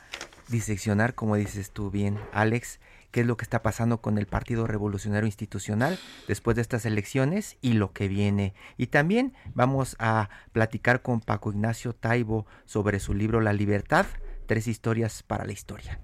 diseccionar, 0.49 1.15
como 1.15 1.37
dices 1.37 1.71
tú 1.71 1.89
bien, 1.89 2.19
Alex, 2.33 2.79
qué 3.13 3.21
es 3.21 3.27
lo 3.27 3.37
que 3.37 3.43
está 3.43 3.61
pasando 3.61 4.01
con 4.01 4.17
el 4.17 4.25
Partido 4.25 4.65
Revolucionario 4.65 5.27
Institucional 5.27 5.99
después 6.27 6.55
de 6.55 6.63
estas 6.63 6.85
elecciones 6.85 7.57
y 7.61 7.73
lo 7.73 7.93
que 7.93 8.07
viene. 8.07 8.55
Y 8.75 8.87
también 8.87 9.33
vamos 9.53 9.95
a 9.99 10.29
platicar 10.51 11.03
con 11.03 11.21
Paco 11.21 11.51
Ignacio 11.51 11.93
Taibo 11.93 12.47
sobre 12.65 12.99
su 12.99 13.13
libro 13.13 13.39
La 13.39 13.53
Libertad, 13.53 14.07
tres 14.47 14.67
historias 14.67 15.21
para 15.21 15.45
la 15.45 15.53
historia. 15.53 15.99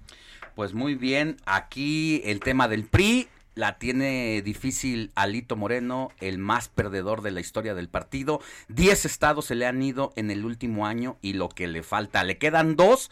Pues 0.54 0.72
muy 0.72 0.94
bien, 0.94 1.36
aquí 1.46 2.22
el 2.24 2.38
tema 2.38 2.68
del 2.68 2.84
PRI 2.84 3.28
la 3.56 3.78
tiene 3.78 4.40
difícil 4.42 5.10
Alito 5.16 5.56
Moreno, 5.56 6.12
el 6.20 6.38
más 6.38 6.68
perdedor 6.68 7.22
de 7.22 7.32
la 7.32 7.40
historia 7.40 7.74
del 7.74 7.88
partido. 7.88 8.40
Diez 8.68 9.04
estados 9.04 9.46
se 9.46 9.56
le 9.56 9.66
han 9.66 9.82
ido 9.82 10.12
en 10.16 10.30
el 10.30 10.44
último 10.44 10.86
año 10.86 11.18
y 11.20 11.32
lo 11.32 11.48
que 11.48 11.66
le 11.66 11.82
falta, 11.82 12.22
le 12.22 12.38
quedan 12.38 12.76
dos 12.76 13.10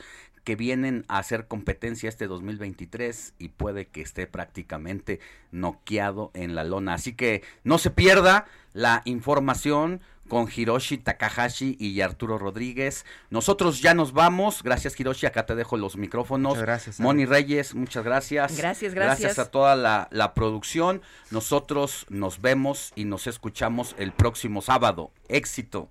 que 0.49 0.57
vienen 0.57 1.05
a 1.09 1.19
hacer 1.19 1.47
competencia 1.47 2.09
este 2.09 2.27
2023 2.27 3.35
y 3.39 3.49
puede 3.51 3.89
que 3.89 4.01
esté 4.01 4.27
prácticamente 4.27 5.21
noqueado 5.53 6.31
en 6.33 6.55
la 6.55 6.65
lona. 6.65 6.95
Así 6.95 7.13
que 7.13 7.43
no 7.65 7.77
se 7.77 7.91
pierda 7.91 8.47
la 8.73 9.03
información 9.05 10.01
con 10.27 10.49
Hiroshi 10.51 10.97
Takahashi 10.97 11.77
y 11.79 12.01
Arturo 12.01 12.39
Rodríguez. 12.39 13.05
Nosotros 13.29 13.83
ya 13.83 13.93
nos 13.93 14.15
vamos. 14.15 14.63
Gracias 14.63 14.99
Hiroshi, 14.99 15.27
acá 15.27 15.45
te 15.45 15.55
dejo 15.55 15.77
los 15.77 15.99
micrófonos. 15.99 16.53
Muchas 16.53 16.63
gracias, 16.63 16.99
Moni 16.99 17.27
Reyes, 17.27 17.75
muchas 17.75 18.03
gracias. 18.03 18.57
Gracias, 18.57 18.95
gracias. 18.95 19.21
Gracias 19.21 19.39
a 19.39 19.51
toda 19.51 19.77
la, 19.77 20.09
la 20.11 20.33
producción. 20.33 21.03
Nosotros 21.31 22.07
nos 22.09 22.41
vemos 22.41 22.95
y 22.97 23.05
nos 23.05 23.27
escuchamos 23.27 23.95
el 23.99 24.13
próximo 24.13 24.63
sábado. 24.63 25.11
Éxito. 25.29 25.91